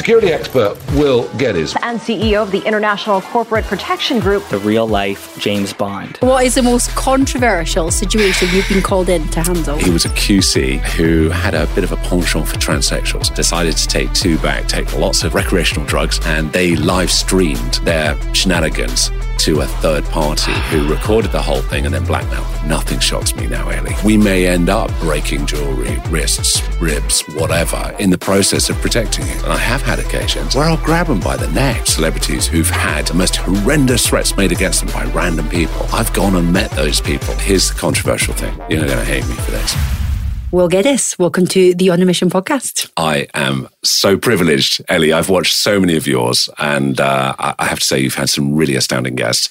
Security 0.00 0.28
expert 0.28 0.78
Will 0.94 1.28
Geddes. 1.36 1.76
And 1.82 2.00
CEO 2.00 2.42
of 2.42 2.50
the 2.52 2.66
International 2.66 3.20
Corporate 3.20 3.66
Protection 3.66 4.18
Group. 4.18 4.48
The 4.48 4.58
real 4.60 4.88
life 4.88 5.38
James 5.38 5.74
Bond. 5.74 6.16
What 6.20 6.46
is 6.46 6.54
the 6.54 6.62
most 6.62 6.88
controversial 6.96 7.90
situation 7.90 8.48
you've 8.50 8.66
been 8.66 8.80
called 8.80 9.10
in 9.10 9.28
to 9.28 9.42
handle? 9.42 9.76
He 9.76 9.90
was 9.90 10.06
a 10.06 10.08
QC 10.08 10.78
who 10.96 11.28
had 11.28 11.52
a 11.52 11.66
bit 11.74 11.84
of 11.84 11.92
a 11.92 11.96
penchant 11.96 12.48
for 12.48 12.56
transsexuals, 12.56 13.34
decided 13.34 13.76
to 13.76 13.86
take 13.86 14.10
two 14.14 14.38
back, 14.38 14.66
take 14.68 14.90
lots 14.96 15.22
of 15.22 15.34
recreational 15.34 15.84
drugs, 15.84 16.18
and 16.24 16.50
they 16.50 16.76
live 16.76 17.10
streamed 17.10 17.74
their 17.84 18.16
shenanigans 18.32 19.10
to 19.40 19.60
a 19.60 19.66
third 19.66 20.04
party 20.06 20.52
who 20.68 20.86
recorded 20.86 21.32
the 21.32 21.40
whole 21.40 21.62
thing 21.62 21.86
and 21.86 21.94
then 21.94 22.04
blackmailed. 22.04 22.46
Nothing 22.66 22.98
shocks 22.98 23.34
me 23.34 23.46
now, 23.46 23.70
Ellie. 23.70 23.94
We 24.04 24.18
may 24.18 24.46
end 24.46 24.68
up 24.68 24.90
breaking 25.00 25.46
jewelry, 25.46 25.98
wrists, 26.10 26.62
ribs, 26.78 27.22
whatever, 27.34 27.96
in 27.98 28.10
the 28.10 28.18
process 28.18 28.68
of 28.68 28.76
protecting 28.82 29.26
you. 29.26 29.32
And 29.32 29.52
I 29.52 29.56
have 29.56 29.80
had 29.80 29.98
occasions 29.98 30.54
where 30.54 30.66
I'll 30.66 30.84
grab 30.84 31.06
them 31.06 31.20
by 31.20 31.36
the 31.36 31.48
neck. 31.52 31.86
Celebrities 31.86 32.46
who've 32.46 32.68
had 32.68 33.06
the 33.06 33.14
most 33.14 33.36
horrendous 33.36 34.06
threats 34.06 34.36
made 34.36 34.52
against 34.52 34.84
them 34.84 34.92
by 34.92 35.10
random 35.12 35.48
people. 35.48 35.86
I've 35.90 36.12
gone 36.12 36.36
and 36.36 36.52
met 36.52 36.70
those 36.72 37.00
people. 37.00 37.34
Here's 37.36 37.70
the 37.70 37.78
controversial 37.78 38.34
thing. 38.34 38.54
You're 38.68 38.80
not 38.80 38.88
going 38.88 38.98
to 38.98 39.04
hate 39.06 39.26
me 39.26 39.36
for 39.36 39.52
this. 39.52 40.09
Will 40.52 40.66
Geddes, 40.66 41.16
welcome 41.16 41.46
to 41.46 41.74
the 41.74 41.90
On 41.90 42.02
a 42.02 42.04
Mission 42.04 42.28
podcast. 42.28 42.90
I 42.96 43.28
am 43.34 43.68
so 43.84 44.18
privileged, 44.18 44.82
Ellie. 44.88 45.12
I've 45.12 45.28
watched 45.28 45.54
so 45.54 45.78
many 45.78 45.96
of 45.96 46.08
yours, 46.08 46.50
and 46.58 47.00
uh, 47.00 47.36
I 47.38 47.66
have 47.66 47.78
to 47.78 47.84
say, 47.84 48.00
you've 48.00 48.16
had 48.16 48.28
some 48.28 48.56
really 48.56 48.74
astounding 48.74 49.14
guests. 49.14 49.48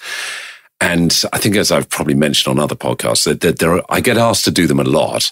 And 0.81 1.23
I 1.31 1.37
think, 1.37 1.55
as 1.55 1.71
I've 1.71 1.87
probably 1.87 2.15
mentioned 2.15 2.51
on 2.51 2.61
other 2.61 2.75
podcasts, 2.75 3.23
that, 3.39 3.59
there 3.59 3.75
are, 3.75 3.83
I 3.87 4.01
get 4.01 4.17
asked 4.17 4.43
to 4.45 4.51
do 4.51 4.67
them 4.67 4.79
a 4.79 4.83
lot. 4.83 5.31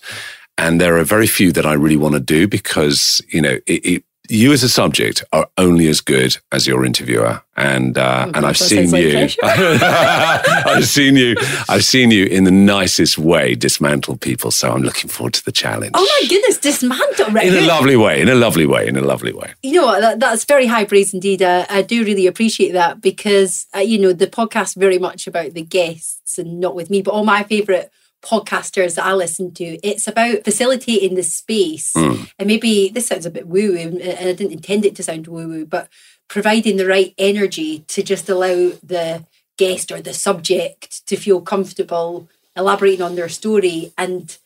And 0.58 0.80
there 0.80 0.98
are 0.98 1.04
very 1.04 1.28
few 1.28 1.52
that 1.52 1.66
I 1.66 1.74
really 1.74 1.98
want 1.98 2.14
to 2.14 2.22
do 2.22 2.48
because, 2.48 3.22
you 3.28 3.42
know, 3.42 3.60
it, 3.68 3.86
it, 3.86 4.04
you 4.30 4.52
as 4.52 4.64
a 4.64 4.70
subject 4.70 5.24
are 5.34 5.50
only 5.58 5.88
as 5.88 6.02
good 6.02 6.38
as 6.52 6.68
your 6.68 6.86
interviewer. 6.86 7.42
And 7.56 7.98
uh, 7.98 8.26
oh, 8.28 8.32
and 8.36 8.46
I've 8.46 8.58
seen 8.58 8.94
you. 8.94 9.28
I've 9.44 10.86
seen 10.86 11.16
you. 11.16 11.36
I've 11.68 11.84
seen 11.84 12.12
you 12.12 12.26
in 12.26 12.44
the 12.44 12.52
nicest 12.52 13.18
way 13.18 13.56
dismantle 13.56 14.18
people. 14.18 14.52
So 14.52 14.72
I'm 14.72 14.84
looking 14.84 15.10
forward 15.10 15.34
to 15.34 15.44
the 15.44 15.52
challenge. 15.52 15.94
Oh 15.96 16.20
my 16.22 16.28
goodness. 16.30 16.60
Dismantle 16.60 17.32
right? 17.32 17.48
in 17.48 17.56
a 17.56 17.62
lovely 17.62 17.96
way. 17.96 18.22
In 18.22 18.30
a 18.30 18.36
lovely 18.36 18.68
way. 18.68 18.88
In 18.88 18.96
a 18.96 19.02
lovely 19.02 19.34
way. 19.34 19.54
You 19.64 19.74
know 19.74 19.86
what? 19.88 20.02
That, 20.02 20.20
that's 20.20 20.46
very 20.46 20.68
high 20.68 20.86
praise 20.86 21.14
indeed. 21.14 21.42
Uh, 21.42 21.66
I 21.68 21.82
do 21.82 22.04
really 22.04 22.28
appreciate 22.28 22.74
that 22.74 23.02
because 23.02 23.66
uh, 23.76 23.80
you 23.80 23.98
know 23.98 24.14
the 24.14 24.28
podcast 24.28 24.76
very 24.76 25.00
much 25.00 25.26
about 25.26 25.54
the 25.54 25.64
guests 25.64 26.38
and 26.38 26.60
not 26.60 26.76
with 26.76 26.90
me 26.90 27.02
but 27.02 27.12
all 27.12 27.26
my 27.26 27.44
favorite 27.44 27.92
podcasters 28.22 28.96
that 28.96 29.06
I 29.06 29.14
listen 29.14 29.54
to. 29.56 29.80
It's 29.88 30.08
about 30.08 30.44
facilitating 30.44 31.16
the 31.16 31.24
space. 31.24 31.94
Mm. 31.94 32.32
And 32.40 32.48
maybe 32.48 32.90
this 32.90 33.08
sounds 33.08 33.26
a 33.26 33.32
bit 33.32 33.48
woo 33.48 33.74
woo, 33.74 33.78
and 33.78 34.02
I 34.02 34.34
didn't 34.34 34.52
intend 34.52 34.86
it 34.86 34.96
to 34.96 35.04
sound 35.04 35.28
woo 35.28 35.48
woo, 35.48 35.66
but 35.66 35.90
providing 36.28 36.78
the 36.78 36.88
right 36.88 37.14
energy 37.18 37.80
to 37.88 38.04
just 38.04 38.28
allow 38.30 38.72
the 38.84 39.26
guest 39.58 39.92
or 39.92 40.02
the 40.02 40.14
subject 40.14 41.06
to 41.08 41.16
feel 41.16 41.42
comfortable 41.42 42.28
elaborating 42.56 43.02
on 43.02 43.16
their 43.16 43.30
story 43.30 43.94
and 43.98 44.38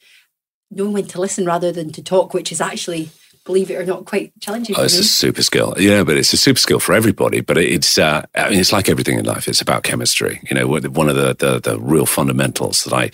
knowing 0.69 0.93
when 0.93 1.07
to 1.07 1.19
listen 1.19 1.45
rather 1.45 1.71
than 1.71 1.91
to 1.91 2.03
talk, 2.03 2.33
which 2.33 2.51
is 2.51 2.61
actually 2.61 3.09
believe 3.43 3.71
it 3.71 3.75
or 3.75 3.85
not, 3.85 4.05
quite 4.05 4.31
challenging. 4.39 4.75
Oh, 4.77 4.83
it's 4.83 4.97
a 4.97 5.03
super 5.03 5.41
skill. 5.41 5.73
Yeah, 5.77 6.03
but 6.03 6.17
it's 6.17 6.31
a 6.33 6.37
super 6.37 6.59
skill 6.59 6.79
for 6.79 6.93
everybody. 6.93 7.41
But 7.41 7.57
it's, 7.57 7.97
uh, 7.97 8.23
I 8.35 8.49
mean, 8.49 8.59
it's 8.59 8.71
like 8.71 8.89
everything 8.89 9.17
in 9.17 9.25
life. 9.25 9.47
It's 9.47 9.61
about 9.61 9.83
chemistry. 9.83 10.41
You 10.49 10.55
know, 10.55 10.67
one 10.67 11.09
of 11.09 11.15
the, 11.15 11.35
the, 11.37 11.59
the 11.59 11.79
real 11.79 12.05
fundamentals 12.05 12.83
that 12.83 12.93
I 12.93 13.11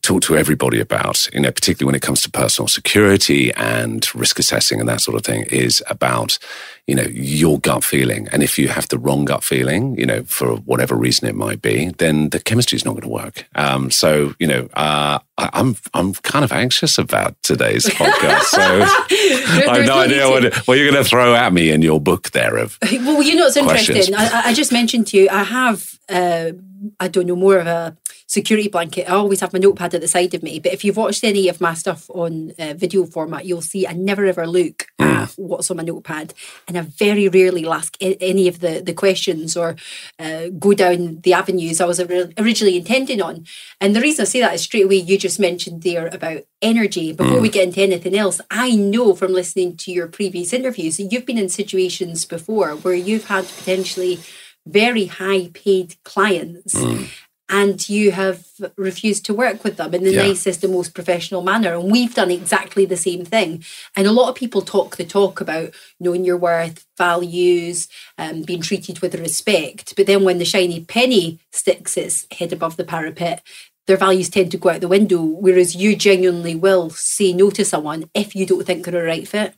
talk 0.00 0.22
to 0.22 0.36
everybody 0.36 0.80
about, 0.80 1.28
you 1.32 1.40
know, 1.40 1.50
particularly 1.50 1.86
when 1.86 1.94
it 1.94 2.02
comes 2.02 2.22
to 2.22 2.30
personal 2.30 2.68
security 2.68 3.52
and 3.54 4.06
risk 4.14 4.38
assessing 4.38 4.80
and 4.80 4.88
that 4.88 5.00
sort 5.00 5.16
of 5.16 5.24
thing, 5.24 5.42
is 5.50 5.82
about 5.88 6.38
you 6.88 6.94
know, 6.94 7.06
your 7.12 7.60
gut 7.60 7.84
feeling. 7.84 8.28
And 8.32 8.42
if 8.42 8.58
you 8.58 8.68
have 8.68 8.88
the 8.88 8.98
wrong 8.98 9.26
gut 9.26 9.44
feeling, 9.44 9.94
you 9.98 10.06
know, 10.06 10.22
for 10.22 10.56
whatever 10.56 10.96
reason 10.96 11.28
it 11.28 11.34
might 11.34 11.60
be, 11.60 11.90
then 11.98 12.30
the 12.30 12.40
chemistry 12.40 12.76
is 12.76 12.84
not 12.86 12.92
going 12.92 13.02
to 13.02 13.08
work. 13.08 13.46
Um, 13.54 13.90
so, 13.90 14.34
you 14.38 14.46
know, 14.46 14.70
uh, 14.72 15.18
I, 15.36 15.44
am 15.44 15.50
I'm, 15.52 15.76
I'm 15.92 16.14
kind 16.14 16.46
of 16.46 16.50
anxious 16.50 16.96
about 16.96 17.36
today's 17.42 17.84
podcast. 17.86 18.44
So 18.44 18.62
I 18.62 19.76
have 19.76 19.86
no 19.86 19.98
idea 19.98 20.30
what, 20.30 20.54
what 20.66 20.78
you're 20.78 20.90
going 20.90 21.02
to 21.02 21.08
throw 21.08 21.34
at 21.34 21.52
me 21.52 21.70
in 21.70 21.82
your 21.82 22.00
book 22.00 22.30
there. 22.30 22.56
Of 22.56 22.78
well, 22.82 23.22
you 23.22 23.36
know, 23.36 23.46
it's 23.46 23.58
interesting. 23.58 24.14
I, 24.16 24.46
I, 24.46 24.54
just 24.54 24.72
mentioned 24.72 25.08
to 25.08 25.18
you, 25.18 25.28
I 25.30 25.44
have, 25.44 25.98
uh, 26.08 26.52
I 26.98 27.08
don't 27.08 27.26
know, 27.26 27.36
more 27.36 27.58
of 27.58 27.66
a 27.66 27.98
security 28.28 28.68
blanket. 28.68 29.08
I 29.08 29.14
always 29.14 29.40
have 29.40 29.54
my 29.54 29.58
notepad 29.58 29.94
at 29.94 30.02
the 30.02 30.06
side 30.06 30.34
of 30.34 30.42
me. 30.42 30.60
But 30.60 30.74
if 30.74 30.84
you've 30.84 30.98
watched 30.98 31.24
any 31.24 31.48
of 31.48 31.62
my 31.62 31.72
stuff 31.72 32.08
on 32.10 32.52
uh, 32.58 32.74
video 32.74 33.06
format, 33.06 33.46
you'll 33.46 33.62
see 33.62 33.86
I 33.86 33.94
never 33.94 34.26
ever 34.26 34.46
look 34.46 34.86
at 34.98 35.30
what's 35.36 35.70
on 35.70 35.78
my 35.78 35.82
notepad, 35.82 36.34
and 36.68 36.76
I 36.76 36.82
very 36.82 37.28
rarely 37.28 37.66
ask 37.66 37.96
any 38.00 38.46
of 38.46 38.60
the 38.60 38.80
the 38.80 38.92
questions 38.92 39.56
or 39.56 39.76
uh, 40.18 40.48
go 40.58 40.74
down 40.74 41.20
the 41.22 41.32
avenues 41.32 41.80
I 41.80 41.86
was 41.86 42.00
originally 42.00 42.76
intending 42.76 43.22
on. 43.22 43.46
And 43.80 43.96
the 43.96 44.00
reason 44.00 44.22
I 44.22 44.26
say 44.26 44.40
that 44.40 44.54
is 44.54 44.62
straight 44.62 44.84
away 44.84 44.96
you 44.96 45.16
just 45.16 45.40
mentioned 45.40 45.82
there 45.82 46.08
about 46.08 46.42
energy. 46.60 47.14
Before 47.14 47.38
mm. 47.38 47.42
we 47.42 47.48
get 47.48 47.68
into 47.68 47.80
anything 47.80 48.16
else, 48.16 48.42
I 48.50 48.74
know 48.74 49.14
from 49.14 49.32
listening 49.32 49.78
to 49.78 49.90
your 49.90 50.06
previous 50.06 50.52
interviews 50.52 50.98
that 50.98 51.04
you've 51.04 51.26
been 51.26 51.38
in 51.38 51.48
situations 51.48 52.26
before 52.26 52.72
where 52.76 52.94
you've 52.94 53.28
had 53.28 53.46
potentially 53.46 54.20
very 54.66 55.06
high 55.06 55.48
paid 55.54 55.96
clients 56.04 56.74
mm 56.74 57.08
and 57.48 57.88
you 57.88 58.12
have 58.12 58.44
refused 58.76 59.24
to 59.24 59.34
work 59.34 59.64
with 59.64 59.76
them 59.76 59.94
in 59.94 60.04
the 60.04 60.12
yeah. 60.12 60.26
nicest 60.26 60.62
and 60.64 60.72
most 60.72 60.94
professional 60.94 61.42
manner. 61.42 61.74
And 61.74 61.90
we've 61.90 62.14
done 62.14 62.30
exactly 62.30 62.84
the 62.84 62.96
same 62.96 63.24
thing. 63.24 63.64
And 63.96 64.06
a 64.06 64.12
lot 64.12 64.28
of 64.28 64.34
people 64.34 64.62
talk 64.62 64.96
the 64.96 65.04
talk 65.04 65.40
about 65.40 65.70
knowing 65.98 66.24
your 66.24 66.36
worth, 66.36 66.84
values, 66.96 67.88
um, 68.18 68.42
being 68.42 68.60
treated 68.60 69.00
with 69.00 69.14
respect. 69.14 69.94
But 69.96 70.06
then 70.06 70.24
when 70.24 70.38
the 70.38 70.44
shiny 70.44 70.84
penny 70.84 71.38
sticks 71.50 71.96
its 71.96 72.26
head 72.38 72.52
above 72.52 72.76
the 72.76 72.84
parapet, 72.84 73.42
their 73.86 73.96
values 73.96 74.28
tend 74.28 74.50
to 74.50 74.58
go 74.58 74.68
out 74.68 74.82
the 74.82 74.88
window. 74.88 75.22
Whereas 75.22 75.74
you 75.74 75.96
genuinely 75.96 76.54
will 76.54 76.90
say 76.90 77.32
no 77.32 77.50
to 77.50 77.64
someone 77.64 78.10
if 78.12 78.36
you 78.36 78.44
don't 78.44 78.64
think 78.64 78.84
they're 78.84 79.02
a 79.02 79.06
right 79.06 79.26
fit. 79.26 79.54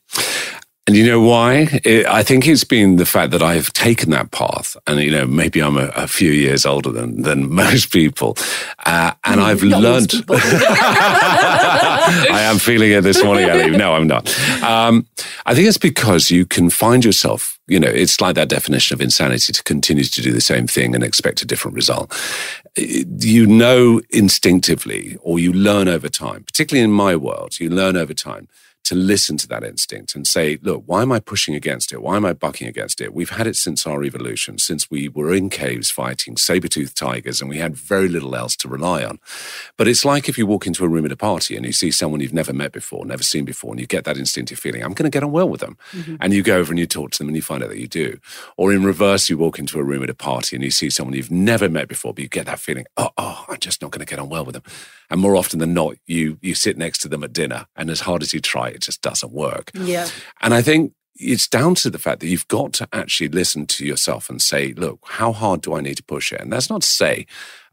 And 0.90 0.96
you 0.96 1.06
know 1.06 1.20
why? 1.20 1.68
It, 1.84 2.06
I 2.06 2.24
think 2.24 2.48
it's 2.48 2.64
been 2.64 2.96
the 2.96 3.06
fact 3.06 3.30
that 3.30 3.44
I've 3.44 3.72
taken 3.72 4.10
that 4.10 4.32
path, 4.32 4.76
and 4.88 4.98
you 4.98 5.12
know 5.12 5.24
maybe 5.24 5.62
I'm 5.62 5.76
a, 5.76 5.86
a 5.94 6.08
few 6.08 6.32
years 6.32 6.66
older 6.66 6.90
than 6.90 7.22
than 7.22 7.48
most 7.64 7.92
people, 7.92 8.36
uh, 8.84 9.12
and 9.22 9.40
I've 9.40 9.62
not 9.62 9.82
learned. 9.82 10.12
I 10.28 12.40
am 12.42 12.58
feeling 12.58 12.90
it 12.90 13.02
this 13.02 13.22
morning, 13.22 13.48
Ellie. 13.48 13.70
No, 13.70 13.94
I'm 13.94 14.08
not. 14.08 14.36
Um, 14.64 15.06
I 15.46 15.54
think 15.54 15.68
it's 15.68 15.78
because 15.78 16.32
you 16.32 16.44
can 16.44 16.70
find 16.70 17.04
yourself. 17.04 17.60
You 17.68 17.78
know, 17.78 17.88
it's 17.88 18.20
like 18.20 18.34
that 18.34 18.48
definition 18.48 18.96
of 18.96 19.00
insanity 19.00 19.52
to 19.52 19.62
continue 19.62 20.02
to 20.02 20.20
do 20.20 20.32
the 20.32 20.40
same 20.40 20.66
thing 20.66 20.96
and 20.96 21.04
expect 21.04 21.40
a 21.40 21.46
different 21.46 21.76
result. 21.76 22.12
You 22.76 23.46
know 23.46 24.00
instinctively, 24.10 25.18
or 25.20 25.38
you 25.38 25.52
learn 25.52 25.86
over 25.86 26.08
time. 26.08 26.42
Particularly 26.42 26.82
in 26.82 26.90
my 26.90 27.14
world, 27.14 27.60
you 27.60 27.70
learn 27.70 27.96
over 27.96 28.12
time 28.12 28.48
to 28.84 28.94
listen 28.94 29.36
to 29.36 29.46
that 29.48 29.62
instinct 29.62 30.14
and 30.14 30.26
say, 30.26 30.58
look, 30.62 30.82
why 30.86 31.02
am 31.02 31.12
I 31.12 31.20
pushing 31.20 31.54
against 31.54 31.92
it? 31.92 32.02
Why 32.02 32.16
am 32.16 32.24
I 32.24 32.32
bucking 32.32 32.66
against 32.66 33.00
it? 33.00 33.14
We've 33.14 33.30
had 33.30 33.46
it 33.46 33.56
since 33.56 33.86
our 33.86 34.02
evolution, 34.02 34.58
since 34.58 34.90
we 34.90 35.08
were 35.08 35.32
in 35.32 35.50
caves 35.50 35.90
fighting 35.90 36.36
saber-toothed 36.36 36.96
tigers 36.96 37.40
and 37.40 37.48
we 37.48 37.58
had 37.58 37.76
very 37.76 38.08
little 38.08 38.34
else 38.34 38.56
to 38.56 38.68
rely 38.68 39.04
on. 39.04 39.18
But 39.76 39.86
it's 39.86 40.04
like 40.04 40.28
if 40.28 40.38
you 40.38 40.46
walk 40.46 40.66
into 40.66 40.84
a 40.84 40.88
room 40.88 41.04
at 41.04 41.12
a 41.12 41.16
party 41.16 41.56
and 41.56 41.64
you 41.64 41.72
see 41.72 41.90
someone 41.90 42.20
you've 42.20 42.32
never 42.32 42.52
met 42.52 42.72
before, 42.72 43.04
never 43.04 43.22
seen 43.22 43.44
before, 43.44 43.70
and 43.70 43.80
you 43.80 43.86
get 43.86 44.04
that 44.04 44.16
instinctive 44.16 44.58
feeling, 44.58 44.82
I'm 44.82 44.94
going 44.94 45.10
to 45.10 45.14
get 45.14 45.22
on 45.22 45.30
well 45.30 45.48
with 45.48 45.60
them. 45.60 45.76
Mm-hmm. 45.92 46.16
And 46.20 46.32
you 46.32 46.42
go 46.42 46.56
over 46.56 46.72
and 46.72 46.78
you 46.78 46.86
talk 46.86 47.12
to 47.12 47.18
them 47.18 47.28
and 47.28 47.36
you 47.36 47.42
find 47.42 47.62
out 47.62 47.68
that 47.68 47.78
you 47.78 47.88
do. 47.88 48.18
Or 48.56 48.72
in 48.72 48.84
reverse, 48.84 49.28
you 49.28 49.38
walk 49.38 49.58
into 49.58 49.78
a 49.78 49.84
room 49.84 50.02
at 50.02 50.10
a 50.10 50.14
party 50.14 50.56
and 50.56 50.64
you 50.64 50.70
see 50.70 50.90
someone 50.90 51.14
you've 51.14 51.30
never 51.30 51.68
met 51.68 51.86
before, 51.86 52.14
but 52.14 52.22
you 52.22 52.28
get 52.28 52.46
that 52.46 52.58
feeling, 52.58 52.86
oh, 52.96 53.10
oh 53.16 53.44
I'm 53.48 53.58
just 53.58 53.82
not 53.82 53.90
going 53.90 54.04
to 54.04 54.10
get 54.10 54.18
on 54.18 54.28
well 54.28 54.44
with 54.44 54.54
them. 54.54 54.64
And 55.10 55.20
more 55.20 55.36
often 55.36 55.58
than 55.58 55.74
not, 55.74 55.96
you 56.06 56.38
you 56.40 56.54
sit 56.54 56.78
next 56.78 56.98
to 56.98 57.08
them 57.08 57.24
at 57.24 57.32
dinner, 57.32 57.66
and 57.76 57.90
as 57.90 58.00
hard 58.00 58.22
as 58.22 58.32
you 58.32 58.40
try, 58.40 58.68
it 58.68 58.80
just 58.80 59.02
doesn't 59.02 59.32
work. 59.32 59.70
Yeah. 59.74 60.08
And 60.40 60.54
I 60.54 60.62
think 60.62 60.92
it's 61.16 61.48
down 61.48 61.74
to 61.76 61.90
the 61.90 61.98
fact 61.98 62.20
that 62.20 62.28
you've 62.28 62.48
got 62.48 62.72
to 62.74 62.88
actually 62.92 63.28
listen 63.28 63.66
to 63.66 63.84
yourself 63.84 64.30
and 64.30 64.40
say, 64.40 64.72
look, 64.72 65.00
how 65.04 65.32
hard 65.32 65.60
do 65.60 65.74
I 65.74 65.80
need 65.80 65.96
to 65.96 66.02
push 66.02 66.32
it? 66.32 66.40
And 66.40 66.52
that's 66.52 66.70
not 66.70 66.82
to 66.82 66.88
say 66.88 67.26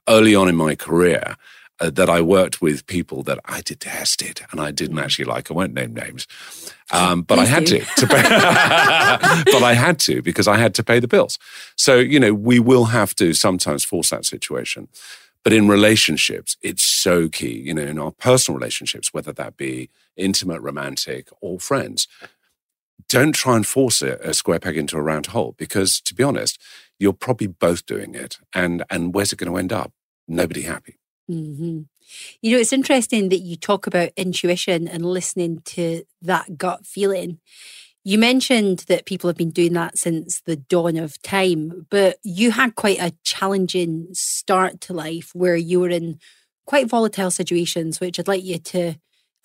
early 0.09 0.35
on 0.35 0.49
in 0.49 0.55
my 0.55 0.75
career. 0.75 1.37
Uh, 1.79 1.91
that 1.91 2.09
I 2.09 2.21
worked 2.21 2.59
with 2.59 2.87
people 2.87 3.21
that 3.21 3.37
I 3.45 3.61
detested 3.61 4.41
and 4.49 4.59
I 4.59 4.71
didn't 4.71 4.97
actually 4.97 5.25
like. 5.25 5.51
I 5.51 5.53
won't 5.53 5.75
name 5.75 5.93
names, 5.93 6.25
um, 6.91 7.21
but 7.21 7.37
I 7.37 7.45
had 7.45 7.67
to. 7.67 7.81
to 7.81 8.07
pay, 8.07 8.23
but 9.51 9.61
I 9.61 9.75
had 9.75 9.99
to 9.99 10.23
because 10.23 10.47
I 10.47 10.57
had 10.57 10.73
to 10.73 10.83
pay 10.83 10.99
the 10.99 11.07
bills. 11.07 11.37
So 11.75 11.97
you 11.97 12.19
know, 12.19 12.33
we 12.33 12.57
will 12.57 12.85
have 12.85 13.13
to 13.17 13.31
sometimes 13.33 13.83
force 13.83 14.09
that 14.09 14.25
situation. 14.25 14.87
But 15.47 15.53
in 15.53 15.69
relationships, 15.69 16.57
it's 16.61 16.83
so 16.83 17.29
key, 17.29 17.57
you 17.57 17.73
know, 17.73 17.83
in 17.83 17.97
our 17.97 18.11
personal 18.11 18.59
relationships, 18.59 19.13
whether 19.13 19.31
that 19.31 19.55
be 19.55 19.89
intimate, 20.17 20.59
romantic, 20.59 21.29
or 21.39 21.57
friends. 21.57 22.05
Don't 23.07 23.31
try 23.33 23.55
and 23.55 23.65
force 23.65 24.01
a, 24.01 24.33
square 24.33 24.59
peg 24.59 24.77
into 24.77 24.97
a 24.97 25.01
round 25.01 25.27
hole 25.27 25.55
because, 25.57 26.01
to 26.01 26.13
be 26.13 26.21
honest, 26.21 26.61
you're 26.99 27.13
probably 27.13 27.47
both 27.47 27.85
doing 27.85 28.13
it. 28.13 28.39
And, 28.53 28.83
and 28.89 29.15
where's 29.15 29.31
it 29.31 29.39
going 29.39 29.49
to 29.49 29.57
end 29.57 29.71
up? 29.71 29.93
Nobody 30.27 30.63
happy. 30.63 30.99
Mm-hmm. 31.31 31.83
You 32.41 32.51
know, 32.51 32.57
it's 32.57 32.73
interesting 32.73 33.29
that 33.29 33.39
you 33.39 33.55
talk 33.55 33.87
about 33.87 34.09
intuition 34.17 34.85
and 34.85 35.05
listening 35.05 35.61
to 35.67 36.03
that 36.23 36.57
gut 36.57 36.85
feeling 36.85 37.39
You 38.07 38.17
mentioned 38.17 38.85
that 38.87 39.05
people 39.05 39.27
have 39.27 39.35
been 39.35 39.51
doing 39.51 39.73
that 39.73 39.97
since 39.97 40.39
the 40.45 40.55
dawn 40.55 40.95
of 40.95 41.21
time, 41.23 41.87
but 41.89 42.19
you 42.23 42.51
had 42.51 42.75
quite 42.75 42.99
a 43.01 43.13
challenging 43.25 44.07
start 44.13 44.79
to 44.83 44.93
life 44.93 45.31
where 45.33 45.57
you 45.57 45.81
were 45.81 45.89
in 45.89 46.17
quite 46.65 46.87
volatile 46.87 47.31
situations, 47.31 47.99
which 47.99 48.17
I'd 48.17 48.29
like 48.29 48.45
you 48.45 48.59
to 48.59 48.93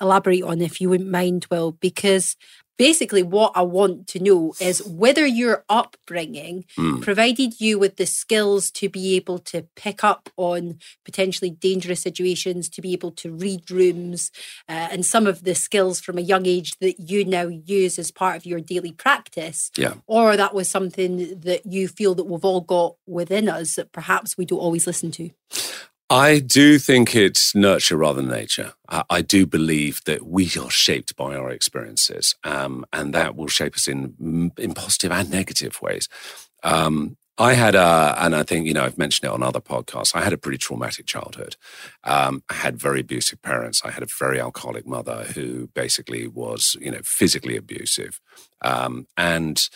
elaborate 0.00 0.44
on 0.44 0.60
if 0.60 0.80
you 0.80 0.88
wouldn't 0.88 1.10
mind, 1.10 1.48
Will, 1.50 1.72
because 1.72 2.36
basically 2.78 3.22
what 3.22 3.52
I 3.54 3.62
want 3.62 4.06
to 4.08 4.18
know 4.20 4.54
is 4.60 4.82
whether 4.86 5.26
your 5.26 5.64
upbringing 5.68 6.64
Mm. 6.78 7.02
provided 7.02 7.60
you 7.60 7.78
with 7.78 7.96
the 7.96 8.06
skills 8.06 8.70
to 8.72 8.88
be 8.88 9.14
able 9.16 9.38
to 9.38 9.66
pick 9.76 10.02
up 10.02 10.30
on 10.36 10.78
potentially 11.04 11.50
dangerous 11.50 12.00
situations, 12.00 12.68
to 12.70 12.80
be 12.82 12.92
able 12.92 13.10
to 13.12 13.30
read 13.32 13.70
rooms, 13.70 14.30
uh, 14.68 14.88
and 14.90 15.04
some 15.06 15.26
of 15.26 15.44
the 15.44 15.54
skills 15.54 16.00
from 16.00 16.18
a 16.18 16.22
young 16.22 16.46
age 16.46 16.72
that 16.80 16.98
you 17.10 17.24
now 17.24 17.46
use 17.48 17.98
as 17.98 18.10
part 18.10 18.36
of 18.36 18.46
your 18.46 18.60
daily 18.60 18.92
practice, 18.92 19.70
Yeah. 19.76 19.94
or 20.06 20.36
that 20.36 20.54
was 20.54 20.68
something 20.68 21.40
that 21.40 21.66
you 21.66 21.88
feel 21.88 22.14
that 22.14 22.24
we've 22.24 22.44
all 22.44 22.60
got 22.62 22.96
within 23.06 23.48
us 23.48 23.74
that 23.76 23.92
perhaps 23.92 24.36
we 24.36 24.44
don't 24.44 24.58
always 24.58 24.86
listen 24.86 25.10
to. 25.12 25.30
I 26.12 26.40
do 26.40 26.78
think 26.78 27.16
it's 27.16 27.54
nurture 27.54 27.96
rather 27.96 28.20
than 28.20 28.30
nature. 28.30 28.74
I, 28.86 29.02
I 29.08 29.22
do 29.22 29.46
believe 29.46 30.04
that 30.04 30.26
we 30.26 30.44
are 30.60 30.68
shaped 30.68 31.16
by 31.16 31.34
our 31.34 31.48
experiences, 31.48 32.34
um, 32.44 32.84
and 32.92 33.14
that 33.14 33.34
will 33.34 33.48
shape 33.48 33.74
us 33.74 33.88
in 33.88 34.52
in 34.58 34.74
positive 34.74 35.10
and 35.10 35.30
negative 35.30 35.80
ways. 35.80 36.10
Um, 36.62 37.16
I 37.38 37.54
had 37.54 37.74
a, 37.74 38.14
and 38.18 38.36
I 38.36 38.42
think 38.42 38.66
you 38.66 38.74
know 38.74 38.84
I've 38.84 38.98
mentioned 38.98 39.30
it 39.30 39.32
on 39.32 39.42
other 39.42 39.58
podcasts. 39.58 40.14
I 40.14 40.22
had 40.22 40.34
a 40.34 40.36
pretty 40.36 40.58
traumatic 40.58 41.06
childhood. 41.06 41.56
Um, 42.04 42.42
I 42.50 42.54
had 42.56 42.76
very 42.76 43.00
abusive 43.00 43.40
parents. 43.40 43.80
I 43.82 43.90
had 43.90 44.02
a 44.02 44.14
very 44.18 44.38
alcoholic 44.38 44.86
mother 44.86 45.24
who 45.34 45.68
basically 45.68 46.26
was 46.26 46.76
you 46.78 46.90
know 46.90 47.00
physically 47.04 47.56
abusive, 47.56 48.20
um, 48.60 49.06
and 49.16 49.66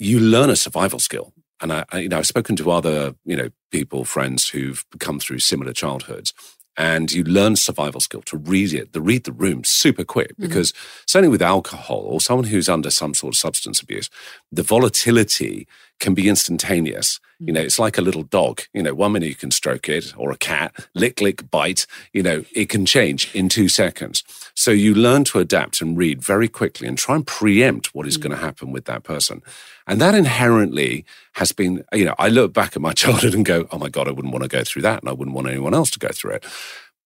you 0.00 0.18
learn 0.18 0.50
a 0.50 0.56
survival 0.56 0.98
skill. 0.98 1.32
And 1.60 1.72
I, 1.72 1.84
I, 1.90 1.98
you 2.00 2.08
know, 2.08 2.18
I've 2.18 2.26
spoken 2.26 2.56
to 2.56 2.70
other, 2.70 3.14
you 3.24 3.36
know, 3.36 3.50
people, 3.70 4.04
friends 4.04 4.48
who've 4.48 4.84
come 4.98 5.18
through 5.20 5.40
similar 5.40 5.72
childhoods, 5.72 6.32
and 6.76 7.10
you 7.10 7.24
learn 7.24 7.56
survival 7.56 8.00
skill 8.00 8.22
to 8.22 8.36
read 8.36 8.72
it, 8.72 8.92
to 8.92 9.00
read 9.00 9.24
the 9.24 9.32
room 9.32 9.64
super 9.64 10.04
quick. 10.04 10.32
Mm-hmm. 10.32 10.44
Because 10.44 10.72
certainly 11.06 11.30
with 11.30 11.42
alcohol 11.42 12.02
or 12.06 12.20
someone 12.20 12.46
who's 12.46 12.68
under 12.68 12.90
some 12.90 13.14
sort 13.14 13.34
of 13.34 13.38
substance 13.38 13.80
abuse, 13.80 14.08
the 14.52 14.62
volatility 14.62 15.66
can 15.98 16.14
be 16.14 16.28
instantaneous. 16.28 17.20
You 17.40 17.52
know, 17.52 17.60
mm. 17.60 17.64
it's 17.64 17.78
like 17.78 17.98
a 17.98 18.02
little 18.02 18.24
dog. 18.24 18.62
You 18.72 18.82
know, 18.82 18.94
one 18.94 19.12
minute 19.12 19.28
you 19.28 19.34
can 19.34 19.52
stroke 19.52 19.88
it, 19.88 20.12
or 20.16 20.32
a 20.32 20.36
cat, 20.36 20.74
lick, 20.94 21.20
lick, 21.20 21.50
bite. 21.50 21.86
You 22.12 22.22
know, 22.22 22.44
it 22.52 22.68
can 22.68 22.84
change 22.84 23.32
in 23.34 23.48
two 23.48 23.68
seconds. 23.68 24.24
So 24.54 24.72
you 24.72 24.92
learn 24.94 25.24
to 25.24 25.38
adapt 25.38 25.80
and 25.80 25.96
read 25.96 26.22
very 26.22 26.48
quickly 26.48 26.88
and 26.88 26.98
try 26.98 27.14
and 27.14 27.26
preempt 27.26 27.94
what 27.94 28.08
is 28.08 28.16
going 28.16 28.32
to 28.32 28.36
mm. 28.36 28.42
happen 28.42 28.72
with 28.72 28.86
that 28.86 29.04
person. 29.04 29.42
And 29.86 30.00
that 30.00 30.14
inherently 30.14 31.04
has 31.34 31.52
been, 31.52 31.84
you 31.92 32.04
know, 32.04 32.14
I 32.18 32.28
look 32.28 32.52
back 32.52 32.74
at 32.74 32.82
my 32.82 32.92
childhood 33.02 33.34
and 33.34 33.44
go, 33.44 33.68
oh 33.70 33.78
my 33.78 33.88
God, 33.88 34.08
I 34.08 34.10
wouldn't 34.12 34.32
want 34.32 34.42
to 34.42 34.48
go 34.48 34.64
through 34.64 34.82
that. 34.82 35.00
And 35.00 35.08
I 35.08 35.12
wouldn't 35.12 35.34
want 35.34 35.48
anyone 35.48 35.74
else 35.74 35.90
to 35.92 35.98
go 36.00 36.08
through 36.08 36.32
it. 36.32 36.44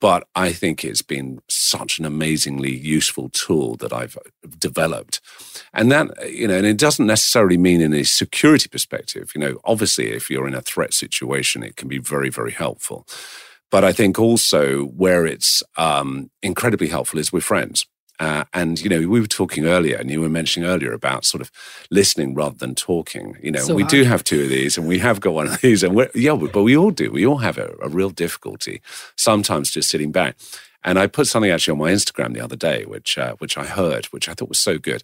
But 0.02 0.26
I 0.34 0.52
think 0.52 0.84
it's 0.84 1.00
been 1.00 1.38
such 1.48 2.00
an 2.00 2.04
amazingly 2.04 2.74
useful 2.74 3.28
tool 3.28 3.76
that 3.76 3.92
I've 3.92 4.18
developed. 4.58 5.20
And 5.72 5.92
that, 5.92 6.08
you 6.28 6.48
know, 6.48 6.56
and 6.56 6.66
it 6.66 6.76
doesn't 6.76 7.06
necessarily 7.06 7.56
mean 7.56 7.80
in 7.80 7.94
a 7.94 8.02
security 8.02 8.68
perspective. 8.68 9.30
You 9.32 9.40
know, 9.40 9.60
obviously, 9.64 10.10
if 10.10 10.28
you're 10.28 10.48
in 10.48 10.56
a 10.56 10.60
threat 10.60 10.92
situation, 10.92 11.62
it 11.62 11.76
can 11.76 11.86
be 11.86 11.98
very, 11.98 12.30
very 12.30 12.50
helpful. 12.50 13.06
But 13.70 13.84
I 13.84 13.92
think 13.92 14.18
also 14.18 14.86
where 14.86 15.24
it's 15.24 15.62
um, 15.76 16.32
incredibly 16.42 16.88
helpful 16.88 17.20
is 17.20 17.32
with 17.32 17.44
friends. 17.44 17.86
Uh, 18.22 18.44
and 18.54 18.80
you 18.80 18.88
know, 18.88 19.00
we 19.08 19.20
were 19.20 19.26
talking 19.26 19.66
earlier, 19.66 19.96
and 19.96 20.08
you 20.08 20.20
were 20.20 20.28
mentioning 20.28 20.68
earlier 20.68 20.92
about 20.92 21.24
sort 21.24 21.40
of 21.40 21.50
listening 21.90 22.36
rather 22.36 22.54
than 22.56 22.72
talking. 22.72 23.36
You 23.42 23.50
know, 23.50 23.58
So 23.58 23.74
we 23.74 23.82
do 23.82 24.04
have 24.04 24.22
two 24.22 24.44
of 24.44 24.48
these, 24.48 24.78
and 24.78 24.86
we 24.86 25.00
have 25.00 25.18
got 25.18 25.34
one 25.34 25.48
of 25.48 25.60
these, 25.60 25.82
and 25.82 25.96
we're, 25.96 26.08
yeah, 26.14 26.36
but 26.36 26.62
we 26.62 26.76
all 26.76 26.92
do. 26.92 27.10
We 27.10 27.26
all 27.26 27.38
have 27.38 27.58
a, 27.58 27.74
a 27.82 27.88
real 27.88 28.10
difficulty 28.10 28.80
sometimes 29.16 29.72
just 29.72 29.88
sitting 29.88 30.12
back. 30.12 30.36
And 30.84 31.00
I 31.00 31.08
put 31.08 31.26
something 31.26 31.50
actually 31.50 31.72
on 31.72 31.78
my 31.78 31.90
Instagram 31.90 32.32
the 32.34 32.40
other 32.40 32.54
day, 32.54 32.84
which 32.84 33.18
uh, 33.18 33.34
which 33.40 33.58
I 33.58 33.64
heard, 33.64 34.06
which 34.06 34.28
I 34.28 34.34
thought 34.34 34.48
was 34.48 34.60
so 34.60 34.78
good, 34.78 35.02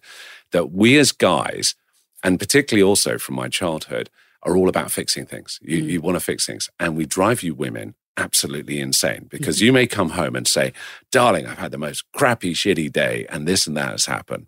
that 0.51 0.71
we 0.71 0.97
as 0.97 1.11
guys, 1.11 1.75
and 2.23 2.39
particularly 2.39 2.83
also 2.83 3.17
from 3.17 3.35
my 3.35 3.49
childhood, 3.49 4.09
are 4.43 4.55
all 4.55 4.69
about 4.69 4.91
fixing 4.91 5.25
things. 5.25 5.59
You, 5.61 5.79
you 5.79 5.99
want 5.99 6.15
to 6.15 6.21
fix 6.21 6.45
things, 6.45 6.69
and 6.79 6.95
we 6.95 7.05
drive 7.05 7.43
you 7.43 7.53
women 7.53 7.95
absolutely 8.19 8.79
insane 8.79 9.27
because 9.29 9.57
mm-hmm. 9.57 9.65
you 9.65 9.73
may 9.73 9.87
come 9.87 10.11
home 10.11 10.35
and 10.35 10.47
say, 10.47 10.73
"Darling, 11.11 11.47
I've 11.47 11.57
had 11.57 11.71
the 11.71 11.77
most 11.77 12.03
crappy, 12.11 12.53
shitty 12.53 12.91
day, 12.91 13.25
and 13.29 13.47
this 13.47 13.65
and 13.67 13.75
that 13.77 13.91
has 13.91 14.05
happened," 14.05 14.47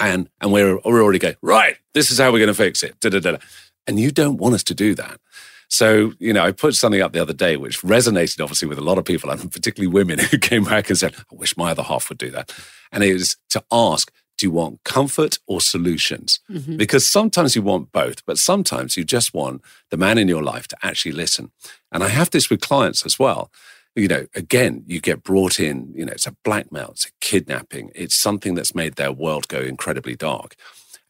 and 0.00 0.28
and 0.40 0.52
we're 0.52 0.78
we're 0.84 1.02
already 1.02 1.18
going 1.18 1.36
right. 1.42 1.76
This 1.94 2.10
is 2.10 2.18
how 2.18 2.32
we're 2.32 2.38
going 2.38 2.48
to 2.48 2.54
fix 2.54 2.82
it. 2.82 2.98
Da, 3.00 3.10
da, 3.10 3.20
da, 3.20 3.32
da. 3.32 3.38
And 3.86 3.98
you 3.98 4.10
don't 4.10 4.36
want 4.36 4.54
us 4.54 4.64
to 4.64 4.74
do 4.74 4.94
that. 4.96 5.20
So, 5.68 6.12
you 6.18 6.32
know, 6.32 6.44
I 6.44 6.52
put 6.52 6.74
something 6.74 7.00
up 7.00 7.12
the 7.12 7.20
other 7.20 7.34
day 7.34 7.56
which 7.56 7.82
resonated 7.82 8.42
obviously 8.42 8.68
with 8.68 8.78
a 8.78 8.82
lot 8.82 8.98
of 8.98 9.04
people, 9.04 9.30
and 9.30 9.52
particularly 9.52 9.92
women 9.92 10.18
who 10.30 10.38
came 10.38 10.64
back 10.64 10.88
and 10.88 10.98
said, 10.98 11.14
I 11.16 11.34
wish 11.34 11.56
my 11.56 11.70
other 11.70 11.82
half 11.82 12.08
would 12.08 12.18
do 12.18 12.30
that. 12.30 12.52
And 12.90 13.04
it 13.04 13.12
was 13.12 13.36
to 13.50 13.62
ask, 13.70 14.10
do 14.38 14.46
you 14.46 14.50
want 14.52 14.82
comfort 14.84 15.38
or 15.46 15.60
solutions? 15.60 16.40
Mm-hmm. 16.50 16.76
Because 16.76 17.06
sometimes 17.06 17.54
you 17.54 17.62
want 17.62 17.92
both, 17.92 18.24
but 18.24 18.38
sometimes 18.38 18.96
you 18.96 19.04
just 19.04 19.34
want 19.34 19.62
the 19.90 19.96
man 19.96 20.16
in 20.16 20.28
your 20.28 20.42
life 20.42 20.68
to 20.68 20.76
actually 20.82 21.12
listen. 21.12 21.50
And 21.92 22.02
I 22.02 22.08
have 22.08 22.30
this 22.30 22.48
with 22.48 22.60
clients 22.60 23.04
as 23.04 23.18
well. 23.18 23.50
You 23.94 24.08
know, 24.08 24.26
again, 24.34 24.84
you 24.86 25.00
get 25.00 25.24
brought 25.24 25.58
in, 25.58 25.92
you 25.94 26.04
know, 26.04 26.12
it's 26.12 26.26
a 26.26 26.36
blackmail, 26.44 26.90
it's 26.92 27.06
a 27.06 27.10
kidnapping, 27.20 27.90
it's 27.94 28.14
something 28.14 28.54
that's 28.54 28.74
made 28.74 28.94
their 28.94 29.12
world 29.12 29.48
go 29.48 29.60
incredibly 29.60 30.14
dark. 30.14 30.54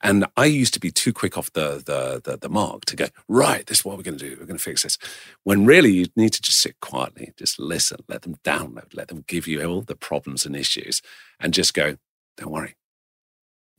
And 0.00 0.26
I 0.36 0.46
used 0.46 0.74
to 0.74 0.80
be 0.80 0.90
too 0.90 1.12
quick 1.12 1.36
off 1.36 1.52
the, 1.52 1.82
the 1.84 2.20
the 2.24 2.38
the 2.38 2.48
mark 2.48 2.84
to 2.86 2.96
go 2.96 3.06
right. 3.26 3.66
This 3.66 3.80
is 3.80 3.84
what 3.84 3.96
we're 3.96 4.04
going 4.04 4.18
to 4.18 4.30
do. 4.30 4.36
We're 4.38 4.46
going 4.46 4.56
to 4.56 4.62
fix 4.62 4.84
this. 4.84 4.96
When 5.42 5.66
really 5.66 5.90
you 5.90 6.06
need 6.14 6.32
to 6.34 6.40
just 6.40 6.60
sit 6.60 6.78
quietly, 6.80 7.32
just 7.36 7.58
listen, 7.58 7.98
let 8.08 8.22
them 8.22 8.36
download, 8.44 8.94
let 8.94 9.08
them 9.08 9.24
give 9.26 9.48
you 9.48 9.64
all 9.64 9.82
the 9.82 9.96
problems 9.96 10.46
and 10.46 10.54
issues, 10.54 11.02
and 11.40 11.52
just 11.52 11.74
go. 11.74 11.96
Don't 12.36 12.52
worry, 12.52 12.76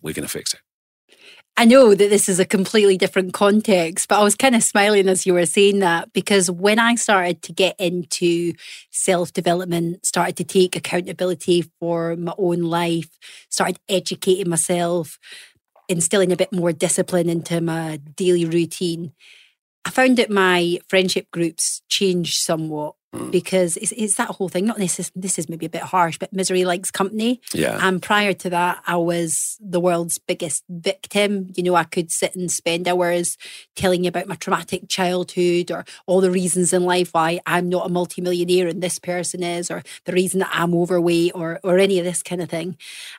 we're 0.01 0.13
going 0.13 0.27
to 0.27 0.29
fix 0.29 0.53
it. 0.53 0.61
I 1.57 1.65
know 1.65 1.93
that 1.93 2.09
this 2.09 2.29
is 2.29 2.39
a 2.39 2.45
completely 2.45 2.95
different 2.95 3.33
context, 3.33 4.07
but 4.07 4.19
I 4.19 4.23
was 4.23 4.35
kind 4.35 4.55
of 4.55 4.63
smiling 4.63 5.09
as 5.09 5.25
you 5.25 5.33
were 5.33 5.45
saying 5.45 5.79
that 5.79 6.13
because 6.13 6.49
when 6.49 6.79
I 6.79 6.95
started 6.95 7.41
to 7.43 7.51
get 7.51 7.75
into 7.77 8.53
self 8.91 9.33
development, 9.33 10.05
started 10.05 10.37
to 10.37 10.45
take 10.45 10.77
accountability 10.77 11.69
for 11.79 12.15
my 12.15 12.33
own 12.37 12.61
life, 12.61 13.09
started 13.49 13.77
educating 13.89 14.49
myself, 14.49 15.19
instilling 15.89 16.31
a 16.31 16.37
bit 16.37 16.53
more 16.53 16.71
discipline 16.71 17.27
into 17.27 17.59
my 17.59 17.97
daily 18.15 18.45
routine, 18.45 19.11
I 19.83 19.89
found 19.89 20.17
that 20.17 20.29
my 20.29 20.79
friendship 20.87 21.29
groups 21.31 21.81
changed 21.89 22.37
somewhat 22.37 22.95
Mm. 23.11 23.31
because 23.31 23.75
it's, 23.77 23.91
it's 23.93 24.17
that 24.17 24.27
whole 24.27 24.49
thing. 24.49 24.67
Not 24.67 24.77
this 24.77 24.99
is 24.99 25.11
this 25.15 25.39
is 25.39 25.49
maybe 25.49 25.65
a 25.65 25.69
bit 25.69 25.81
harsh, 25.81 26.19
but 26.19 26.31
misery 26.31 26.63
likes 26.63 26.91
company. 26.91 27.41
Yeah. 27.55 27.79
And 27.81 27.99
prior 27.99 28.33
to 28.33 28.51
that, 28.51 28.83
I 28.85 28.97
was 28.97 29.57
the 29.59 29.79
world's 29.79 30.19
biggest 30.19 30.63
victim. 30.69 31.51
You 31.55 31.63
know, 31.63 31.73
I 31.73 31.85
could 31.85 32.11
sit 32.11 32.35
and 32.35 32.51
spend 32.51 32.87
hours 32.87 33.35
telling 33.75 34.03
you 34.03 34.09
about 34.09 34.27
my 34.27 34.35
traumatic 34.35 34.89
childhood 34.89 35.71
or 35.71 35.85
all 36.05 36.21
the 36.21 36.29
reasons 36.29 36.71
in 36.71 36.83
life 36.83 37.09
why 37.11 37.39
I'm 37.47 37.67
not 37.67 37.87
a 37.87 37.89
multimillionaire 37.89 38.67
and 38.67 38.83
this 38.83 38.99
person 38.99 39.41
is, 39.41 39.71
or 39.71 39.81
the 40.05 40.13
reason 40.13 40.41
that 40.41 40.51
I'm 40.53 40.75
overweight 40.75 41.31
or 41.33 41.59
or 41.63 41.79
any 41.79 41.97
of 41.97 42.05
this 42.05 42.21
kind 42.21 42.43
of 42.43 42.49
thing. 42.51 42.77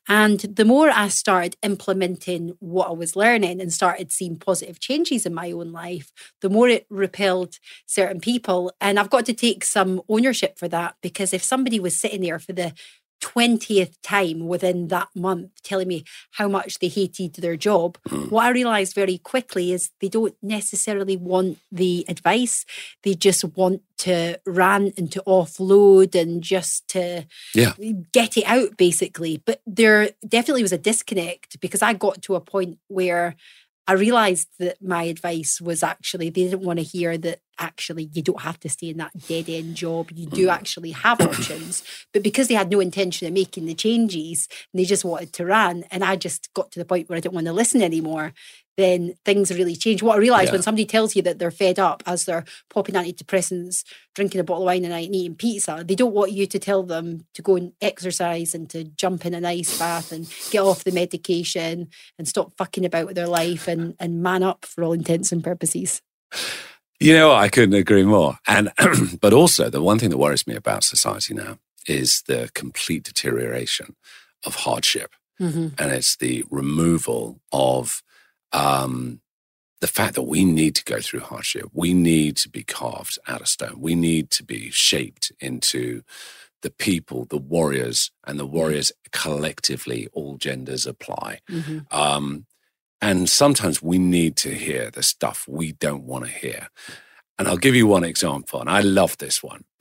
And 0.09 0.39
the 0.39 0.65
more 0.65 0.91
I 0.91 1.09
started 1.09 1.57
implementing 1.65 2.57
what 2.61 2.87
I 2.87 2.93
was 2.93 3.17
learning 3.17 3.61
and 3.61 3.73
started 3.73 4.13
seeing 4.13 4.37
positive 4.37 4.79
changes 4.79 5.27
in 5.27 5.35
my 5.35 5.51
own 5.51 5.73
life, 5.73 6.13
the 6.43 6.49
more 6.49 6.69
it 6.69 6.87
repelled 6.91 7.59
certain 7.87 8.21
people. 8.21 8.73
And 8.81 8.97
I've 8.97 9.11
got 9.11 9.27
to 9.27 9.35
take 9.35 9.65
some 9.65 9.80
ownership 10.09 10.59
for 10.59 10.69
that 10.69 10.97
because 11.03 11.33
if 11.33 11.43
somebody 11.43 11.79
was 11.81 12.01
sitting 12.01 12.23
there 12.23 12.39
for 12.39 12.53
the 12.53 12.73
20th 13.21 13.95
time 14.03 14.47
within 14.47 14.89
that 14.89 15.09
month 15.15 15.51
telling 15.63 15.89
me 15.89 16.05
how 16.33 16.49
much 16.49 16.79
they 16.79 16.89
hated 16.89 17.35
their 17.35 17.57
job, 17.57 17.99
hmm. 18.09 18.29
what 18.29 18.47
I 18.47 18.51
realized 18.51 18.95
very 18.95 19.19
quickly 19.19 19.73
is 19.73 19.91
they 20.01 20.09
don't 20.09 20.35
necessarily 20.43 21.17
want 21.17 21.59
the 21.71 22.05
advice. 22.09 22.65
They 23.03 23.15
just 23.15 23.45
want 23.57 23.83
to 23.99 24.41
rant 24.47 24.99
and 24.99 25.13
to 25.13 25.23
offload 25.27 26.15
and 26.15 26.43
just 26.43 26.89
to 26.89 27.27
Yeah. 27.55 27.75
get 28.13 28.37
it 28.37 28.45
out 28.47 28.77
basically. 28.77 29.43
But 29.45 29.61
there 29.67 30.11
definitely 30.27 30.63
was 30.63 30.73
a 30.73 30.79
disconnect 30.79 31.61
because 31.61 31.83
I 31.83 31.93
got 31.93 32.23
to 32.23 32.35
a 32.37 32.41
point 32.41 32.79
where 32.89 33.37
I 33.91 33.95
realized 33.95 34.47
that 34.61 34.81
my 34.81 35.03
advice 35.03 35.61
was 35.61 35.83
actually 35.83 36.31
they 36.31 36.45
didn't 36.45 36.61
want 36.61 36.79
to 36.79 36.85
hear 36.85 37.19
that 37.19 37.41
actually 37.59 38.09
you 38.13 38.23
don't 38.23 38.43
have 38.43 38.61
to 38.61 38.69
stay 38.69 38.91
in 38.91 38.99
that 38.99 39.11
dead 39.27 39.49
end 39.49 39.75
job. 39.75 40.13
You 40.15 40.27
do 40.27 40.47
mm. 40.47 40.53
actually 40.53 40.93
have 40.93 41.21
options. 41.21 41.83
But 42.13 42.23
because 42.23 42.47
they 42.47 42.55
had 42.55 42.71
no 42.71 42.79
intention 42.79 43.27
of 43.27 43.35
making 43.35 43.67
the 43.67 43.75
changes, 43.75 44.47
and 44.73 44.79
they 44.81 44.85
just 44.85 45.05
wanted 45.05 45.33
to 45.33 45.45
run. 45.45 45.83
And 45.91 46.05
I 46.05 46.15
just 46.15 46.55
got 46.55 46.71
to 46.71 46.79
the 46.79 46.85
point 46.85 47.09
where 47.09 47.17
I 47.17 47.21
didn't 47.21 47.35
want 47.35 47.49
to 47.49 47.53
listen 47.53 47.83
anymore. 47.83 48.33
Then 48.77 49.15
things 49.25 49.51
really 49.51 49.77
change. 49.77 50.03
What 50.03 50.17
I 50.17 50.19
realise 50.21 50.47
Yeah. 50.47 50.53
when 50.53 50.63
somebody 50.63 50.87
tells 50.87 51.15
you 51.15 51.23
that 51.23 51.39
they're 51.39 51.51
fed 51.51 51.79
up 51.79 52.03
as 52.07 52.25
they're 52.25 52.45
popping 52.71 52.95
antidepressants, 52.95 53.85
drinking 54.15 54.41
a 54.41 54.45
bottle 54.45 54.63
of 54.63 54.67
wine 54.67 54.85
a 54.85 54.89
night 54.89 55.07
and 55.07 55.15
eating 55.15 55.35
pizza, 55.35 55.85
they 55.87 55.95
don't 55.95 56.15
want 56.15 56.33
you 56.33 56.47
to 56.47 56.59
tell 56.59 56.83
them 56.83 57.27
to 57.35 57.43
go 57.43 57.57
and 57.57 57.73
exercise 57.83 58.55
and 58.55 58.71
to 58.71 58.85
jump 58.85 59.27
in 59.27 59.35
an 59.35 59.45
ice 59.45 59.79
bath 59.79 60.13
and 60.13 60.33
get 60.51 60.61
off 60.63 60.85
the 60.85 60.93
medication 60.93 61.89
and 62.19 62.27
stop 62.29 62.53
fucking 62.57 62.85
about 62.87 63.07
with 63.07 63.17
their 63.17 63.29
life 63.29 63.69
and, 63.69 63.95
and 64.01 64.23
man 64.23 64.43
up 64.43 64.65
for 64.65 64.83
all 64.85 64.93
intents 64.93 65.31
and 65.33 65.45
purposes. 65.45 66.01
You 67.01 67.15
know, 67.15 67.33
I 67.33 67.49
couldn't 67.49 67.75
agree 67.75 68.05
more. 68.05 68.39
And 68.47 68.71
but 69.21 69.33
also 69.33 69.69
the 69.71 69.83
one 69.83 69.99
thing 69.99 70.11
that 70.11 70.19
worries 70.19 70.47
me 70.47 70.55
about 70.55 70.85
society 70.85 71.35
now 71.35 71.59
is 71.87 72.23
the 72.29 72.51
complete 72.55 73.03
deterioration 73.05 73.97
of 74.47 74.55
hardship, 74.55 75.13
Mm-hmm. 75.41 75.69
and 75.83 75.91
it's 75.93 76.17
the 76.17 76.45
removal 76.51 77.41
of 77.51 78.03
um, 78.53 79.21
the 79.81 79.87
fact 79.87 80.15
that 80.15 80.23
we 80.23 80.45
need 80.45 80.75
to 80.75 80.85
go 80.85 81.01
through 81.01 81.21
hardship. 81.21 81.67
We 81.73 81.95
need 81.95 82.37
to 82.39 82.49
be 82.49 82.63
carved 82.63 83.19
out 83.27 83.41
of 83.41 83.49
stone. 83.49 83.77
We 83.79 83.95
need 83.95 84.31
to 84.33 84.45
be 84.45 84.71
shaped 84.71 85.33
into 85.41 86.03
the 86.63 86.71
people, 86.71 87.25
the 87.25 87.39
warriors, 87.39 88.11
and 88.27 88.39
the 88.39 88.47
warriors 88.47 88.93
collectively, 89.13 90.09
all 90.13 90.37
genders 90.37 90.87
apply. 90.87 91.41
Mm-hmm. 91.51 91.79
Um, 91.91 92.47
and 93.01 93.31
sometimes 93.31 93.83
we 93.83 93.99
need 93.99 94.37
to 94.37 94.51
hear 94.51 94.91
the 94.91 95.03
stuff 95.03 95.47
we 95.49 95.73
don't 95.73 96.05
want 96.05 96.27
to 96.27 96.31
hear. 96.31 96.69
And 97.39 97.49
I'll 97.49 97.57
give 97.57 97.75
you 97.75 97.87
one 97.87 98.05
example, 98.05 98.61
and 98.61 98.69
I 98.69 98.83
love 98.83 99.17
this 99.17 99.43
one. 99.43 99.65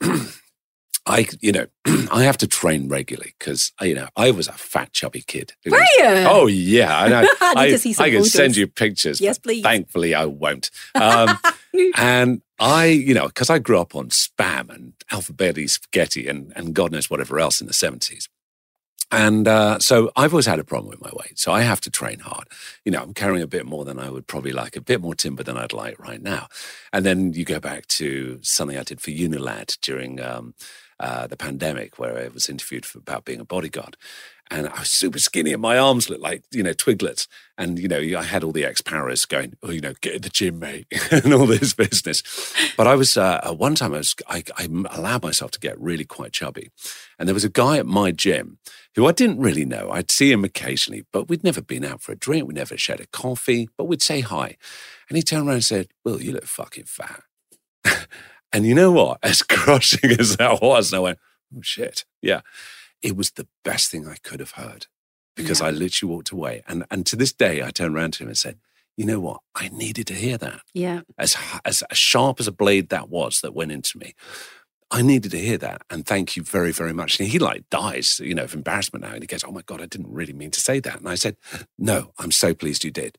I, 1.06 1.26
you 1.40 1.52
know, 1.52 1.66
I 2.12 2.24
have 2.24 2.36
to 2.38 2.46
train 2.46 2.88
regularly 2.88 3.34
because, 3.38 3.72
you 3.80 3.94
know, 3.94 4.08
I 4.16 4.30
was 4.30 4.48
a 4.48 4.52
fat, 4.52 4.92
chubby 4.92 5.22
kid. 5.22 5.52
Were 5.64 5.78
was- 5.78 5.88
you? 5.96 6.04
Oh, 6.04 6.46
yeah. 6.46 7.04
And 7.04 7.14
I, 7.14 7.22
I 7.40 7.54
I, 7.56 7.70
to 7.70 7.78
see 7.78 7.92
some 7.92 8.04
I 8.04 8.10
can 8.10 8.24
send 8.24 8.56
you 8.56 8.66
pictures. 8.66 9.20
Yes, 9.20 9.38
please. 9.38 9.62
Thankfully, 9.62 10.14
I 10.14 10.26
won't. 10.26 10.70
Um, 10.94 11.38
and 11.96 12.42
I, 12.58 12.86
you 12.86 13.14
know, 13.14 13.26
because 13.26 13.50
I 13.50 13.58
grew 13.58 13.80
up 13.80 13.94
on 13.94 14.10
spam 14.10 14.68
and 14.74 14.92
alphabeti 15.10 15.68
spaghetti 15.68 16.28
and, 16.28 16.52
and 16.54 16.74
God 16.74 16.92
knows 16.92 17.08
whatever 17.08 17.38
else 17.40 17.60
in 17.60 17.66
the 17.66 17.72
70s. 17.72 18.28
And 19.12 19.48
uh, 19.48 19.80
so 19.80 20.12
I've 20.14 20.32
always 20.32 20.46
had 20.46 20.60
a 20.60 20.64
problem 20.64 20.90
with 20.90 21.00
my 21.00 21.10
weight. 21.12 21.36
So 21.38 21.50
I 21.50 21.62
have 21.62 21.80
to 21.82 21.90
train 21.90 22.20
hard. 22.20 22.46
You 22.84 22.92
know, 22.92 23.02
I'm 23.02 23.14
carrying 23.14 23.42
a 23.42 23.48
bit 23.48 23.66
more 23.66 23.84
than 23.84 23.98
I 23.98 24.08
would 24.08 24.28
probably 24.28 24.52
like, 24.52 24.76
a 24.76 24.80
bit 24.80 25.00
more 25.00 25.16
timber 25.16 25.42
than 25.42 25.56
I'd 25.56 25.72
like 25.72 25.98
right 25.98 26.22
now. 26.22 26.46
And 26.92 27.04
then 27.04 27.32
you 27.32 27.44
go 27.44 27.58
back 27.58 27.88
to 27.88 28.38
something 28.42 28.78
I 28.78 28.84
did 28.84 29.00
for 29.00 29.10
Unilad 29.10 29.80
during 29.80 30.20
um, 30.20 30.54
uh, 31.00 31.26
the 31.26 31.36
pandemic, 31.36 31.98
where 31.98 32.18
I 32.18 32.28
was 32.28 32.48
interviewed 32.48 32.84
for, 32.84 32.98
about 32.98 33.24
being 33.24 33.40
a 33.40 33.44
bodyguard. 33.44 33.96
And 34.52 34.68
I 34.68 34.80
was 34.80 34.90
super 34.90 35.18
skinny, 35.18 35.52
and 35.52 35.62
my 35.62 35.78
arms 35.78 36.10
looked 36.10 36.22
like 36.22 36.42
you 36.52 36.62
know 36.62 36.74
twiglets. 36.74 37.26
And 37.56 37.78
you 37.78 37.88
know, 37.88 38.00
I 38.18 38.22
had 38.22 38.44
all 38.44 38.52
the 38.52 38.66
ex-paras 38.66 39.24
going, 39.24 39.54
"Oh, 39.62 39.70
you 39.70 39.80
know, 39.80 39.94
get 40.02 40.16
in 40.16 40.22
the 40.22 40.28
gym, 40.28 40.58
mate," 40.58 40.86
and 41.10 41.32
all 41.32 41.46
this 41.46 41.72
business. 41.72 42.22
But 42.76 42.86
I 42.86 42.96
was 42.96 43.16
uh, 43.16 43.40
at 43.42 43.56
one 43.56 43.76
time 43.76 43.94
I 43.94 43.98
was 43.98 44.14
I, 44.28 44.42
I 44.58 44.64
allowed 44.64 45.22
myself 45.22 45.52
to 45.52 45.60
get 45.60 45.80
really 45.80 46.04
quite 46.04 46.32
chubby, 46.32 46.68
and 47.18 47.26
there 47.26 47.34
was 47.34 47.44
a 47.44 47.48
guy 47.48 47.78
at 47.78 47.86
my 47.86 48.10
gym 48.10 48.58
who 48.94 49.06
I 49.06 49.12
didn't 49.12 49.40
really 49.40 49.64
know. 49.64 49.88
I'd 49.90 50.10
see 50.10 50.30
him 50.32 50.44
occasionally, 50.44 51.06
but 51.12 51.28
we'd 51.28 51.44
never 51.44 51.62
been 51.62 51.84
out 51.84 52.02
for 52.02 52.12
a 52.12 52.16
drink. 52.16 52.46
We 52.46 52.54
never 52.54 52.76
shared 52.76 53.00
a 53.00 53.06
coffee, 53.06 53.68
but 53.78 53.84
we'd 53.84 54.02
say 54.02 54.20
hi. 54.20 54.56
And 55.08 55.16
he 55.16 55.22
turned 55.22 55.46
around 55.46 55.54
and 55.54 55.64
said, 55.64 55.88
"Will, 56.04 56.20
you 56.20 56.32
look 56.32 56.46
fucking 56.46 56.84
fat." 56.84 57.22
and 58.52 58.66
you 58.66 58.74
know 58.74 58.90
what? 58.92 59.18
As 59.22 59.42
crushing 59.42 60.10
as 60.18 60.36
that 60.36 60.60
was, 60.62 60.92
and 60.92 60.98
I 60.98 61.00
went, 61.00 61.18
"Oh 61.56 61.62
shit, 61.62 62.04
yeah." 62.22 62.40
It 63.02 63.16
was 63.16 63.30
the 63.32 63.46
best 63.64 63.90
thing 63.90 64.06
I 64.06 64.16
could 64.22 64.40
have 64.40 64.52
heard 64.52 64.86
because 65.34 65.60
Yeah. 65.60 65.68
I 65.68 65.70
literally 65.70 66.12
walked 66.12 66.30
away. 66.30 66.62
And 66.68 66.84
and 66.90 67.06
to 67.06 67.16
this 67.16 67.32
day, 67.32 67.62
I 67.62 67.70
turned 67.70 67.94
around 67.96 68.12
to 68.14 68.22
him 68.24 68.28
and 68.28 68.36
said, 68.38 68.58
"You 68.96 69.06
know 69.06 69.20
what? 69.20 69.40
I 69.54 69.68
needed 69.68 70.06
to 70.08 70.14
hear 70.14 70.36
that." 70.38 70.60
Yeah. 70.74 71.00
as, 71.18 71.36
as 71.64 71.82
as 71.90 71.96
sharp 71.98 72.40
as 72.40 72.46
a 72.48 72.52
blade 72.52 72.88
that 72.90 73.08
was 73.08 73.40
that 73.40 73.54
went 73.54 73.72
into 73.72 73.98
me. 73.98 74.14
I 74.92 75.02
needed 75.02 75.30
to 75.30 75.38
hear 75.38 75.56
that, 75.58 75.82
and 75.88 76.04
thank 76.04 76.36
you 76.36 76.42
very, 76.42 76.72
very 76.72 76.92
much. 76.92 77.20
And 77.20 77.28
he 77.28 77.38
like 77.38 77.62
dies, 77.70 78.20
you 78.22 78.34
know, 78.34 78.42
of 78.44 78.54
embarrassment 78.54 79.04
now, 79.04 79.12
and 79.12 79.22
he 79.22 79.26
goes, 79.26 79.44
"Oh 79.44 79.52
my 79.52 79.62
god, 79.62 79.80
I 79.80 79.86
didn't 79.86 80.12
really 80.12 80.32
mean 80.32 80.50
to 80.50 80.60
say 80.60 80.80
that." 80.80 80.98
And 80.98 81.08
I 81.08 81.14
said, 81.14 81.36
"No, 81.78 82.12
I'm 82.18 82.32
so 82.32 82.54
pleased 82.54 82.82
you 82.84 82.90
did." 82.90 83.16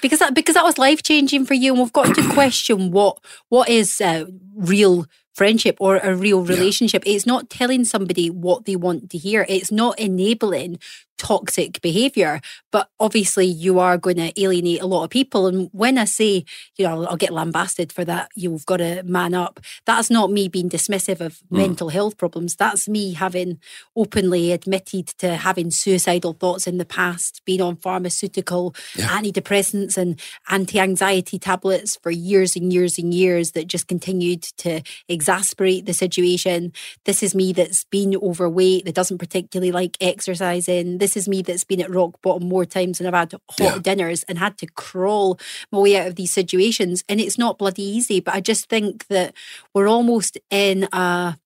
because 0.00 0.20
that 0.20 0.34
because 0.34 0.54
that 0.54 0.64
was 0.64 0.78
life 0.78 1.02
changing 1.02 1.44
for 1.46 1.54
you, 1.54 1.72
and 1.72 1.82
we've 1.82 1.92
got 1.92 2.14
to 2.14 2.22
question 2.34 2.92
what 2.92 3.18
what 3.48 3.68
is 3.68 4.00
uh, 4.00 4.26
real 4.54 5.06
friendship 5.34 5.76
or 5.80 5.96
a 5.96 6.14
real 6.14 6.44
Yeah. 6.44 6.54
relationship. 6.54 7.02
It's 7.06 7.26
not 7.26 7.50
telling 7.50 7.84
somebody 7.84 8.28
what 8.30 8.64
they 8.64 8.76
want 8.76 9.10
to 9.10 9.18
hear. 9.18 9.44
It's 9.48 9.70
not 9.72 9.98
enabling 9.98 10.78
toxic 11.18 11.80
behavior. 11.82 12.40
But 12.72 12.88
obviously, 12.98 13.46
you 13.46 13.78
are 13.78 13.98
going 13.98 14.16
to 14.16 14.32
alienate 14.40 14.80
a 14.80 14.86
lot 14.86 15.04
of 15.04 15.10
people. 15.10 15.46
And 15.46 15.68
when 15.72 15.98
I 15.98 16.04
say, 16.04 16.44
you 16.76 16.86
know, 16.86 17.04
I'll, 17.04 17.16
get 17.18 17.32
lambasted 17.32 17.92
for 17.92 18.04
that. 18.04 18.28
You've 18.36 18.64
got 18.64 18.76
to 18.76 19.02
man 19.02 19.34
up. 19.34 19.58
That's 19.86 20.08
not 20.08 20.30
me 20.30 20.48
being 20.48 20.70
dismissive 20.70 21.20
of 21.20 21.40
Hmm. 21.50 21.56
mental 21.56 21.88
health 21.88 22.16
problems. 22.16 22.54
That's 22.54 22.88
me 22.88 23.14
having 23.14 23.58
openly 23.96 24.52
admitted 24.52 25.08
to 25.18 25.34
having 25.36 25.70
suicidal 25.72 26.34
thoughts 26.34 26.66
in 26.68 26.78
the 26.78 26.84
past, 26.84 27.42
being 27.44 27.60
on 27.60 27.76
pharmaceutical 27.76 28.74
Yeah. 28.96 29.08
antidepressants 29.08 29.96
and 29.96 30.20
anti-anxiety 30.48 31.38
tablets 31.38 31.98
for 32.02 32.10
years 32.12 32.54
and 32.54 32.72
years 32.72 32.98
and 32.98 33.12
years 33.12 33.52
that 33.52 33.66
just 33.66 33.88
continued 33.88 34.42
to 34.58 34.82
exasperate 35.08 35.86
the 35.86 35.92
situation. 35.92 36.72
This 37.04 37.22
is 37.22 37.34
me 37.34 37.52
that's 37.52 37.84
been 37.84 38.14
overweight, 38.16 38.84
that 38.84 38.94
doesn't 38.94 39.18
particularly 39.18 39.72
like 39.72 39.96
exercising. 40.00 40.98
This 40.98 41.07
is 41.16 41.28
me 41.28 41.42
that's 41.42 41.64
been 41.64 41.80
at 41.80 41.90
rock 41.90 42.20
bottom 42.22 42.48
more 42.48 42.64
times 42.64 42.98
than 42.98 43.06
I've 43.06 43.14
had 43.14 43.32
hot 43.50 43.60
Yeah. 43.60 43.78
dinners 43.78 44.22
and 44.24 44.38
had 44.38 44.58
to 44.58 44.66
crawl 44.66 45.38
my 45.72 45.78
way 45.78 45.96
out 45.96 46.06
of 46.08 46.16
these 46.16 46.32
situations. 46.32 47.02
And 47.08 47.20
it's 47.20 47.38
not 47.38 47.58
bloody 47.58 47.82
easy, 47.82 48.20
but 48.20 48.34
I 48.34 48.40
just 48.40 48.68
think 48.68 49.06
that 49.08 49.34
we're 49.74 49.88
almost 49.88 50.38
in 50.50 50.88
a 50.92 51.38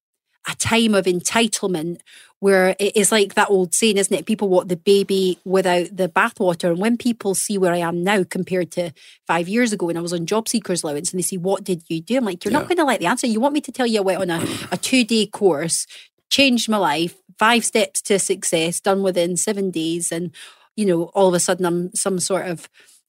a 0.48 0.56
time 0.56 0.92
of 0.92 1.04
entitlement 1.04 1.98
where 2.40 2.74
it 2.80 2.96
is 2.96 3.12
like 3.12 3.34
that 3.34 3.48
old 3.48 3.72
saying, 3.72 3.96
isn't 3.96 4.12
it? 4.16 4.26
People 4.26 4.48
want 4.48 4.68
the 4.68 4.76
baby 4.76 5.38
without 5.44 5.96
the 5.96 6.08
bathwater. 6.08 6.70
And 6.70 6.80
when 6.80 6.96
people 6.96 7.36
see 7.36 7.56
where 7.56 7.72
I 7.72 7.76
am 7.76 8.02
now 8.02 8.24
compared 8.24 8.72
to 8.72 8.90
five 9.28 9.48
years 9.48 9.72
ago 9.72 9.86
when 9.86 9.96
I 9.96 10.00
was 10.00 10.12
on 10.12 10.26
job 10.26 10.48
seekers 10.48 10.82
allowance 10.82 11.12
and 11.12 11.18
they 11.20 11.22
say, 11.22 11.36
What 11.36 11.62
did 11.62 11.84
you 11.88 12.00
do? 12.00 12.16
I'm 12.16 12.24
like, 12.24 12.44
You're 12.44 12.50
Yeah. 12.50 12.58
not 12.58 12.66
going 12.66 12.78
to 12.78 12.84
like 12.84 12.98
the 12.98 13.06
answer. 13.06 13.28
You 13.28 13.38
want 13.38 13.54
me 13.54 13.60
to 13.60 13.70
tell 13.70 13.86
you 13.86 14.00
I 14.00 14.02
went 14.02 14.20
on 14.20 14.30
a, 14.30 14.44
a 14.72 14.76
two 14.76 15.04
day 15.04 15.26
course, 15.26 15.86
changed 16.28 16.68
my 16.68 16.78
life, 16.78 17.14
five 17.42 17.64
steps 17.64 18.00
to 18.02 18.18
success, 18.20 18.80
done 18.80 19.02
within 19.02 19.36
seven 19.36 19.72
days. 19.72 20.12
And, 20.12 20.30
you 20.76 20.86
know, 20.86 21.00
all 21.16 21.26
of 21.26 21.34
a 21.34 21.40
sudden 21.40 21.66
I'm 21.66 21.92
some 21.92 22.20
sort 22.20 22.46
of 22.46 22.68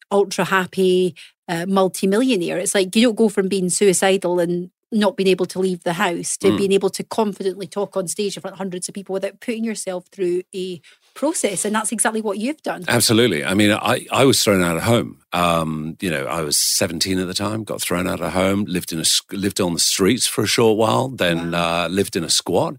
ultra 0.10 0.46
happy 0.46 1.14
uh, 1.48 1.66
multimillionaire. 1.68 2.58
It's 2.58 2.74
like 2.74 2.96
you 2.96 3.04
don't 3.04 3.16
go 3.24 3.30
from 3.30 3.48
being 3.48 3.70
suicidal 3.70 4.40
and 4.40 4.72
not 4.92 5.18
being 5.18 5.28
able 5.28 5.46
to 5.48 5.60
leave 5.60 5.84
the 5.84 5.94
house 5.94 6.38
to 6.38 6.48
Mm. 6.48 6.58
being 6.58 6.72
able 6.72 6.90
to 6.92 7.04
confidently 7.04 7.68
talk 7.68 7.96
on 7.98 8.08
stage 8.08 8.36
in 8.36 8.42
front 8.42 8.54
of 8.54 8.58
hundreds 8.58 8.88
of 8.88 8.96
people 8.96 9.14
without 9.14 9.40
putting 9.40 9.64
yourself 9.64 10.06
through 10.12 10.42
a 10.54 10.82
process. 11.14 11.66
And 11.66 11.76
that's 11.76 11.92
exactly 11.92 12.22
what 12.22 12.38
you've 12.40 12.62
done. 12.64 12.86
Absolutely. 12.88 13.44
I 13.44 13.54
mean, 13.54 13.72
I, 13.72 14.08
I 14.12 14.26
was 14.26 14.44
thrown 14.44 14.64
out 14.64 14.78
of 14.78 14.84
home. 14.84 15.20
Um, 15.32 15.96
you 16.00 16.10
know, 16.10 16.26
I 16.26 16.42
was 16.42 16.58
17 16.78 17.20
at 17.20 17.28
the 17.28 17.34
time, 17.36 17.64
got 17.64 17.82
thrown 17.82 18.08
out 18.08 18.22
of 18.22 18.34
home, 18.34 18.66
lived 18.66 18.92
in 18.94 19.00
a 19.00 19.06
lived 19.32 19.60
on 19.62 19.74
the 19.74 19.80
streets 19.80 20.26
for 20.28 20.44
a 20.44 20.48
short 20.48 20.78
while, 20.78 21.08
then 21.10 21.54
uh, 21.54 21.88
lived 21.90 22.16
in 22.16 22.24
a 22.24 22.30
squat. 22.30 22.76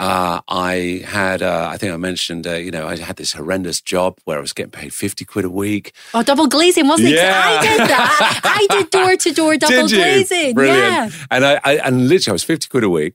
Uh, 0.00 0.40
I 0.48 1.02
had, 1.04 1.42
uh, 1.42 1.68
I 1.70 1.76
think 1.76 1.92
I 1.92 1.96
mentioned, 1.98 2.46
uh, 2.46 2.54
you 2.54 2.70
know, 2.70 2.88
I 2.88 2.96
had 2.96 3.16
this 3.16 3.34
horrendous 3.34 3.82
job 3.82 4.18
where 4.24 4.38
I 4.38 4.40
was 4.40 4.54
getting 4.54 4.70
paid 4.70 4.94
50 4.94 5.26
quid 5.26 5.44
a 5.44 5.50
week. 5.50 5.92
Oh, 6.14 6.22
double 6.22 6.46
glazing, 6.46 6.88
wasn't 6.88 7.10
it? 7.10 7.16
Yeah. 7.16 7.38
I 7.44 7.60
did 7.60 7.80
that. 7.80 8.40
I 8.44 8.66
did 8.70 8.88
door 8.88 9.14
to 9.16 9.32
door 9.34 9.58
double 9.58 9.88
Did 9.88 9.90
you? 9.90 9.98
glazing. 9.98 10.54
Brilliant. 10.54 10.80
Yeah. 10.80 11.10
And 11.30 11.44
I, 11.44 11.60
I 11.64 11.72
and 11.84 12.08
literally 12.08 12.32
I 12.32 12.32
was 12.32 12.44
50 12.44 12.68
quid 12.68 12.82
a 12.82 12.88
week. 12.88 13.14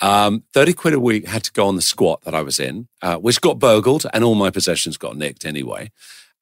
Um, 0.00 0.42
30 0.54 0.72
quid 0.72 0.94
a 0.94 1.00
week 1.00 1.28
had 1.28 1.44
to 1.44 1.52
go 1.52 1.66
on 1.68 1.76
the 1.76 1.82
squat 1.82 2.22
that 2.22 2.34
I 2.34 2.40
was 2.40 2.58
in, 2.58 2.88
uh, 3.02 3.16
which 3.18 3.42
got 3.42 3.58
burgled 3.58 4.06
and 4.14 4.24
all 4.24 4.34
my 4.34 4.48
possessions 4.48 4.96
got 4.96 5.18
nicked 5.18 5.44
anyway. 5.44 5.90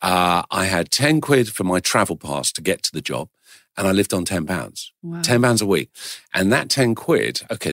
Uh, 0.00 0.44
I 0.52 0.66
had 0.66 0.92
10 0.92 1.20
quid 1.20 1.48
for 1.52 1.64
my 1.64 1.80
travel 1.80 2.14
pass 2.16 2.52
to 2.52 2.62
get 2.62 2.84
to 2.84 2.92
the 2.92 3.02
job 3.02 3.28
and 3.76 3.88
I 3.88 3.92
lived 3.92 4.14
on 4.14 4.24
10 4.24 4.46
pounds, 4.46 4.92
Wow. 5.02 5.20
10 5.22 5.42
pounds 5.42 5.62
a 5.62 5.66
week. 5.66 5.90
And 6.32 6.52
that 6.52 6.68
10 6.68 6.94
quid, 6.94 7.42
okay, 7.50 7.72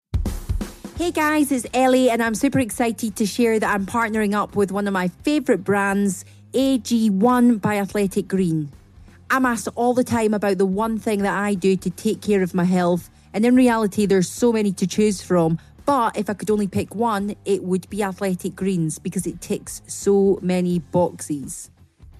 Hey 0.98 1.12
guys, 1.12 1.52
it's 1.52 1.66
Ellie, 1.74 2.10
and 2.10 2.24
I'm 2.24 2.36
super 2.36 2.60
excited 2.60 3.18
to 3.18 3.25
share 3.25 3.60
that 3.60 3.70
I'm 3.70 3.86
partnering 3.86 4.34
up 4.34 4.56
with 4.56 4.72
one 4.72 4.88
of 4.88 4.94
my 4.94 5.10
favourite 5.10 5.62
brands, 5.62 6.24
AG1 6.54 7.60
by 7.60 7.80
Athletic 7.80 8.30
Green. 8.30 8.72
I'm 9.30 9.46
asked 9.46 9.68
all 9.75 9.94
the 9.94 10.06
time 10.06 10.34
about 10.34 10.58
the 10.58 10.66
one 10.66 10.98
thing 10.98 11.24
that 11.24 11.38
I 11.38 11.54
do 11.54 11.75
to 11.75 11.90
take 11.90 12.22
care 12.22 12.42
of 12.42 12.54
my 12.54 12.64
health, 12.64 13.10
and 13.34 13.44
in 13.44 13.58
reality, 13.58 14.06
there's 14.06 14.30
so 14.30 14.54
many 14.54 14.72
to 14.72 14.88
choose 14.88 15.22
from. 15.22 15.60
But 15.86 16.16
if 16.16 16.30
I 16.30 16.34
could 16.34 16.50
only 16.50 16.68
pick 16.68 16.96
one, 16.96 17.36
it 17.44 17.62
would 17.62 17.90
be 17.90 18.02
Athletic 18.02 18.56
Greens 18.56 18.98
because 18.98 19.28
it 19.28 19.42
ticks 19.42 19.82
so 19.88 20.40
many 20.42 20.80
boxes. 20.80 21.72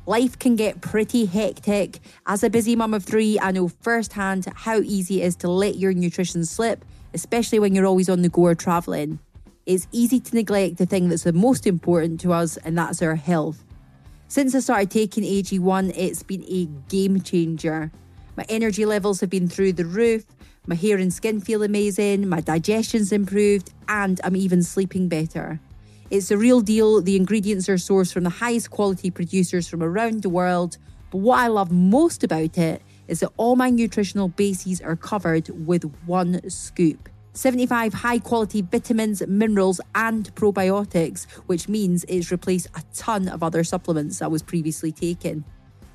Life 0.06 0.38
can 0.38 0.58
get 0.58 0.82
pretty 0.82 1.26
hectic. 1.26 2.00
As 2.28 2.44
a 2.44 2.50
busy 2.50 2.76
mum 2.76 2.94
of 2.94 3.06
three, 3.06 3.40
I 3.40 3.52
know 3.52 3.70
firsthand 3.70 4.48
how 4.54 4.80
easy 4.80 5.22
it 5.22 5.28
is 5.28 5.36
to 5.38 5.48
let 5.48 5.78
your 5.78 5.94
nutrition 5.94 6.44
slip, 6.44 6.84
especially 7.16 7.58
when 7.58 7.74
you're 7.74 7.88
always 7.88 8.10
on 8.10 8.22
the 8.22 8.30
go 8.30 8.44
or 8.44 8.56
travelling. 8.56 9.18
It's 9.66 9.88
easy 9.92 10.20
to 10.20 10.36
neglect 10.36 10.78
the 10.78 10.86
thing 10.86 11.10
that's 11.10 11.24
the 11.24 11.34
most 11.34 11.66
important 11.66 12.20
to 12.22 12.34
us, 12.34 12.58
and 12.58 12.78
that's 12.78 13.02
our 13.02 13.16
health. 13.16 13.64
Since 14.28 14.54
I 14.54 14.60
started 14.60 14.92
taking 14.92 15.24
AG1, 15.24 15.94
it's 15.98 16.22
been 16.22 16.44
a 16.44 16.66
game 16.90 17.22
changer. 17.22 17.92
My 18.36 18.46
energy 18.50 18.86
levels 18.86 19.22
have 19.22 19.30
been 19.32 19.48
through 19.48 19.74
the 19.74 19.86
roof, 19.86 20.26
my 20.68 20.76
hair 20.76 20.98
and 20.98 21.14
skin 21.14 21.40
feel 21.42 21.64
amazing, 21.64 22.28
my 22.28 22.42
digestion's 22.42 23.12
improved, 23.12 23.72
and 23.88 24.20
I'm 24.24 24.36
even 24.36 24.62
sleeping 24.62 25.08
better. 25.08 25.60
It's 26.10 26.32
a 26.32 26.38
real 26.38 26.62
deal. 26.62 27.02
The 27.02 27.16
ingredients 27.16 27.70
are 27.70 27.76
sourced 27.76 28.12
from 28.12 28.24
the 28.24 28.30
highest 28.30 28.72
quality 28.72 29.10
producers 29.10 29.68
from 29.68 29.82
around 29.82 30.22
the 30.22 30.30
world. 30.30 30.78
But 31.12 31.20
what 31.20 31.40
I 31.40 31.48
love 31.48 31.72
most 31.72 32.24
about 32.24 32.58
it 32.58 32.82
is 33.08 33.20
that 33.20 33.32
all 33.38 33.56
my 33.56 33.70
nutritional 33.70 34.30
bases 34.30 34.82
are 34.82 34.96
covered 34.96 35.50
with 35.66 35.84
one 36.06 36.50
scoop. 36.50 37.10
75 37.34 37.94
high 37.94 38.20
quality 38.20 38.62
vitamins, 38.62 39.22
minerals, 39.28 39.82
and 39.94 40.34
probiotics, 40.36 41.30
which 41.48 41.68
means 41.68 42.06
it's 42.08 42.32
replaced 42.32 42.68
a 42.76 42.84
ton 42.94 43.28
of 43.28 43.44
other 43.44 43.64
supplements 43.64 44.22
I 44.22 44.28
was 44.28 44.42
previously 44.42 44.92
taking. 44.92 45.44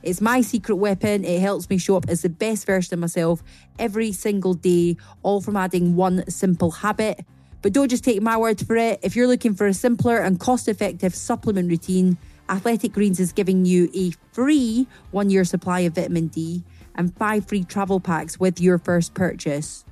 It's 0.02 0.20
my 0.20 0.40
secret 0.40 0.76
weapon. 0.76 1.24
It 1.24 1.40
helps 1.40 1.68
me 1.68 1.78
show 1.78 1.96
up 1.96 2.08
as 2.08 2.22
the 2.22 2.28
best 2.28 2.66
version 2.66 2.94
of 2.94 3.00
myself 3.00 3.42
every 3.78 4.12
single 4.12 4.54
day, 4.54 4.96
all 5.22 5.40
from 5.40 5.56
adding 5.56 5.96
one 5.96 6.28
simple 6.30 6.70
habit. 6.70 7.24
But 7.62 7.72
don't 7.72 7.88
just 7.88 8.04
take 8.04 8.22
my 8.22 8.36
word 8.36 8.66
for 8.66 8.76
it. 8.76 9.00
If 9.02 9.14
you're 9.14 9.26
looking 9.26 9.54
for 9.54 9.66
a 9.66 9.74
simpler 9.74 10.18
and 10.18 10.40
cost 10.40 10.68
effective 10.68 11.14
supplement 11.14 11.68
routine, 11.68 12.16
Athletic 12.48 12.92
Greens 12.92 13.20
is 13.20 13.32
giving 13.32 13.64
you 13.64 13.90
a 13.94 14.12
free 14.32 14.86
one 15.10 15.30
year 15.30 15.44
supply 15.44 15.80
of 15.80 15.94
vitamin 15.94 16.28
D 16.28 16.64
and 16.94 17.14
five 17.16 17.46
free 17.46 17.64
travel 17.64 18.00
packs 18.00 18.38
with 18.38 18.60
your 18.60 18.78
first 18.78 19.14
purchase. 19.14 19.84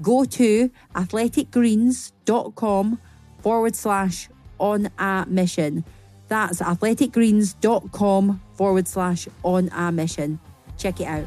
Go 0.00 0.24
to 0.24 0.70
athleticgreens.com 0.94 3.00
forward 3.40 3.76
slash 3.76 4.28
on 4.58 4.88
a 4.98 5.26
mission. 5.28 5.84
That's 6.28 6.60
athleticgreens.com 6.60 8.40
forward 8.54 8.88
slash 8.88 9.28
on 9.42 9.68
a 9.70 9.92
mission. 9.92 10.38
Check 10.78 11.00
it 11.00 11.06
out. 11.06 11.26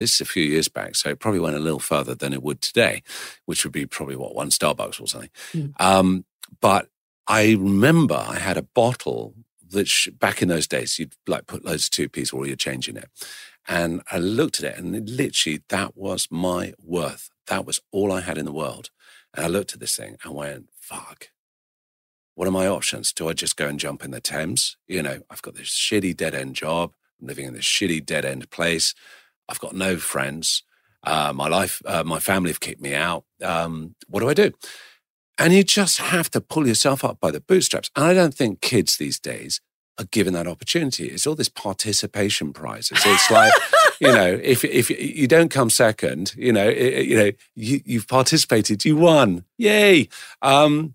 This 0.00 0.14
is 0.14 0.20
a 0.22 0.24
few 0.24 0.42
years 0.42 0.68
back, 0.68 0.96
so 0.96 1.10
it 1.10 1.18
probably 1.18 1.40
went 1.40 1.56
a 1.56 1.60
little 1.60 1.78
further 1.78 2.14
than 2.14 2.32
it 2.32 2.42
would 2.42 2.62
today, 2.62 3.02
which 3.44 3.64
would 3.64 3.72
be 3.72 3.84
probably 3.84 4.16
what 4.16 4.34
one 4.34 4.48
Starbucks 4.48 5.00
or 5.00 5.06
something. 5.06 5.30
Mm. 5.52 5.74
Um, 5.78 6.24
but 6.60 6.88
I 7.26 7.52
remember 7.52 8.14
I 8.14 8.38
had 8.38 8.56
a 8.56 8.62
bottle 8.62 9.34
that 9.70 9.88
sh- 9.88 10.08
back 10.08 10.42
in 10.42 10.48
those 10.48 10.66
days 10.66 10.98
you'd 10.98 11.14
like 11.26 11.46
put 11.46 11.64
loads 11.64 11.84
of 11.84 11.90
two 11.90 12.08
piece 12.08 12.32
or 12.32 12.46
you're 12.46 12.56
changing 12.56 12.96
it, 12.96 13.08
and 13.68 14.02
I 14.10 14.18
looked 14.18 14.62
at 14.62 14.72
it 14.72 14.78
and 14.78 15.08
literally 15.08 15.62
that 15.68 15.96
was 15.96 16.28
my 16.30 16.74
worth. 16.82 17.30
That 17.46 17.66
was 17.66 17.80
all 17.92 18.12
I 18.12 18.20
had 18.20 18.38
in 18.38 18.44
the 18.44 18.52
world. 18.52 18.90
And 19.34 19.44
I 19.44 19.48
looked 19.48 19.74
at 19.74 19.80
this 19.80 19.96
thing 19.96 20.16
and 20.24 20.34
went, 20.34 20.68
"Fuck." 20.80 21.28
What 22.34 22.48
are 22.48 22.52
my 22.52 22.66
options? 22.66 23.12
Do 23.12 23.28
I 23.28 23.32
just 23.32 23.56
go 23.56 23.66
and 23.68 23.78
jump 23.78 24.02
in 24.02 24.12
the 24.12 24.20
Thames? 24.20 24.76
You 24.88 25.02
know, 25.02 25.20
I've 25.30 25.42
got 25.42 25.54
this 25.56 25.68
shitty 25.68 26.16
dead 26.16 26.34
end 26.34 26.54
job. 26.54 26.92
I'm 27.20 27.26
living 27.26 27.46
in 27.46 27.54
this 27.54 27.64
shitty 27.64 28.04
dead 28.06 28.24
end 28.24 28.50
place. 28.50 28.94
I've 29.48 29.60
got 29.60 29.74
no 29.74 29.98
friends. 29.98 30.62
Uh, 31.02 31.32
my 31.34 31.48
life, 31.48 31.82
uh, 31.86 32.04
my 32.04 32.18
family 32.20 32.50
have 32.50 32.60
kicked 32.60 32.80
me 32.80 32.94
out. 32.94 33.24
Um, 33.42 33.94
what 34.08 34.20
do 34.20 34.28
I 34.28 34.34
do? 34.34 34.52
And 35.40 35.54
you 35.54 35.64
just 35.64 35.98
have 35.98 36.30
to 36.32 36.40
pull 36.42 36.68
yourself 36.68 37.02
up 37.02 37.18
by 37.18 37.30
the 37.30 37.40
bootstraps. 37.40 37.90
And 37.96 38.04
I 38.04 38.12
don't 38.12 38.34
think 38.34 38.60
kids 38.60 38.98
these 38.98 39.18
days 39.18 39.62
are 39.98 40.04
given 40.04 40.34
that 40.34 40.46
opportunity. 40.46 41.06
It's 41.06 41.26
all 41.26 41.34
this 41.34 41.48
participation 41.48 42.52
prizes. 42.52 43.00
It's 43.04 43.30
like, 43.30 43.52
you 44.00 44.08
know, 44.08 44.38
if 44.42 44.64
if 44.64 44.90
you 44.90 45.26
don't 45.26 45.50
come 45.50 45.70
second, 45.70 46.34
you 46.36 46.52
know, 46.52 46.68
you 46.68 47.16
know, 47.16 47.30
you, 47.54 47.80
you've 47.86 48.06
participated, 48.06 48.84
you 48.84 48.96
won, 48.96 49.44
yay. 49.56 50.10
Um, 50.42 50.94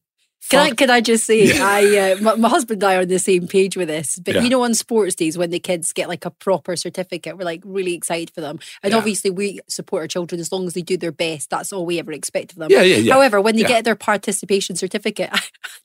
can 0.50 0.60
I, 0.60 0.72
can 0.72 0.90
I 0.90 1.02
just 1.02 1.26
say, 1.26 1.60
I 1.60 2.12
uh, 2.12 2.22
my, 2.22 2.36
my, 2.36 2.50
husband 2.50 2.84
and 2.84 2.92
I 2.92 2.96
are 2.98 3.02
on 3.02 3.08
the 3.08 3.20
same 3.20 3.48
page 3.48 3.76
with 3.76 3.88
this. 3.88 4.20
But 4.20 4.36
yeah. 4.36 4.42
you 4.42 4.50
know, 4.50 4.64
on 4.64 4.74
sports 4.74 5.16
days 5.16 5.38
when 5.38 5.50
the 5.50 5.60
kids 5.60 5.92
get 5.94 6.08
like 6.08 6.26
a 6.26 6.32
proper 6.32 6.76
certificate, 6.76 7.38
we're 7.38 7.46
like 7.46 7.62
really 7.66 7.94
excited 7.94 8.30
for 8.32 8.42
them. 8.42 8.60
And 8.84 8.92
yeah. 8.92 8.98
obviously, 8.98 9.32
we 9.32 9.60
support 9.68 10.02
our 10.02 10.08
children 10.08 10.40
as 10.40 10.52
long 10.52 10.68
as 10.68 10.74
they 10.74 10.82
do 10.82 10.98
their 10.98 11.12
best. 11.12 11.50
That's 11.50 11.74
all 11.74 11.86
we 11.86 12.00
ever 12.00 12.12
expect 12.12 12.52
of 12.52 12.60
them. 12.60 12.70
Yeah, 12.70 12.82
yeah, 12.82 12.98
yeah. 12.98 13.14
However, 13.14 13.42
when 13.42 13.56
they 13.56 13.64
get 13.64 13.86
their 13.86 13.96
participation 13.96 14.76
certificate, 14.76 15.30
I 15.34 15.40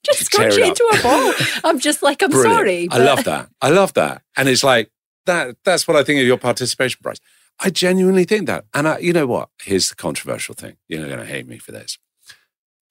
just 0.04 0.26
scrunch 0.26 0.54
it 0.54 0.66
into 0.66 0.84
a 0.98 1.02
ball. 1.02 1.32
I'm 1.64 1.78
just 1.78 2.02
like, 2.02 2.22
I'm 2.22 2.30
Brilliant. 2.30 2.56
sorry. 2.56 2.88
But... 2.88 3.00
I 3.00 3.04
love 3.04 3.24
that. 3.24 3.48
I 3.62 3.70
love 3.70 3.94
that. 3.94 4.22
And 4.36 4.48
it's 4.48 4.64
like 4.64 4.90
that. 5.26 5.56
That's 5.64 5.88
what 5.88 5.96
I 5.96 6.04
think 6.04 6.20
of 6.20 6.26
your 6.26 6.38
participation 6.38 7.00
prize. 7.02 7.20
I 7.60 7.70
genuinely 7.70 8.24
think 8.24 8.46
that. 8.46 8.64
And 8.74 8.88
I, 8.88 8.98
you 8.98 9.12
know 9.12 9.26
what? 9.26 9.50
Here's 9.62 9.90
the 9.90 9.96
controversial 9.96 10.54
thing. 10.54 10.76
You're 10.88 11.00
not 11.00 11.08
going 11.08 11.20
to 11.20 11.26
hate 11.26 11.46
me 11.46 11.58
for 11.58 11.72
this. 11.72 11.98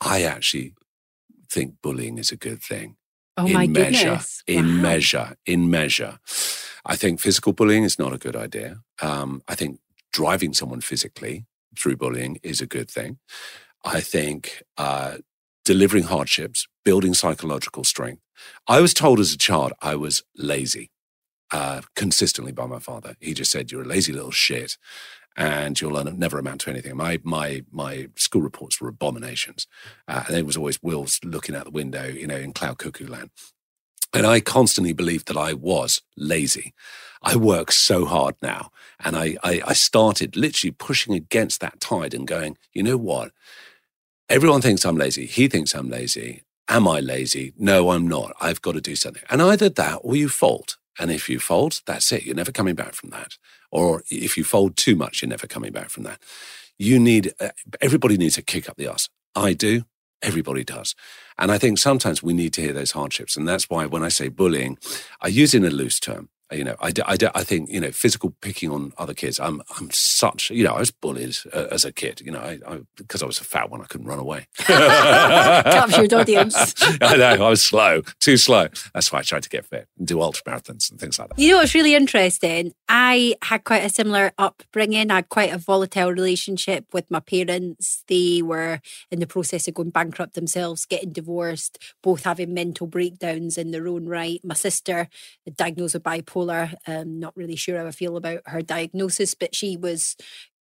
I 0.02 0.24
actually 0.24 0.74
think 1.50 1.76
bullying 1.82 2.18
is 2.18 2.32
a 2.32 2.38
good 2.38 2.62
thing. 2.62 2.96
Oh 3.38 3.46
in 3.46 3.54
my 3.54 3.68
measure, 3.68 4.06
goodness. 4.06 4.44
In 4.48 4.66
wow. 4.66 4.82
measure, 4.82 5.36
in 5.46 5.70
measure. 5.70 6.20
I 6.86 6.96
think 6.96 7.20
physical 7.20 7.54
bullying 7.54 7.84
is 7.84 7.98
not 7.98 8.14
a 8.14 8.18
good 8.18 8.36
idea. 8.36 8.82
Um, 9.02 9.42
I 9.48 9.56
think 9.56 9.80
driving 10.12 10.54
someone 10.54 10.82
physically 10.82 11.46
through 11.78 11.98
bullying 11.98 12.40
is 12.44 12.62
a 12.62 12.66
good 12.66 12.90
thing. 12.90 13.20
I 13.86 14.02
think 14.02 14.64
uh, 14.78 15.18
delivering 15.64 16.04
hardships, 16.04 16.68
building 16.84 17.14
psychological 17.14 17.84
strength. 17.84 18.22
I 18.68 18.82
was 18.82 18.94
told 18.94 19.20
as 19.20 19.34
a 19.34 19.38
child 19.38 19.74
I 19.82 19.96
was 19.96 20.24
lazy 20.36 20.92
uh, 21.52 21.82
consistently 21.96 22.52
by 22.52 22.66
my 22.66 22.80
father. 22.80 23.16
He 23.20 23.34
just 23.34 23.52
said, 23.52 23.72
You're 23.72 23.84
a 23.84 23.86
lazy 23.86 24.12
little 24.12 24.32
shit 24.32 24.78
and 25.40 25.80
you'll 25.80 26.04
never 26.04 26.38
amount 26.38 26.62
to 26.62 26.70
anything. 26.70 26.98
My 26.98 27.20
my 27.24 27.64
my 27.72 28.10
school 28.16 28.42
reports 28.42 28.80
were 28.80 28.90
abominations, 28.90 29.68
uh, 30.08 30.26
and 30.28 30.38
it 30.38 30.46
was 30.46 30.58
always 30.58 30.84
Will's 30.84 31.20
looking 31.24 31.56
out 31.56 31.64
the 31.64 31.72
window, 31.72 32.06
you 32.08 32.28
know, 32.28 32.36
in 32.36 32.52
cloud 32.52 32.78
cuckoo 32.78 33.08
land. 33.08 33.30
And 34.14 34.28
I 34.28 34.42
constantly 34.42 34.92
believed 34.92 35.28
that 35.28 35.38
I 35.38 35.54
was 35.54 36.02
lazy. 36.18 36.74
I 37.24 37.38
work 37.38 37.72
so 37.72 38.06
hard 38.06 38.36
now, 38.42 38.70
and 39.00 39.16
I, 39.16 39.38
I 39.42 39.62
I 39.66 39.74
started 39.74 40.36
literally 40.36 40.72
pushing 40.72 41.14
against 41.14 41.62
that 41.62 41.80
tide 41.80 42.14
and 42.14 42.28
going, 42.28 42.58
you 42.74 42.84
know 42.84 42.98
what? 42.98 43.32
Everyone 44.28 44.62
thinks 44.62 44.86
I'm 44.86 44.98
lazy. 44.98 45.26
He 45.26 45.48
thinks 45.48 45.74
I'm 45.74 45.90
lazy. 45.90 46.44
Am 46.68 46.88
I 46.88 47.00
lazy? 47.00 47.54
No, 47.58 47.92
I'm 47.92 48.08
not. 48.08 48.34
I've 48.42 48.62
got 48.62 48.74
to 48.74 48.82
do 48.82 48.96
something. 48.96 49.24
And 49.30 49.42
either 49.42 49.70
that 49.70 50.02
or 50.04 50.18
you 50.18 50.28
fold. 50.30 50.76
And 51.00 51.12
if 51.12 51.30
you 51.30 51.40
fold, 51.40 51.82
that's 51.86 52.12
it. 52.12 52.24
You're 52.24 52.36
never 52.36 52.52
coming 52.52 52.76
back 52.76 52.94
from 52.94 53.10
that. 53.12 53.38
Or 53.72 54.04
if 54.10 54.38
you 54.38 54.44
fold 54.44 54.76
too 54.76 54.96
much, 54.96 55.22
you're 55.22 55.30
never 55.30 55.48
coming 55.48 55.72
back 55.72 55.90
from 55.90 56.04
that. 56.04 56.22
You 56.78 57.00
need, 57.00 57.34
uh, 57.40 57.50
everybody 57.82 58.18
needs 58.18 58.38
a 58.38 58.42
kick 58.42 58.70
up 58.70 58.78
the 58.78 58.88
ass. 58.88 59.10
I 59.36 59.54
do. 59.54 59.84
Everybody 60.22 60.64
does. 60.64 60.96
And 61.38 61.52
I 61.52 61.58
think 61.58 61.78
sometimes 61.78 62.22
we 62.22 62.34
need 62.34 62.54
to 62.54 62.62
hear 62.62 62.74
those 62.74 62.92
hardships. 62.92 63.38
And 63.38 63.48
that's 63.48 63.70
why 63.70 63.86
when 63.86 64.04
I 64.04 64.10
say 64.10 64.28
bullying, 64.28 64.78
I 65.22 65.30
use 65.30 65.54
it 65.54 65.64
in 65.64 65.66
a 65.66 65.70
loose 65.70 66.00
term 66.00 66.30
you 66.52 66.64
know, 66.64 66.76
I, 66.80 66.92
I, 67.06 67.18
I 67.36 67.44
think, 67.44 67.70
you 67.70 67.80
know, 67.80 67.92
physical 67.92 68.36
picking 68.42 68.72
on 68.72 68.92
other 68.98 69.14
kids. 69.14 69.40
I'm, 69.40 69.62
I'm 69.78 69.90
such, 69.92 70.50
you 70.50 70.64
know, 70.64 70.74
I 70.74 70.80
was 70.80 70.92
bullied 70.92 71.38
uh, 71.54 71.68
as 71.72 71.86
a 71.86 71.92
kid, 71.92 72.22
you 72.22 72.32
know, 72.32 72.40
I, 72.40 72.60
I, 72.68 72.80
because 72.98 73.22
I 73.22 73.26
was 73.26 73.40
a 73.40 73.44
fat 73.44 73.70
one, 73.70 73.82
I 73.82 73.86
couldn't 73.86 74.08
run 74.08 74.20
away. 74.20 74.48
Captured 74.58 76.14
audience. 76.14 76.74
I 77.02 77.18
know, 77.18 77.46
I 77.46 77.50
was 77.50 77.62
slow, 77.62 78.02
too 78.20 78.38
slow. 78.38 78.68
That's 78.94 79.12
why 79.12 79.20
I 79.20 79.22
tried 79.22 79.44
to 79.44 79.50
get 79.50 79.66
fit 79.66 79.88
and 79.98 80.08
do 80.08 80.22
ultra 80.22 80.44
marathons 80.44 80.90
and 80.90 81.00
things 81.00 81.20
like 81.20 81.30
that. 81.30 81.40
You 81.40 81.52
know 81.52 81.58
what's 81.58 81.76
really 81.76 81.94
interesting? 81.94 82.74
I 82.88 83.36
had 83.44 83.64
quite 83.64 83.84
a 83.84 83.90
similar 83.90 84.32
upbringing. 84.38 85.12
I 85.12 85.16
had 85.16 85.30
quite 85.30 85.54
a 85.54 85.60
volatile 85.60 86.12
relationship 86.12 86.86
with 86.94 87.12
my 87.12 87.20
parents. 87.20 88.04
They 88.08 88.42
were 88.42 88.82
in 89.12 89.20
the 89.20 89.28
process 89.28 89.68
of 89.68 89.76
going 89.76 89.92
bankrupt 89.92 90.34
themselves, 90.34 90.86
getting 90.86 91.12
divorced, 91.12 91.78
both 92.02 92.24
having 92.24 92.54
mental 92.54 92.88
breakdowns 92.88 93.58
in 93.58 93.70
their 93.72 93.88
own 93.88 94.08
right. 94.08 94.40
My 94.44 94.56
sister 94.56 95.08
diagnosed 95.56 95.94
with 95.94 96.04
bipolar 96.04 96.39
bipolar. 96.40 96.74
Um, 96.88 97.20
not 97.20 97.36
really 97.36 97.56
sure 97.56 97.78
how 97.78 97.88
I 97.88 97.92
feel 97.92 98.18
about 98.18 98.42
her 98.48 98.62
diagnosis, 98.62 99.34
but 99.34 99.56
she 99.56 99.78
was 99.78 100.16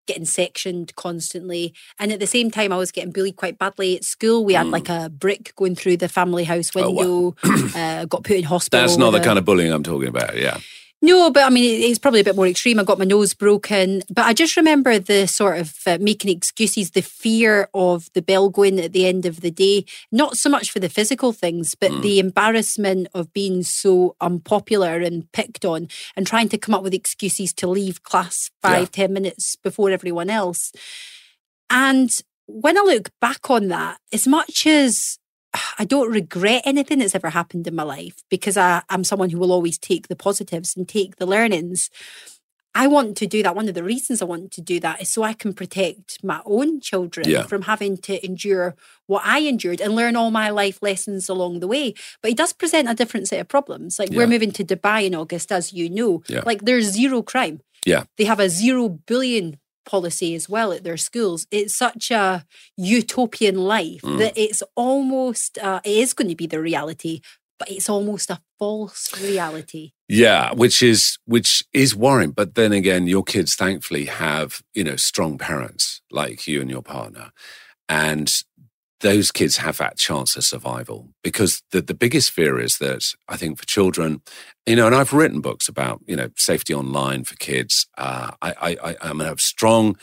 getting 0.06 0.24
sectioned 0.24 0.94
constantly. 0.96 1.74
And 1.98 2.10
at 2.10 2.20
the 2.20 2.26
same 2.26 2.50
time, 2.50 2.72
I 2.72 2.76
was 2.76 2.90
getting 2.90 3.12
bullied 3.12 3.36
quite 3.36 3.58
badly 3.58 3.96
at 3.96 4.04
school. 4.04 4.44
We 4.44 4.54
had 4.54 4.66
mm. 4.66 4.72
like 4.72 4.88
a 4.88 5.08
brick 5.08 5.52
going 5.56 5.76
through 5.76 5.98
the 5.98 6.08
family 6.08 6.44
house 6.44 6.74
window, 6.74 6.90
oh, 7.00 7.36
wow. 7.44 7.68
uh, 7.76 8.04
got 8.06 8.24
put 8.24 8.36
in 8.36 8.44
hospital. 8.44 8.80
That's 8.80 8.98
not 8.98 9.10
the 9.10 9.20
a, 9.20 9.24
kind 9.24 9.38
of 9.38 9.44
bullying 9.44 9.72
I'm 9.72 9.82
talking 9.82 10.08
about, 10.08 10.36
yeah. 10.36 10.58
No, 11.02 11.30
but 11.30 11.44
I 11.44 11.50
mean, 11.50 11.82
it's 11.82 11.98
probably 11.98 12.20
a 12.20 12.24
bit 12.24 12.36
more 12.36 12.46
extreme. 12.46 12.78
I 12.78 12.84
got 12.84 12.98
my 12.98 13.06
nose 13.06 13.32
broken. 13.32 14.02
But 14.10 14.26
I 14.26 14.34
just 14.34 14.56
remember 14.56 14.98
the 14.98 15.26
sort 15.26 15.58
of 15.58 15.74
uh, 15.86 15.96
making 15.98 16.30
excuses, 16.30 16.90
the 16.90 17.00
fear 17.00 17.68
of 17.72 18.10
the 18.12 18.20
bell 18.20 18.50
going 18.50 18.78
at 18.78 18.92
the 18.92 19.06
end 19.06 19.24
of 19.24 19.40
the 19.40 19.50
day, 19.50 19.86
not 20.12 20.36
so 20.36 20.50
much 20.50 20.70
for 20.70 20.78
the 20.78 20.90
physical 20.90 21.32
things, 21.32 21.74
but 21.74 21.90
mm. 21.90 22.02
the 22.02 22.18
embarrassment 22.18 23.08
of 23.14 23.32
being 23.32 23.62
so 23.62 24.14
unpopular 24.20 25.00
and 25.00 25.30
picked 25.32 25.64
on 25.64 25.88
and 26.16 26.26
trying 26.26 26.50
to 26.50 26.58
come 26.58 26.74
up 26.74 26.82
with 26.82 26.92
excuses 26.92 27.54
to 27.54 27.66
leave 27.66 28.02
class 28.02 28.50
five, 28.60 28.80
yeah. 28.80 29.06
ten 29.06 29.12
minutes 29.14 29.56
before 29.56 29.90
everyone 29.90 30.28
else. 30.28 30.70
And 31.70 32.10
when 32.46 32.76
I 32.76 32.82
look 32.82 33.10
back 33.20 33.48
on 33.48 33.68
that, 33.68 33.98
as 34.12 34.26
much 34.26 34.66
as 34.66 35.18
I 35.78 35.84
don't 35.84 36.10
regret 36.12 36.62
anything 36.64 36.98
that's 37.00 37.14
ever 37.14 37.30
happened 37.30 37.66
in 37.66 37.74
my 37.74 37.82
life 37.82 38.22
because 38.28 38.56
I, 38.56 38.82
I'm 38.88 39.02
someone 39.04 39.30
who 39.30 39.38
will 39.38 39.52
always 39.52 39.78
take 39.78 40.08
the 40.08 40.16
positives 40.16 40.76
and 40.76 40.88
take 40.88 41.16
the 41.16 41.26
learnings. 41.26 41.90
I 42.72 42.86
want 42.86 43.16
to 43.16 43.26
do 43.26 43.42
that. 43.42 43.56
One 43.56 43.68
of 43.68 43.74
the 43.74 43.82
reasons 43.82 44.22
I 44.22 44.26
want 44.26 44.52
to 44.52 44.60
do 44.60 44.78
that 44.78 45.02
is 45.02 45.08
so 45.08 45.24
I 45.24 45.32
can 45.32 45.52
protect 45.54 46.22
my 46.22 46.40
own 46.44 46.80
children 46.80 47.28
Yeah. 47.28 47.42
from 47.42 47.62
having 47.62 47.96
to 48.06 48.24
endure 48.24 48.76
what 49.08 49.22
I 49.24 49.40
endured 49.40 49.80
and 49.80 49.96
learn 49.96 50.14
all 50.14 50.30
my 50.30 50.50
life 50.50 50.78
lessons 50.80 51.28
along 51.28 51.58
the 51.58 51.66
way. 51.66 51.94
But 52.22 52.30
it 52.30 52.36
does 52.36 52.52
present 52.52 52.88
a 52.88 52.94
different 52.94 53.26
set 53.26 53.40
of 53.40 53.48
problems. 53.48 53.98
Like 53.98 54.12
Yeah. 54.12 54.18
we're 54.18 54.28
moving 54.28 54.52
to 54.52 54.64
Dubai 54.64 55.06
in 55.06 55.16
August, 55.16 55.50
as 55.50 55.72
you 55.72 55.90
know. 55.90 56.22
Yeah. 56.28 56.42
Like 56.46 56.64
there's 56.64 56.92
zero 56.92 57.22
crime. 57.22 57.60
Yeah. 57.84 58.04
They 58.18 58.24
have 58.24 58.38
a 58.38 58.48
zero 58.48 58.88
bullying 58.88 59.58
policy 59.90 60.34
as 60.38 60.48
well 60.54 60.72
at 60.72 60.84
their 60.84 60.96
schools. 61.08 61.46
It's 61.50 61.74
such 61.86 62.10
a 62.10 62.44
utopian 62.76 63.56
life 63.74 64.02
Mm. 64.02 64.18
that 64.18 64.34
it's 64.44 64.62
almost, 64.76 65.58
uh, 65.58 65.80
it 65.84 65.96
is 66.04 66.14
going 66.14 66.28
to 66.30 66.36
be 66.42 66.46
the 66.46 66.60
reality, 66.70 67.20
but 67.58 67.70
it's 67.70 67.90
almost 67.90 68.30
a 68.30 68.40
false 68.58 69.02
reality. 69.20 69.92
Yeah, 70.08 70.52
which 70.62 70.82
is 70.82 71.18
which 71.34 71.50
is 71.72 71.94
worrying. 71.94 72.32
But 72.40 72.54
then 72.54 72.72
again, 72.72 73.06
your 73.06 73.24
kids 73.24 73.54
thankfully 73.54 74.06
have 74.06 74.48
you 74.74 74.84
know 74.84 74.96
strong 74.96 75.38
parents 75.38 76.00
like 76.10 76.40
you 76.48 76.60
and 76.62 76.70
your 76.70 76.82
partner, 76.82 77.26
and 77.88 78.28
those 79.00 79.32
kids 79.32 79.58
have 79.58 79.78
that 79.78 79.98
chance 79.98 80.36
of 80.36 80.44
survival. 80.44 81.08
Because 81.22 81.62
the 81.70 81.80
the 81.80 81.94
biggest 81.94 82.30
fear 82.30 82.58
is 82.60 82.78
that 82.78 83.04
I 83.28 83.36
think 83.36 83.58
for 83.58 83.66
children, 83.66 84.22
you 84.66 84.76
know, 84.76 84.86
and 84.86 84.94
I've 84.94 85.12
written 85.12 85.40
books 85.40 85.68
about 85.68 86.00
you 86.06 86.16
know 86.16 86.30
safety 86.36 86.74
online 86.74 87.24
for 87.24 87.36
kids. 87.36 87.86
Uh, 87.96 88.32
I, 88.42 88.76
I 88.82 88.96
I'm 89.02 89.20
a 89.20 89.36
strong 89.38 89.96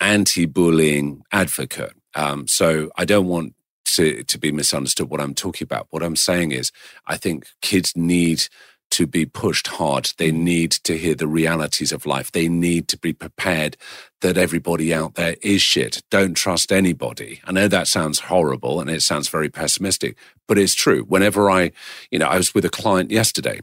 anti-bullying 0.00 1.22
advocate. 1.32 1.94
Um, 2.14 2.46
so 2.46 2.90
I 2.96 3.04
don't 3.04 3.26
want 3.26 3.54
to 3.84 4.22
to 4.24 4.38
be 4.38 4.52
misunderstood 4.52 5.10
what 5.10 5.20
I'm 5.20 5.34
talking 5.34 5.64
about. 5.64 5.86
What 5.90 6.02
I'm 6.02 6.16
saying 6.16 6.52
is, 6.52 6.72
I 7.06 7.16
think 7.16 7.48
kids 7.62 7.96
need 7.96 8.48
to 8.90 9.06
be 9.06 9.26
pushed 9.26 9.68
hard. 9.68 10.12
They 10.16 10.30
need 10.30 10.72
to 10.72 10.96
hear 10.96 11.14
the 11.14 11.26
realities 11.26 11.92
of 11.92 12.06
life. 12.06 12.32
They 12.32 12.48
need 12.48 12.88
to 12.88 12.98
be 12.98 13.12
prepared 13.12 13.76
that 14.20 14.36
everybody 14.36 14.92
out 14.92 15.14
there 15.14 15.36
is 15.42 15.62
shit. 15.62 16.02
Don't 16.10 16.34
trust 16.34 16.72
anybody. 16.72 17.40
I 17.44 17.52
know 17.52 17.68
that 17.68 17.88
sounds 17.88 18.20
horrible 18.20 18.80
and 18.80 18.90
it 18.90 19.02
sounds 19.02 19.28
very 19.28 19.48
pessimistic, 19.48 20.16
but 20.46 20.58
it's 20.58 20.74
true. 20.74 21.02
Whenever 21.04 21.50
I, 21.50 21.72
you 22.10 22.18
know, 22.18 22.28
I 22.28 22.36
was 22.36 22.54
with 22.54 22.64
a 22.64 22.70
client 22.70 23.10
yesterday 23.10 23.60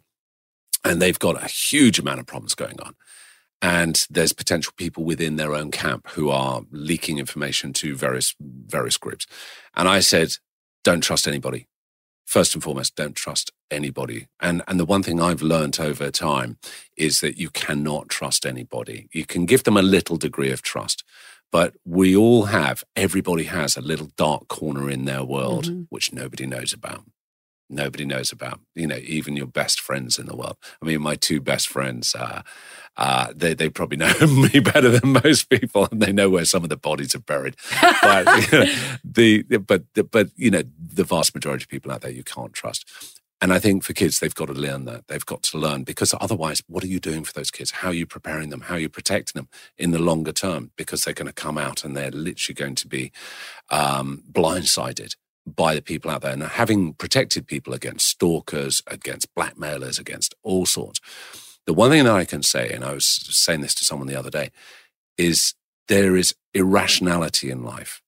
and 0.83 1.01
they've 1.01 1.19
got 1.19 1.41
a 1.41 1.47
huge 1.47 1.99
amount 1.99 2.19
of 2.19 2.27
problems 2.27 2.55
going 2.55 2.79
on. 2.81 2.95
And 3.61 4.05
there's 4.09 4.33
potential 4.33 4.73
people 4.77 5.03
within 5.03 5.37
their 5.37 5.55
own 5.55 5.71
camp 5.71 6.09
who 6.09 6.29
are 6.29 6.61
leaking 6.71 7.17
information 7.17 7.73
to 7.73 7.95
various 7.95 8.35
various 8.39 8.97
groups. 8.97 9.25
And 9.75 9.87
I 9.87 10.01
said, 10.01 10.37
don't 10.83 11.01
trust 11.01 11.27
anybody 11.27 11.67
first 12.25 12.53
and 12.53 12.63
foremost, 12.63 12.95
don't 12.95 13.15
trust 13.15 13.51
anybody. 13.71 14.27
And 14.39 14.61
and 14.67 14.79
the 14.79 14.85
one 14.85 15.03
thing 15.03 15.21
I've 15.21 15.41
learned 15.41 15.79
over 15.79 16.11
time 16.11 16.57
is 16.97 17.21
that 17.21 17.37
you 17.37 17.49
cannot 17.49 18.09
trust 18.09 18.45
anybody. 18.45 19.07
You 19.13 19.25
can 19.25 19.45
give 19.45 19.63
them 19.63 19.77
a 19.77 19.81
little 19.81 20.17
degree 20.17 20.51
of 20.51 20.61
trust, 20.61 21.03
but 21.51 21.75
we 21.85 22.15
all 22.15 22.45
have, 22.45 22.83
everybody 22.95 23.43
has 23.45 23.77
a 23.77 23.81
little 23.81 24.09
dark 24.17 24.47
corner 24.47 24.89
in 24.89 25.05
their 25.05 25.23
world 25.23 25.65
Mhm. 25.65 25.87
which 25.89 26.13
nobody 26.13 26.45
knows 26.45 26.73
about. 26.73 27.03
Nobody 27.69 28.05
knows 28.05 28.31
about, 28.31 28.59
you 28.75 28.85
know, 28.85 28.97
even 28.97 29.35
your 29.35 29.47
best 29.47 29.81
friends 29.81 30.19
in 30.19 30.27
the 30.27 30.35
world. 30.35 30.57
I 30.81 30.85
mean, 30.85 31.01
my 31.01 31.15
two 31.15 31.41
best 31.41 31.67
friends, 31.67 32.13
uh, 32.13 32.43
uh, 32.97 33.33
they 33.35 33.55
they 33.55 33.69
probably 33.69 33.97
know 34.03 34.13
me 34.27 34.59
better 34.59 34.89
than 34.89 35.13
most 35.23 35.49
people, 35.49 35.87
and 35.91 35.99
they 36.01 36.11
know 36.13 36.29
where 36.29 36.45
some 36.45 36.63
of 36.63 36.69
the 36.69 36.77
bodies 36.77 37.15
are 37.15 37.19
buried. 37.19 37.55
But 38.03 38.25
you 38.51 38.59
know, 38.59 38.73
the 39.03 39.43
but 39.57 39.83
but 40.11 40.29
you 40.35 40.51
know, 40.51 40.63
the 40.77 41.03
vast 41.03 41.33
majority 41.33 41.63
of 41.63 41.69
people 41.69 41.91
out 41.91 42.01
there 42.01 42.11
you 42.11 42.23
can't 42.23 42.53
trust. 42.53 42.85
And 43.45 43.53
I 43.53 43.59
think 43.59 43.83
for 43.83 43.93
kids, 43.93 44.19
they've 44.19 44.33
got 44.33 44.47
to 44.47 44.53
learn 44.53 44.85
that. 44.85 45.07
They've 45.07 45.23
got 45.23 45.43
to 45.43 45.59
learn 45.59 45.83
because 45.83 46.15
otherwise, 46.19 46.63
what 46.65 46.83
are 46.83 46.87
you 46.87 46.99
doing 46.99 47.23
for 47.23 47.31
those 47.31 47.51
kids? 47.51 47.69
How 47.69 47.89
are 47.89 47.93
you 47.93 48.07
preparing 48.07 48.49
them? 48.49 48.61
How 48.61 48.73
are 48.73 48.79
you 48.79 48.89
protecting 48.89 49.39
them 49.39 49.49
in 49.77 49.91
the 49.91 49.99
longer 49.99 50.31
term? 50.31 50.71
Because 50.75 51.03
they're 51.03 51.13
going 51.13 51.27
to 51.27 51.31
come 51.31 51.55
out 51.55 51.83
and 51.83 51.95
they're 51.95 52.09
literally 52.09 52.55
going 52.55 52.73
to 52.73 52.87
be 52.87 53.11
um, 53.69 54.23
blindsided 54.31 55.15
by 55.45 55.75
the 55.75 55.83
people 55.83 56.09
out 56.09 56.23
there. 56.23 56.31
And 56.31 56.41
having 56.41 56.93
protected 56.93 57.45
people 57.45 57.71
against 57.75 58.07
stalkers, 58.07 58.81
against 58.87 59.31
blackmailers, 59.35 59.99
against 59.99 60.33
all 60.41 60.65
sorts, 60.65 60.99
the 61.67 61.73
one 61.75 61.91
thing 61.91 62.05
that 62.05 62.15
I 62.15 62.25
can 62.25 62.41
say, 62.41 62.71
and 62.71 62.83
I 62.83 62.93
was 62.95 63.05
saying 63.05 63.61
this 63.61 63.75
to 63.75 63.85
someone 63.85 64.07
the 64.07 64.17
other 64.17 64.31
day, 64.31 64.49
is 65.19 65.53
there 65.87 66.15
is 66.15 66.33
irrationality 66.55 67.51
in 67.51 67.63
life. 67.63 68.01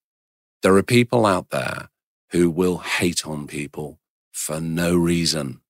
There 0.64 0.74
are 0.74 0.82
people 0.82 1.26
out 1.26 1.50
there 1.50 1.90
who 2.32 2.50
will 2.50 2.78
hate 2.78 3.24
on 3.24 3.46
people 3.46 4.00
for 4.38 4.60
no 4.60 4.96
reason. 4.96 5.60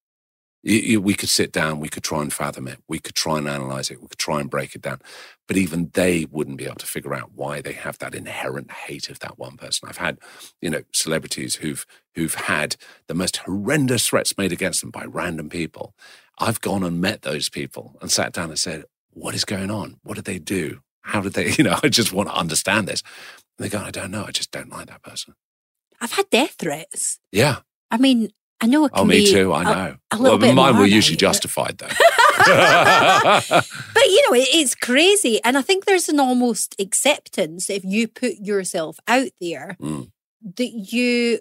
We 0.62 1.14
could 1.14 1.30
sit 1.30 1.52
down, 1.52 1.80
we 1.80 1.88
could 1.88 2.02
try 2.02 2.20
and 2.20 2.32
fathom 2.32 2.68
it, 2.68 2.80
we 2.86 2.98
could 2.98 3.14
try 3.14 3.38
and 3.38 3.48
analyze 3.48 3.90
it, 3.90 4.02
we 4.02 4.08
could 4.08 4.18
try 4.18 4.40
and 4.40 4.50
break 4.50 4.74
it 4.74 4.82
down, 4.82 5.00
but 5.46 5.56
even 5.56 5.90
they 5.94 6.26
wouldn't 6.30 6.58
be 6.58 6.66
able 6.66 6.74
to 6.76 6.86
figure 6.86 7.14
out 7.14 7.30
why 7.34 7.62
they 7.62 7.72
have 7.72 7.96
that 7.98 8.14
inherent 8.14 8.70
hate 8.70 9.08
of 9.08 9.20
that 9.20 9.38
one 9.38 9.56
person. 9.56 9.88
I've 9.88 9.96
had, 9.96 10.18
you 10.60 10.68
know, 10.68 10.82
celebrities 10.92 11.56
who've 11.56 11.86
who've 12.14 12.34
had 12.34 12.76
the 13.06 13.14
most 13.14 13.38
horrendous 13.38 14.08
threats 14.08 14.36
made 14.36 14.52
against 14.52 14.82
them 14.82 14.90
by 14.90 15.04
random 15.04 15.48
people. 15.48 15.94
I've 16.38 16.60
gone 16.60 16.82
and 16.84 17.00
met 17.00 17.22
those 17.22 17.48
people 17.48 17.96
and 18.02 18.10
sat 18.10 18.32
down 18.32 18.50
and 18.50 18.58
said, 18.58 18.84
"What 19.10 19.34
is 19.34 19.44
going 19.46 19.70
on? 19.70 19.98
What 20.02 20.16
did 20.16 20.26
they 20.26 20.38
do? 20.38 20.80
How 21.02 21.20
did 21.22 21.32
they? 21.32 21.52
You 21.56 21.64
know, 21.64 21.78
I 21.82 21.88
just 21.88 22.12
want 22.12 22.28
to 22.28 22.34
understand 22.34 22.88
this." 22.88 23.02
And 23.56 23.64
they 23.64 23.70
go, 23.70 23.78
"I 23.82 23.90
don't 23.90 24.10
know. 24.10 24.24
I 24.26 24.32
just 24.32 24.50
don't 24.50 24.70
like 24.70 24.88
that 24.88 25.02
person." 25.02 25.34
I've 26.00 26.12
had 26.12 26.28
death 26.30 26.56
threats. 26.58 27.20
Yeah. 27.32 27.60
I 27.90 27.96
mean, 27.96 28.30
I 28.60 28.66
know 28.66 28.84
it 28.86 28.92
can 28.92 29.00
Oh, 29.02 29.04
me 29.04 29.18
be 29.24 29.32
too. 29.32 29.52
I 29.52 29.60
a- 29.62 29.64
know. 29.64 29.96
a 30.10 30.16
little 30.16 30.38
well, 30.38 30.48
bit 30.48 30.54
mine 30.54 30.76
were 30.78 30.86
usually 30.86 31.16
but- 31.16 31.20
justified, 31.20 31.78
though. 31.78 31.88
But 32.48 34.04
you 34.06 34.22
know, 34.30 34.34
it, 34.36 34.48
it's 34.52 34.74
crazy. 34.88 35.40
And 35.44 35.56
I 35.58 35.62
think 35.62 35.84
there's 35.84 36.08
an 36.08 36.20
almost 36.20 36.74
acceptance 36.80 37.68
if 37.70 37.84
you 37.84 38.08
put 38.08 38.34
yourself 38.40 38.98
out 39.06 39.30
there 39.40 39.76
Mm. 39.80 40.10
that 40.56 40.70
you 40.92 41.40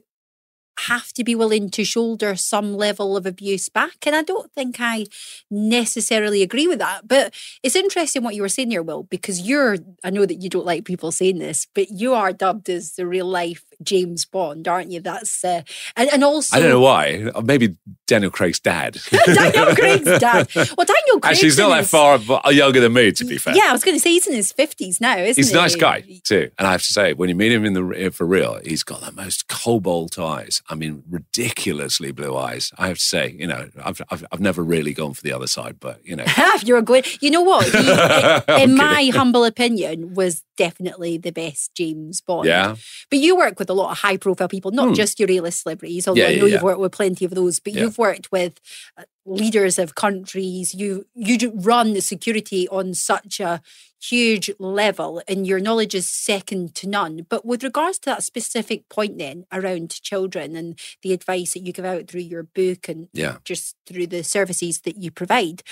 have 0.82 1.12
to 1.14 1.24
be 1.24 1.34
willing 1.34 1.72
to 1.72 1.84
shoulder 1.84 2.36
some 2.36 2.76
level 2.78 3.18
of 3.18 3.26
abuse 3.26 3.68
back. 3.68 4.06
And 4.06 4.16
I 4.16 4.22
don't 4.22 4.52
think 4.54 4.76
I 4.80 5.06
necessarily 5.50 6.44
agree 6.44 6.68
with 6.68 6.78
that. 6.78 7.08
But 7.08 7.34
it's 7.64 7.76
interesting 7.76 8.22
what 8.22 8.36
you 8.36 8.44
were 8.44 8.50
saying 8.50 8.70
there, 8.70 8.84
Will, 8.84 9.02
because 9.04 9.42
you're, 9.42 9.78
I 10.04 10.12
know 10.12 10.28
that 10.28 10.36
you 10.44 10.50
don't 10.50 10.68
like 10.68 10.86
people 10.86 11.12
saying 11.12 11.40
this, 11.40 11.66
but 11.74 11.90
you 11.90 12.14
are 12.14 12.32
dubbed 12.32 12.70
as 12.70 12.94
the 12.94 13.08
real 13.08 13.26
life 13.26 13.64
James 13.84 14.26
Bond, 14.26 14.68
aren't 14.68 14.92
you? 14.92 15.00
That's, 15.02 15.44
uh, 15.44 15.62
and, 15.96 16.10
and 16.12 16.24
also. 16.24 16.56
I 16.56 16.60
don't 16.60 16.70
know 16.70 16.80
why. 16.82 17.30
Uh, 17.36 17.42
maybe 17.42 17.76
Daniel 18.08 18.32
Craig's 18.32 18.60
dad. 18.60 18.98
Daniel 19.26 19.76
Craig's 19.76 20.06
dad. 20.20 20.48
Well, 20.56 20.86
Daniel 20.86 21.20
Craig's 21.20 21.24
Actually, 21.26 21.48
he's 21.48 21.58
not 21.58 21.70
that 21.70 21.78
his- 21.80 21.90
far 21.90 22.20
uh, 22.46 22.50
younger 22.50 22.80
than 22.80 22.94
me, 22.94 23.12
to 23.12 23.26
be 23.26 23.38
fair. 23.38 23.56
Yeah, 23.56 23.66
I 23.70 23.72
was 23.74 23.84
going 23.84 23.96
to 23.96 24.02
say 24.02 24.12
he's 24.12 24.28
in 24.28 24.34
his 24.34 24.52
50s 24.54 25.00
now, 25.02 25.18
isn't 25.18 25.26
He's 25.28 25.36
he? 25.36 25.42
He's 25.42 25.52
a 25.54 25.56
nice 25.56 25.76
guy 25.76 26.04
too, 26.24 26.50
and 26.58 26.68
I 26.68 26.72
have 26.72 26.82
to 26.82 26.94
say, 26.94 27.13
when 27.13 27.30
you 27.30 27.36
meet 27.36 27.52
him 27.52 27.66
in 27.66 27.74
the 27.74 28.08
uh, 28.08 28.10
for 28.10 28.26
real, 28.26 28.60
he's 28.63 28.84
got 28.84 29.02
the 29.02 29.12
most 29.12 29.48
cobalt 29.48 30.18
eyes. 30.20 30.62
I 30.70 30.76
mean, 30.76 31.04
ridiculously 31.10 32.12
blue 32.12 32.36
eyes. 32.36 32.72
I 32.78 32.88
have 32.88 32.98
to 32.98 33.04
say, 33.04 33.36
you 33.38 33.48
know, 33.48 33.70
I've 33.84 34.02
I've, 34.10 34.26
I've 34.32 34.40
never 34.40 34.63
really 34.63 34.94
gone 34.94 35.13
for 35.13 35.22
the 35.22 35.32
other 35.34 35.48
side, 35.48 35.80
but 35.80 36.00
you 36.06 36.16
know, 36.16 36.26
You're 36.63 36.82
going. 36.82 37.04
You 37.22 37.32
know 37.32 37.42
what? 37.42 37.66
He, 37.68 37.92
I'm 37.92 38.70
in 38.70 38.76
my 38.76 39.12
humble 39.13 39.46
opinion, 39.46 40.13
was 40.13 40.44
definitely 40.58 41.18
the 41.18 41.32
best 41.32 41.74
James 41.76 42.20
Bond. 42.22 42.48
yeah, 42.48 42.76
But 43.12 43.20
you 43.20 43.38
work 43.38 43.60
with 43.60 43.67
a 43.70 43.74
lot 43.74 43.92
of 43.92 43.98
high 44.00 44.18
profile 44.18 44.48
people, 44.48 44.72
not 44.72 44.90
Hmm. 44.90 44.94
just 44.94 45.20
your 45.20 45.30
A-list 45.32 45.62
celebrities, 45.64 46.08
although 46.08 46.22
Yeah, 46.22 46.28
I 46.28 46.32
yeah, 46.32 46.40
know 46.40 46.46
you've 46.46 46.54
yeah. 46.56 46.64
worked 46.64 46.80
with 46.80 46.92
plenty 46.92 47.26
of 47.26 47.32
those, 47.32 47.60
but 47.60 47.74
you've 47.74 47.98
worked 47.98 48.32
with 48.32 48.60
uh, 48.98 49.04
leaders 49.26 49.78
of 49.78 49.96
countries. 49.96 50.74
You 50.74 51.06
you 51.16 51.52
run 51.56 51.94
the 51.94 52.02
security 52.02 52.68
on 52.70 52.94
such 52.94 53.40
a 53.40 53.62
huge 54.00 54.52
level 54.60 55.22
and 55.28 55.48
your 55.48 55.60
knowledge 55.60 55.96
is 55.96 56.08
second 56.08 56.76
to 56.76 56.88
none. 56.88 57.26
But 57.28 57.44
with 57.46 57.64
regards 57.64 57.98
to 58.00 58.06
that 58.06 58.24
specific 58.24 58.88
point 58.90 59.18
then 59.18 59.46
around 59.52 59.90
children 60.04 60.56
and 60.56 60.80
the 61.02 61.14
advice 61.14 61.54
that 61.54 61.66
you 61.66 61.74
give 61.74 61.84
out 61.86 62.08
through 62.08 62.22
your 62.22 62.44
book 62.44 62.88
and 62.88 63.10
yeah. 63.12 63.38
just 63.44 63.76
through 63.88 64.08
the 64.08 64.24
services 64.24 64.82
that 64.82 64.98
you 64.98 65.10
provide. 65.12 65.64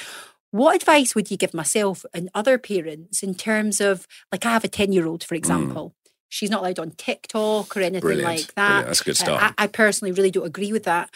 What 0.51 0.75
advice 0.75 1.13
would 1.15 1.29
you 1.29 1.37
give 1.37 1.53
myself 1.53 2.03
and 2.13 2.29
other 2.33 2.57
parents 2.57 3.21
in 3.21 3.35
terms 3.35 3.81
of, 3.81 4.07
like, 4.31 4.45
I 4.45 4.51
have 4.51 4.63
a 4.63 4.69
10 4.69 4.91
year 4.93 5.05
old, 5.05 5.23
for 5.23 5.35
example. 5.35 5.93
She's 6.29 6.49
not 6.49 6.61
allowed 6.61 6.79
on 6.79 6.91
TikTok 6.91 7.75
or 7.77 7.79
anything. 7.81 8.01
Brilliant, 8.01 8.23
like 8.25 8.53
that. 8.55 8.67
brilliant. 8.67 8.87
That's 8.87 9.01
a 9.01 9.03
good 9.03 9.11
Uh, 9.21 9.23
start. 9.37 9.53
I, 9.57 9.63
I 9.63 9.67
personally 9.67 10.11
really 10.11 10.31
don't 10.31 10.45
agree 10.45 10.71
with 10.71 10.83
that. 10.83 11.09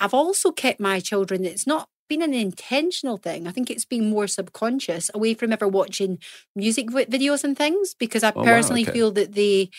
I've 0.00 0.14
also 0.14 0.50
kept 0.50 0.80
my 0.80 0.98
children, 1.00 1.44
it's 1.44 1.66
not 1.66 1.88
been 2.08 2.22
an 2.22 2.34
intentional 2.34 3.16
thing. 3.16 3.46
I 3.46 3.52
think 3.52 3.70
it's 3.70 3.84
been 3.84 4.10
more 4.10 4.26
subconscious 4.26 5.10
away 5.14 5.34
from 5.34 5.52
ever 5.52 5.66
watching 5.68 6.18
music 6.56 6.90
vi- 6.90 7.06
videos 7.06 7.44
and 7.44 7.56
things 7.56 7.94
because 7.94 8.22
I 8.22 8.32
Oh, 8.34 8.40
wow, 8.40 8.44
personally 8.44 8.82
okay. 8.82 8.92
feel 8.92 9.10
that 9.12 9.32
they 9.34 9.70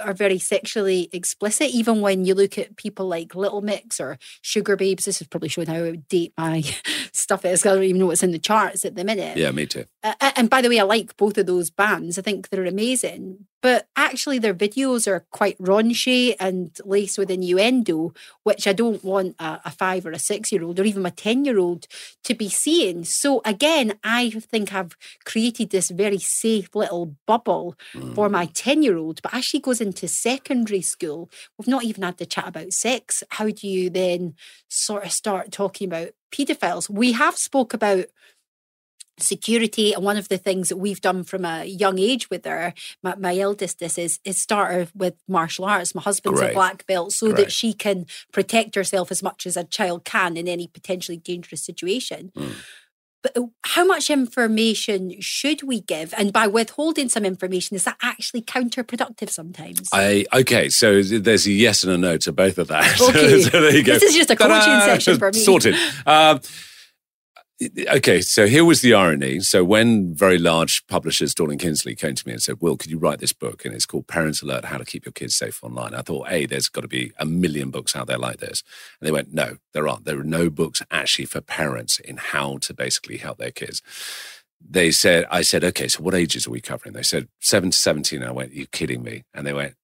are 0.00 0.12
very 0.14 0.38
sexually 0.38 1.08
explicit, 1.12 1.70
even 1.70 2.00
when 2.00 2.24
you 2.24 2.34
look 2.34 2.58
at 2.58 2.76
people 2.76 3.06
like 3.06 3.34
Little 3.36 3.60
Mix 3.62 4.00
or 4.00 4.18
Sugababes. 4.42 5.04
This 5.04 5.20
is 5.20 5.28
probably 5.28 5.48
showing 5.48 5.68
how 5.68 5.76
of 5.84 6.08
date 6.08 6.32
my 6.36 6.62
stuff 7.12 7.44
is. 7.44 7.64
I 7.64 7.74
don't 7.74 7.84
even 7.84 8.00
know 8.00 8.06
what's 8.06 8.22
in 8.24 8.32
the 8.32 8.38
charts 8.40 8.84
at 8.84 8.96
the 8.96 9.04
minute. 9.04 9.36
Yeah, 9.36 9.52
me 9.52 9.64
too. 9.66 9.84
Uh, 10.02 10.14
and 10.36 10.50
by 10.50 10.60
the 10.60 10.68
way, 10.68 10.80
I 10.80 10.82
like 10.82 11.16
both 11.16 11.38
of 11.38 11.46
those 11.46 11.70
bands. 11.70 12.18
I 12.18 12.22
think 12.22 12.48
they're 12.48 12.64
amazing. 12.66 13.46
But 13.62 13.88
actually 13.96 14.38
their 14.38 14.54
videos 14.54 15.06
are 15.06 15.24
quite 15.30 15.56
raunchy 15.58 16.34
and 16.38 16.76
laced 16.84 17.16
with 17.16 17.30
innuendo, 17.30 18.12
which 18.42 18.66
I 18.66 18.72
don't 18.72 19.02
want 19.04 19.36
a, 19.38 19.60
a 19.64 19.70
five 19.70 20.04
or 20.04 20.10
a 20.10 20.18
six 20.18 20.52
year 20.52 20.64
old 20.64 20.78
or 20.78 20.84
even 20.84 21.06
a 21.06 21.10
10 21.10 21.44
year 21.44 21.58
old 21.58 21.86
to 22.24 22.34
be 22.34 22.48
seeing. 22.48 23.04
So 23.04 23.40
again, 23.44 23.94
I 24.02 24.30
think 24.30 24.74
I've 24.74 24.96
created 25.24 25.70
this 25.70 25.90
very 25.90 26.18
safe 26.18 26.74
little 26.74 27.16
bubble 27.26 27.76
mm. 27.94 28.14
for 28.14 28.28
my 28.28 28.46
10 28.46 28.82
year 28.82 28.96
old. 28.96 29.22
But 29.22 29.34
as 29.34 29.44
she 29.44 29.60
goes 29.60 29.80
into 29.80 30.08
secondary 30.08 30.82
school, 30.82 31.30
we've 31.56 31.68
not 31.68 31.84
even 31.84 32.02
had 32.02 32.18
the 32.18 32.26
chat 32.26 32.48
about 32.48 32.72
sex. 32.72 33.22
How 33.30 33.48
do 33.48 33.68
you 33.68 33.88
then 33.88 34.34
sort 34.68 35.04
of 35.04 35.12
start 35.12 35.52
talking 35.52 35.86
about 35.86 36.10
paedophiles? 36.32 36.90
We 36.90 37.12
have 37.12 37.36
spoke 37.36 37.72
about 37.72 38.06
security 39.18 39.92
and 39.92 40.02
one 40.02 40.16
of 40.16 40.28
the 40.28 40.38
things 40.38 40.68
that 40.68 40.76
we've 40.76 41.00
done 41.00 41.22
from 41.22 41.44
a 41.44 41.64
young 41.64 41.98
age 41.98 42.30
with 42.30 42.44
her 42.44 42.72
my, 43.02 43.14
my 43.16 43.38
eldest 43.38 43.78
this 43.78 43.98
is 43.98 44.18
is 44.24 44.40
start 44.40 44.72
her 44.72 44.88
with 44.94 45.14
martial 45.28 45.64
arts 45.64 45.94
my 45.94 46.00
husband's 46.00 46.40
Great. 46.40 46.50
a 46.50 46.54
black 46.54 46.86
belt 46.86 47.12
so 47.12 47.26
Great. 47.26 47.36
that 47.36 47.52
she 47.52 47.72
can 47.72 48.06
protect 48.32 48.74
herself 48.74 49.10
as 49.10 49.22
much 49.22 49.46
as 49.46 49.56
a 49.56 49.64
child 49.64 50.04
can 50.04 50.36
in 50.36 50.48
any 50.48 50.66
potentially 50.66 51.18
dangerous 51.18 51.62
situation 51.62 52.32
mm. 52.34 52.54
But 53.22 53.38
uh, 53.38 53.46
how 53.64 53.84
much 53.84 54.10
information 54.10 55.20
should 55.20 55.62
we 55.62 55.80
give? 55.80 56.12
And 56.18 56.32
by 56.32 56.48
withholding 56.48 57.08
some 57.08 57.24
information, 57.24 57.76
is 57.76 57.84
that 57.84 57.96
actually 58.02 58.42
counterproductive 58.42 59.30
sometimes? 59.30 59.88
I 59.92 60.26
okay, 60.32 60.68
so 60.68 61.02
there's 61.02 61.46
a 61.46 61.52
yes 61.52 61.84
and 61.84 61.92
a 61.92 61.98
no 61.98 62.16
to 62.18 62.32
both 62.32 62.58
of 62.58 62.68
that. 62.68 62.82
Okay. 63.12 63.42
so 63.42 63.60
there 63.60 63.76
you 63.76 63.84
go. 63.84 63.94
This 63.94 64.02
is 64.02 64.14
just 64.14 64.30
a 64.30 64.36
coaching 64.36 64.80
session 64.80 65.18
for 65.18 65.30
me. 65.30 65.38
Sorted. 65.38 65.76
Uh, 66.06 66.38
okay, 67.88 68.20
so 68.20 68.46
here 68.46 68.64
was 68.64 68.80
the 68.80 68.94
irony. 68.94 69.40
So 69.40 69.64
when 69.64 70.14
very 70.14 70.38
large 70.38 70.86
publishers, 70.86 71.34
Dorling 71.34 71.58
Kindersley, 71.58 71.98
came 71.98 72.14
to 72.14 72.26
me 72.26 72.32
and 72.32 72.42
said, 72.42 72.60
"Will, 72.60 72.76
could 72.76 72.90
you 72.90 72.98
write 72.98 73.18
this 73.20 73.32
book?" 73.32 73.64
and 73.64 73.74
it's 73.74 73.86
called 73.86 74.06
Parents 74.06 74.42
Alert: 74.42 74.66
How 74.66 74.78
to 74.78 74.84
Keep 74.84 75.06
Your 75.06 75.12
Kids 75.12 75.34
Safe 75.34 75.62
Online. 75.62 75.94
I 75.94 76.02
thought, 76.02 76.28
hey, 76.28 76.46
there's 76.46 76.68
got 76.68 76.82
to 76.82 76.88
be 76.88 77.12
a 77.18 77.24
million 77.24 77.70
books 77.70 77.94
out 77.96 78.06
there 78.06 78.18
like 78.18 78.38
this. 78.38 78.62
And 79.00 79.06
they 79.06 79.12
went, 79.12 79.32
no, 79.32 79.56
there 79.72 79.88
aren't. 79.88 80.04
There 80.04 80.20
are 80.20 80.24
no 80.24 80.50
books 80.50 80.82
actually 80.90 81.26
for 81.26 81.40
parents 81.40 81.98
in 81.98 82.16
how 82.16 82.58
to 82.58 82.74
basically 82.74 83.18
help 83.18 83.38
their 83.38 83.50
kids. 83.50 83.82
They 84.60 84.90
said, 84.90 85.26
I 85.30 85.42
said, 85.42 85.64
okay, 85.64 85.88
so 85.88 86.02
what 86.02 86.14
ages 86.14 86.46
are 86.46 86.50
we 86.50 86.60
covering? 86.60 86.94
They 86.94 87.02
said 87.02 87.28
seven 87.40 87.70
to 87.70 87.76
seventeen. 87.76 88.20
And 88.22 88.28
I 88.28 88.32
went, 88.32 88.52
you 88.52 88.66
kidding 88.66 89.02
me? 89.02 89.24
And 89.34 89.46
they 89.46 89.52
went, 89.52 89.74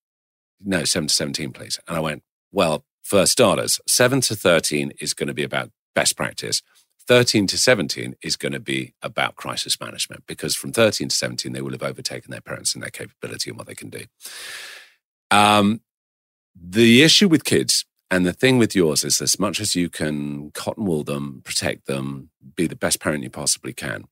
no, 0.60 0.84
seven 0.84 1.08
to 1.08 1.14
seventeen, 1.14 1.52
please. 1.52 1.78
And 1.88 1.96
I 1.96 2.00
went, 2.00 2.22
well, 2.52 2.84
for 3.02 3.26
starters, 3.26 3.80
seven 3.86 4.20
to 4.22 4.36
thirteen 4.36 4.92
is 5.00 5.14
going 5.14 5.28
to 5.28 5.34
be 5.34 5.44
about 5.44 5.70
best 5.94 6.16
practice 6.16 6.62
13 7.08 7.46
to 7.48 7.58
17 7.58 8.16
is 8.22 8.36
going 8.36 8.52
to 8.52 8.60
be 8.60 8.94
about 9.02 9.34
crisis 9.34 9.80
management 9.80 10.24
because 10.26 10.54
from 10.54 10.72
13 10.72 11.08
to 11.08 11.16
17, 11.16 11.52
they 11.52 11.62
will 11.62 11.72
have 11.72 11.82
overtaken 11.82 12.30
their 12.30 12.42
parents 12.42 12.74
and 12.74 12.82
their 12.82 12.90
capability 12.90 13.50
and 13.50 13.58
what 13.58 13.66
they 13.66 13.74
can 13.74 13.88
do. 13.88 14.04
Um, 15.30 15.80
the 16.54 17.02
issue 17.02 17.26
with 17.26 17.44
kids 17.44 17.86
and 18.10 18.26
the 18.26 18.32
thing 18.32 18.58
with 18.58 18.74
yours 18.76 19.04
is 19.04 19.22
as 19.22 19.38
much 19.38 19.58
as 19.58 19.74
you 19.74 19.88
can 19.88 20.50
cotton 20.52 20.84
wool 20.84 21.02
them, 21.02 21.40
protect 21.44 21.86
them, 21.86 22.30
be 22.54 22.66
the 22.66 22.76
best 22.76 23.00
parent 23.00 23.24
you 23.24 23.30
possibly 23.30 23.72
can, 23.72 24.04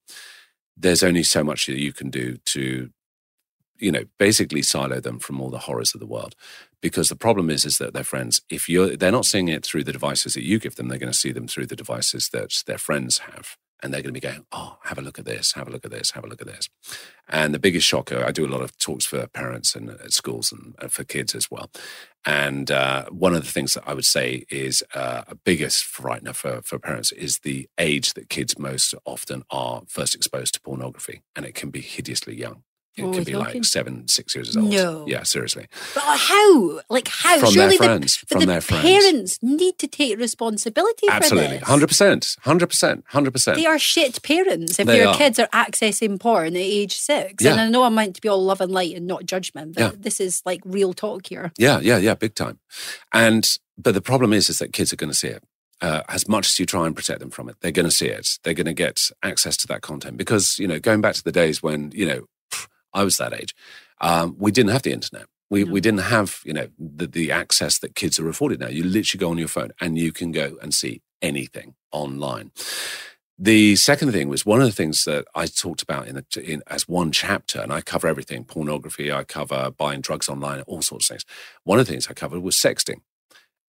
there's 0.77 1.03
only 1.03 1.23
so 1.23 1.45
much 1.45 1.67
that 1.67 1.79
you 1.79 1.93
can 1.93 2.11
do 2.11 2.37
to 2.47 2.91
you 3.79 3.93
know 3.93 4.05
basically 4.19 4.63
silo 4.63 5.01
them 5.01 5.19
from 5.19 5.41
all 5.41 5.51
the 5.51 5.59
horrors 5.59 5.95
of 5.95 6.01
the 6.01 6.07
world 6.07 6.35
because 6.83 7.09
the 7.09 7.17
problem 7.17 7.51
is 7.51 7.65
is 7.65 7.79
that 7.79 7.95
their 7.95 8.05
friends 8.05 8.41
if 8.51 8.69
you're 8.69 8.97
they're 8.97 9.12
not 9.12 9.27
seeing 9.27 9.49
it 9.49 9.65
through 9.65 9.85
the 9.85 9.93
devices 9.93 10.35
that 10.35 10.45
you 10.45 10.59
give 10.59 10.77
them 10.77 10.89
they're 10.89 10.99
going 10.99 11.12
to 11.12 11.19
see 11.19 11.33
them 11.33 11.49
through 11.49 11.67
the 11.67 11.77
devices 11.77 12.29
that 12.33 12.51
their 12.67 12.79
friends 12.79 13.19
have 13.19 13.57
and 13.83 13.93
they're 13.93 14.03
going 14.03 14.15
to 14.15 14.21
be 14.21 14.27
going 14.27 14.45
oh 14.53 14.79
have 14.85 14.99
a 14.99 15.03
look 15.03 15.19
at 15.19 15.25
this 15.25 15.53
have 15.53 15.69
a 15.69 15.71
look 15.71 15.85
at 15.85 15.91
this 15.91 16.12
have 16.12 16.25
a 16.25 16.29
look 16.29 16.41
at 16.41 16.47
this. 16.47 16.69
And 17.29 17.53
the 17.55 17.59
biggest 17.59 17.87
shocker 17.87 18.25
i 18.25 18.31
do 18.31 18.47
a 18.47 18.49
lot 18.49 18.62
of 18.62 18.77
talks 18.79 19.05
for 19.05 19.27
parents 19.27 19.75
and 19.75 19.91
at 19.91 20.12
schools 20.12 20.53
and 20.53 20.93
for 20.93 21.05
kids 21.05 21.35
as 21.35 21.51
well. 21.51 21.71
And 22.25 22.71
uh, 22.73 23.07
one 23.11 23.35
of 23.35 23.45
the 23.45 23.51
things 23.51 23.75
that 23.75 23.85
i 23.87 23.95
would 23.95 24.05
say 24.05 24.45
is 24.51 24.83
uh, 24.95 25.23
a 25.29 25.35
biggest 25.35 25.85
frightener 25.85 26.35
for, 26.35 26.62
for 26.62 26.79
parents 26.79 27.12
is 27.12 27.41
the 27.41 27.69
age 27.79 28.15
that 28.15 28.29
kids 28.29 28.59
most 28.59 28.95
often 29.05 29.45
are 29.51 29.83
first 29.89 30.15
exposed 30.15 30.55
to 30.55 30.61
pornography 30.61 31.23
and 31.35 31.45
it 31.45 31.55
can 31.55 31.71
be 31.71 31.81
hideously 31.81 32.37
young 32.37 32.62
it 32.97 33.13
can 33.13 33.25
be 33.25 33.35
like 33.35 33.65
seven, 33.65 34.09
six 34.09 34.35
years 34.35 34.57
old. 34.57 34.71
No. 34.71 35.05
Yeah, 35.07 35.23
seriously. 35.23 35.67
But 35.95 36.03
how? 36.03 36.81
Like 36.89 37.09
how? 37.09 37.39
From 37.39 37.53
Surely 37.53 37.77
their 37.77 37.87
friends. 37.87 38.21
The, 38.21 38.27
from 38.27 38.41
the 38.41 38.47
their 38.47 38.61
friends. 38.61 38.83
parents 38.83 39.39
need 39.43 39.79
to 39.79 39.87
take 39.87 40.19
responsibility 40.19 41.07
Absolutely. 41.11 41.59
for 41.59 41.79
this. 41.79 41.99
100%. 42.01 42.39
100%. 42.41 43.03
100%. 43.05 43.55
They 43.55 43.67
are 43.67 43.79
shit 43.79 44.23
parents 44.23 44.79
if 44.79 44.87
they 44.87 44.99
their 44.99 45.09
are. 45.09 45.15
kids 45.15 45.39
are 45.39 45.49
accessing 45.49 46.19
porn 46.19 46.49
at 46.49 46.57
age 46.57 46.97
six. 46.97 47.45
Yeah. 47.45 47.53
And 47.53 47.61
I 47.61 47.69
know 47.69 47.83
I'm 47.83 47.95
meant 47.95 48.17
to 48.17 48.23
be 48.23 48.29
all 48.29 48.43
love 48.43 48.61
and 48.61 48.73
light 48.73 48.97
and 48.97 49.07
not 49.07 49.27
judgment, 49.27 49.75
but 49.75 49.81
yeah. 49.81 49.93
this 49.99 50.19
is 50.21 50.43
like 50.47 50.63
real 50.65 50.95
talk 50.95 51.27
here. 51.27 51.53
Yeah, 51.59 51.81
yeah, 51.81 51.99
yeah, 51.99 52.15
big 52.15 52.35
time. 52.35 52.59
And, 53.13 53.59
but 53.77 53.95
the 53.95 54.01
problem 54.01 54.33
is, 54.33 54.49
is 54.49 54.59
that 54.61 54.73
kids 54.73 54.93
are 54.93 54.97
going 54.97 55.11
to 55.11 55.17
see 55.17 55.29
it. 55.29 55.43
Uh, 55.83 56.01
as 56.09 56.27
much 56.27 56.47
as 56.47 56.59
you 56.59 56.65
try 56.65 56.87
and 56.87 56.97
protect 56.97 57.21
them 57.21 57.29
from 57.29 57.51
it, 57.51 57.57
they're 57.61 57.71
going 57.71 57.85
to 57.85 57.95
see 57.95 58.07
it. 58.07 58.39
They're 58.43 58.55
going 58.55 58.65
to 58.65 58.73
get 58.73 59.11
access 59.23 59.59
to 59.59 59.67
that 59.67 59.83
content 59.83 60.17
because, 60.17 60.59
you 60.59 60.67
know, 60.67 60.79
going 60.79 61.03
back 61.03 61.15
to 61.17 61.23
the 61.23 61.33
days 61.33 61.63
when, 61.63 61.93
you 61.95 62.07
know, 62.07 62.27
I 62.97 63.05
was 63.05 63.19
that 63.19 63.35
age. 63.35 63.55
Um, 64.01 64.37
we 64.39 64.51
didn't 64.51 64.73
have 64.73 64.83
the 64.83 64.93
internet. 64.93 65.27
We, 65.49 65.65
no. 65.65 65.73
we 65.73 65.81
didn't 65.81 66.01
have, 66.01 66.41
you 66.45 66.53
know, 66.53 66.69
the, 66.79 67.07
the 67.07 67.31
access 67.31 67.79
that 67.79 67.95
kids 67.95 68.19
are 68.19 68.29
afforded 68.29 68.59
now. 68.59 68.69
You 68.69 68.83
literally 68.85 69.21
go 69.21 69.31
on 69.31 69.39
your 69.39 69.49
phone 69.49 69.71
and 69.81 69.97
you 69.97 70.13
can 70.13 70.33
go 70.33 70.57
and 70.61 70.75
see 70.75 71.03
anything 71.23 71.75
online. 71.93 72.51
The 73.39 73.77
second 73.77 74.13
thing 74.13 74.29
was 74.29 74.47
one 74.47 74.61
of 74.61 74.67
the 74.67 74.73
things 74.73 75.05
that 75.05 75.27
I 75.35 75.47
talked 75.47 75.83
about 75.83 76.09
in, 76.09 76.15
the, 76.15 76.43
in, 76.43 76.63
as 76.69 76.89
one 76.89 77.13
chapter, 77.13 77.61
and 77.61 77.71
I 77.71 77.83
cover 77.83 78.09
everything: 78.09 78.45
pornography, 78.45 79.13
I 79.13 79.25
cover 79.25 79.71
buying 79.71 80.01
drugs 80.01 80.31
online, 80.31 80.63
all 80.63 80.81
sorts 80.81 81.07
of 81.07 81.15
things. 81.15 81.25
One 81.65 81.79
of 81.79 81.87
the 81.87 81.93
things 81.93 82.07
I 82.09 82.15
covered 82.15 82.41
was 82.41 82.57
sexting, 82.57 83.03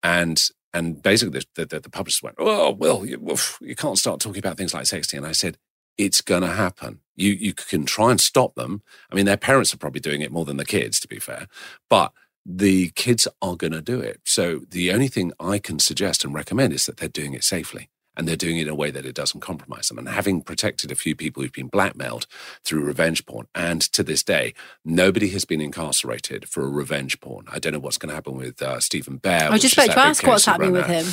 and 0.04 0.40
and 0.72 1.02
basically 1.02 1.40
the, 1.56 1.66
the, 1.66 1.80
the 1.80 1.90
publishers 1.90 2.22
went, 2.22 2.36
"Oh, 2.38 2.70
well, 2.70 3.04
you, 3.04 3.36
you 3.60 3.74
can't 3.74 3.98
start 3.98 4.20
talking 4.20 4.38
about 4.38 4.56
things 4.56 4.72
like 4.72 4.84
sexting." 4.84 5.16
And 5.16 5.26
I 5.26 5.32
said, 5.32 5.58
"It's 5.98 6.20
going 6.20 6.42
to 6.42 6.48
happen. 6.48 7.00
You 7.14 7.32
you 7.32 7.54
can 7.54 7.86
try 7.86 8.10
and 8.10 8.20
stop 8.20 8.54
them. 8.54 8.82
I 9.10 9.14
mean, 9.14 9.26
their 9.26 9.36
parents 9.36 9.72
are 9.74 9.78
probably 9.78 10.00
doing 10.00 10.22
it 10.22 10.32
more 10.32 10.44
than 10.44 10.56
the 10.58 10.64
kids, 10.64 11.00
to 11.00 11.08
be 11.08 11.18
fair, 11.18 11.46
but 11.88 12.12
the 12.44 12.90
kids 12.90 13.26
are 13.42 13.56
going 13.56 13.72
to 13.72 13.82
do 13.82 14.00
it. 14.00 14.20
So 14.24 14.60
the 14.70 14.92
only 14.92 15.08
thing 15.08 15.32
I 15.40 15.58
can 15.58 15.78
suggest 15.80 16.24
and 16.24 16.32
recommend 16.32 16.72
is 16.72 16.86
that 16.86 16.98
they're 16.98 17.08
doing 17.08 17.34
it 17.34 17.42
safely 17.42 17.90
and 18.16 18.26
they're 18.26 18.36
doing 18.36 18.58
it 18.58 18.62
in 18.62 18.68
a 18.68 18.74
way 18.74 18.90
that 18.90 19.06
it 19.06 19.14
doesn't 19.14 19.40
compromise 19.40 19.88
them. 19.88 19.98
And 19.98 20.08
having 20.08 20.42
protected 20.42 20.90
a 20.90 20.94
few 20.94 21.14
people 21.14 21.42
who've 21.42 21.52
been 21.52 21.68
blackmailed 21.68 22.26
through 22.64 22.84
revenge 22.84 23.26
porn, 23.26 23.46
and 23.54 23.80
to 23.92 24.02
this 24.02 24.22
day, 24.22 24.54
nobody 24.84 25.28
has 25.30 25.44
been 25.44 25.60
incarcerated 25.60 26.48
for 26.48 26.64
a 26.64 26.68
revenge 26.68 27.20
porn. 27.20 27.46
I 27.50 27.58
don't 27.58 27.72
know 27.72 27.78
what's 27.78 27.98
going 27.98 28.10
to 28.10 28.14
happen 28.14 28.36
with 28.36 28.60
uh, 28.62 28.80
Stephen 28.80 29.16
Bear. 29.18 29.48
I 29.48 29.50
was 29.50 29.62
just 29.62 29.74
about 29.74 29.92
to 29.92 29.98
ask 29.98 30.26
what's 30.26 30.46
happening 30.46 30.72
with 30.72 30.86
him. 30.86 31.06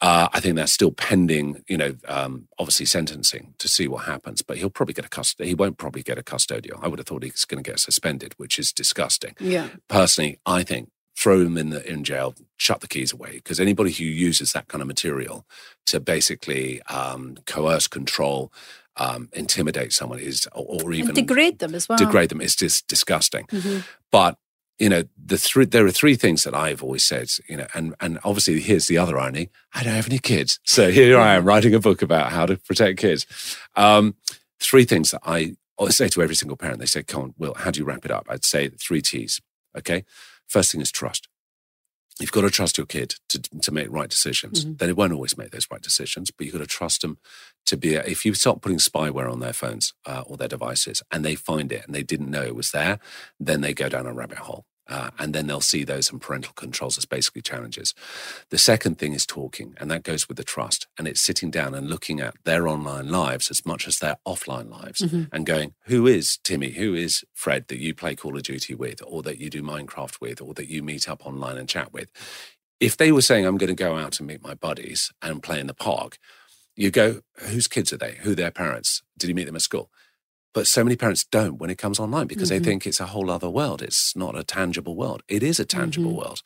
Uh, 0.00 0.28
I 0.32 0.40
think 0.40 0.56
that's 0.56 0.72
still 0.72 0.92
pending, 0.92 1.64
you 1.68 1.76
know, 1.76 1.96
um, 2.06 2.48
obviously 2.58 2.86
sentencing 2.86 3.54
to 3.58 3.68
see 3.68 3.88
what 3.88 4.04
happens. 4.04 4.42
But 4.42 4.58
he'll 4.58 4.70
probably 4.70 4.94
get 4.94 5.04
a 5.04 5.08
custody. 5.08 5.48
He 5.48 5.54
won't 5.54 5.78
probably 5.78 6.02
get 6.02 6.18
a 6.18 6.22
custodial. 6.22 6.78
I 6.82 6.88
would 6.88 6.98
have 6.98 7.06
thought 7.06 7.22
he's 7.22 7.44
going 7.44 7.62
to 7.62 7.70
get 7.70 7.80
suspended, 7.80 8.34
which 8.36 8.58
is 8.58 8.72
disgusting. 8.72 9.34
Yeah. 9.38 9.68
Personally, 9.88 10.38
I 10.46 10.62
think 10.62 10.90
throw 11.20 11.44
them 11.44 11.58
in 11.58 11.68
the 11.68 11.86
in 11.88 12.02
jail, 12.02 12.34
shut 12.56 12.80
the 12.80 12.88
keys 12.88 13.12
away. 13.12 13.32
Because 13.32 13.60
anybody 13.60 13.92
who 13.92 14.04
uses 14.04 14.52
that 14.52 14.68
kind 14.68 14.80
of 14.80 14.88
material 14.88 15.44
to 15.86 16.00
basically 16.00 16.80
um, 16.84 17.36
coerce, 17.46 17.86
control, 17.86 18.50
um, 18.96 19.28
intimidate 19.34 19.92
someone 19.92 20.18
is, 20.18 20.48
or, 20.54 20.82
or 20.82 20.92
even 20.92 21.10
and 21.10 21.16
degrade 21.16 21.58
them 21.58 21.74
as 21.74 21.88
well. 21.88 21.98
Degrade 21.98 22.30
them 22.30 22.40
is 22.40 22.56
just 22.56 22.88
disgusting. 22.88 23.44
Mm-hmm. 23.46 23.80
But 24.10 24.38
you 24.78 24.88
know, 24.88 25.04
the 25.22 25.36
three 25.36 25.66
there 25.66 25.84
are 25.84 25.90
three 25.90 26.14
things 26.14 26.44
that 26.44 26.54
I've 26.54 26.82
always 26.82 27.04
said. 27.04 27.28
You 27.46 27.58
know, 27.58 27.66
and 27.74 27.94
and 28.00 28.18
obviously 28.24 28.60
here's 28.60 28.86
the 28.86 28.96
other 28.96 29.18
irony: 29.18 29.50
I 29.74 29.82
don't 29.82 29.94
have 29.94 30.08
any 30.08 30.18
kids, 30.18 30.58
so 30.64 30.90
here 30.90 31.18
I 31.18 31.34
am 31.34 31.44
writing 31.44 31.74
a 31.74 31.80
book 31.80 32.00
about 32.00 32.32
how 32.32 32.46
to 32.46 32.56
protect 32.56 32.98
kids. 32.98 33.26
Um, 33.76 34.16
three 34.58 34.84
things 34.84 35.10
that 35.10 35.20
I 35.24 35.54
I 35.78 35.90
say 35.90 36.08
to 36.08 36.22
every 36.22 36.34
single 36.34 36.56
parent. 36.56 36.80
They 36.80 36.86
say, 36.86 37.02
"Come 37.02 37.22
on, 37.22 37.34
Will, 37.36 37.54
how 37.54 37.70
do 37.70 37.78
you 37.78 37.84
wrap 37.84 38.06
it 38.06 38.10
up?" 38.10 38.26
I'd 38.30 38.44
say 38.44 38.70
three 38.70 39.02
T's. 39.02 39.42
Okay, 39.76 40.04
First 40.50 40.72
thing 40.72 40.80
is 40.80 40.90
trust. 40.90 41.28
You've 42.18 42.32
got 42.32 42.40
to 42.40 42.50
trust 42.50 42.76
your 42.76 42.86
kid 42.86 43.14
to, 43.28 43.40
to 43.40 43.72
make 43.72 43.90
right 43.90 44.10
decisions. 44.10 44.64
Mm-hmm. 44.64 44.76
Then 44.76 44.88
it 44.90 44.96
won't 44.96 45.12
always 45.12 45.38
make 45.38 45.52
those 45.52 45.68
right 45.70 45.80
decisions, 45.80 46.30
but 46.30 46.44
you've 46.44 46.52
got 46.52 46.60
to 46.60 46.66
trust 46.66 47.02
them 47.02 47.18
to 47.66 47.76
be. 47.76 47.94
A, 47.94 48.02
if 48.02 48.26
you 48.26 48.34
start 48.34 48.60
putting 48.60 48.78
spyware 48.78 49.30
on 49.30 49.38
their 49.38 49.52
phones 49.52 49.94
uh, 50.04 50.24
or 50.26 50.36
their 50.36 50.48
devices 50.48 51.02
and 51.12 51.24
they 51.24 51.36
find 51.36 51.70
it 51.72 51.86
and 51.86 51.94
they 51.94 52.02
didn't 52.02 52.30
know 52.30 52.42
it 52.42 52.56
was 52.56 52.72
there, 52.72 52.98
then 53.38 53.60
they 53.60 53.72
go 53.72 53.88
down 53.88 54.06
a 54.06 54.12
rabbit 54.12 54.38
hole. 54.38 54.66
Uh, 54.90 55.10
and 55.18 55.32
then 55.32 55.46
they'll 55.46 55.60
see 55.60 55.84
those 55.84 56.10
and 56.10 56.20
parental 56.20 56.52
controls 56.54 56.98
as 56.98 57.04
basically 57.04 57.40
challenges. 57.40 57.94
The 58.50 58.58
second 58.58 58.98
thing 58.98 59.14
is 59.14 59.24
talking, 59.24 59.74
and 59.78 59.90
that 59.90 60.02
goes 60.02 60.28
with 60.28 60.36
the 60.36 60.44
trust. 60.44 60.88
And 60.98 61.06
it's 61.06 61.20
sitting 61.20 61.50
down 61.50 61.74
and 61.74 61.88
looking 61.88 62.20
at 62.20 62.34
their 62.44 62.66
online 62.66 63.08
lives 63.08 63.50
as 63.50 63.64
much 63.64 63.86
as 63.86 64.00
their 64.00 64.16
offline 64.26 64.70
lives 64.70 65.00
mm-hmm. 65.00 65.24
and 65.32 65.46
going, 65.46 65.74
who 65.84 66.06
is 66.06 66.38
Timmy? 66.42 66.70
Who 66.70 66.94
is 66.94 67.24
Fred 67.32 67.68
that 67.68 67.78
you 67.78 67.94
play 67.94 68.16
Call 68.16 68.36
of 68.36 68.42
Duty 68.42 68.74
with, 68.74 69.00
or 69.06 69.22
that 69.22 69.38
you 69.38 69.48
do 69.48 69.62
Minecraft 69.62 70.20
with, 70.20 70.40
or 70.40 70.54
that 70.54 70.68
you 70.68 70.82
meet 70.82 71.08
up 71.08 71.24
online 71.24 71.56
and 71.56 71.68
chat 71.68 71.92
with? 71.92 72.10
If 72.80 72.96
they 72.96 73.12
were 73.12 73.22
saying, 73.22 73.46
I'm 73.46 73.58
going 73.58 73.68
to 73.68 73.74
go 73.74 73.96
out 73.96 74.18
and 74.18 74.26
meet 74.26 74.42
my 74.42 74.54
buddies 74.54 75.12
and 75.22 75.42
play 75.42 75.60
in 75.60 75.68
the 75.68 75.74
park, 75.74 76.18
you 76.74 76.90
go, 76.90 77.20
whose 77.36 77.68
kids 77.68 77.92
are 77.92 77.98
they? 77.98 78.16
Who 78.22 78.32
are 78.32 78.34
their 78.34 78.50
parents? 78.50 79.02
Did 79.18 79.28
you 79.28 79.34
meet 79.34 79.44
them 79.44 79.56
at 79.56 79.62
school? 79.62 79.90
But 80.52 80.66
so 80.66 80.82
many 80.82 80.96
parents 80.96 81.24
don't 81.24 81.58
when 81.58 81.70
it 81.70 81.78
comes 81.78 82.00
online 82.00 82.26
because 82.26 82.50
Mm-hmm. 82.50 82.62
they 82.62 82.70
think 82.70 82.86
it's 82.86 83.00
a 83.00 83.06
whole 83.06 83.30
other 83.30 83.48
world. 83.50 83.82
It's 83.82 84.16
not 84.16 84.36
a 84.36 84.42
tangible 84.44 84.96
world. 84.96 85.22
It 85.28 85.42
is 85.42 85.60
a 85.60 85.64
tangible 85.64 86.10
Mm-hmm. 86.10 86.18
world. 86.18 86.42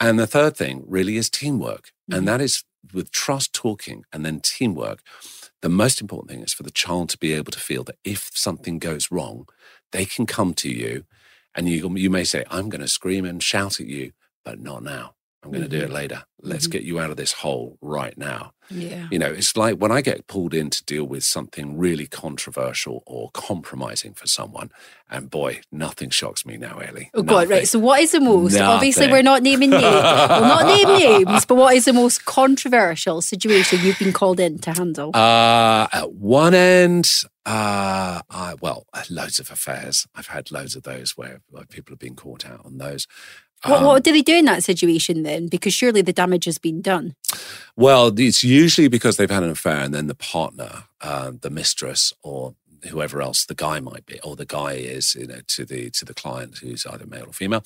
And 0.00 0.18
the 0.18 0.26
third 0.26 0.56
thing 0.56 0.84
really 0.86 1.16
is 1.16 1.30
teamwork. 1.30 1.86
Mm-hmm. 2.10 2.14
And 2.18 2.28
that 2.28 2.40
is 2.40 2.64
with 2.94 3.12
trust 3.12 3.52
talking 3.52 4.04
and 4.12 4.24
then 4.24 4.40
teamwork. 4.40 5.00
The 5.62 5.68
most 5.68 6.00
important 6.00 6.30
thing 6.30 6.42
is 6.42 6.54
for 6.54 6.62
the 6.62 6.70
child 6.70 7.10
to 7.10 7.18
be 7.18 7.34
able 7.34 7.52
to 7.52 7.60
feel 7.60 7.84
that 7.84 7.98
if 8.04 8.30
something 8.34 8.78
goes 8.78 9.10
wrong, 9.10 9.46
they 9.92 10.06
can 10.06 10.24
come 10.26 10.54
to 10.54 10.70
you 10.70 11.04
and 11.54 11.68
you, 11.68 11.94
you 11.96 12.08
may 12.10 12.24
say, 12.24 12.44
I'm 12.50 12.68
going 12.70 12.80
to 12.80 12.88
scream 12.88 13.24
and 13.26 13.42
shout 13.42 13.78
at 13.80 13.86
you, 13.86 14.12
but 14.44 14.58
not 14.60 14.82
now. 14.82 15.14
I'm 15.42 15.50
going 15.50 15.62
to 15.62 15.68
do 15.68 15.82
it 15.84 15.90
later. 15.90 16.24
Let's 16.40 16.66
get 16.66 16.82
you 16.82 16.98
out 17.00 17.10
of 17.10 17.16
this 17.16 17.32
hole 17.32 17.76
right 17.80 18.16
now. 18.16 18.52
Yeah. 18.70 19.08
You 19.10 19.18
know, 19.18 19.30
it's 19.32 19.56
like 19.56 19.76
when 19.76 19.90
I 19.90 20.00
get 20.00 20.26
pulled 20.26 20.54
in 20.54 20.70
to 20.70 20.84
deal 20.84 21.04
with 21.04 21.24
something 21.24 21.76
really 21.76 22.06
controversial 22.06 23.02
or 23.06 23.30
compromising 23.32 24.14
for 24.14 24.26
someone, 24.26 24.70
and 25.10 25.28
boy, 25.28 25.60
nothing 25.72 26.10
shocks 26.10 26.46
me 26.46 26.56
now, 26.56 26.78
Ellie. 26.78 27.10
Oh 27.14 27.22
God! 27.22 27.48
Right. 27.48 27.66
So, 27.66 27.78
what 27.78 28.00
is 28.00 28.12
the 28.12 28.20
most? 28.20 28.56
Obviously, 28.58 29.08
we're 29.08 29.22
not 29.22 29.42
naming 29.42 29.70
names. 29.70 29.82
we'll 29.82 30.40
not 30.40 30.66
name 30.86 30.88
names. 30.98 31.44
But 31.44 31.56
what 31.56 31.74
is 31.74 31.84
the 31.84 31.92
most 31.92 32.24
controversial 32.24 33.20
situation 33.20 33.80
you've 33.82 33.98
been 33.98 34.12
called 34.12 34.38
in 34.38 34.58
to 34.60 34.72
handle? 34.72 35.10
Uh, 35.14 35.88
at 35.92 36.12
one 36.12 36.54
end, 36.54 37.10
uh, 37.46 38.20
I, 38.30 38.54
well, 38.60 38.86
loads 39.08 39.40
of 39.40 39.50
affairs. 39.50 40.06
I've 40.14 40.28
had 40.28 40.52
loads 40.52 40.76
of 40.76 40.84
those 40.84 41.16
where, 41.16 41.40
where 41.48 41.64
people 41.64 41.92
have 41.92 41.98
been 41.98 42.14
caught 42.14 42.46
out 42.46 42.64
on 42.64 42.78
those. 42.78 43.06
What, 43.64 43.80
Um, 43.80 43.84
what 43.84 44.04
do 44.04 44.12
they 44.12 44.22
do 44.22 44.36
in 44.36 44.46
that 44.46 44.64
situation 44.64 45.22
then? 45.22 45.48
Because 45.48 45.74
surely 45.74 46.02
the 46.02 46.12
damage 46.12 46.44
has 46.46 46.58
been 46.58 46.80
done. 46.80 47.14
Well, 47.76 48.12
it's 48.18 48.42
usually 48.42 48.88
because 48.88 49.16
they've 49.16 49.30
had 49.30 49.42
an 49.42 49.50
affair, 49.50 49.80
and 49.80 49.94
then 49.94 50.06
the 50.06 50.14
partner, 50.14 50.84
uh, 51.00 51.32
the 51.40 51.50
mistress, 51.50 52.12
or 52.22 52.54
whoever 52.88 53.20
else 53.22 53.44
the 53.44 53.54
guy 53.54 53.80
might 53.80 54.06
be, 54.06 54.20
or 54.20 54.36
the 54.36 54.46
guy 54.46 54.72
is, 54.72 55.14
you 55.14 55.26
know, 55.26 55.40
to 55.46 55.64
the 55.64 55.90
to 55.90 56.04
the 56.04 56.14
client 56.14 56.58
who's 56.58 56.86
either 56.86 57.06
male 57.06 57.26
or 57.26 57.32
female. 57.32 57.62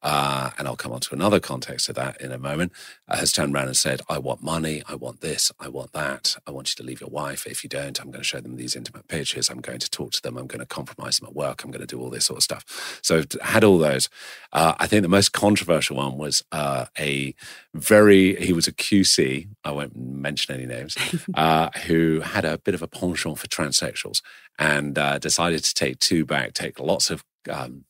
Uh, 0.00 0.50
and 0.56 0.68
I'll 0.68 0.76
come 0.76 0.92
on 0.92 1.00
to 1.00 1.14
another 1.14 1.40
context 1.40 1.88
of 1.88 1.96
that 1.96 2.20
in 2.20 2.30
a 2.30 2.38
moment. 2.38 2.72
Uh, 3.08 3.16
has 3.16 3.32
turned 3.32 3.54
around 3.54 3.66
and 3.66 3.76
said, 3.76 4.00
"I 4.08 4.18
want 4.18 4.42
money. 4.42 4.82
I 4.86 4.94
want 4.94 5.20
this. 5.20 5.50
I 5.58 5.68
want 5.68 5.92
that. 5.92 6.36
I 6.46 6.50
want 6.50 6.70
you 6.70 6.82
to 6.82 6.88
leave 6.88 7.00
your 7.00 7.10
wife. 7.10 7.46
If 7.46 7.64
you 7.64 7.70
don't, 7.70 8.00
I'm 8.00 8.10
going 8.10 8.20
to 8.20 8.24
show 8.24 8.40
them 8.40 8.56
these 8.56 8.76
intimate 8.76 9.08
pictures. 9.08 9.50
I'm 9.50 9.60
going 9.60 9.80
to 9.80 9.90
talk 9.90 10.12
to 10.12 10.22
them. 10.22 10.36
I'm 10.36 10.46
going 10.46 10.60
to 10.60 10.66
compromise 10.66 11.18
them 11.18 11.28
at 11.28 11.34
work. 11.34 11.64
I'm 11.64 11.70
going 11.70 11.80
to 11.80 11.86
do 11.86 12.00
all 12.00 12.10
this 12.10 12.26
sort 12.26 12.38
of 12.38 12.42
stuff." 12.44 13.00
So 13.02 13.18
I've 13.18 13.40
had 13.40 13.64
all 13.64 13.78
those. 13.78 14.08
Uh, 14.52 14.74
I 14.78 14.86
think 14.86 15.02
the 15.02 15.08
most 15.08 15.32
controversial 15.32 15.96
one 15.96 16.16
was 16.16 16.44
uh, 16.52 16.86
a 16.98 17.34
very 17.74 18.36
he 18.36 18.52
was 18.52 18.68
a 18.68 18.72
QC. 18.72 19.48
I 19.64 19.72
won't 19.72 19.96
mention 19.96 20.54
any 20.54 20.66
names. 20.66 20.96
uh, 21.34 21.70
who 21.86 22.20
had 22.20 22.44
a 22.44 22.58
bit 22.58 22.74
of 22.74 22.82
a 22.82 22.88
penchant 22.88 23.38
for 23.38 23.46
transsexuals 23.46 24.22
and 24.58 24.98
uh, 24.98 25.18
decided 25.18 25.64
to 25.64 25.74
take 25.74 25.98
two 25.98 26.24
back, 26.24 26.52
take 26.54 26.80
lots 26.80 27.10
of 27.10 27.24
um, 27.50 27.84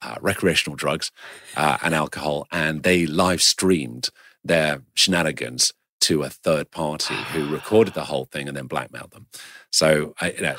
uh, 0.00 0.16
recreational 0.20 0.76
drugs 0.76 1.10
uh, 1.56 1.78
and 1.82 1.94
alcohol, 1.94 2.46
and 2.52 2.82
they 2.82 3.06
live 3.06 3.42
streamed 3.42 4.08
their 4.44 4.82
shenanigans 4.94 5.72
to 6.00 6.22
a 6.22 6.30
third 6.30 6.70
party 6.70 7.14
who 7.14 7.52
recorded 7.52 7.94
the 7.94 8.04
whole 8.04 8.24
thing 8.24 8.48
and 8.48 8.56
then 8.56 8.66
blackmailed 8.66 9.12
them. 9.12 9.26
So 9.70 10.14
I, 10.20 10.32
you 10.32 10.42
know. 10.42 10.56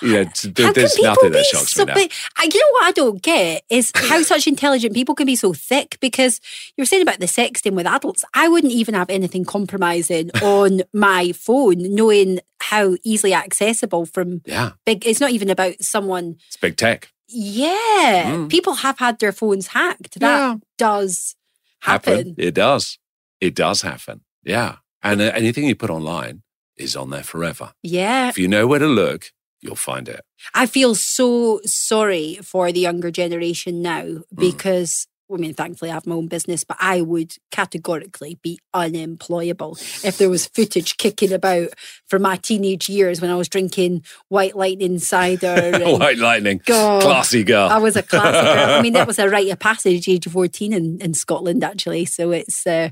You 0.00 0.12
know, 0.12 0.24
t- 0.24 0.48
How 0.48 0.64
can 0.64 0.72
there's 0.74 0.94
people 0.94 1.04
nothing 1.10 1.30
be 1.30 1.38
that 1.38 1.44
shocks 1.46 1.72
so, 1.74 1.84
me 1.84 1.86
now. 1.86 1.94
but, 1.94 2.54
you 2.54 2.60
know 2.60 2.70
what 2.72 2.84
I 2.86 2.92
don't 2.92 3.20
get 3.22 3.64
is 3.68 3.90
how 3.94 4.22
such 4.22 4.46
intelligent 4.46 4.94
people 4.94 5.14
can 5.14 5.26
be 5.26 5.34
so 5.36 5.52
thick. 5.52 5.98
Because 6.00 6.40
you're 6.76 6.86
saying 6.86 7.02
about 7.02 7.18
the 7.20 7.26
sexting 7.26 7.72
with 7.72 7.86
adults, 7.86 8.24
I 8.34 8.48
wouldn't 8.48 8.72
even 8.72 8.94
have 8.94 9.10
anything 9.10 9.44
compromising 9.44 10.30
on 10.42 10.82
my 10.92 11.32
phone, 11.32 11.94
knowing 11.94 12.40
how 12.60 12.96
easily 13.04 13.34
accessible 13.34 14.06
from 14.06 14.42
Yeah, 14.44 14.72
big. 14.86 15.06
It's 15.06 15.20
not 15.20 15.30
even 15.32 15.50
about 15.50 15.82
someone. 15.82 16.36
it's 16.46 16.56
big 16.56 16.76
tech. 16.76 17.10
Yeah, 17.28 18.32
Mm. 18.32 18.48
people 18.48 18.74
have 18.74 18.98
had 18.98 19.18
their 19.18 19.32
phones 19.32 19.68
hacked. 19.68 20.18
That 20.20 20.38
Yeah. 20.38 20.54
does 20.78 21.34
happen. 21.80 22.34
It 22.38 22.54
does. 22.54 22.98
It 23.40 23.54
does 23.54 23.82
happen. 23.82 24.20
Yeah. 24.44 24.76
And 25.02 25.20
uh, 25.20 25.32
anything 25.34 25.64
you 25.66 25.74
put 25.76 25.90
online 25.90 26.42
is 26.76 26.96
on 26.96 27.10
there 27.10 27.22
forever. 27.22 27.72
Yeah, 27.82 28.28
If 28.28 28.38
you 28.38 28.48
know 28.48 28.66
where 28.66 28.78
to 28.78 28.86
look, 28.86 29.32
you'll 29.60 29.76
find 29.76 30.08
it. 30.08 30.20
I 30.54 30.66
feel 30.66 30.94
so 30.94 31.60
sorry 31.64 32.36
for 32.42 32.70
the 32.72 32.80
younger 32.80 33.10
generation 33.10 33.82
now 33.82 34.02
Mm. 34.04 34.22
because. 34.36 35.06
I 35.30 35.36
mean, 35.36 35.52
thankfully, 35.52 35.90
I 35.90 35.94
have 35.94 36.06
my 36.06 36.14
own 36.14 36.26
business, 36.26 36.64
but 36.64 36.78
I 36.80 37.02
would 37.02 37.34
categorically 37.50 38.38
be 38.42 38.58
unemployable 38.72 39.76
if 40.02 40.16
there 40.16 40.30
was 40.30 40.46
footage 40.46 40.96
kicking 40.96 41.34
about 41.34 41.68
from 42.06 42.22
my 42.22 42.36
teenage 42.36 42.88
years 42.88 43.20
when 43.20 43.30
I 43.30 43.34
was 43.34 43.46
drinking 43.46 44.04
White 44.28 44.56
Lightning 44.56 44.98
cider. 44.98 45.78
White 45.98 46.16
lightning. 46.16 46.62
God. 46.64 47.02
Classy 47.02 47.44
girl. 47.44 47.68
I 47.68 47.76
was 47.76 47.94
a 47.94 48.02
classic 48.02 48.42
girl. 48.42 48.78
I 48.78 48.80
mean, 48.80 48.94
that 48.94 49.06
was 49.06 49.18
a 49.18 49.28
rite 49.28 49.50
of 49.50 49.58
passage, 49.58 50.08
age 50.08 50.24
of 50.24 50.32
14 50.32 50.72
in, 50.72 50.98
in 51.02 51.12
Scotland, 51.12 51.62
actually. 51.62 52.06
So 52.06 52.30
it's 52.30 52.66
uh, 52.66 52.88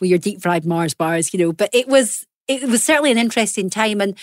with 0.00 0.10
your 0.10 0.18
deep 0.18 0.42
fried 0.42 0.64
Mars 0.66 0.92
bars, 0.94 1.32
you 1.32 1.38
know. 1.38 1.52
But 1.52 1.70
it 1.72 1.86
was 1.86 2.26
it 2.48 2.64
was 2.64 2.82
certainly 2.82 3.12
an 3.12 3.18
interesting 3.18 3.70
time. 3.70 4.00
And 4.00 4.16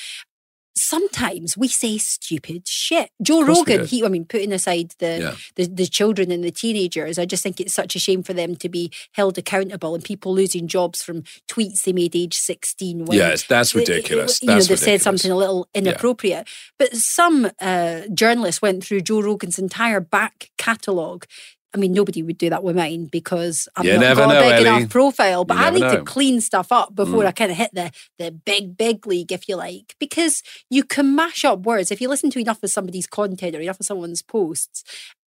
sometimes 0.75 1.57
we 1.57 1.67
say 1.67 1.97
stupid 1.97 2.67
shit. 2.67 3.09
Joe 3.21 3.43
Rogan, 3.43 3.85
he, 3.85 4.03
I 4.03 4.07
mean, 4.09 4.25
putting 4.25 4.51
aside 4.51 4.93
the, 4.99 5.19
Yeah. 5.19 5.35
the 5.55 5.65
the 5.73 5.85
children 5.85 6.31
and 6.31 6.43
the 6.43 6.51
teenagers, 6.51 7.17
I 7.19 7.25
just 7.25 7.43
think 7.43 7.59
it's 7.59 7.73
such 7.73 7.95
a 7.95 7.99
shame 7.99 8.23
for 8.23 8.33
them 8.33 8.55
to 8.57 8.69
be 8.69 8.91
held 9.13 9.37
accountable 9.37 9.95
and 9.95 10.03
people 10.03 10.33
losing 10.33 10.67
jobs 10.67 11.01
from 11.03 11.23
tweets 11.47 11.83
they 11.83 11.93
made 11.93 12.15
age 12.15 12.35
16. 12.35 13.05
When 13.05 13.17
Yes, 13.17 13.43
that's 13.43 13.75
ridiculous. 13.75 14.41
you 14.41 14.47
know, 14.47 14.61
they've 14.61 14.79
said 14.79 15.01
something 15.01 15.31
a 15.31 15.35
little 15.35 15.67
inappropriate. 15.73 16.47
But 16.79 16.95
some 16.95 17.49
uh, 17.59 18.01
journalists 18.13 18.61
went 18.61 18.83
through 18.83 19.01
Joe 19.01 19.21
Rogan's 19.21 19.59
entire 19.59 19.99
back 19.99 20.49
catalogue. 20.57 21.25
I 21.73 21.77
mean, 21.79 21.91
nobody 21.93 22.21
would 22.21 22.37
do 22.37 22.49
that 22.51 22.63
with 22.63 22.75
mine 22.75 23.05
because 23.05 23.67
I've 23.75 23.85
You 23.85 23.93
not 23.93 23.99
never 24.01 24.21
got 24.21 24.29
know, 24.33 24.39
a 24.39 24.43
big 24.57 24.67
Ellie. 24.67 24.77
enough 24.77 24.89
profile. 24.91 25.43
But 25.45 25.57
I 25.57 25.69
need 25.71 25.79
to 25.81 26.03
clean 26.03 26.39
stuff 26.41 26.71
up 26.71 26.93
before 26.95 27.23
Mm. 27.23 27.27
I 27.27 27.31
kind 27.31 27.51
of 27.51 27.57
hit 27.57 27.71
the 27.73 27.91
the 28.19 28.31
big 28.31 28.77
big 28.77 29.07
league, 29.07 29.31
if 29.31 29.49
you 29.49 29.55
like, 29.55 29.95
because 29.99 30.43
you 30.69 30.83
can 30.83 31.15
mash 31.15 31.43
up 31.45 31.59
words 31.61 31.91
if 31.91 31.99
you 32.01 32.09
listen 32.09 32.29
to 32.31 32.39
enough 32.39 32.61
of 32.63 32.69
somebody's 32.71 33.07
content 33.07 33.55
or 33.55 33.61
enough 33.61 33.79
of 33.79 33.85
someone's 33.85 34.21
posts. 34.21 34.83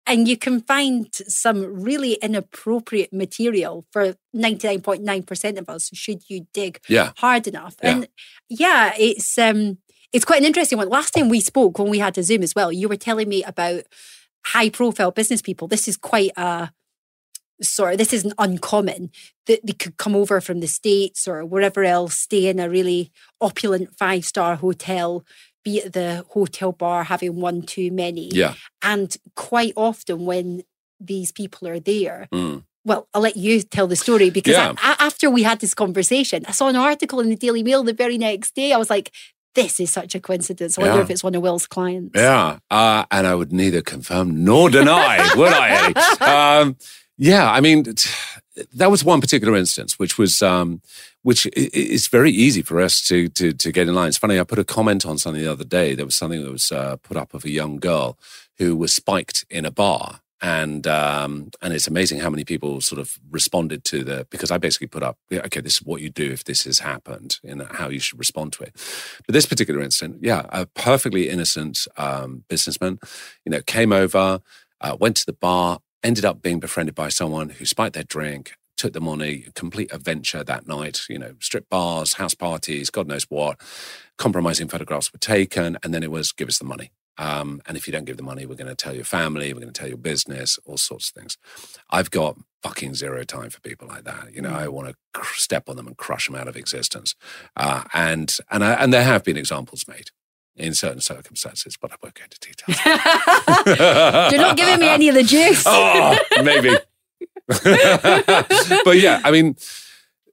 And 0.07 0.27
you 0.27 0.37
can 0.37 0.63
find 0.63 1.09
some 1.15 1.83
really 1.85 2.15
inappropriate 2.15 3.13
material 3.13 3.85
for 3.93 4.15
99.9% 4.35 5.59
of 5.59 5.69
us 5.69 5.91
should 5.93 6.23
you 6.29 6.47
dig 6.53 6.81
Yeah. 6.89 7.13
hard 7.19 7.47
enough. 7.47 7.77
Yeah. 7.83 7.91
And 7.91 8.09
yeah, 8.49 8.93
it's 8.99 9.37
um 9.39 9.79
it's 10.13 10.25
quite 10.25 10.41
an 10.41 10.47
interesting 10.47 10.79
one. 10.79 10.89
Last 10.89 11.13
time 11.13 11.29
we 11.29 11.41
spoke 11.41 11.79
when 11.79 11.89
we 11.91 11.99
had 12.01 12.19
a 12.19 12.23
Zoom 12.25 12.43
as 12.43 12.55
well, 12.55 12.73
you 12.73 12.89
were 12.89 12.97
telling 12.97 13.29
me 13.29 13.45
about 13.45 13.83
high 14.47 14.69
profile 14.71 15.11
business 15.11 15.43
people. 15.43 15.69
This 15.69 15.87
is 15.89 15.97
quite 15.97 16.33
a 16.37 16.71
sorry, 17.63 17.95
this 17.95 18.13
isn't 18.15 18.33
uncommon 18.39 19.11
that 19.47 19.61
they 19.67 19.75
could 19.75 19.97
come 19.99 20.17
over 20.17 20.41
from 20.41 20.61
the 20.61 20.67
States 20.67 21.29
or 21.29 21.45
wherever 21.45 21.85
else, 21.85 22.15
stay 22.15 22.47
in 22.47 22.59
a 22.59 22.71
really 22.71 23.11
opulent 23.41 23.95
five 23.99 24.25
star 24.25 24.57
hotel, 24.57 25.25
be 25.63 25.83
at 25.83 25.93
the 25.93 26.25
hotel 26.31 26.73
bar 26.73 27.05
having 27.05 27.37
one 27.37 27.61
too 27.61 27.91
many. 27.91 28.29
Yeah. 28.33 28.55
And 28.83 29.15
quite 29.37 29.75
often 29.77 30.25
when 30.25 30.63
these 30.99 31.33
people 31.33 31.69
are 31.69 31.79
there, 31.81 32.29
Mm. 32.33 32.65
well, 32.83 33.09
I'll 33.13 33.21
let 33.21 33.37
you 33.37 33.61
tell 33.61 33.87
the 33.87 33.97
story 33.97 34.31
because 34.31 34.55
Yeah. 34.55 34.73
I, 34.79 34.97
I- 34.99 35.07
after 35.07 35.29
we 35.29 35.43
had 35.43 35.61
this 35.61 35.75
conversation, 35.75 36.45
I 36.49 36.53
saw 36.53 36.69
an 36.69 36.77
article 36.77 37.21
in 37.21 37.29
the 37.29 37.37
Daily 37.37 37.63
Mail 37.63 37.85
the 37.85 37.93
very 37.93 38.17
next 38.17 38.55
day. 38.55 38.73
I 38.73 38.79
was 38.79 38.89
like, 38.89 39.11
this 39.55 39.81
is 39.81 39.91
such 39.91 40.15
a 40.15 40.21
coincidence. 40.21 40.79
I 40.79 40.83
wonder 40.83 40.97
Yeah. 40.99 41.03
if 41.05 41.11
it's 41.11 41.25
one 41.25 41.35
of 41.35 41.43
Will's 41.43 41.67
clients. 41.67 42.13
Yeah. 42.15 42.59
Uh, 42.71 43.05
and 43.11 43.27
I 43.27 43.35
would 43.35 43.53
neither 43.53 43.83
confirm 43.83 44.45
nor 44.45 44.71
deny, 44.71 45.19
would 45.37 45.53
I, 45.53 46.61
Um, 46.61 46.77
yeah. 47.19 47.51
I 47.51 47.61
mean, 47.61 47.85
that 48.75 48.91
was 48.91 49.05
one 49.05 49.21
particular 49.21 49.57
instance, 49.57 49.99
which 49.99 50.19
was, 50.19 50.41
um, 50.43 50.81
which 51.23 51.47
is 51.55 52.07
very 52.09 52.31
easy 52.31 52.63
for 52.63 52.81
us 52.81 53.01
to, 53.09 53.29
to, 53.31 53.53
to 53.53 53.73
get 53.73 53.89
in 53.89 53.95
line. 53.95 54.09
It's 54.09 54.19
funny. 54.19 54.39
I 54.39 54.45
put 54.45 54.59
a 54.59 54.65
comment 54.65 55.05
on 55.05 55.19
something 55.19 55.43
the 55.43 55.51
other 55.53 55.65
day. 55.65 55.95
There 55.95 56.07
was 56.07 56.17
something 56.17 56.43
that 56.45 56.51
was 56.53 56.71
uh, 56.73 56.97
put 57.03 57.17
up 57.17 57.35
of 57.35 57.45
a 57.45 57.51
young 57.51 57.79
girl 57.79 58.19
who 58.59 58.77
was 58.77 58.95
spiked 58.95 59.45
in 59.51 59.65
a 59.67 59.71
bar. 59.71 60.21
And 60.43 60.87
um, 60.87 61.51
and 61.61 61.75
it's 61.75 61.87
amazing 61.87 62.21
how 62.21 62.31
many 62.31 62.45
people 62.45 62.81
sort 62.81 63.01
of 63.01 63.19
responded 63.31 63.85
to 63.85 64.03
the 64.03 64.27
because 64.31 64.51
I 64.51 64.59
basically 64.59 64.87
put 64.87 65.03
up 65.03 65.19
okay 65.31 65.61
this 65.61 65.77
is 65.77 65.83
what 65.83 66.01
you 66.01 66.09
do 66.09 66.31
if 66.33 66.45
this 66.45 66.65
has 66.65 66.79
happened 66.79 67.39
and 67.45 67.63
how 67.73 67.89
you 67.89 67.99
should 67.99 68.19
respond 68.19 68.55
to 68.55 68.65
it. 68.65 68.75
But 69.27 69.35
this 69.35 69.47
particular 69.47 69.83
incident, 69.83 70.21
yeah, 70.23 70.47
a 70.49 70.67
perfectly 70.67 71.29
innocent 71.29 71.87
um, 71.97 72.45
businessman, 72.49 72.99
you 73.45 73.51
know, 73.51 73.61
came 73.63 73.93
over, 73.93 74.41
uh, 74.81 74.97
went 74.99 75.17
to 75.19 75.27
the 75.27 75.35
bar, 75.35 75.81
ended 76.03 76.25
up 76.25 76.41
being 76.43 76.61
befriended 76.61 76.95
by 76.95 77.11
someone 77.11 77.51
who 77.51 77.67
spiked 77.67 77.95
their 77.95 78.05
drink, 78.05 78.55
took 78.77 78.95
them 78.95 79.09
on 79.09 79.21
a 79.21 79.45
complete 79.55 79.93
adventure 79.93 80.43
that 80.43 80.67
night. 80.67 81.03
You 81.09 81.19
know, 81.19 81.35
strip 81.41 81.69
bars, 81.69 82.15
house 82.15 82.35
parties, 82.35 82.89
God 82.89 83.07
knows 83.07 83.25
what. 83.25 83.61
Compromising 84.17 84.69
photographs 84.69 85.13
were 85.13 85.19
taken, 85.19 85.77
and 85.83 85.93
then 85.93 86.03
it 86.03 86.11
was 86.11 86.33
give 86.33 86.49
us 86.49 86.59
the 86.59 86.65
money. 86.65 86.91
Um, 87.21 87.61
and 87.67 87.77
if 87.77 87.87
you 87.87 87.93
don't 87.93 88.07
give 88.07 88.17
the 88.17 88.23
money, 88.23 88.47
we're 88.47 88.55
going 88.55 88.67
to 88.69 88.75
tell 88.75 88.95
your 88.95 89.05
family, 89.05 89.53
we're 89.53 89.61
going 89.61 89.73
to 89.73 89.79
tell 89.79 89.89
your 89.89 89.99
business, 89.99 90.59
all 90.65 90.79
sorts 90.79 91.11
of 91.11 91.15
things. 91.15 91.37
I've 91.91 92.11
got 92.11 92.39
fucking 92.63 92.95
zero 92.95 93.25
time 93.25 93.51
for 93.51 93.61
people 93.61 93.87
like 93.89 94.05
that. 94.05 94.33
You 94.35 94.41
know, 94.41 94.51
I 94.51 94.69
want 94.69 94.89
to 94.89 94.95
cr- 95.13 95.35
step 95.37 95.69
on 95.69 95.77
them 95.77 95.87
and 95.87 95.97
crush 95.99 96.27
them 96.27 96.35
out 96.35 96.49
of 96.49 96.57
existence. 96.57 97.15
Uh, 97.57 97.85
and 97.93 98.35
and 98.51 98.65
I, 98.65 98.73
and 98.73 98.93
there 98.93 99.05
have 99.05 99.23
been 99.23 99.37
examples 99.37 99.85
made 99.87 100.11
in 100.57 100.73
certain 100.75 101.03
circumstances, 101.03 101.77
but 101.81 101.93
I 101.93 101.97
won't 102.03 102.15
go 102.15 102.25
into 102.25 102.39
details. 102.41 102.79
You're 104.33 104.41
not 104.41 104.57
giving 104.57 104.81
me 104.81 104.89
any 104.89 105.09
of 105.11 105.15
the 105.15 105.23
juice. 105.35 105.65
oh, 105.67 106.19
maybe. 106.43 106.75
but 108.85 108.99
yeah, 108.99 109.21
I 109.25 109.31
mean, 109.31 109.57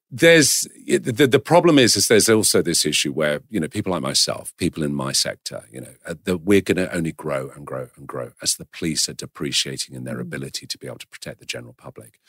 there's 0.09 0.67
the, 0.85 1.27
the 1.27 1.39
problem 1.39 1.77
is 1.77 1.97
is 1.97 2.07
there's 2.07 2.29
also 2.29 2.61
this 2.61 2.85
issue 2.85 3.11
where 3.11 3.41
you 3.49 3.59
know 3.59 3.67
people 3.67 3.91
like 3.91 4.01
myself 4.01 4.55
people 4.57 4.81
in 4.81 4.93
my 4.93 5.11
sector 5.11 5.65
you 5.69 5.81
know 5.81 5.93
uh, 6.05 6.15
that 6.23 6.37
we're 6.37 6.61
going 6.61 6.77
to 6.77 6.93
only 6.95 7.11
grow 7.11 7.49
and 7.55 7.67
grow 7.67 7.89
and 7.97 8.07
grow 8.07 8.31
as 8.41 8.55
the 8.55 8.65
police 8.65 9.09
are 9.09 9.13
depreciating 9.13 9.95
in 9.95 10.05
their 10.05 10.17
mm. 10.17 10.21
ability 10.21 10.65
to 10.65 10.77
be 10.77 10.87
able 10.87 10.97
to 10.97 11.07
protect 11.07 11.39
the 11.39 11.45
general 11.45 11.73
public 11.73 12.19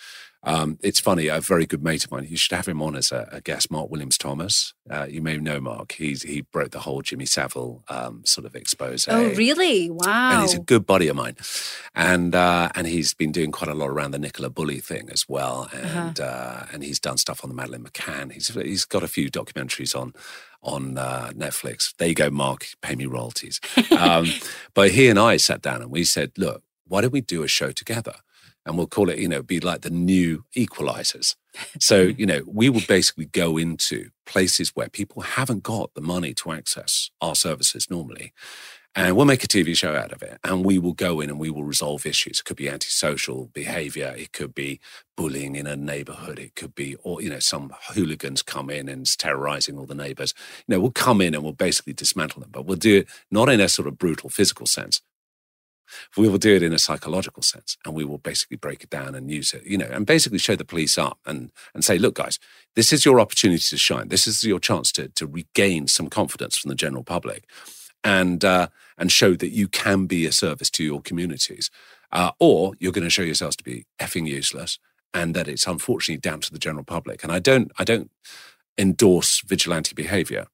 um, 0.45 0.79
it's 0.83 1.01
funny, 1.01 1.27
a 1.27 1.41
very 1.41 1.67
good 1.67 1.83
mate 1.83 2.05
of 2.05 2.13
mine, 2.13 2.27
you 2.29 2.37
should 2.37 2.55
have 2.55 2.69
him 2.69 2.81
on 2.81 2.95
as 2.95 3.11
a, 3.11 3.29
a 3.33 3.41
guest, 3.41 3.71
Mark 3.71 3.91
Williams 3.91 4.17
Thomas. 4.17 4.73
Uh, 4.89 5.07
you 5.09 5.21
may 5.21 5.37
know 5.37 5.61
Mark. 5.61 5.93
He's, 5.93 6.23
he 6.23 6.43
broke 6.43 6.71
the 6.71 6.81
whole 6.81 7.03
Jimmy 7.03 7.27
Savile 7.27 7.83
um, 7.89 8.25
sort 8.25 8.47
of 8.47 8.55
expose. 8.55 9.07
Oh, 9.09 9.31
really? 9.31 9.91
Wow. 9.91 10.33
And 10.33 10.43
he's 10.43 10.55
a 10.55 10.61
good 10.61 10.87
buddy 10.87 11.09
of 11.09 11.17
mine. 11.17 11.37
And 11.95 12.35
uh, 12.35 12.69
and 12.75 12.87
he's 12.87 13.15
been 13.15 13.33
doing 13.33 13.51
quite 13.51 13.71
a 13.71 13.75
lot 13.75 13.91
around 13.91 14.13
the 14.13 14.19
Nicola 14.19 14.49
Bulley 14.49 14.79
thing 14.79 15.11
as 15.11 15.29
well. 15.29 15.69
Uh-huh. 15.73 15.99
And 15.99 16.21
uh-huh. 16.21 16.29
uh, 16.29 16.67
and 16.73 16.85
he's 16.85 17.01
done 17.01 17.19
stuff 17.19 17.43
on 17.43 17.51
the 17.51 17.57
Madeleine 17.57 17.85
McCann. 17.85 18.33
He's, 18.33 18.49
he's 18.49 18.85
got 18.85 19.03
a 19.03 19.09
few 19.09 19.31
documentaries 19.31 19.99
on 19.99 20.15
on 20.63 20.99
uh, 20.99 21.33
Netflix. 21.35 21.95
There 21.97 22.09
you 22.09 22.15
go, 22.15 22.31
Mark, 22.31 22.69
pay 22.83 22.95
me 22.95 23.07
royalties. 23.07 23.61
Um, 23.99 24.27
but 24.75 24.93
he 24.93 25.09
and 25.09 25.19
I 25.19 25.39
sat 25.39 25.61
down 25.61 25.83
and 25.83 25.91
we 25.91 26.05
said, 26.05 26.31
look, 26.39 26.63
why 26.87 27.01
don't 27.01 27.13
we 27.13 27.21
do 27.21 27.43
a 27.43 27.49
show 27.49 27.73
together? 27.73 28.15
And 28.67 28.77
we'll 28.77 28.87
call 28.87 29.09
it, 29.09 29.19
you 29.19 29.29
know, 29.29 29.43
be 29.43 29.61
like 29.61 29.83
the 29.83 29.91
new 29.91 30.45
equalizers. 30.57 31.35
So, 31.81 32.03
you 32.03 32.25
know, 32.25 32.43
we 32.47 32.69
will 32.69 32.83
basically 32.87 33.25
go 33.27 33.57
into 33.57 34.11
places 34.27 34.77
where 34.77 34.89
people 34.89 35.23
haven't 35.23 35.65
got 35.65 35.93
the 35.95 36.01
money 36.01 36.33
to 36.35 36.53
access 36.53 37.11
our 37.21 37.35
services 37.35 37.91
normally. 37.91 38.33
And 38.95 39.17
we'll 39.17 39.27
make 39.27 39.45
a 39.45 39.49
TV 39.49 39.77
show 39.77 39.95
out 39.95 40.13
of 40.13 40.23
it. 40.23 40.39
And 40.43 40.65
we 40.65 40.79
will 40.79 40.93
go 40.93 41.21
in 41.21 41.31
and 41.31 41.39
we 41.39 41.51
will 41.51 41.65
resolve 41.65 42.05
issues. 42.05 42.41
It 42.41 42.45
could 42.45 42.57
be 42.57 42.69
antisocial 42.69 43.47
behavior. 43.53 44.15
It 44.17 44.33
could 44.33 44.55
be 44.55 44.81
bullying 45.17 45.57
in 45.57 45.67
a 45.67 45.77
neighborhood. 45.77 46.39
It 46.39 46.55
could 46.57 46.75
be, 46.75 46.97
or, 47.03 47.23
you 47.23 47.31
know, 47.31 47.39
some 47.39 47.73
hooligans 47.93 48.43
come 48.43 48.71
in 48.71 48.89
and 48.89 49.07
terrorizing 49.19 49.79
all 49.79 49.87
the 49.87 49.95
neighbors. 49.95 50.35
You 50.67 50.75
know, 50.75 50.81
we'll 50.81 50.91
come 50.91 51.21
in 51.21 51.35
and 51.35 51.45
we'll 51.45 51.53
basically 51.53 51.93
dismantle 51.93 52.41
them, 52.41 52.51
but 52.51 52.67
we'll 52.67 52.77
do 52.77 52.99
it 52.99 53.09
not 53.31 53.49
in 53.49 53.61
a 53.61 53.69
sort 53.69 53.89
of 53.89 53.99
brutal 53.99 54.31
physical 54.31 54.67
sense, 54.67 55.01
we 56.17 56.29
will 56.29 56.39
do 56.39 56.55
it 56.55 56.63
in 56.63 56.73
a 56.73 56.79
psychological 56.79 57.43
sense 57.43 57.77
and 57.85 57.95
we 57.95 58.05
will 58.05 58.19
basically 58.19 58.57
break 58.57 58.83
it 58.83 58.91
down 58.91 59.15
and 59.15 59.31
use 59.31 59.53
it, 59.53 59.65
you 59.65 59.79
know, 59.79 59.89
and 59.91 60.07
basically 60.07 60.39
show 60.39 60.57
the 60.57 60.65
police 60.65 60.99
up 60.99 61.19
and, 61.27 61.53
and 61.75 61.85
say, 61.85 61.99
look, 61.99 62.15
guys, 62.15 62.39
this 62.75 62.93
is 62.93 63.05
your 63.05 63.21
opportunity 63.21 63.63
to 63.63 63.77
shine. 63.77 64.09
This 64.09 64.27
is 64.27 64.45
your 64.45 64.61
chance 64.61 64.93
to, 64.93 65.09
to 65.09 65.27
regain 65.27 65.87
some 65.87 66.09
confidence 66.09 66.59
from 66.59 66.69
the 66.69 66.75
general 66.75 67.05
public 67.05 67.49
and, 68.05 68.45
uh, 68.45 68.69
and 68.97 69.13
show 69.13 69.35
that 69.35 69.51
you 69.51 69.69
can 69.69 70.07
be 70.07 70.27
a 70.27 70.33
service 70.33 70.71
to 70.71 70.85
your 70.85 71.01
communities. 71.01 71.71
Uh, 72.11 72.31
or 72.39 72.73
you're 72.79 72.93
going 72.93 73.05
to 73.05 73.11
show 73.11 73.23
yourselves 73.23 73.57
to 73.57 73.65
be 73.65 73.85
effing 74.01 74.27
useless 74.27 74.79
and 75.13 75.35
that 75.35 75.49
it's 75.49 75.67
unfortunately 75.67 76.19
down 76.19 76.41
to 76.41 76.51
the 76.51 76.59
general 76.59 76.85
public. 76.85 77.23
And 77.23 77.31
I 77.31 77.39
don't, 77.39 77.71
I 77.79 77.85
don't 77.85 78.11
endorse 78.79 79.43
vigilante 79.43 79.95
behavior 79.95 80.47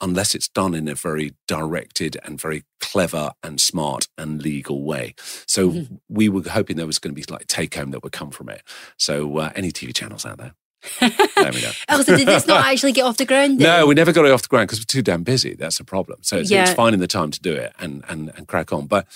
unless 0.00 0.34
it's 0.34 0.48
done 0.48 0.74
in 0.74 0.88
a 0.88 0.94
very 0.94 1.34
directed 1.46 2.16
and 2.24 2.40
very 2.40 2.64
clever 2.80 3.32
and 3.42 3.60
smart 3.60 4.08
and 4.16 4.42
legal 4.42 4.82
way. 4.82 5.14
So 5.46 5.70
mm-hmm. 5.70 5.94
we 6.08 6.28
were 6.28 6.42
hoping 6.48 6.76
there 6.76 6.86
was 6.86 6.98
going 6.98 7.14
to 7.14 7.20
be 7.20 7.30
like 7.32 7.46
take 7.46 7.74
home 7.74 7.90
that 7.90 8.02
would 8.02 8.12
come 8.12 8.30
from 8.30 8.48
it. 8.48 8.62
So 8.96 9.38
uh, 9.38 9.52
any 9.54 9.72
TV 9.72 9.94
channels 9.94 10.24
out 10.24 10.38
there. 10.38 10.54
there 11.00 11.52
we 11.52 11.60
go. 11.60 11.70
oh, 11.90 12.02
so 12.02 12.16
did 12.16 12.26
this 12.26 12.46
not 12.46 12.64
actually 12.72 12.92
get 12.92 13.04
off 13.04 13.18
the 13.18 13.26
ground? 13.26 13.60
Then? 13.60 13.80
No, 13.80 13.86
we 13.86 13.94
never 13.94 14.12
got 14.12 14.24
it 14.24 14.32
off 14.32 14.42
the 14.42 14.48
ground 14.48 14.68
because 14.68 14.80
we're 14.80 14.84
too 14.84 15.02
damn 15.02 15.22
busy. 15.22 15.54
That's 15.54 15.78
a 15.78 15.84
problem. 15.84 16.20
So 16.22 16.38
it's, 16.38 16.50
yeah. 16.50 16.62
it's 16.62 16.72
finding 16.72 17.00
the 17.00 17.06
time 17.06 17.30
to 17.30 17.40
do 17.40 17.52
it 17.52 17.74
and, 17.78 18.02
and, 18.08 18.32
and 18.36 18.48
crack 18.48 18.72
on. 18.72 18.86
But 18.86 19.06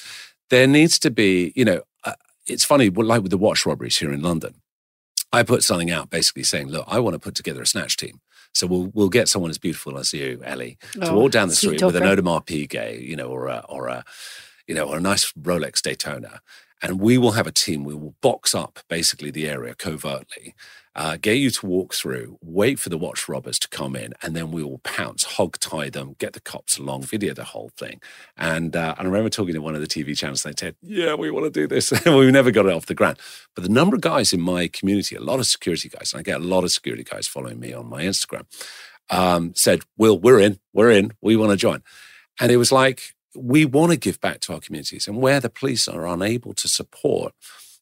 there 0.50 0.66
needs 0.66 0.98
to 1.00 1.10
be, 1.10 1.52
you 1.56 1.64
know, 1.64 1.82
uh, 2.04 2.12
it's 2.46 2.64
funny, 2.64 2.90
like 2.90 3.22
with 3.22 3.30
the 3.30 3.38
watch 3.38 3.64
robberies 3.64 3.96
here 3.96 4.12
in 4.12 4.20
London. 4.20 4.56
I 5.32 5.42
put 5.42 5.64
something 5.64 5.90
out 5.90 6.10
basically 6.10 6.44
saying, 6.44 6.68
look, 6.68 6.84
I 6.86 7.00
want 7.00 7.14
to 7.14 7.18
put 7.18 7.34
together 7.34 7.62
a 7.62 7.66
snatch 7.66 7.96
team. 7.96 8.20
So 8.54 8.66
we'll 8.66 8.90
we'll 8.94 9.08
get 9.08 9.28
someone 9.28 9.50
as 9.50 9.58
beautiful 9.58 9.98
as 9.98 10.12
you, 10.12 10.40
Ellie, 10.44 10.78
to 10.92 11.10
oh, 11.10 11.18
walk 11.18 11.32
down 11.32 11.48
the 11.48 11.56
street 11.56 11.82
with 11.82 11.96
an 11.96 12.04
Audemars 12.04 12.46
Piguet, 12.46 13.04
you 13.06 13.16
know, 13.16 13.28
or 13.28 13.48
a 13.48 13.64
or 13.68 13.88
a 13.88 14.04
you 14.66 14.74
know, 14.74 14.84
or 14.84 14.96
a 14.96 15.00
nice 15.00 15.32
Rolex 15.32 15.82
Daytona, 15.82 16.40
and 16.80 17.00
we 17.00 17.18
will 17.18 17.32
have 17.32 17.46
a 17.46 17.52
team. 17.52 17.84
We 17.84 17.94
will 17.94 18.14
box 18.20 18.54
up 18.54 18.78
basically 18.88 19.30
the 19.30 19.48
area 19.48 19.74
covertly, 19.74 20.54
uh, 20.96 21.16
get 21.20 21.38
you 21.38 21.50
to 21.50 21.66
walk 21.66 21.92
through, 21.92 22.38
wait 22.40 22.78
for 22.78 22.88
the 22.88 22.98
watch 22.98 23.28
robbers 23.28 23.58
to 23.58 23.68
come 23.68 23.96
in, 23.96 24.14
and 24.22 24.36
then 24.36 24.50
we 24.50 24.62
will 24.62 24.78
pounce, 24.78 25.24
hog 25.24 25.58
tie 25.58 25.90
them, 25.90 26.14
get 26.18 26.32
the 26.34 26.40
cops 26.40 26.78
along, 26.78 27.02
video 27.02 27.34
the 27.34 27.44
whole 27.44 27.70
thing. 27.76 28.00
And, 28.36 28.76
uh, 28.76 28.94
and 28.98 29.06
I 29.06 29.10
remember 29.10 29.28
talking 29.28 29.54
to 29.54 29.60
one 29.60 29.74
of 29.74 29.80
the 29.80 29.86
TV 29.86 30.16
channels, 30.16 30.44
and 30.44 30.54
they 30.54 30.66
said, 30.66 30.76
Yeah, 30.82 31.14
we 31.14 31.30
want 31.30 31.52
to 31.52 31.60
do 31.60 31.66
this. 31.66 31.90
we 32.06 32.30
never 32.30 32.50
got 32.50 32.66
it 32.66 32.72
off 32.72 32.86
the 32.86 32.94
ground. 32.94 33.18
But 33.54 33.64
the 33.64 33.70
number 33.70 33.96
of 33.96 34.02
guys 34.02 34.32
in 34.32 34.40
my 34.40 34.68
community, 34.68 35.16
a 35.16 35.20
lot 35.20 35.40
of 35.40 35.46
security 35.46 35.88
guys, 35.88 36.12
and 36.12 36.20
I 36.20 36.22
get 36.22 36.40
a 36.40 36.44
lot 36.44 36.64
of 36.64 36.70
security 36.70 37.04
guys 37.04 37.26
following 37.26 37.58
me 37.58 37.72
on 37.72 37.88
my 37.88 38.02
Instagram, 38.02 38.46
um, 39.10 39.52
said, 39.54 39.82
Will, 39.96 40.18
we're 40.18 40.40
in, 40.40 40.58
we're 40.72 40.90
in, 40.90 41.12
we 41.20 41.36
want 41.36 41.50
to 41.50 41.56
join. 41.56 41.82
And 42.40 42.50
it 42.50 42.56
was 42.56 42.72
like, 42.72 43.14
we 43.36 43.64
want 43.64 43.90
to 43.90 43.98
give 43.98 44.20
back 44.20 44.40
to 44.40 44.54
our 44.54 44.60
communities. 44.60 45.08
And 45.08 45.18
where 45.18 45.40
the 45.40 45.50
police 45.50 45.88
are 45.88 46.06
unable 46.06 46.54
to 46.54 46.68
support, 46.68 47.32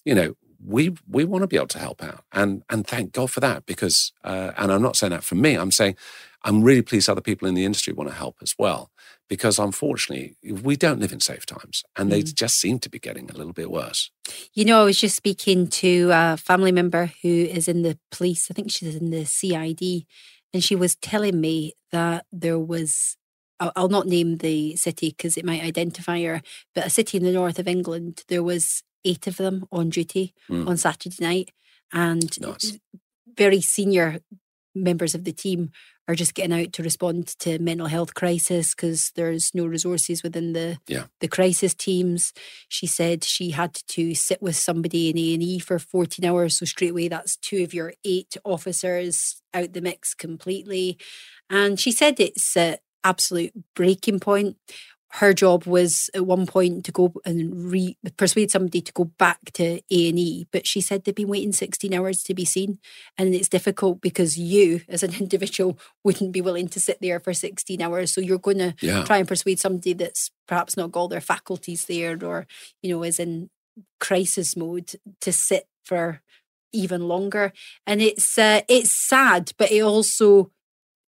you 0.05 0.15
know, 0.15 0.35
we 0.65 0.95
we 1.09 1.25
want 1.25 1.43
to 1.43 1.49
be 1.49 1.57
able 1.57 1.69
to 1.69 1.79
help 1.79 2.03
out, 2.03 2.25
and 2.33 2.63
and 2.71 2.87
thank 2.87 3.13
God 3.13 3.31
for 3.31 3.41
that. 3.41 3.67
Because 3.67 4.13
uh, 4.25 4.53
and 4.57 4.73
I'm 4.73 4.83
not 4.83 4.97
saying 4.97 5.11
that 5.11 5.25
for 5.25 5.35
me. 5.35 5.55
I'm 5.55 5.71
saying 5.71 5.97
I'm 6.45 6.63
really 6.63 6.83
pleased 6.83 7.09
other 7.09 7.21
people 7.21 7.49
in 7.49 7.55
the 7.55 7.65
industry 7.65 7.93
want 7.93 8.11
to 8.11 8.17
help 8.17 8.37
as 8.43 8.55
well. 8.59 8.91
Because 9.29 9.59
unfortunately, 9.59 10.37
we 10.43 10.77
don't 10.77 11.01
live 11.01 11.13
in 11.13 11.21
safe 11.21 11.47
times, 11.47 11.85
and 11.97 12.09
mm. 12.09 12.13
they 12.13 12.23
just 12.23 12.61
seem 12.61 12.79
to 12.81 12.91
be 12.91 12.99
getting 12.99 13.31
a 13.31 13.35
little 13.35 13.53
bit 13.53 13.71
worse. 13.71 14.11
You 14.53 14.65
know, 14.65 14.83
I 14.83 14.85
was 14.85 15.01
just 15.01 15.17
speaking 15.17 15.69
to 15.69 16.11
a 16.13 16.37
family 16.37 16.73
member 16.73 17.11
who 17.23 17.29
is 17.29 17.69
in 17.69 17.83
the 17.83 17.99
police. 18.11 18.49
I 18.51 18.55
think 18.55 18.71
she's 18.71 18.95
in 18.95 19.11
the 19.11 19.25
CID, 19.25 20.07
and 20.53 20.63
she 20.63 20.77
was 20.77 20.97
telling 20.97 21.41
me 21.41 21.75
that 21.93 22.27
there 22.33 22.59
was 22.59 23.17
I'll 23.61 23.89
not 23.89 24.07
name 24.07 24.39
the 24.39 24.77
city 24.77 25.15
because 25.17 25.37
it 25.37 25.45
might 25.45 25.63
identify 25.63 26.23
her, 26.25 26.43
but 26.75 26.87
a 26.87 26.91
city 26.91 27.19
in 27.19 27.25
the 27.25 27.33
north 27.33 27.59
of 27.59 27.69
England, 27.69 28.25
there 28.29 28.43
was 28.43 28.83
eight 29.05 29.27
of 29.27 29.37
them 29.37 29.67
on 29.73 29.91
duty 29.91 30.35
mm. 30.49 30.67
on 30.67 30.77
Saturday 30.77 31.17
night, 31.21 31.51
and 31.93 32.41
nice. 32.41 32.79
very 33.37 33.61
senior 33.61 34.21
members 34.75 35.15
of 35.15 35.25
the 35.25 35.33
team 35.33 35.71
are 36.09 36.15
just 36.15 36.35
getting 36.35 36.53
out 36.53 36.73
to 36.73 36.83
respond 36.83 37.29
to 37.39 37.59
mental 37.61 37.87
health 37.87 38.15
crisis 38.15 38.75
because 38.75 39.13
there's 39.15 39.53
no 39.55 39.67
resources 39.67 40.23
within 40.23 40.53
the 40.53 40.79
yeah. 40.89 41.05
the 41.21 41.29
crisis 41.29 41.75
teams. 41.75 42.33
She 42.69 42.87
said 42.87 43.23
she 43.23 43.51
had 43.51 43.75
to 43.89 44.15
sit 44.15 44.43
with 44.43 44.57
somebody 44.57 45.11
in 45.11 45.19
A 45.19 45.35
and 45.35 45.43
E 45.43 45.59
for 45.59 45.79
14 45.79 46.25
hours, 46.25 46.59
so 46.59 46.65
straight 46.65 46.91
away 46.91 47.09
that's 47.09 47.37
two 47.37 47.63
of 47.63 47.73
your 47.73 47.95
eight 48.05 48.37
officers 48.45 49.43
out 49.55 49.73
the 49.73 49.81
mix 49.81 50.15
completely. 50.15 50.99
And 51.49 51.79
she 51.79 51.93
said 51.93 52.19
it's 52.19 52.57
an 52.57 52.77
absolute 53.05 53.53
breaking 53.75 54.21
point 54.21 54.57
her 55.17 55.35
job 55.35 55.67
was 55.67 56.09
at 56.15 56.25
one 56.25 56.47
point 56.47 56.87
to 56.87 56.93
go 56.93 57.13
and 57.27 57.71
re- 57.71 57.99
persuade 58.17 58.51
somebody 58.51 58.81
to 58.81 58.93
go 58.93 59.05
back 59.05 59.39
to 59.53 59.81
A 59.91 60.09
and 60.09 60.19
E, 60.19 60.47
but 60.51 60.67
she 60.67 60.81
said 60.81 61.05
they've 61.05 61.15
been 61.15 61.29
waiting 61.29 61.53
16 61.53 61.93
hours 61.93 62.23
to 62.23 62.35
be 62.35 62.47
seen, 62.47 62.79
and 63.19 63.35
it's 63.35 63.49
difficult 63.49 64.01
because 64.01 64.39
you, 64.39 64.81
as 64.89 65.03
an 65.03 65.15
individual, 65.21 65.79
wouldn't 66.03 66.33
be 66.33 66.41
willing 66.41 66.67
to 66.69 66.81
sit 66.81 66.99
there 67.03 67.21
for 67.21 67.35
16 67.35 67.83
hours. 67.83 68.15
So 68.15 68.23
you're 68.23 68.39
going 68.39 68.59
to 68.59 68.75
yeah. 68.81 69.05
try 69.05 69.19
and 69.19 69.29
persuade 69.29 69.61
somebody 69.61 69.93
that's 69.93 70.31
perhaps 70.49 70.79
not 70.79 70.93
got 70.93 71.01
all 71.01 71.09
their 71.09 71.21
faculties 71.21 71.85
there, 71.85 72.19
or 72.25 72.47
you 72.81 72.91
know, 72.91 73.03
is 73.03 73.21
in 73.21 73.51
crisis 74.01 74.57
mode 74.57 74.93
to 75.21 75.31
sit 75.31 75.69
for 75.85 76.23
even 76.73 77.07
longer. 77.07 77.53
And 77.87 78.01
it's 78.01 78.39
uh, 78.39 78.63
it's 78.67 78.91
sad, 78.91 79.53
but 79.59 79.71
it 79.71 79.83
also 79.83 80.51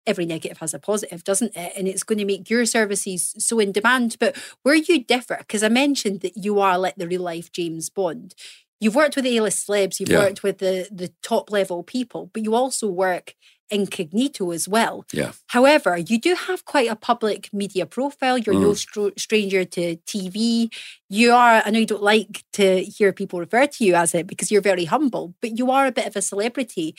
every 0.07 0.25
negative 0.25 0.57
has 0.59 0.73
a 0.73 0.79
positive, 0.79 1.23
doesn't 1.23 1.55
it? 1.55 1.73
And 1.75 1.87
it's 1.87 2.03
going 2.03 2.19
to 2.19 2.25
make 2.25 2.49
your 2.49 2.65
services 2.65 3.35
so 3.37 3.59
in 3.59 3.71
demand. 3.71 4.17
But 4.19 4.37
where 4.63 4.75
you 4.75 5.03
differ, 5.03 5.37
because 5.39 5.63
I 5.63 5.69
mentioned 5.69 6.21
that 6.21 6.37
you 6.37 6.59
are 6.59 6.77
like 6.77 6.95
the 6.95 7.07
real 7.07 7.21
life 7.21 7.51
James 7.51 7.89
Bond. 7.89 8.35
You've 8.81 8.95
worked 8.95 9.15
with 9.15 9.25
A-list 9.25 9.67
celebs, 9.67 9.99
you've 9.99 10.09
yeah. 10.09 10.19
worked 10.19 10.43
with 10.43 10.57
the 10.57 10.87
the 10.91 11.11
top 11.23 11.49
level 11.49 11.81
people, 11.81 12.29
but 12.33 12.43
you 12.43 12.53
also 12.55 12.87
work 12.87 13.33
incognito 13.69 14.51
as 14.51 14.67
well. 14.67 15.05
Yeah. 15.11 15.31
However, 15.47 15.97
you 15.97 16.19
do 16.19 16.35
have 16.35 16.65
quite 16.65 16.89
a 16.89 16.95
public 16.95 17.51
media 17.53 17.85
profile. 17.85 18.37
You're 18.37 18.55
mm. 18.55 18.61
no 18.61 18.73
str- 18.73 19.09
stranger 19.17 19.65
to 19.65 19.97
TV. 19.97 20.71
You 21.09 21.33
are, 21.33 21.63
I 21.65 21.69
know 21.71 21.79
you 21.79 21.85
don't 21.85 22.03
like 22.03 22.43
to 22.53 22.83
hear 22.83 23.11
people 23.13 23.39
refer 23.39 23.65
to 23.67 23.85
you 23.85 23.95
as 23.95 24.13
it 24.13 24.27
because 24.27 24.51
you're 24.51 24.61
very 24.61 24.85
humble, 24.85 25.33
but 25.41 25.57
you 25.57 25.71
are 25.71 25.87
a 25.87 25.91
bit 25.91 26.07
of 26.07 26.15
a 26.15 26.21
celebrity. 26.21 26.95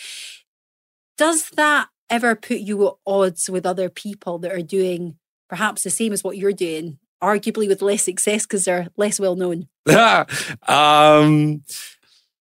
Does 1.16 1.50
that 1.50 1.88
ever 2.10 2.34
put 2.34 2.58
you 2.58 2.86
at 2.88 2.94
odds 3.06 3.50
with 3.50 3.66
other 3.66 3.88
people 3.88 4.38
that 4.38 4.52
are 4.52 4.62
doing 4.62 5.16
perhaps 5.48 5.82
the 5.82 5.90
same 5.90 6.12
as 6.12 6.24
what 6.24 6.36
you're 6.36 6.52
doing, 6.52 6.98
arguably 7.22 7.68
with 7.68 7.82
less 7.82 8.02
success 8.02 8.44
because 8.44 8.64
they're 8.64 8.88
less 8.96 9.20
well 9.20 9.36
known? 9.36 9.68
um, 10.68 11.62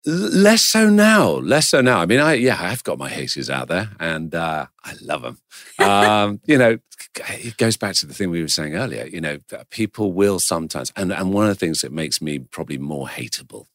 less 0.06 0.62
so 0.62 0.90
now. 0.90 1.30
Less 1.32 1.70
so 1.70 1.82
now. 1.82 2.00
I 2.00 2.06
mean, 2.06 2.20
I 2.20 2.34
yeah, 2.34 2.58
I've 2.60 2.84
got 2.84 2.98
my 2.98 3.10
haters 3.10 3.50
out 3.50 3.68
there, 3.68 3.90
and 4.00 4.34
uh, 4.34 4.68
I 4.86 4.94
love 5.02 5.24
them. 5.24 5.40
Um, 5.80 6.40
you 6.46 6.58
know, 6.58 6.78
it 7.16 7.58
goes 7.58 7.78
back 7.78 7.96
to 7.96 8.06
the 8.06 8.14
thing 8.14 8.30
we 8.30 8.42
were 8.42 8.48
saying 8.48 8.76
earlier. 8.76 9.06
You 9.06 9.22
know, 9.22 9.40
people 9.70 10.14
will 10.14 10.40
sometimes, 10.40 10.92
and, 10.96 11.12
and 11.12 11.34
one 11.34 11.46
of 11.46 11.50
the 11.50 11.66
things 11.66 11.82
that 11.82 11.92
makes 11.92 12.22
me 12.22 12.40
probably 12.40 12.78
more 12.78 13.08
hateable, 13.08 13.66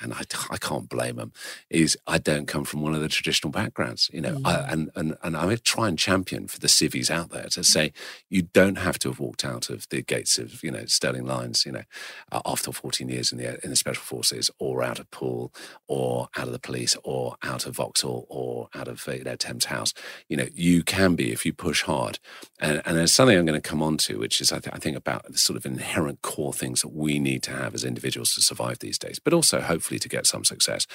and 0.00 0.12
I, 0.12 0.22
I 0.50 0.56
can't 0.56 0.88
blame 0.88 1.16
them, 1.16 1.32
is 1.70 1.96
I 2.06 2.18
don't 2.18 2.46
come 2.46 2.64
from 2.64 2.82
one 2.82 2.94
of 2.94 3.00
the 3.00 3.08
traditional 3.08 3.50
backgrounds. 3.50 4.10
You 4.12 4.20
know, 4.20 4.34
mm. 4.36 4.46
I, 4.46 4.72
and, 4.72 4.90
and, 4.94 5.16
and 5.22 5.36
I 5.36 5.56
try 5.56 5.88
and 5.88 5.98
champion 5.98 6.48
for 6.48 6.58
the 6.58 6.68
civvies 6.68 7.10
out 7.10 7.30
there 7.30 7.48
to 7.50 7.64
say, 7.64 7.92
you 8.28 8.42
don't 8.42 8.78
have 8.78 8.98
to 9.00 9.08
have 9.08 9.20
walked 9.20 9.44
out 9.44 9.70
of 9.70 9.88
the 9.88 10.02
gates 10.02 10.38
of, 10.38 10.62
you 10.62 10.70
know, 10.70 10.84
Stirling 10.86 11.26
Lines, 11.26 11.64
you 11.64 11.72
know, 11.72 11.84
uh, 12.30 12.42
after 12.44 12.72
14 12.72 13.08
years 13.08 13.32
in 13.32 13.38
the, 13.38 13.62
in 13.64 13.70
the 13.70 13.76
Special 13.76 14.02
Forces, 14.02 14.50
or 14.58 14.82
out 14.82 14.98
of 14.98 15.10
Poole, 15.10 15.52
or 15.86 16.28
out 16.36 16.46
of 16.46 16.52
the 16.52 16.58
police, 16.58 16.96
or 17.04 17.36
out 17.42 17.66
of 17.66 17.76
Vauxhall, 17.76 18.26
or 18.28 18.68
out 18.74 18.88
of, 18.88 19.06
you 19.06 19.24
know, 19.24 19.36
Thames 19.36 19.66
House. 19.66 19.94
You 20.28 20.36
know, 20.36 20.46
you 20.58 20.82
can 20.82 21.14
be 21.14 21.32
if 21.32 21.46
you 21.46 21.52
push 21.52 21.82
hard. 21.82 22.18
And, 22.60 22.82
and 22.84 22.96
there's 22.96 23.12
something 23.12 23.38
I'm 23.38 23.46
going 23.46 23.60
to 23.60 23.68
come 23.68 23.82
on 23.82 23.96
to, 23.98 24.18
which 24.18 24.40
is 24.40 24.52
I, 24.52 24.58
th- 24.58 24.74
I 24.74 24.78
think 24.78 24.96
about 24.96 25.30
the 25.30 25.38
sort 25.38 25.56
of 25.56 25.64
inherent 25.64 26.22
core 26.22 26.52
things 26.52 26.82
that 26.82 26.92
we 26.92 27.18
need 27.18 27.42
to 27.44 27.52
have 27.52 27.74
as 27.74 27.84
individuals 27.84 28.34
to 28.34 28.42
survive 28.42 28.80
these 28.80 28.98
days, 28.98 29.18
but 29.18 29.32
also 29.32 29.60
hopefully 29.60 29.98
to 30.00 30.08
get 30.08 30.26
some 30.26 30.44
success. 30.44 30.86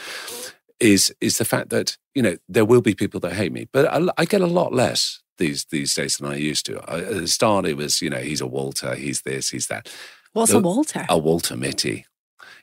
Is 0.79 1.13
is 1.21 1.37
the 1.37 1.45
fact 1.45 1.69
that 1.69 1.97
you 2.13 2.21
know 2.21 2.35
there 2.49 2.65
will 2.65 2.81
be 2.81 2.95
people 2.95 3.19
that 3.21 3.33
hate 3.33 3.53
me, 3.53 3.67
but 3.71 3.85
I, 3.85 4.05
I 4.17 4.25
get 4.25 4.41
a 4.41 4.47
lot 4.47 4.73
less 4.73 5.21
these 5.37 5.65
these 5.65 5.93
days 5.93 6.17
than 6.17 6.29
I 6.29 6.35
used 6.35 6.65
to. 6.65 6.81
I, 6.91 6.99
at 6.99 7.13
the 7.13 7.27
start, 7.27 7.65
it 7.65 7.77
was 7.77 8.01
you 8.01 8.09
know 8.09 8.17
he's 8.17 8.41
a 8.41 8.47
Walter, 8.47 8.95
he's 8.95 9.21
this, 9.21 9.49
he's 9.49 9.67
that. 9.67 9.87
What's 10.33 10.51
the, 10.51 10.57
a 10.57 10.61
Walter? 10.61 11.05
A 11.07 11.17
Walter 11.17 11.55
Mitty 11.55 12.05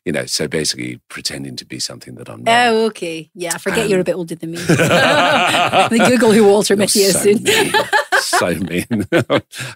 you 0.04 0.12
know, 0.12 0.24
so 0.26 0.48
basically 0.48 1.00
pretending 1.08 1.56
to 1.56 1.64
be 1.64 1.78
something 1.78 2.14
that 2.14 2.28
I'm 2.28 2.44
not. 2.44 2.68
Oh, 2.68 2.86
okay. 2.86 3.30
Yeah, 3.34 3.52
I 3.54 3.58
forget 3.58 3.84
um, 3.84 3.90
you're 3.90 4.00
a 4.00 4.04
bit 4.04 4.14
older 4.14 4.34
than 4.34 4.52
me. 4.52 4.58
The 5.90 6.04
Google 6.08 6.32
who 6.32 6.44
Walter 6.46 6.76
Mitty 6.76 7.00
is 7.00 7.20
soon. 7.20 7.42
Mean. 7.42 7.72
so 8.20 8.46
mean. 8.54 8.86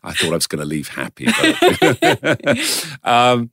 I 0.03 0.13
thought 0.13 0.23
I 0.23 0.31
was 0.31 0.47
going 0.47 0.61
to 0.61 0.65
leave 0.65 0.89
happy. 0.89 1.27
But, 1.27 2.61
um, 3.05 3.51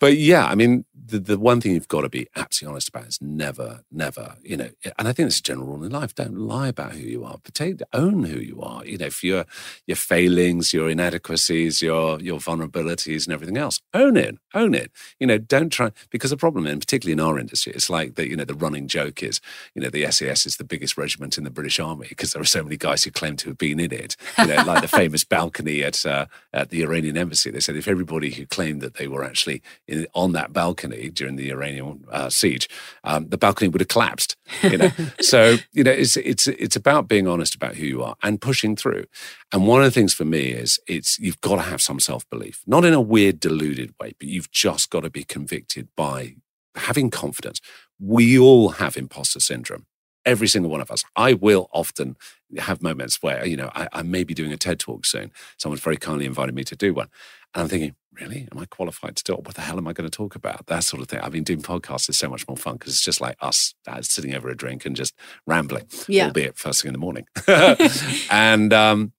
but 0.00 0.16
yeah, 0.16 0.46
I 0.46 0.54
mean, 0.54 0.84
the, 1.06 1.18
the 1.18 1.38
one 1.38 1.60
thing 1.60 1.72
you've 1.72 1.88
got 1.88 2.00
to 2.00 2.08
be 2.08 2.28
absolutely 2.34 2.74
honest 2.74 2.88
about 2.88 3.06
is 3.06 3.20
never, 3.20 3.82
never, 3.92 4.36
you 4.42 4.56
know, 4.56 4.70
and 4.98 5.06
I 5.06 5.12
think 5.12 5.26
it's 5.26 5.38
a 5.38 5.42
general 5.42 5.66
rule 5.66 5.84
in 5.84 5.92
life. 5.92 6.14
Don't 6.14 6.38
lie 6.38 6.68
about 6.68 6.92
who 6.92 7.00
you 7.00 7.24
are, 7.24 7.38
but 7.42 7.52
take, 7.52 7.80
own 7.92 8.24
who 8.24 8.38
you 8.38 8.60
are. 8.62 8.84
You 8.86 8.98
know, 8.98 9.06
if 9.06 9.22
your 9.22 9.44
your 9.86 9.96
failings, 9.96 10.72
your 10.72 10.88
inadequacies, 10.88 11.82
your 11.82 12.20
your 12.20 12.38
vulnerabilities, 12.38 13.26
and 13.26 13.34
everything 13.34 13.58
else, 13.58 13.80
own 13.92 14.16
it, 14.16 14.38
own 14.54 14.74
it. 14.74 14.90
You 15.20 15.26
know, 15.26 15.38
don't 15.38 15.70
try 15.70 15.90
because 16.10 16.30
the 16.30 16.36
problem, 16.36 16.66
and 16.66 16.80
particularly 16.80 17.12
in 17.12 17.20
our 17.20 17.38
industry, 17.38 17.72
it's 17.74 17.90
like 17.90 18.14
the 18.14 18.28
you 18.28 18.36
know 18.36 18.44
the 18.44 18.54
running 18.54 18.88
joke 18.88 19.22
is, 19.22 19.40
you 19.74 19.82
know, 19.82 19.90
the 19.90 20.10
SAS 20.10 20.46
is 20.46 20.56
the 20.56 20.64
biggest 20.64 20.96
regiment 20.96 21.36
in 21.36 21.44
the 21.44 21.50
British 21.50 21.78
Army 21.78 22.06
because 22.08 22.32
there 22.32 22.42
are 22.42 22.46
so 22.46 22.62
many 22.62 22.76
guys 22.76 23.04
who 23.04 23.10
claim 23.10 23.36
to 23.36 23.50
have 23.50 23.58
been 23.58 23.80
in 23.80 23.92
it. 23.92 24.16
You 24.38 24.46
know, 24.46 24.62
like 24.62 24.80
the 24.80 24.88
famous 25.04 25.24
balcony 25.24 25.82
at 25.82 26.06
uh, 26.06 26.26
at 26.52 26.70
the 26.70 26.82
Iranian 26.82 27.18
embassy. 27.18 27.50
They 27.50 27.60
said 27.60 27.76
if 27.76 27.88
everybody 27.88 28.30
who 28.30 28.46
claimed 28.46 28.80
that 28.80 28.94
they 28.94 29.08
were 29.08 29.24
actually 29.24 29.62
in, 29.86 30.06
on 30.14 30.32
that 30.32 30.52
balcony 30.52 30.93
balcony 30.94 31.10
during 31.10 31.36
the 31.36 31.50
Iranian 31.50 32.04
uh, 32.10 32.30
siege, 32.30 32.68
um, 33.04 33.28
the 33.28 33.38
balcony 33.38 33.68
would 33.68 33.80
have 33.80 33.88
collapsed. 33.88 34.36
You 34.62 34.78
know, 34.78 34.90
so 35.20 35.56
you 35.72 35.84
know 35.84 35.90
it's 35.90 36.16
it's 36.16 36.46
it's 36.46 36.76
about 36.76 37.08
being 37.08 37.26
honest 37.26 37.54
about 37.54 37.76
who 37.76 37.86
you 37.86 38.02
are 38.02 38.16
and 38.22 38.40
pushing 38.40 38.76
through. 38.76 39.04
And 39.52 39.66
one 39.66 39.80
of 39.80 39.86
the 39.86 39.90
things 39.90 40.14
for 40.14 40.24
me 40.24 40.48
is 40.48 40.78
it's 40.86 41.18
you've 41.18 41.40
got 41.40 41.56
to 41.56 41.62
have 41.62 41.82
some 41.82 42.00
self 42.00 42.28
belief, 42.30 42.62
not 42.66 42.84
in 42.84 42.94
a 42.94 43.00
weird 43.00 43.40
deluded 43.40 43.94
way, 44.00 44.14
but 44.18 44.28
you've 44.28 44.50
just 44.50 44.90
got 44.90 45.00
to 45.00 45.10
be 45.10 45.24
convicted 45.24 45.88
by 45.96 46.36
having 46.76 47.10
confidence. 47.10 47.60
We 48.00 48.38
all 48.38 48.70
have 48.70 48.96
imposter 48.96 49.40
syndrome 49.40 49.86
every 50.26 50.48
single 50.48 50.70
one 50.70 50.80
of 50.80 50.90
us. 50.90 51.04
I 51.16 51.34
will 51.34 51.68
often 51.72 52.16
have 52.58 52.82
moments 52.82 53.22
where, 53.22 53.46
you 53.46 53.56
know, 53.56 53.70
I, 53.74 53.88
I, 53.92 54.02
may 54.02 54.24
be 54.24 54.32
doing 54.32 54.52
a 54.52 54.56
TED 54.56 54.80
talk 54.80 55.04
soon. 55.04 55.30
Someone's 55.58 55.82
very 55.82 55.98
kindly 55.98 56.24
invited 56.24 56.54
me 56.54 56.64
to 56.64 56.74
do 56.76 56.94
one. 56.94 57.08
And 57.54 57.62
I'm 57.62 57.68
thinking, 57.68 57.94
really? 58.20 58.48
Am 58.52 58.58
I 58.58 58.66
qualified 58.66 59.16
to 59.16 59.24
do 59.24 59.34
it? 59.34 59.44
What 59.44 59.54
the 59.54 59.62
hell 59.62 59.78
am 59.78 59.86
I 59.86 59.92
going 59.92 60.08
to 60.08 60.16
talk 60.16 60.34
about? 60.34 60.66
That 60.66 60.84
sort 60.84 61.02
of 61.02 61.08
thing. 61.08 61.20
I 61.22 61.28
mean, 61.28 61.42
doing 61.42 61.62
podcasts 61.62 62.08
is 62.08 62.18
so 62.18 62.28
much 62.28 62.46
more 62.46 62.56
fun 62.56 62.74
because 62.74 62.92
it's 62.92 63.04
just 63.04 63.20
like 63.20 63.36
us 63.40 63.74
uh, 63.86 64.02
sitting 64.02 64.34
over 64.34 64.48
a 64.48 64.56
drink 64.56 64.84
and 64.84 64.96
just 64.96 65.14
rambling, 65.46 65.86
yeah. 66.08 66.26
albeit 66.26 66.56
first 66.56 66.82
thing 66.82 66.90
in 66.90 66.92
the 66.92 66.98
morning. 66.98 67.26
and 68.30 68.72
um, 68.72 69.12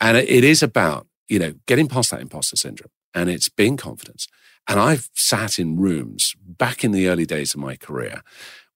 and 0.00 0.16
it 0.16 0.44
is 0.44 0.62
about 0.62 1.06
you 1.28 1.38
know 1.38 1.54
getting 1.66 1.88
past 1.88 2.10
that 2.10 2.20
imposter 2.20 2.56
syndrome, 2.56 2.90
and 3.14 3.30
it's 3.30 3.48
being 3.48 3.76
confident. 3.76 4.26
And 4.66 4.78
I've 4.78 5.08
sat 5.14 5.58
in 5.58 5.78
rooms 5.78 6.34
back 6.38 6.84
in 6.84 6.92
the 6.92 7.08
early 7.08 7.24
days 7.24 7.54
of 7.54 7.60
my 7.60 7.76
career 7.76 8.22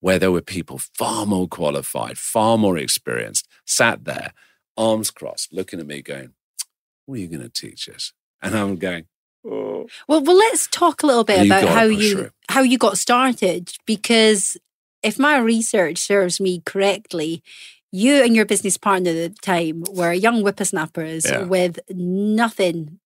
where 0.01 0.19
there 0.19 0.33
were 0.33 0.43
people 0.43 0.79
far 0.79 1.27
more 1.27 1.47
qualified, 1.47 2.19
far 2.19 2.59
more 2.59 2.77
experienced, 2.77 3.47
sat 3.65 4.05
there, 4.05 4.33
arms 4.77 5.13
crossed, 5.13 5.53
looking 5.53 5.79
at 5.79 5.87
me, 5.87 6.03
going, 6.03 6.33
"What 7.07 7.17
are 7.17 7.21
you 7.21 7.29
going 7.29 7.43
to 7.43 7.49
teach 7.49 7.89
us?" 7.89 8.13
And 8.43 8.57
I'm 8.57 8.77
going, 8.77 9.07
Well, 10.09 10.23
well, 10.23 10.37
let's 10.37 10.67
talk 10.69 11.03
a 11.03 11.07
little 11.07 11.25
bit 11.25 11.47
about 11.47 11.69
how 11.69 11.85
you 11.85 12.15
through. 12.15 12.31
how 12.49 12.63
you 12.63 12.79
got 12.79 12.99
started 12.99 13.73
because 13.87 14.57
if 15.03 15.19
my 15.19 15.39
research 15.39 15.99
serves 15.99 16.41
me 16.41 16.63
correctly, 16.65 17.43
you 17.91 18.23
and 18.23 18.35
your 18.35 18.47
business 18.47 18.77
partner 18.77 19.11
at 19.11 19.15
the 19.15 19.41
time 19.43 19.85
were 19.91 20.13
young 20.13 20.41
whippersnappers 20.43 21.27
yeah. 21.29 21.45
with 21.45 21.79
nothing 21.91 22.99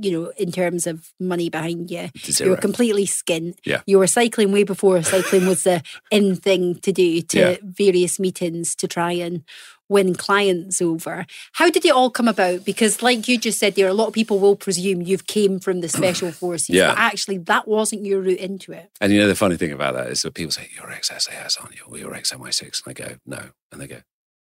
you 0.00 0.10
know, 0.10 0.32
in 0.36 0.52
terms 0.52 0.86
of 0.86 1.12
money 1.18 1.50
behind 1.50 1.90
you. 1.90 2.08
Zero. 2.18 2.46
You 2.46 2.50
were 2.52 2.60
completely 2.60 3.06
skint. 3.06 3.58
Yeah. 3.64 3.82
You 3.86 3.98
were 3.98 4.06
cycling 4.06 4.52
way 4.52 4.64
before 4.64 5.02
cycling 5.02 5.46
was 5.46 5.64
the 5.64 5.82
in 6.10 6.36
thing 6.36 6.76
to 6.80 6.92
do 6.92 7.20
to 7.22 7.38
yeah. 7.38 7.56
various 7.62 8.18
meetings 8.18 8.74
to 8.76 8.88
try 8.88 9.12
and 9.12 9.44
win 9.92 10.14
clients 10.14 10.82
over. 10.82 11.26
How 11.52 11.70
did 11.70 11.84
it 11.84 11.92
all 11.92 12.10
come 12.10 12.26
about? 12.26 12.64
Because, 12.64 13.02
like 13.02 13.28
you 13.28 13.38
just 13.38 13.58
said, 13.58 13.74
there 13.74 13.86
a 13.86 13.94
lot 13.94 14.08
of 14.08 14.14
people 14.14 14.40
will 14.40 14.56
presume 14.56 15.02
you've 15.02 15.26
came 15.26 15.60
from 15.60 15.80
the 15.80 15.88
special 15.88 16.32
forces, 16.42 16.70
yeah. 16.70 16.88
but 16.88 16.98
actually 16.98 17.38
that 17.38 17.68
wasn't 17.68 18.04
your 18.04 18.20
route 18.20 18.40
into 18.40 18.72
it. 18.72 18.90
And 19.00 19.12
you 19.12 19.20
know 19.20 19.28
the 19.28 19.36
funny 19.36 19.56
thing 19.56 19.72
about 19.72 19.94
that 19.94 20.08
is 20.08 20.22
that 20.22 20.34
people 20.34 20.50
say 20.50 20.68
you're 20.74 20.90
ex 20.90 21.08
SAS, 21.08 21.56
aren't 21.58 21.76
you? 21.76 21.82
Or 21.88 21.98
you're 21.98 22.14
ex 22.14 22.32
MI6, 22.32 22.62
and 22.62 22.72
I 22.86 22.92
go 22.92 23.16
no, 23.26 23.50
and 23.70 23.80
they 23.80 23.86
go. 23.86 23.98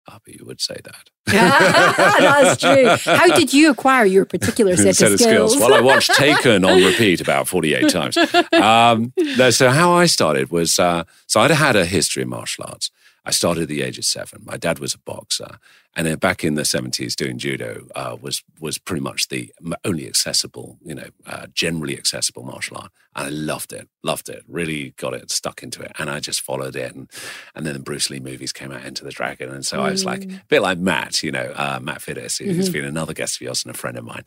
Ah, 0.07 0.19
but 0.25 0.33
you 0.33 0.43
would 0.45 0.59
say 0.59 0.75
that. 0.83 1.09
That's 1.27 2.59
true. 2.59 3.13
How 3.13 3.27
did 3.27 3.53
you 3.53 3.69
acquire 3.69 4.03
your 4.05 4.25
particular 4.25 4.75
set, 4.77 4.95
set 4.95 5.11
of, 5.11 5.19
skills? 5.19 5.55
Well, 5.55 5.75
I 5.75 5.79
watched 5.79 6.11
Taken 6.15 6.65
on 6.65 6.83
repeat 6.83 7.21
about 7.21 7.47
48 7.47 7.89
times. 7.89 8.17
Um, 8.51 9.13
no, 9.37 9.49
so 9.49 9.69
how 9.69 9.93
I 9.93 10.05
started 10.05 10.51
was, 10.51 10.77
uh, 10.77 11.03
so 11.27 11.39
I'd 11.41 11.51
had 11.51 11.75
a 11.75 11.85
history 11.85 12.23
in 12.23 12.29
martial 12.29 12.65
arts. 12.67 12.91
I 13.23 13.31
started 13.31 13.63
at 13.63 13.69
the 13.69 13.83
age 13.83 13.97
of 13.97 14.05
seven. 14.05 14.41
My 14.45 14.57
dad 14.57 14.79
was 14.79 14.95
a 14.95 14.99
boxer, 14.99 15.59
and 15.95 16.07
then 16.07 16.17
back 16.17 16.43
in 16.43 16.55
the 16.55 16.65
seventies, 16.65 17.15
doing 17.15 17.37
judo 17.37 17.87
uh, 17.95 18.17
was 18.19 18.43
was 18.59 18.79
pretty 18.79 19.01
much 19.01 19.27
the 19.27 19.53
only 19.85 20.07
accessible, 20.07 20.79
you 20.83 20.95
know, 20.95 21.09
uh, 21.27 21.45
generally 21.53 21.97
accessible 21.97 22.43
martial 22.43 22.77
art. 22.77 22.91
And 23.15 23.27
I 23.27 23.29
loved 23.29 23.73
it, 23.73 23.89
loved 24.03 24.27
it, 24.29 24.43
really 24.47 24.93
got 24.97 25.13
it 25.13 25.29
stuck 25.29 25.61
into 25.61 25.81
it, 25.83 25.91
and 25.99 26.09
I 26.09 26.19
just 26.19 26.41
followed 26.41 26.75
it. 26.75 26.95
And, 26.95 27.09
and 27.53 27.65
then 27.65 27.73
the 27.73 27.79
Bruce 27.79 28.09
Lee 28.09 28.19
movies 28.19 28.51
came 28.51 28.71
out, 28.71 28.83
Enter 28.83 29.03
the 29.03 29.11
Dragon, 29.11 29.49
and 29.49 29.65
so 29.65 29.77
mm. 29.77 29.81
I 29.81 29.91
was 29.91 30.03
like 30.03 30.21
mm. 30.21 30.39
a 30.39 30.45
bit 30.47 30.61
like 30.61 30.79
Matt, 30.79 31.21
you 31.21 31.31
know, 31.31 31.53
uh, 31.55 31.79
Matt 31.81 32.01
Fiddes, 32.01 32.39
who's 32.39 32.65
mm-hmm. 32.65 32.73
been 32.73 32.85
another 32.85 33.13
guest 33.13 33.35
of 33.35 33.41
yours 33.41 33.63
and 33.63 33.73
a 33.73 33.77
friend 33.77 33.97
of 33.97 34.03
mine. 34.03 34.23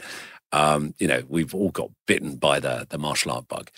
Um, 0.52 0.94
you 0.98 1.08
know, 1.08 1.22
we've 1.28 1.52
all 1.54 1.70
got 1.70 1.90
bitten 2.06 2.36
by 2.36 2.60
the 2.60 2.86
the 2.88 2.98
martial 2.98 3.32
art 3.32 3.48
bug. 3.48 3.70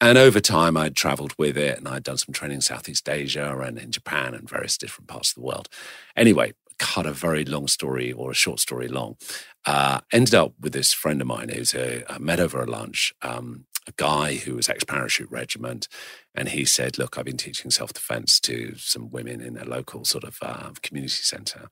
And 0.00 0.18
over 0.18 0.40
time, 0.40 0.76
I'd 0.76 0.94
traveled 0.94 1.34
with 1.38 1.56
it 1.56 1.78
and 1.78 1.88
I'd 1.88 2.02
done 2.02 2.18
some 2.18 2.32
training 2.32 2.56
in 2.56 2.60
Southeast 2.60 3.08
Asia 3.08 3.56
and 3.58 3.78
in 3.78 3.90
Japan 3.90 4.34
and 4.34 4.48
various 4.48 4.76
different 4.76 5.08
parts 5.08 5.30
of 5.30 5.36
the 5.36 5.40
world. 5.46 5.68
Anyway, 6.14 6.52
cut 6.78 7.06
a 7.06 7.12
very 7.12 7.44
long 7.44 7.66
story 7.66 8.12
or 8.12 8.30
a 8.30 8.34
short 8.34 8.60
story 8.60 8.88
long. 8.88 9.16
Uh, 9.64 10.00
ended 10.12 10.34
up 10.34 10.52
with 10.60 10.72
this 10.72 10.92
friend 10.92 11.20
of 11.20 11.26
mine 11.26 11.48
who's 11.48 11.74
a, 11.74 12.04
I 12.12 12.18
met 12.18 12.40
over 12.40 12.60
a 12.60 12.66
lunch, 12.66 13.14
um, 13.22 13.64
a 13.88 13.92
guy 13.96 14.34
who 14.34 14.56
was 14.56 14.68
ex 14.68 14.84
parachute 14.84 15.30
regiment. 15.30 15.88
And 16.34 16.50
he 16.50 16.64
said, 16.64 16.98
Look, 16.98 17.16
I've 17.16 17.24
been 17.24 17.36
teaching 17.38 17.70
self 17.70 17.92
defense 17.92 18.38
to 18.40 18.74
some 18.76 19.10
women 19.10 19.40
in 19.40 19.56
a 19.56 19.64
local 19.64 20.04
sort 20.04 20.24
of 20.24 20.36
uh, 20.42 20.70
community 20.82 21.22
center 21.22 21.68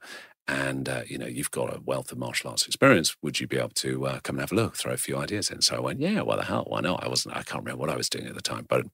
and 0.47 0.89
uh, 0.89 1.03
you 1.07 1.19
know 1.19 1.27
you've 1.27 1.51
got 1.51 1.75
a 1.75 1.81
wealth 1.81 2.13
of 2.13 2.19
martial 2.19 2.51
arts 2.51 2.67
experience. 2.67 3.17
Would 3.23 3.41
you 3.41 3.47
be 3.47 3.59
able 3.59 3.71
to 3.71 4.07
uh, 4.07 4.21
come 4.21 4.37
and 4.37 4.41
have 4.43 4.53
a 4.53 4.55
look 4.55 4.77
throw 4.77 4.93
a 4.93 4.97
few 4.97 5.17
ideas 5.17 5.51
in? 5.51 5.63
So 5.63 5.77
i 5.77 5.81
went 5.81 6.01
yeah 6.01 6.23
well 6.23 6.37
the 6.37 6.45
hell? 6.45 6.65
Why 6.67 6.81
not? 6.81 7.03
I 7.03 7.09
wasn't 7.09 7.37
i 7.37 7.43
can't 7.43 7.65
remember 7.65 7.81
what 7.81 7.91
i 7.91 7.97
was 7.97 8.09
doing 8.09 8.27
at 8.27 8.35
the 8.35 8.43
time 8.43 8.67
but 8.69 8.87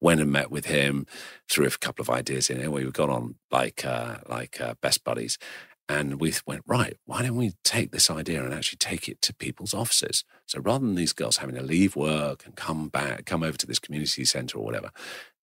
went 0.00 0.20
and 0.20 0.30
met 0.30 0.50
with 0.50 0.66
him 0.66 1.06
threw 1.48 1.66
a 1.66 1.70
couple 1.70 2.02
of 2.02 2.10
ideas 2.10 2.50
in 2.50 2.60
and 2.60 2.72
we 2.72 2.84
got 2.90 3.08
on 3.10 3.36
like 3.50 3.84
uh, 3.84 4.16
like 4.28 4.60
uh, 4.60 4.74
best 4.80 5.04
buddies. 5.04 5.38
And 5.86 6.18
we 6.18 6.32
went 6.46 6.62
right 6.66 6.96
why 7.04 7.22
don't 7.22 7.36
we 7.36 7.52
take 7.62 7.90
this 7.92 8.10
idea 8.10 8.42
and 8.42 8.54
actually 8.54 8.78
take 8.78 9.08
it 9.08 9.20
to 9.22 9.34
people's 9.34 9.74
offices? 9.74 10.24
So 10.46 10.60
rather 10.60 10.84
than 10.86 10.94
these 10.94 11.12
girls 11.12 11.38
having 11.38 11.56
to 11.56 11.62
leave 11.62 11.94
work 11.96 12.46
and 12.46 12.56
come 12.56 12.88
back 12.88 13.26
come 13.26 13.42
over 13.42 13.58
to 13.58 13.66
this 13.66 13.78
community 13.78 14.24
center 14.24 14.58
or 14.58 14.64
whatever 14.64 14.90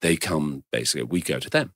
they 0.01 0.15
come 0.17 0.63
basically 0.71 1.03
we 1.03 1.21
go 1.21 1.39
to 1.39 1.49
them 1.49 1.73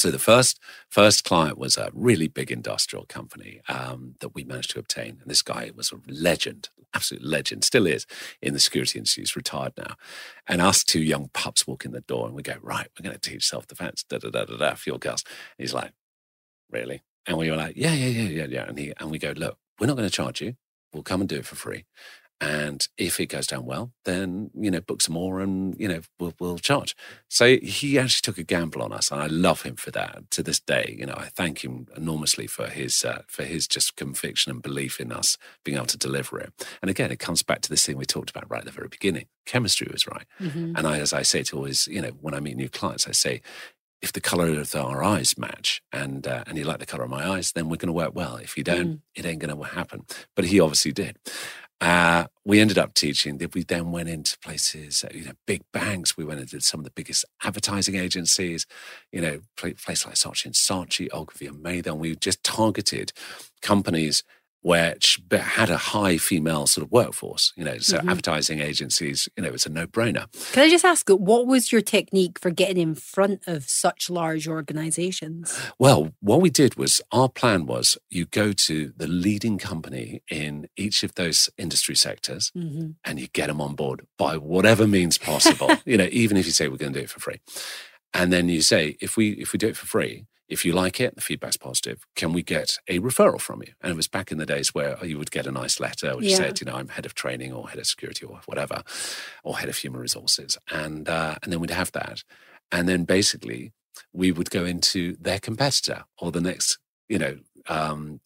so 0.00 0.10
the 0.10 0.18
first 0.18 0.58
first 0.88 1.24
client 1.24 1.58
was 1.58 1.76
a 1.76 1.90
really 1.94 2.28
big 2.28 2.50
industrial 2.50 3.06
company 3.06 3.60
um, 3.68 4.14
that 4.20 4.34
we 4.34 4.44
managed 4.44 4.70
to 4.72 4.78
obtain, 4.78 5.18
and 5.20 5.30
this 5.30 5.42
guy 5.42 5.70
was 5.74 5.92
a 5.92 5.96
legend, 6.10 6.68
absolute 6.94 7.24
legend, 7.24 7.64
still 7.64 7.86
is 7.86 8.06
in 8.42 8.52
the 8.52 8.60
security 8.60 8.98
industry. 8.98 9.22
He's 9.22 9.36
retired 9.36 9.72
now, 9.76 9.94
and 10.46 10.60
us 10.60 10.82
two 10.84 11.02
young 11.02 11.30
pups 11.32 11.66
walk 11.66 11.84
in 11.84 11.92
the 11.92 12.00
door, 12.00 12.26
and 12.26 12.34
we 12.34 12.42
go, 12.42 12.56
right, 12.62 12.88
we're 12.98 13.04
going 13.08 13.18
to 13.18 13.30
teach 13.30 13.46
self 13.46 13.66
defense, 13.66 14.02
da 14.02 14.18
da 14.18 14.30
da 14.30 14.44
da 14.44 14.56
da, 14.56 14.74
your 14.86 14.98
girls. 14.98 15.24
And 15.26 15.64
he's 15.64 15.74
like, 15.74 15.92
really? 16.70 17.02
And 17.26 17.36
we 17.38 17.50
were 17.50 17.56
like, 17.56 17.76
yeah, 17.76 17.92
yeah, 17.92 18.08
yeah, 18.08 18.28
yeah, 18.28 18.46
yeah. 18.48 18.64
And, 18.68 18.78
he, 18.78 18.92
and 18.98 19.10
we 19.10 19.18
go, 19.18 19.32
look, 19.36 19.58
we're 19.78 19.86
not 19.86 19.96
going 19.96 20.08
to 20.08 20.14
charge 20.14 20.40
you. 20.40 20.54
We'll 20.92 21.02
come 21.02 21.20
and 21.20 21.28
do 21.28 21.36
it 21.36 21.46
for 21.46 21.54
free. 21.54 21.84
And 22.40 22.88
if 22.96 23.20
it 23.20 23.26
goes 23.26 23.46
down 23.46 23.66
well, 23.66 23.92
then, 24.06 24.50
you 24.54 24.70
know, 24.70 24.80
book 24.80 25.02
some 25.02 25.12
more 25.14 25.40
and, 25.40 25.78
you 25.78 25.86
know, 25.86 26.00
we'll, 26.18 26.32
we'll 26.40 26.58
charge. 26.58 26.96
So 27.28 27.58
he 27.58 27.98
actually 27.98 28.22
took 28.22 28.38
a 28.38 28.42
gamble 28.42 28.80
on 28.82 28.92
us. 28.92 29.10
And 29.10 29.20
I 29.20 29.26
love 29.26 29.62
him 29.62 29.76
for 29.76 29.90
that 29.90 30.30
to 30.30 30.42
this 30.42 30.58
day. 30.58 30.96
You 30.98 31.04
know, 31.04 31.16
I 31.18 31.26
thank 31.26 31.62
him 31.62 31.86
enormously 31.94 32.46
for 32.46 32.68
his, 32.68 33.04
uh, 33.04 33.22
for 33.28 33.42
his 33.44 33.68
just 33.68 33.96
conviction 33.96 34.50
and 34.50 34.62
belief 34.62 35.00
in 35.00 35.12
us 35.12 35.36
being 35.64 35.76
able 35.76 35.86
to 35.88 35.98
deliver 35.98 36.38
it. 36.38 36.52
And 36.80 36.90
again, 36.90 37.10
it 37.10 37.18
comes 37.18 37.42
back 37.42 37.60
to 37.62 37.68
this 37.68 37.84
thing 37.84 37.98
we 37.98 38.06
talked 38.06 38.30
about 38.30 38.50
right 38.50 38.60
at 38.60 38.64
the 38.64 38.70
very 38.72 38.88
beginning. 38.88 39.26
Chemistry 39.44 39.88
was 39.92 40.06
right. 40.06 40.26
Mm-hmm. 40.40 40.76
And 40.76 40.86
I, 40.86 40.98
as 40.98 41.12
I 41.12 41.22
say 41.22 41.42
to 41.42 41.56
always, 41.56 41.86
you 41.88 42.00
know, 42.00 42.12
when 42.20 42.32
I 42.32 42.40
meet 42.40 42.56
new 42.56 42.70
clients, 42.70 43.06
I 43.06 43.12
say, 43.12 43.42
if 44.00 44.14
the 44.14 44.20
color 44.22 44.58
of 44.58 44.74
our 44.74 45.04
eyes 45.04 45.36
match 45.36 45.82
and 45.92 46.26
uh, 46.26 46.42
and 46.46 46.56
you 46.56 46.64
like 46.64 46.78
the 46.78 46.86
color 46.86 47.04
of 47.04 47.10
my 47.10 47.28
eyes, 47.28 47.52
then 47.52 47.68
we're 47.68 47.76
going 47.76 47.88
to 47.88 47.92
work 47.92 48.14
well. 48.14 48.36
If 48.36 48.56
you 48.56 48.64
don't, 48.64 48.86
Mm. 48.86 49.00
it 49.14 49.26
ain't 49.26 49.40
going 49.40 49.54
to 49.54 49.62
happen. 49.62 50.06
But 50.34 50.46
he 50.46 50.58
obviously 50.58 50.92
did. 50.92 51.18
Uh, 51.80 52.26
we 52.44 52.60
ended 52.60 52.76
up 52.76 52.92
teaching. 52.92 53.40
We 53.54 53.64
then 53.64 53.90
went 53.90 54.08
into 54.08 54.38
places, 54.40 55.02
uh, 55.04 55.08
you 55.16 55.24
know, 55.24 55.32
big 55.46 55.62
banks. 55.72 56.16
We 56.16 56.24
went 56.24 56.40
into 56.40 56.60
some 56.60 56.80
of 56.80 56.84
the 56.84 56.90
biggest 56.90 57.24
advertising 57.42 57.96
agencies, 57.96 58.66
you 59.12 59.20
know, 59.22 59.40
places 59.56 60.04
like 60.06 60.14
Saatchi 60.16 60.46
and 60.46 60.54
Saatchi, 60.54 61.08
Ogilvy 61.12 61.46
and 61.46 61.62
Mather. 61.62 61.94
We 61.94 62.16
just 62.16 62.44
targeted 62.44 63.12
companies 63.62 64.22
which 64.62 65.20
had 65.32 65.70
a 65.70 65.76
high 65.76 66.18
female 66.18 66.66
sort 66.66 66.84
of 66.86 66.92
workforce. 66.92 67.52
You 67.56 67.64
know, 67.64 67.78
so 67.78 67.98
Mhm. 67.98 68.10
advertising 68.10 68.60
agencies, 68.60 69.28
you 69.36 69.42
know, 69.42 69.50
it's 69.50 69.66
a 69.66 69.70
no-brainer. 69.70 70.26
Can 70.52 70.64
I 70.64 70.68
just 70.70 70.84
ask, 70.84 71.08
what 71.08 71.46
was 71.46 71.72
your 71.72 71.80
technique 71.80 72.38
for 72.38 72.50
getting 72.50 72.76
in 72.76 72.94
front 72.94 73.42
of 73.46 73.68
such 73.68 74.10
large 74.10 74.46
organizations? 74.46 75.56
Well, 75.78 76.12
what 76.20 76.40
we 76.40 76.50
did 76.50 76.76
was 76.76 77.00
our 77.12 77.28
plan 77.28 77.66
was 77.66 77.96
you 78.10 78.26
go 78.26 78.52
to 78.52 78.92
the 78.96 79.06
leading 79.06 79.58
company 79.58 80.22
in 80.30 80.68
each 80.76 81.02
of 81.02 81.14
those 81.14 81.48
industry 81.56 81.94
sectors 81.96 82.50
hmm 82.54 82.90
and 83.04 83.18
you 83.18 83.28
get 83.28 83.46
them 83.46 83.60
on 83.60 83.74
board 83.74 84.06
by 84.18 84.36
whatever 84.36 84.86
means 84.86 85.16
possible. 85.16 85.70
you 85.86 85.96
know, 85.96 86.08
even 86.12 86.36
if 86.36 86.44
you 86.44 86.52
say 86.52 86.68
we're 86.68 86.76
going 86.76 86.92
to 86.92 86.98
do 86.98 87.04
it 87.04 87.10
for 87.10 87.20
free, 87.20 87.40
and 88.12 88.32
then 88.32 88.48
you 88.48 88.60
say 88.60 88.96
if 89.00 89.16
we 89.16 89.30
if 89.32 89.52
we 89.52 89.58
do 89.58 89.68
it 89.68 89.76
for 89.76 89.86
free, 89.86 90.26
if 90.50 90.64
you 90.64 90.72
like 90.72 91.00
it, 91.00 91.14
the 91.14 91.20
feedback's 91.20 91.56
positive. 91.56 92.04
Can 92.16 92.32
we 92.32 92.42
get 92.42 92.76
a 92.88 92.98
referral 92.98 93.40
from 93.40 93.62
you? 93.62 93.72
And 93.80 93.92
it 93.92 93.96
was 93.96 94.08
back 94.08 94.32
in 94.32 94.38
the 94.38 94.46
days 94.46 94.74
where 94.74 95.02
you 95.04 95.16
would 95.18 95.30
get 95.30 95.46
a 95.46 95.52
nice 95.52 95.80
letter 95.80 96.16
which 96.16 96.26
Yeah. 96.26 96.36
said, 96.36 96.60
you 96.60 96.66
know, 96.66 96.74
I'm 96.74 96.88
head 96.88 97.06
of 97.06 97.14
training 97.14 97.52
or 97.52 97.68
head 97.68 97.78
of 97.78 97.86
security 97.86 98.26
or 98.26 98.40
whatever, 98.46 98.82
or 99.44 99.58
head 99.58 99.68
of 99.68 99.76
human 99.78 100.00
resources, 100.00 100.58
and 100.70 101.08
uh, 101.08 101.36
and 101.42 101.52
then 101.52 101.60
we'd 101.60 101.70
have 101.70 101.92
that, 101.92 102.24
and 102.72 102.88
then 102.88 103.04
basically 103.04 103.72
we 104.12 104.32
would 104.32 104.50
go 104.50 104.64
into 104.64 105.16
their 105.20 105.38
competitor 105.38 106.04
or 106.18 106.32
the 106.32 106.40
next, 106.40 106.78
you 107.08 107.18
know. 107.18 107.38
Um, 107.68 108.20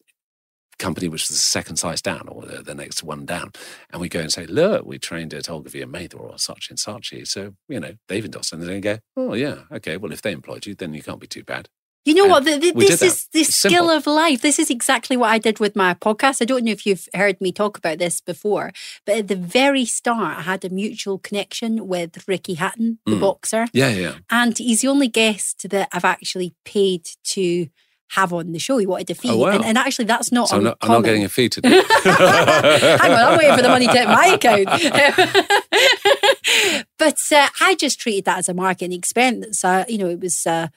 company 0.77 1.07
which 1.07 1.21
was 1.23 1.29
the 1.29 1.35
second 1.35 1.77
size 1.77 2.01
down 2.01 2.27
or 2.27 2.41
the, 2.41 2.61
the 2.61 2.75
next 2.75 3.01
one 3.01 3.25
down 3.25 3.49
and 3.91 4.01
we 4.01 4.09
go 4.09 4.19
and 4.19 4.31
say 4.33 4.45
look 4.45 4.85
we 4.85 4.99
trained 4.99 5.33
at 5.33 5.49
Ogilvy 5.49 5.81
and 5.81 5.91
Mather 5.91 6.17
or 6.17 6.33
Saatchi 6.33 6.71
and 6.71 6.77
Saatchi 6.79 7.25
so 7.25 7.53
you 7.69 7.79
know 7.79 7.93
they've 8.09 8.25
endorsed 8.25 8.51
and 8.51 8.61
they 8.61 8.81
go 8.81 8.97
oh 9.15 9.33
yeah 9.35 9.59
okay 9.71 9.95
well 9.95 10.11
if 10.11 10.21
they 10.21 10.33
employed 10.33 10.65
you 10.65 10.75
then 10.75 10.93
you 10.93 11.01
can't 11.01 11.21
be 11.21 11.27
too 11.27 11.43
bad 11.45 11.69
You 12.05 12.13
know 12.13 12.23
And 12.25 12.31
what? 12.31 12.45
The, 12.45 12.57
the, 12.57 12.71
this 12.71 13.01
is 13.01 13.27
the 13.33 13.43
skill 13.43 13.89
of 13.89 14.05
life. 14.05 14.41
This 14.41 14.59
is 14.59 14.69
exactly 14.69 15.17
what 15.17 15.31
I 15.31 15.39
did 15.39 15.59
with 15.59 15.75
my 15.75 15.95
podcast. 15.95 16.39
I 16.39 16.45
don't 16.45 16.63
know 16.63 16.71
if 16.71 16.85
you've 16.85 17.07
heard 17.15 17.41
me 17.41 17.51
talk 17.51 17.79
about 17.79 17.97
this 17.97 18.21
before, 18.21 18.71
but 19.05 19.17
at 19.17 19.27
the 19.27 19.35
very 19.35 19.85
start, 19.85 20.37
I 20.37 20.41
had 20.43 20.63
a 20.63 20.69
mutual 20.69 21.17
connection 21.17 21.87
with 21.87 22.27
Ricky 22.27 22.53
Hatton, 22.53 22.99
the 23.07 23.15
Mm. 23.15 23.21
boxer, 23.21 23.65
yeah 23.73 23.89
yeah 23.89 24.15
and 24.29 24.55
he's 24.57 24.81
the 24.81 24.87
only 24.89 25.07
guest 25.07 25.67
that 25.69 25.89
I've 25.91 26.05
actually 26.05 26.53
paid 26.63 27.07
to 27.33 27.67
have 28.09 28.31
on 28.33 28.51
the 28.51 28.59
show. 28.59 28.77
He 28.77 28.85
wanted 28.85 29.09
a 29.09 29.15
fee, 29.15 29.29
Oh, 29.31 29.37
wow. 29.37 29.47
and, 29.49 29.65
and 29.65 29.77
actually, 29.79 30.05
that's 30.05 30.31
not. 30.31 30.49
so 30.49 30.57
I'm 30.57 30.63
not, 30.63 30.77
I'm 30.81 30.91
not 30.91 31.03
getting 31.03 31.23
a 31.23 31.29
fee 31.29 31.49
today 31.49 31.69
Hang 32.03 33.11
on, 33.11 33.33
I'm 33.33 33.37
waiting 33.39 33.55
for 33.55 33.63
the 33.63 33.69
money 33.69 33.87
to 33.87 33.93
hit 33.93 34.07
my 34.07 34.27
account. 34.27 34.67
but 36.99 37.17
uh, 37.31 37.47
I 37.61 37.73
just 37.75 37.99
treated 37.99 38.25
that 38.25 38.37
as 38.37 38.47
a 38.49 38.53
marketing 38.53 38.93
expense. 38.93 39.63
Uh, 39.65 39.85
you 39.87 39.97
know, 39.97 40.07
it 40.09 40.19
was 40.19 40.45
uh, 40.45 40.67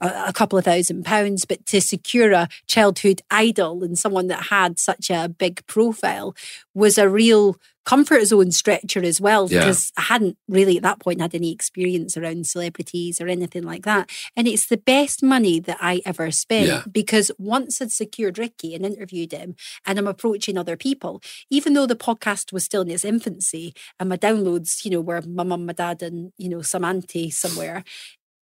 a, 0.00 0.24
a 0.28 0.32
couple 0.32 0.58
of 0.58 0.64
thousand 0.64 1.04
pounds, 1.04 1.44
but 1.44 1.64
to 1.66 1.80
secure 1.80 2.32
a 2.32 2.48
childhood 2.66 3.22
idol 3.30 3.82
and 3.84 3.98
someone 3.98 4.28
that 4.28 4.44
had 4.46 4.78
such 4.78 5.10
a 5.10 5.28
big 5.28 5.66
profile 5.66 6.34
was 6.74 6.98
a 6.98 7.08
real 7.08 7.56
comfort 7.84 8.24
zone 8.24 8.50
stretcher 8.50 9.02
as 9.04 9.20
well 9.20 9.46
Yeah. 9.50 9.58
because 9.58 9.92
I 9.98 10.02
hadn't 10.02 10.38
really 10.48 10.78
at 10.78 10.82
that 10.84 11.00
point 11.00 11.20
had 11.20 11.34
any 11.34 11.52
experience 11.52 12.16
around 12.16 12.46
celebrities 12.46 13.20
or 13.20 13.28
anything 13.28 13.62
like 13.62 13.82
that. 13.84 14.08
And 14.34 14.48
it's 14.48 14.66
the 14.68 14.78
best 14.78 15.22
money 15.22 15.60
that 15.60 15.76
I 15.82 16.00
ever 16.06 16.30
spent 16.30 16.66
Yeah. 16.66 16.82
because 16.90 17.30
once 17.38 17.82
I'd 17.82 17.92
secured 17.92 18.38
Ricky 18.38 18.74
and 18.74 18.86
interviewed 18.86 19.32
him, 19.32 19.54
and 19.84 19.98
I'm 19.98 20.06
approaching 20.08 20.56
other 20.56 20.78
people, 20.78 21.20
even 21.50 21.74
though 21.74 21.84
the 21.86 21.94
podcast 21.94 22.54
was 22.54 22.64
still 22.64 22.80
in 22.82 22.90
its 22.90 23.04
infancy 23.04 23.74
and 24.00 24.08
my 24.08 24.16
downloads, 24.16 24.82
you 24.86 24.90
know, 24.90 25.02
were 25.02 25.20
my 25.20 25.42
mum, 25.42 25.66
my 25.66 25.74
dad, 25.74 26.02
and 26.02 26.32
you 26.38 26.48
know, 26.48 26.62
some 26.62 26.84
auntie 26.86 27.30
somewhere. 27.30 27.84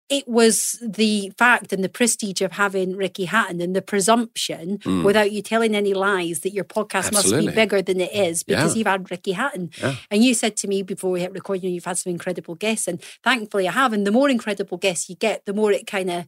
It 0.09 0.27
was 0.27 0.79
the 0.83 1.31
fact 1.37 1.71
and 1.73 1.85
the 1.85 1.89
prestige 1.91 2.41
of 2.41 2.53
having 2.53 2.97
Ricky 2.97 3.27
Hatton 3.27 3.61
and 3.61 3.77
the 3.77 3.83
presumption, 3.83 4.79
Mm. 4.79 5.05
without 5.05 5.33
you 5.33 5.43
telling 5.43 5.75
any 5.75 5.93
lies, 5.93 6.41
that 6.41 6.55
your 6.55 6.65
podcast 6.65 7.13
must 7.13 7.31
be 7.31 7.49
bigger 7.49 7.83
than 7.83 8.01
it 8.01 8.15
is 8.15 8.43
because 8.43 8.75
Yeah. 8.75 8.79
you've 8.79 8.87
had 8.87 9.11
Ricky 9.11 9.33
Hatton. 9.33 9.71
Yeah. 9.79 9.97
And 10.11 10.25
you 10.25 10.33
said 10.33 10.57
to 10.59 10.69
me 10.69 10.83
before 10.83 11.11
we 11.11 11.21
hit 11.21 11.33
recording, 11.33 11.75
you've 11.75 11.85
had 11.85 11.99
some 11.99 12.11
incredible 12.11 12.55
guests, 12.55 12.89
and 12.89 13.03
thankfully 13.23 13.69
I 13.69 13.73
have. 13.73 13.93
And 13.93 14.07
the 14.07 14.11
more 14.11 14.31
incredible 14.31 14.79
guests 14.79 15.11
you 15.11 15.15
get, 15.17 15.45
the 15.45 15.53
more 15.53 15.73
it 15.73 15.87
kind 15.87 16.11
of 16.11 16.25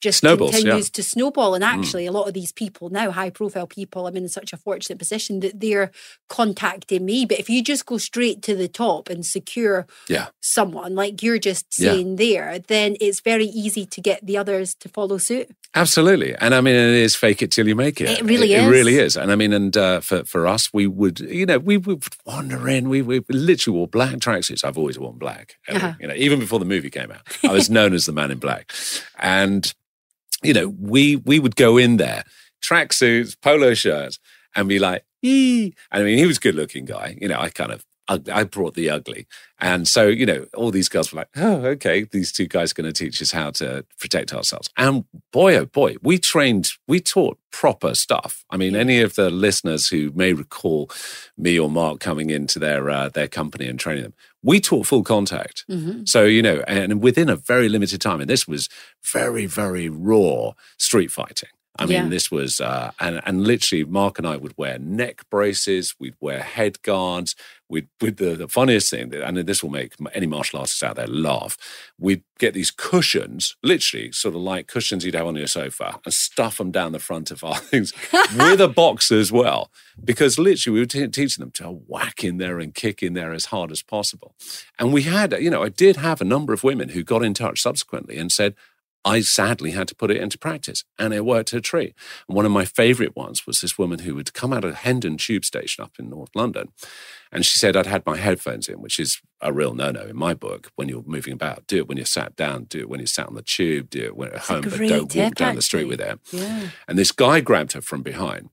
just 0.00 0.18
Snowballs, 0.20 0.52
yeah. 0.52 0.58
continues 0.60 0.90
to 0.90 1.02
snowball. 1.02 1.54
And 1.54 1.62
actually, 1.62 2.06
a 2.06 2.12
lot 2.12 2.26
of 2.28 2.34
these 2.34 2.52
people 2.52 2.88
now, 2.90 3.10
high 3.10 3.30
profile 3.30 3.66
people, 3.66 4.06
I'm 4.06 4.16
in 4.16 4.28
such 4.28 4.52
a 4.52 4.56
fortunate 4.56 4.98
position 4.98 5.40
that 5.40 5.60
they're 5.60 5.90
contacting 6.28 7.04
me. 7.04 7.26
But 7.26 7.38
if 7.38 7.50
you 7.50 7.62
just 7.62 7.86
go 7.86 7.98
straight 7.98 8.42
to 8.42 8.54
the 8.54 8.68
top 8.68 9.08
and 9.10 9.24
secure 9.26 9.86
yeah 10.08 10.28
someone 10.40 10.94
like 10.94 11.22
you're 11.22 11.38
just 11.38 11.66
Yeah. 11.78 11.92
saying 11.92 12.16
there, 12.16 12.58
then 12.58 12.96
it's 13.00 13.20
very 13.20 13.46
easy 13.46 13.84
to 13.86 14.00
get 14.00 14.24
the 14.24 14.36
others 14.38 14.74
to 14.76 14.88
follow 14.88 15.18
suit. 15.18 15.48
Absolutely, 15.74 16.34
and 16.36 16.54
I 16.54 16.60
mean, 16.60 16.74
it 16.74 16.94
is 16.94 17.14
fake 17.14 17.42
it 17.42 17.50
till 17.52 17.68
you 17.68 17.76
make 17.76 18.00
it. 18.00 18.08
It 18.18 18.24
really 18.24 18.52
It, 18.54 18.60
is. 18.60 18.66
It 18.66 18.70
really 18.70 18.96
is, 18.98 19.16
and 19.16 19.30
I 19.30 19.36
mean, 19.36 19.52
and 19.52 19.76
uh, 19.76 20.00
for 20.00 20.24
for 20.24 20.46
us, 20.46 20.72
we 20.72 20.86
would, 20.86 21.20
you 21.20 21.46
know, 21.46 21.58
we 21.58 21.76
would 21.76 22.04
wander 22.26 22.68
in. 22.68 22.88
We 22.88 23.02
we 23.02 23.20
literally 23.28 23.76
wore 23.78 23.86
black 23.88 24.16
tracksuits. 24.16 24.64
I've 24.64 24.78
always 24.78 24.98
worn 24.98 25.18
black. 25.18 25.56
uh, 25.68 25.74
Uh-huh. 25.76 25.92
You 26.00 26.08
know, 26.08 26.14
even 26.16 26.38
before 26.40 26.58
the 26.58 26.64
movie 26.64 26.90
came 26.90 27.10
out, 27.12 27.22
I 27.44 27.52
was 27.52 27.68
known 27.70 27.94
as 27.94 28.06
the 28.06 28.12
man 28.12 28.30
in 28.30 28.38
black, 28.38 28.72
and 29.18 29.72
you 30.42 30.52
know, 30.52 30.68
we 30.68 31.16
we 31.16 31.38
would 31.38 31.56
go 31.56 31.76
in 31.76 31.96
there, 31.96 32.24
tracksuits, 32.62 33.36
polo 33.40 33.74
shirts, 33.74 34.18
and 34.54 34.68
be 34.68 34.78
like, 34.78 35.04
"Ee." 35.22 35.72
And 35.90 36.02
I 36.02 36.04
mean, 36.04 36.18
he 36.18 36.26
was 36.26 36.38
a 36.38 36.40
good 36.40 36.54
looking 36.54 36.84
guy. 36.84 37.16
You 37.20 37.28
know, 37.28 37.38
I 37.38 37.50
kind 37.50 37.72
of. 37.72 37.84
I 38.08 38.18
I 38.32 38.44
brought 38.44 38.74
the 38.74 38.90
ugly. 38.90 39.26
And 39.60 39.86
so, 39.86 40.08
you 40.08 40.26
know, 40.26 40.46
all 40.54 40.70
these 40.70 40.88
girls 40.88 41.12
were 41.12 41.18
like, 41.18 41.28
oh, 41.36 41.64
okay, 41.66 42.02
these 42.02 42.32
two 42.32 42.48
guys 42.48 42.72
are 42.72 42.74
going 42.74 42.92
to 42.92 43.04
teach 43.04 43.22
us 43.22 43.30
how 43.30 43.50
to 43.52 43.84
protect 44.00 44.32
ourselves. 44.34 44.68
And 44.76 45.04
boy, 45.32 45.56
oh 45.56 45.66
boy, 45.66 45.96
we 46.02 46.18
trained, 46.18 46.70
we 46.88 46.98
taught 46.98 47.38
proper 47.52 47.94
stuff. 47.94 48.44
I 48.50 48.56
mean, 48.56 48.74
any 48.74 49.00
of 49.00 49.14
the 49.14 49.30
listeners 49.30 49.88
who 49.88 50.10
may 50.14 50.32
recall 50.32 50.90
me 51.36 51.58
or 51.58 51.70
Mark 51.70 52.00
coming 52.00 52.30
into 52.30 52.58
their 52.58 52.88
uh, 52.90 53.10
their 53.10 53.28
company 53.28 53.66
and 53.66 53.78
training 53.78 54.02
them, 54.04 54.14
we 54.42 54.60
taught 54.60 54.86
full 54.86 55.02
contact. 55.02 55.64
Mm-hmm. 55.70 56.04
So, 56.06 56.24
you 56.24 56.42
know, 56.42 56.62
and 56.66 57.02
within 57.02 57.28
a 57.28 57.36
very 57.36 57.68
limited 57.68 58.00
time, 58.00 58.20
and 58.20 58.30
this 58.30 58.48
was 58.48 58.68
very, 59.12 59.46
very 59.46 59.88
raw 59.88 60.52
street 60.78 61.10
fighting. 61.10 61.50
I 61.80 61.86
mean, 61.86 61.92
Yeah. 62.04 62.08
this 62.08 62.30
was, 62.30 62.60
uh, 62.60 62.90
and, 63.00 63.20
and 63.24 63.44
literally, 63.46 63.84
Mark 63.84 64.18
and 64.18 64.26
I 64.26 64.36
would 64.36 64.56
wear 64.58 64.78
neck 64.78 65.22
braces, 65.30 65.94
we'd 65.98 66.14
wear 66.20 66.40
head 66.40 66.82
guards. 66.82 67.34
We'd, 67.68 67.86
with 68.00 68.16
the, 68.16 68.34
the 68.34 68.48
funniest 68.48 68.90
thing, 68.90 69.14
and 69.14 69.36
this 69.38 69.62
will 69.62 69.70
make 69.70 69.94
any 70.12 70.26
martial 70.26 70.58
artist 70.58 70.82
out 70.82 70.96
there 70.96 71.06
laugh, 71.06 71.56
we'd 71.98 72.24
get 72.40 72.52
these 72.52 72.72
cushions, 72.72 73.54
literally 73.62 74.10
sort 74.10 74.34
of 74.34 74.40
like 74.40 74.66
cushions 74.66 75.04
you'd 75.04 75.14
have 75.14 75.28
on 75.28 75.36
your 75.36 75.46
sofa, 75.46 76.00
and 76.04 76.12
stuff 76.12 76.58
them 76.58 76.72
down 76.72 76.90
the 76.90 76.98
front 76.98 77.30
of 77.30 77.44
our 77.44 77.56
things 77.70 77.92
with 78.36 78.60
a 78.60 78.66
box 78.66 79.12
as 79.12 79.30
well. 79.30 79.70
Because 80.04 80.36
literally, 80.36 80.74
we 80.74 80.80
were 80.80 80.86
te- 80.86 81.06
teaching 81.08 81.42
them 81.42 81.52
to 81.52 81.66
whack 81.86 82.24
in 82.24 82.38
there 82.38 82.58
and 82.58 82.74
kick 82.74 83.04
in 83.04 83.12
there 83.14 83.32
as 83.32 83.46
hard 83.46 83.70
as 83.70 83.82
possible. 83.82 84.34
And 84.78 84.92
we 84.92 85.02
had, 85.02 85.32
you 85.34 85.50
know, 85.50 85.62
I 85.62 85.68
did 85.68 85.96
have 85.96 86.20
a 86.20 86.24
number 86.24 86.52
of 86.52 86.64
women 86.64 86.88
who 86.88 87.04
got 87.04 87.22
in 87.22 87.34
touch 87.34 87.62
subsequently 87.62 88.18
and 88.18 88.32
said, 88.32 88.54
I 89.04 89.20
sadly 89.20 89.70
had 89.70 89.88
to 89.88 89.94
put 89.94 90.10
it 90.10 90.18
into 90.18 90.38
practice 90.38 90.84
and 90.98 91.14
it 91.14 91.24
worked 91.24 91.52
a 91.52 91.60
treat. 91.60 91.94
And 92.28 92.36
one 92.36 92.44
of 92.44 92.52
my 92.52 92.64
favorite 92.64 93.16
ones 93.16 93.46
was 93.46 93.60
this 93.60 93.78
woman 93.78 94.00
who 94.00 94.14
would 94.14 94.34
come 94.34 94.52
out 94.52 94.64
of 94.64 94.74
Hendon 94.74 95.16
tube 95.16 95.44
station 95.44 95.82
up 95.82 95.92
in 95.98 96.10
North 96.10 96.30
London. 96.34 96.68
And 97.32 97.46
she 97.46 97.58
said, 97.58 97.76
I'd 97.76 97.86
had 97.86 98.04
my 98.04 98.16
headphones 98.16 98.68
in, 98.68 98.82
which 98.82 99.00
is 99.00 99.20
a 99.40 99.52
real 99.52 99.74
no 99.74 99.90
no 99.90 100.02
in 100.02 100.16
my 100.16 100.34
book 100.34 100.70
when 100.76 100.88
you're 100.88 101.04
moving 101.06 101.32
about. 101.32 101.66
Do 101.66 101.78
it 101.78 101.88
when 101.88 101.96
you're 101.96 102.04
sat 102.04 102.36
down, 102.36 102.64
do 102.64 102.80
it 102.80 102.88
when 102.88 103.00
you're 103.00 103.06
sat 103.06 103.28
on 103.28 103.34
the 103.34 103.42
tube, 103.42 103.88
do 103.88 104.02
it 104.02 104.16
when 104.16 104.32
at 104.32 104.38
home, 104.40 104.62
but 104.62 104.78
don't 104.78 105.02
walk 105.02 105.10
tip, 105.10 105.34
down 105.34 105.54
the 105.54 105.62
street 105.62 105.90
actually. 105.90 105.96
with 105.96 106.00
it. 106.00 106.20
Yeah. 106.32 106.68
And 106.86 106.98
this 106.98 107.12
guy 107.12 107.40
grabbed 107.40 107.72
her 107.72 107.80
from 107.80 108.02
behind 108.02 108.50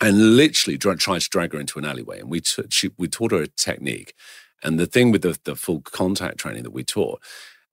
and 0.00 0.36
literally 0.36 0.78
tried 0.78 0.98
to 1.00 1.28
drag 1.28 1.52
her 1.52 1.60
into 1.60 1.78
an 1.78 1.84
alleyway. 1.84 2.20
And 2.20 2.30
we, 2.30 2.40
t- 2.40 2.64
she, 2.70 2.90
we 2.96 3.08
taught 3.08 3.32
her 3.32 3.42
a 3.42 3.46
technique. 3.46 4.14
And 4.62 4.78
the 4.78 4.86
thing 4.86 5.12
with 5.12 5.22
the, 5.22 5.38
the 5.44 5.54
full 5.54 5.80
contact 5.82 6.38
training 6.38 6.64
that 6.64 6.72
we 6.72 6.82
taught, 6.82 7.20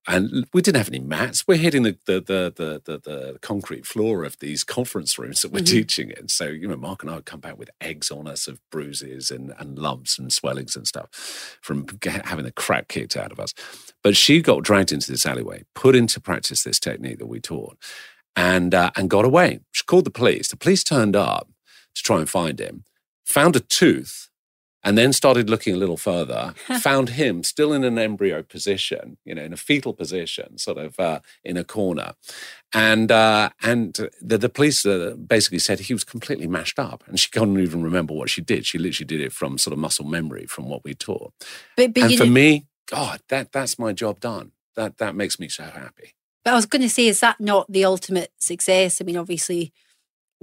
and 0.08 0.48
we 0.54 0.62
didn't 0.62 0.78
have 0.78 0.90
any 0.90 1.00
mats. 1.00 1.48
We're 1.48 1.58
hitting 1.58 1.84
the 1.84 1.98
the 2.06 2.22
the 2.22 2.54
the, 2.56 2.82
the, 2.86 2.98
the 3.00 3.40
concrete 3.42 3.86
floor 3.86 4.24
of 4.24 4.38
these 4.40 4.64
conference 4.64 5.18
rooms 5.18 5.42
that 5.42 5.52
we're 5.52 5.60
mm-hmm. 5.60 5.78
teaching 5.78 6.12
in. 6.12 6.28
So 6.28 6.46
you 6.46 6.68
know, 6.68 6.76
Mark 6.76 7.02
and 7.02 7.12
I 7.12 7.16
would 7.16 7.26
come 7.26 7.40
back 7.40 7.58
with 7.58 7.70
eggs 7.82 8.12
on 8.12 8.28
us 8.28 8.48
of 8.48 8.60
bruises 8.70 9.32
and 9.32 9.54
and 9.58 9.80
lumps 9.80 10.20
and 10.20 10.32
swellings 10.32 10.76
and 10.76 10.88
stuff 10.88 11.58
from 11.62 11.88
having 12.04 12.46
the 12.46 12.52
crap 12.52 12.88
kicked 12.88 13.18
out 13.18 13.32
of 13.32 13.40
us. 13.40 13.54
But 14.04 14.16
she 14.16 14.42
got 14.42 14.64
dragged 14.64 14.92
into 14.92 15.12
this 15.12 15.26
alleyway, 15.26 15.64
put 15.74 15.96
into 15.96 16.20
practice 16.20 16.64
this 16.64 16.80
technique 16.80 17.20
that 17.20 17.28
we 17.28 17.40
taught, 17.40 17.78
and 18.36 18.76
uh, 18.76 18.92
and 18.96 19.10
got 19.10 19.26
away. 19.26 19.60
She 19.72 19.84
called 19.84 20.06
the 20.06 20.12
police. 20.12 20.50
The 20.50 20.58
police 20.58 20.84
turned 20.84 21.16
up 21.16 21.50
to 21.96 22.04
try 22.04 22.20
and 22.20 22.30
find 22.30 22.60
him, 22.60 22.84
found 23.26 23.56
a 23.56 23.60
tooth 23.60 24.30
and 24.86 24.96
then 24.98 25.12
started 25.12 25.50
looking 25.50 25.74
a 25.74 25.78
little 25.78 25.98
further, 25.98 26.54
found 26.80 27.10
him 27.10 27.44
still 27.44 27.74
in 27.74 27.84
an 27.84 27.98
embryo 27.98 28.44
position, 28.44 29.18
you 29.26 29.34
know, 29.34 29.42
in 29.42 29.52
a 29.52 29.58
fetal 29.58 29.94
position, 29.94 30.60
sort 30.60 30.78
of 30.78 31.00
uh, 31.00 31.20
in 31.44 31.58
a 31.58 31.64
corner. 31.64 32.14
And 32.74 33.12
uh, 33.12 33.50
and 33.64 34.10
the, 34.22 34.38
the 34.38 34.50
police 34.50 34.86
uh, 34.86 35.16
basically 35.16 35.60
said 35.60 35.80
he 35.80 35.94
was 35.94 36.04
completely 36.04 36.48
mashed 36.48 36.78
up, 36.78 37.04
and 37.08 37.20
she 37.20 37.30
couldn't 37.32 37.60
even 37.60 37.82
remember 37.84 38.14
what 38.14 38.30
she 38.30 38.42
did. 38.42 38.66
She 38.66 38.78
literally 38.78 39.08
did 39.08 39.22
it 39.22 39.34
from 39.34 39.58
sort 39.58 39.74
of 39.74 39.80
muscle 39.80 40.06
memory 40.06 40.46
from 40.46 40.70
what 40.70 40.84
we 40.84 40.94
taught. 40.94 41.34
But, 41.76 41.94
but 41.94 42.04
and 42.04 42.18
for 42.18 42.26
me, 42.26 42.68
God, 42.86 43.22
that 43.30 43.52
that's 43.52 43.80
my 43.80 43.92
job 43.92 44.20
done. 44.20 44.52
That 44.76 45.00
that 45.00 45.16
makes 45.16 45.40
me 45.40 45.50
so 45.50 45.64
happy. 45.64 46.14
But 46.44 46.54
I 46.54 46.56
was 46.58 46.68
going 46.68 46.84
to 46.84 46.90
say, 46.90 47.08
is 47.08 47.22
that 47.22 47.40
not 47.40 47.66
the 47.72 47.86
ultimate 47.86 48.32
success? 48.38 49.02
I 49.02 49.04
mean, 49.04 49.18
obviously, 49.18 49.74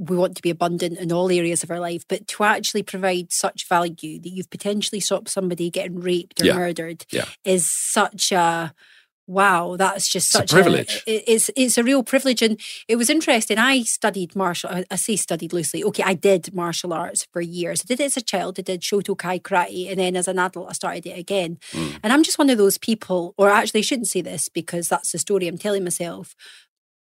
we 0.08 0.16
want 0.16 0.36
to 0.36 0.42
be 0.42 0.50
abundant 0.50 0.98
in 0.98 1.12
all 1.12 1.30
areas 1.30 1.62
of 1.62 1.70
our 1.70 1.80
life, 1.80 2.04
but 2.08 2.26
to 2.28 2.44
actually 2.44 2.82
provide 2.82 3.32
such 3.32 3.68
value 3.68 4.18
that 4.20 4.28
you've 4.28 4.50
potentially 4.50 5.00
stopped 5.00 5.28
somebody 5.28 5.70
getting 5.70 6.00
raped 6.00 6.40
or 6.40 6.46
yeah. 6.46 6.54
murdered 6.54 7.06
yeah. 7.10 7.26
is 7.44 7.70
such 7.70 8.32
a 8.32 8.74
wow 9.28 9.76
that's 9.76 10.08
just 10.08 10.26
it's 10.26 10.32
such 10.32 10.52
a 10.52 10.54
privilege 10.54 11.02
a, 11.06 11.32
it's 11.32 11.48
it's 11.54 11.78
a 11.78 11.84
real 11.84 12.02
privilege 12.02 12.42
and 12.42 12.60
it 12.88 12.96
was 12.96 13.08
interesting 13.08 13.56
i 13.56 13.80
studied 13.82 14.34
martial 14.34 14.82
i 14.90 14.96
say 14.96 15.14
studied 15.14 15.52
loosely 15.52 15.84
okay 15.84 16.02
i 16.04 16.12
did 16.12 16.52
martial 16.52 16.92
arts 16.92 17.26
for 17.32 17.40
years 17.40 17.82
i 17.82 17.84
did 17.86 18.00
it 18.00 18.04
as 18.04 18.16
a 18.16 18.20
child 18.20 18.58
i 18.58 18.62
did 18.62 18.80
shotokai 18.80 19.40
karate 19.40 19.88
and 19.88 20.00
then 20.00 20.16
as 20.16 20.26
an 20.26 20.40
adult 20.40 20.68
i 20.68 20.72
started 20.72 21.06
it 21.06 21.16
again 21.16 21.56
mm. 21.70 21.96
and 22.02 22.12
i'm 22.12 22.24
just 22.24 22.38
one 22.38 22.50
of 22.50 22.58
those 22.58 22.78
people 22.78 23.32
or 23.38 23.48
actually 23.48 23.78
I 23.78 23.82
shouldn't 23.82 24.08
say 24.08 24.22
this 24.22 24.48
because 24.48 24.88
that's 24.88 25.12
the 25.12 25.18
story 25.18 25.46
i'm 25.46 25.58
telling 25.58 25.84
myself 25.84 26.34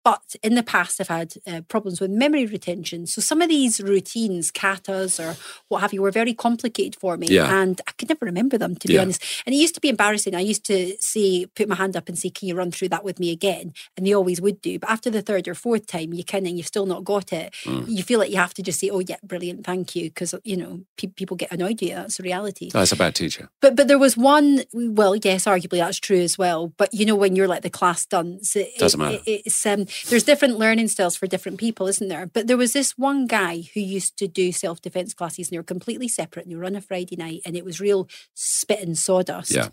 but 0.04 0.36
in 0.42 0.54
the 0.54 0.62
past, 0.62 1.00
I've 1.00 1.08
had 1.08 1.34
uh, 1.46 1.62
problems 1.62 2.00
with 2.00 2.10
memory 2.10 2.44
retention. 2.44 3.06
So 3.06 3.20
some 3.20 3.40
of 3.40 3.48
these 3.48 3.80
routines, 3.80 4.52
katas 4.52 5.18
or 5.18 5.36
what 5.68 5.80
have 5.80 5.94
you, 5.94 6.02
were 6.02 6.10
very 6.10 6.34
complicated 6.34 7.00
for 7.00 7.16
me. 7.16 7.28
Yeah. 7.28 7.62
And 7.62 7.80
I 7.88 7.92
could 7.92 8.10
never 8.10 8.26
remember 8.26 8.58
them, 8.58 8.76
to 8.76 8.86
be 8.86 8.94
yeah. 8.94 9.00
honest. 9.00 9.24
And 9.46 9.54
it 9.54 9.58
used 9.58 9.74
to 9.76 9.80
be 9.80 9.88
embarrassing. 9.88 10.34
I 10.34 10.40
used 10.40 10.64
to 10.66 10.94
say, 11.00 11.46
put 11.46 11.68
my 11.68 11.74
hand 11.74 11.96
up 11.96 12.08
and 12.08 12.18
say, 12.18 12.28
Can 12.28 12.48
you 12.48 12.54
run 12.54 12.70
through 12.70 12.90
that 12.90 13.02
with 13.02 13.18
me 13.18 13.30
again? 13.30 13.72
And 13.96 14.06
they 14.06 14.14
always 14.14 14.40
would 14.40 14.60
do. 14.60 14.78
But 14.78 14.90
after 14.90 15.10
the 15.10 15.22
third 15.22 15.48
or 15.48 15.54
fourth 15.54 15.86
time, 15.86 16.12
you 16.12 16.22
can 16.22 16.46
and 16.46 16.58
you've 16.58 16.66
still 16.66 16.86
not 16.86 17.04
got 17.04 17.32
it. 17.32 17.54
Mm. 17.64 17.88
You 17.88 18.02
feel 18.02 18.18
like 18.18 18.30
you 18.30 18.36
have 18.36 18.54
to 18.54 18.62
just 18.62 18.80
say, 18.80 18.90
Oh, 18.90 19.00
yeah, 19.00 19.16
brilliant, 19.22 19.64
thank 19.64 19.96
you. 19.96 20.10
Because, 20.10 20.34
you 20.44 20.58
know, 20.58 20.82
pe- 20.98 21.08
people 21.08 21.36
get 21.36 21.50
annoyed 21.50 21.80
with 21.80 21.82
you. 21.82 21.94
That's 21.94 22.18
the 22.18 22.22
reality. 22.22 22.70
That's 22.70 22.92
a 22.92 22.96
bad 22.96 23.14
teacher. 23.14 23.48
But 23.62 23.74
but 23.74 23.88
there 23.88 23.98
was 23.98 24.16
one, 24.16 24.64
well, 24.74 25.16
yes, 25.16 25.46
arguably 25.46 25.78
that's 25.78 25.98
true 25.98 26.20
as 26.20 26.36
well. 26.36 26.72
But, 26.76 26.92
you 26.92 27.06
know, 27.06 27.16
when 27.16 27.36
you're 27.36 27.48
like 27.48 27.62
the 27.62 27.70
class 27.70 28.04
dunce, 28.04 28.54
it, 28.54 28.76
doesn't 28.76 29.00
matter. 29.00 29.18
It, 29.26 29.42
it's, 29.46 29.66
um, 29.66 29.86
there's 30.08 30.24
different 30.24 30.58
learning 30.58 30.88
styles 30.88 31.16
for 31.16 31.26
different 31.26 31.58
people, 31.58 31.86
isn't 31.86 32.08
there? 32.08 32.26
But 32.26 32.46
there 32.46 32.56
was 32.56 32.72
this 32.72 32.96
one 32.96 33.26
guy 33.26 33.62
who 33.74 33.80
used 33.80 34.16
to 34.18 34.28
do 34.28 34.52
self 34.52 34.80
defense 34.80 35.14
classes, 35.14 35.48
and 35.48 35.54
they 35.54 35.58
were 35.58 35.64
completely 35.64 36.08
separate. 36.08 36.46
And 36.46 36.52
they 36.52 36.56
were 36.56 36.64
on 36.64 36.76
a 36.76 36.80
Friday 36.80 37.16
night, 37.16 37.42
and 37.44 37.56
it 37.56 37.64
was 37.64 37.80
real 37.80 38.08
spit 38.34 38.80
and 38.80 38.96
sawdust. 38.96 39.52
Yeah. 39.52 39.68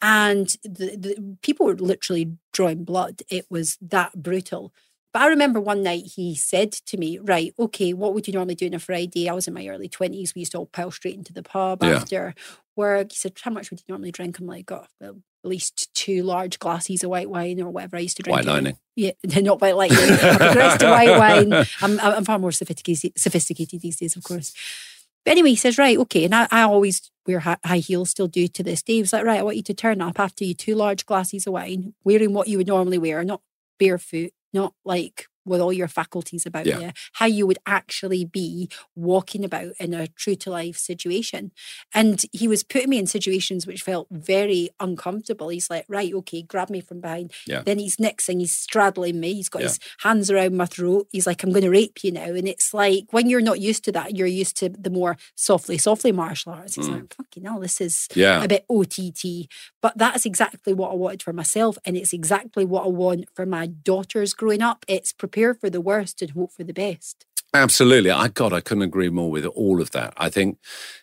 And 0.00 0.48
the, 0.64 0.96
the 0.96 1.36
people 1.42 1.66
were 1.66 1.76
literally 1.76 2.36
drawing 2.52 2.84
blood. 2.84 3.22
It 3.30 3.46
was 3.48 3.78
that 3.80 4.20
brutal. 4.20 4.72
But 5.12 5.22
I 5.22 5.26
remember 5.26 5.60
one 5.60 5.82
night 5.82 6.12
he 6.16 6.34
said 6.34 6.72
to 6.72 6.96
me, 6.96 7.18
Right, 7.18 7.54
okay, 7.58 7.92
what 7.92 8.14
would 8.14 8.26
you 8.26 8.32
normally 8.32 8.54
do 8.54 8.66
on 8.66 8.74
a 8.74 8.78
Friday? 8.78 9.28
I 9.28 9.34
was 9.34 9.46
in 9.46 9.54
my 9.54 9.68
early 9.68 9.88
20s. 9.88 10.34
We 10.34 10.40
used 10.40 10.52
to 10.52 10.58
all 10.58 10.66
pile 10.66 10.90
straight 10.90 11.16
into 11.16 11.32
the 11.32 11.42
pub 11.42 11.82
yeah. 11.82 11.90
after 11.90 12.34
work. 12.76 13.12
He 13.12 13.16
said, 13.16 13.34
How 13.42 13.50
much 13.50 13.70
would 13.70 13.80
you 13.80 13.84
normally 13.88 14.10
drink? 14.10 14.38
I'm 14.38 14.46
like, 14.46 14.72
Oh, 14.72 14.86
well, 15.00 15.18
at 15.44 15.50
least 15.50 15.92
two 15.94 16.22
large 16.22 16.58
glasses 16.58 17.02
of 17.02 17.10
white 17.10 17.28
wine 17.28 17.60
or 17.60 17.70
whatever 17.70 17.96
I 17.96 18.00
used 18.00 18.16
to 18.18 18.22
drink. 18.22 18.36
White 18.36 18.46
lightning. 18.46 18.76
Yeah, 18.94 19.12
not 19.40 19.60
white 19.60 19.76
lightning. 19.76 19.98
I 19.98 20.36
progressed 20.36 20.80
to 20.80 20.90
white 20.90 21.18
wine. 21.18 21.52
I'm, 21.80 22.00
I'm 22.00 22.24
far 22.24 22.38
more 22.38 22.52
sophisticated, 22.52 23.18
sophisticated 23.18 23.80
these 23.80 23.96
days, 23.96 24.16
of 24.16 24.22
course. 24.22 24.54
But 25.24 25.32
anyway, 25.32 25.50
he 25.50 25.56
says, 25.56 25.78
right, 25.78 25.98
okay. 25.98 26.24
And 26.24 26.34
I, 26.34 26.48
I 26.50 26.62
always 26.62 27.10
wear 27.26 27.40
high 27.40 27.78
heels, 27.78 28.10
still 28.10 28.28
do 28.28 28.48
to 28.48 28.62
this 28.62 28.82
day. 28.82 28.94
He 28.94 29.00
was 29.00 29.12
like, 29.12 29.24
right, 29.24 29.40
I 29.40 29.42
want 29.42 29.56
you 29.56 29.62
to 29.64 29.74
turn 29.74 30.00
up 30.00 30.18
after 30.18 30.44
you 30.44 30.54
two 30.54 30.74
large 30.74 31.06
glasses 31.06 31.46
of 31.46 31.52
wine, 31.52 31.94
wearing 32.04 32.32
what 32.32 32.48
you 32.48 32.58
would 32.58 32.66
normally 32.66 32.98
wear, 32.98 33.22
not 33.24 33.40
barefoot, 33.78 34.32
not 34.52 34.74
like 34.84 35.26
with 35.44 35.60
all 35.60 35.72
your 35.72 35.88
faculties 35.88 36.46
about 36.46 36.66
yeah. 36.66 36.78
you, 36.78 36.90
how 37.14 37.26
you 37.26 37.46
would 37.46 37.58
actually 37.66 38.24
be 38.24 38.68
walking 38.94 39.44
about 39.44 39.72
in 39.78 39.94
a 39.94 40.06
true 40.08 40.34
to 40.36 40.50
life 40.50 40.76
situation. 40.76 41.52
And 41.94 42.22
he 42.32 42.48
was 42.48 42.62
putting 42.62 42.90
me 42.90 42.98
in 42.98 43.06
situations 43.06 43.66
which 43.66 43.82
felt 43.82 44.06
very 44.10 44.70
uncomfortable. 44.80 45.48
He's 45.48 45.70
like, 45.70 45.84
right, 45.88 46.12
okay, 46.14 46.42
grab 46.42 46.70
me 46.70 46.80
from 46.80 47.00
behind. 47.00 47.32
Yeah. 47.46 47.62
Then 47.64 47.78
he's 47.78 47.96
nixing, 47.96 48.40
he's 48.40 48.52
straddling 48.52 49.20
me, 49.20 49.34
he's 49.34 49.48
got 49.48 49.62
yeah. 49.62 49.68
his 49.68 49.80
hands 50.00 50.30
around 50.30 50.56
my 50.56 50.66
throat. 50.66 51.08
He's 51.12 51.26
like, 51.26 51.42
I'm 51.42 51.50
going 51.50 51.64
to 51.64 51.70
rape 51.70 52.02
you 52.02 52.12
now. 52.12 52.32
And 52.32 52.48
it's 52.48 52.72
like, 52.72 53.04
when 53.10 53.28
you're 53.28 53.40
not 53.40 53.60
used 53.60 53.84
to 53.84 53.92
that, 53.92 54.16
you're 54.16 54.26
used 54.26 54.56
to 54.58 54.68
the 54.68 54.90
more 54.90 55.16
softly, 55.34 55.78
softly 55.78 56.12
martial 56.12 56.52
arts. 56.52 56.76
It's 56.76 56.88
mm. 56.88 56.92
like, 56.92 57.14
fucking 57.14 57.44
hell, 57.44 57.60
this 57.60 57.80
is 57.80 58.08
yeah. 58.14 58.42
a 58.42 58.48
bit 58.48 58.64
OTT. 58.70 59.48
But 59.80 59.98
that's 59.98 60.24
exactly 60.24 60.72
what 60.72 60.92
I 60.92 60.94
wanted 60.94 61.22
for 61.22 61.32
myself. 61.32 61.76
And 61.84 61.96
it's 61.96 62.12
exactly 62.12 62.64
what 62.64 62.84
I 62.84 62.88
want 62.88 63.28
for 63.34 63.46
my 63.46 63.66
daughters 63.66 64.34
growing 64.34 64.62
up. 64.62 64.84
It's 64.88 65.12
prepare 65.32 65.54
for 65.54 65.70
the 65.70 65.80
worst 65.80 66.22
and 66.22 66.32
hope 66.32 66.52
for 66.52 66.64
the 66.64 66.74
best. 66.74 67.26
Absolutely. 67.54 68.10
I 68.10 68.28
God, 68.28 68.52
I 68.52 68.60
couldn't 68.60 68.84
agree 68.84 69.10
more 69.10 69.30
with 69.30 69.44
all 69.44 69.80
of 69.82 69.90
that. 69.90 70.14
I 70.16 70.30
think, 70.30 70.58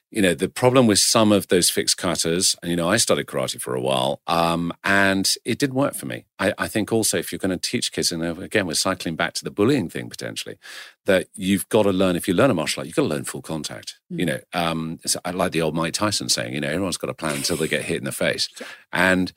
you 0.10 0.20
know, 0.20 0.34
the 0.34 0.50
problem 0.50 0.88
with 0.88 0.98
some 0.98 1.32
of 1.32 1.48
those 1.50 1.70
fixed 1.70 1.98
katas, 1.98 2.56
and 2.64 2.72
you 2.72 2.76
know, 2.76 2.90
I 2.90 2.98
studied 2.98 3.28
karate 3.28 3.62
for 3.62 3.76
a 3.76 3.82
while, 3.82 4.22
um, 4.26 4.74
and 4.84 5.32
it 5.46 5.60
didn't 5.60 5.76
work 5.76 5.94
for 5.94 6.08
me. 6.08 6.26
I, 6.40 6.54
I 6.58 6.68
think 6.68 6.92
also 6.92 7.20
if 7.20 7.32
you're 7.32 7.38
going 7.38 7.58
to 7.58 7.70
teach 7.70 7.92
kids, 7.92 8.12
and 8.12 8.24
again, 8.24 8.66
we're 8.66 8.74
cycling 8.74 9.16
back 9.16 9.34
to 9.34 9.44
the 9.44 9.52
bullying 9.52 9.90
thing 9.90 10.10
potentially, 10.10 10.58
that 11.06 11.28
you've 11.36 11.70
got 11.70 11.84
to 11.84 11.92
learn. 11.92 12.16
If 12.16 12.28
you 12.28 12.34
learn 12.34 12.50
a 12.50 12.56
martial 12.56 12.82
art, 12.82 12.88
you've 12.88 12.96
got 12.96 13.04
to 13.04 13.10
learn 13.10 13.26
full 13.26 13.44
contact. 13.44 14.00
Mm. 14.12 14.20
You 14.20 14.26
know, 14.26 14.40
um, 14.54 15.00
I 15.24 15.30
like 15.30 15.52
the 15.52 15.62
old 15.62 15.76
Mike 15.76 15.94
Tyson 15.94 16.30
saying, 16.30 16.56
you 16.56 16.62
know, 16.62 16.70
everyone's 16.70 16.98
got 16.98 17.12
a 17.12 17.14
plan 17.14 17.36
until 17.36 17.58
they 17.58 17.68
get 17.68 17.86
hit 17.86 17.98
in 17.98 18.06
the 18.06 18.12
face, 18.12 18.50
and 18.92 19.32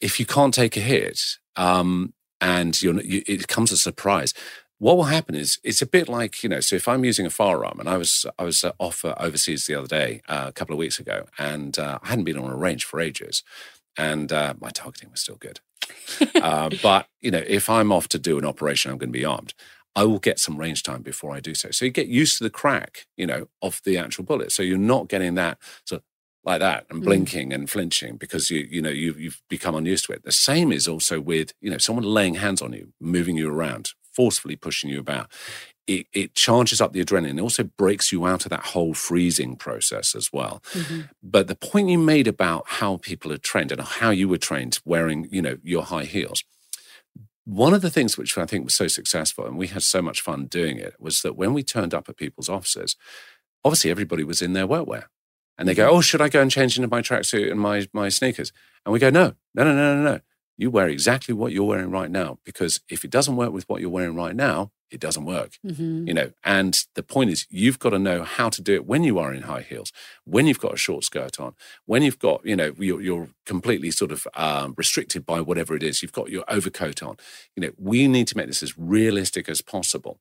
if 0.00 0.18
you 0.18 0.24
can't 0.24 0.54
take 0.54 0.78
a 0.78 0.80
hit, 0.80 1.20
um, 1.56 2.14
and 2.44 2.80
you, 2.82 3.00
it 3.26 3.48
comes 3.48 3.72
as 3.72 3.78
a 3.78 3.82
surprise. 3.82 4.34
What 4.78 4.98
will 4.98 5.04
happen 5.04 5.34
is 5.34 5.58
it's 5.64 5.80
a 5.80 5.86
bit 5.86 6.08
like 6.10 6.42
you 6.42 6.48
know 6.48 6.60
so 6.60 6.76
if 6.76 6.88
i'm 6.88 7.04
using 7.04 7.24
a 7.24 7.30
firearm 7.30 7.80
and 7.80 7.88
i 7.88 7.96
was 7.96 8.26
i 8.38 8.44
was 8.44 8.64
off 8.78 9.04
uh, 9.04 9.14
overseas 9.18 9.66
the 9.66 9.74
other 9.74 9.86
day 9.86 10.20
uh, 10.28 10.46
a 10.48 10.52
couple 10.52 10.74
of 10.74 10.78
weeks 10.78 10.98
ago 10.98 11.24
and 11.38 11.78
uh, 11.78 11.98
i 12.02 12.08
hadn't 12.08 12.24
been 12.24 12.36
on 12.36 12.50
a 12.50 12.56
range 12.56 12.84
for 12.84 13.00
ages 13.00 13.42
and 13.96 14.32
uh, 14.32 14.52
my 14.60 14.70
targeting 14.70 15.10
was 15.10 15.20
still 15.20 15.36
good. 15.36 15.60
Uh, 16.34 16.68
but 16.82 17.06
you 17.20 17.30
know 17.30 17.42
if 17.46 17.70
i'm 17.70 17.92
off 17.92 18.08
to 18.08 18.18
do 18.18 18.36
an 18.36 18.44
operation 18.44 18.90
i'm 18.90 18.98
going 18.98 19.12
to 19.12 19.18
be 19.18 19.24
armed. 19.24 19.54
I 19.96 20.02
will 20.02 20.18
get 20.18 20.40
some 20.40 20.58
range 20.58 20.82
time 20.82 21.02
before 21.02 21.32
i 21.32 21.40
do 21.40 21.54
so. 21.54 21.70
So 21.70 21.84
you 21.84 21.92
get 21.92 22.08
used 22.08 22.36
to 22.38 22.44
the 22.44 22.50
crack 22.50 23.06
you 23.16 23.26
know 23.26 23.46
of 23.62 23.80
the 23.84 23.96
actual 23.96 24.24
bullet. 24.24 24.52
So 24.52 24.62
you're 24.62 24.76
not 24.76 25.08
getting 25.08 25.34
that 25.36 25.56
sort 25.86 26.00
of 26.00 26.04
like 26.44 26.60
that 26.60 26.86
and 26.90 27.02
mm. 27.02 27.04
blinking 27.04 27.50
mm. 27.50 27.54
and 27.54 27.70
flinching 27.70 28.16
because 28.16 28.50
you 28.50 28.66
you 28.70 28.82
know 28.82 28.90
you, 28.90 29.14
you've 29.18 29.42
become 29.48 29.74
unused 29.74 30.06
to 30.06 30.12
it 30.12 30.22
the 30.24 30.32
same 30.32 30.72
is 30.72 30.86
also 30.86 31.20
with 31.20 31.52
you 31.60 31.70
know 31.70 31.78
someone 31.78 32.04
laying 32.04 32.34
hands 32.34 32.60
on 32.62 32.72
you 32.72 32.92
moving 33.00 33.36
you 33.36 33.50
around 33.50 33.92
forcefully 34.14 34.56
pushing 34.56 34.90
you 34.90 35.00
about, 35.00 35.30
it, 35.86 36.06
it, 36.14 36.34
charges 36.34 36.80
up 36.80 36.92
the 36.92 37.04
adrenaline. 37.04 37.38
It 37.38 37.42
also 37.42 37.64
breaks 37.64 38.10
you 38.10 38.26
out 38.26 38.46
of 38.46 38.50
that 38.50 38.66
whole 38.66 38.94
freezing 38.94 39.56
process 39.56 40.14
as 40.14 40.32
well. 40.32 40.62
Mm-hmm. 40.72 41.00
But 41.22 41.46
the 41.46 41.54
point 41.56 41.90
you 41.90 41.98
made 41.98 42.26
about 42.26 42.64
how 42.66 42.96
people 42.98 43.32
are 43.32 43.38
trained 43.38 43.72
and 43.72 43.80
how 43.82 44.10
you 44.10 44.28
were 44.28 44.38
trained 44.38 44.78
wearing, 44.84 45.28
you 45.30 45.42
know, 45.42 45.58
your 45.62 45.82
high 45.82 46.04
heels. 46.04 46.42
One 47.44 47.74
of 47.74 47.82
the 47.82 47.90
things 47.90 48.16
which 48.16 48.38
I 48.38 48.46
think 48.46 48.64
was 48.64 48.74
so 48.74 48.86
successful, 48.86 49.44
and 49.44 49.58
we 49.58 49.66
had 49.66 49.82
so 49.82 50.00
much 50.00 50.22
fun 50.22 50.46
doing 50.46 50.78
it, 50.78 50.94
was 50.98 51.20
that 51.20 51.36
when 51.36 51.52
we 51.52 51.62
turned 51.62 51.92
up 51.92 52.08
at 52.08 52.16
people's 52.16 52.48
offices, 52.48 52.96
obviously 53.62 53.90
everybody 53.90 54.24
was 54.24 54.40
in 54.40 54.54
their 54.54 54.66
workwear. 54.66 55.04
And 55.56 55.68
they 55.68 55.74
go, 55.74 55.86
mm-hmm. 55.86 55.96
Oh, 55.96 56.00
should 56.00 56.20
I 56.20 56.28
go 56.28 56.40
and 56.40 56.50
change 56.50 56.76
into 56.76 56.88
my 56.88 57.00
tracksuit 57.00 57.50
and 57.50 57.60
my, 57.60 57.86
my 57.92 58.08
sneakers? 58.08 58.52
And 58.84 58.92
we 58.92 58.98
go, 58.98 59.10
No, 59.10 59.34
no, 59.54 59.64
no, 59.64 59.74
no, 59.74 59.96
no, 59.96 60.02
no 60.02 60.20
you 60.56 60.70
wear 60.70 60.88
exactly 60.88 61.34
what 61.34 61.52
you're 61.52 61.64
wearing 61.64 61.90
right 61.90 62.10
now 62.10 62.38
because 62.44 62.80
if 62.88 63.04
it 63.04 63.10
doesn't 63.10 63.36
work 63.36 63.52
with 63.52 63.68
what 63.68 63.80
you're 63.80 63.90
wearing 63.90 64.14
right 64.14 64.36
now 64.36 64.70
it 64.90 65.00
doesn't 65.00 65.24
work 65.24 65.58
mm-hmm. 65.66 66.06
you 66.06 66.14
know 66.14 66.30
and 66.44 66.84
the 66.94 67.02
point 67.02 67.30
is 67.30 67.46
you've 67.50 67.78
got 67.78 67.90
to 67.90 67.98
know 67.98 68.22
how 68.22 68.48
to 68.48 68.62
do 68.62 68.74
it 68.74 68.86
when 68.86 69.02
you 69.02 69.18
are 69.18 69.32
in 69.32 69.42
high 69.42 69.62
heels 69.62 69.92
when 70.24 70.46
you've 70.46 70.60
got 70.60 70.74
a 70.74 70.78
short 70.78 71.04
skirt 71.04 71.38
on, 71.38 71.54
when 71.86 72.02
you've 72.02 72.18
got, 72.18 72.44
you 72.44 72.56
know, 72.56 72.72
you're, 72.78 73.00
you're 73.00 73.28
completely 73.44 73.90
sort 73.90 74.10
of 74.10 74.26
um, 74.34 74.74
restricted 74.76 75.26
by 75.26 75.40
whatever 75.40 75.74
it 75.74 75.82
is, 75.82 76.02
you've 76.02 76.12
got 76.12 76.30
your 76.30 76.44
overcoat 76.48 77.02
on. 77.02 77.16
You 77.56 77.62
know, 77.62 77.70
we 77.78 78.08
need 78.08 78.26
to 78.28 78.36
make 78.36 78.46
this 78.46 78.62
as 78.62 78.78
realistic 78.78 79.48
as 79.48 79.60
possible. 79.60 80.18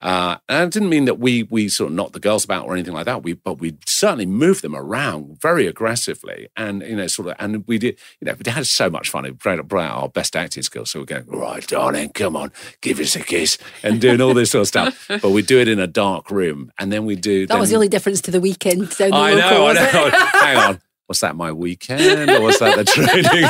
Uh, 0.00 0.36
and 0.48 0.68
it 0.68 0.72
didn't 0.72 0.90
mean 0.90 1.06
that 1.06 1.18
we 1.18 1.44
we 1.44 1.68
sort 1.68 1.90
of 1.90 1.96
knocked 1.96 2.12
the 2.12 2.20
girls 2.20 2.44
about 2.44 2.66
or 2.66 2.74
anything 2.74 2.94
like 2.94 3.06
that. 3.06 3.22
We 3.22 3.32
but 3.32 3.58
we 3.58 3.76
certainly 3.86 4.26
moved 4.26 4.62
them 4.62 4.74
around 4.74 5.40
very 5.40 5.66
aggressively, 5.66 6.48
and 6.56 6.82
you 6.82 6.96
know, 6.96 7.06
sort 7.06 7.28
of, 7.28 7.36
and 7.38 7.66
we 7.66 7.78
did, 7.78 7.98
you 8.20 8.26
know, 8.26 8.34
we 8.34 8.50
had 8.50 8.66
so 8.66 8.90
much 8.90 9.10
fun. 9.10 9.24
It 9.24 9.38
brought 9.38 9.60
out 9.60 10.02
our 10.02 10.08
best 10.08 10.36
acting 10.36 10.62
skills. 10.62 10.90
So 10.90 11.00
we're 11.00 11.06
going, 11.06 11.26
right, 11.26 11.66
darling, 11.66 12.10
come 12.10 12.36
on, 12.36 12.52
give 12.80 13.00
us 13.00 13.16
a 13.16 13.20
kiss, 13.20 13.58
and 13.82 14.00
doing 14.00 14.20
all 14.20 14.34
this 14.34 14.50
sort 14.50 14.62
of 14.62 14.68
stuff. 14.68 15.10
But 15.26 15.30
we 15.30 15.42
do 15.42 15.58
it 15.58 15.66
in 15.66 15.78
a 15.78 15.86
dark 15.86 16.30
room, 16.30 16.70
and 16.78 16.92
then 16.92 17.04
we 17.06 17.16
do. 17.16 17.46
That 17.46 17.54
then, 17.54 17.60
was 17.60 17.70
the 17.70 17.76
only 17.76 17.88
difference 17.88 18.20
to 18.22 18.30
the 18.30 18.40
weekend. 18.40 18.90
Down 18.90 19.10
the 19.10 19.16
I 19.16 19.32
local, 19.32 19.45
know, 19.50 19.66
I 19.66 19.72
know. 19.72 20.10
Hang 20.40 20.56
on. 20.56 20.80
Was 21.08 21.20
that 21.20 21.36
my 21.36 21.52
weekend 21.52 22.30
or 22.30 22.40
was 22.40 22.58
that 22.58 22.76
the 22.76 22.84
training? 22.84 23.44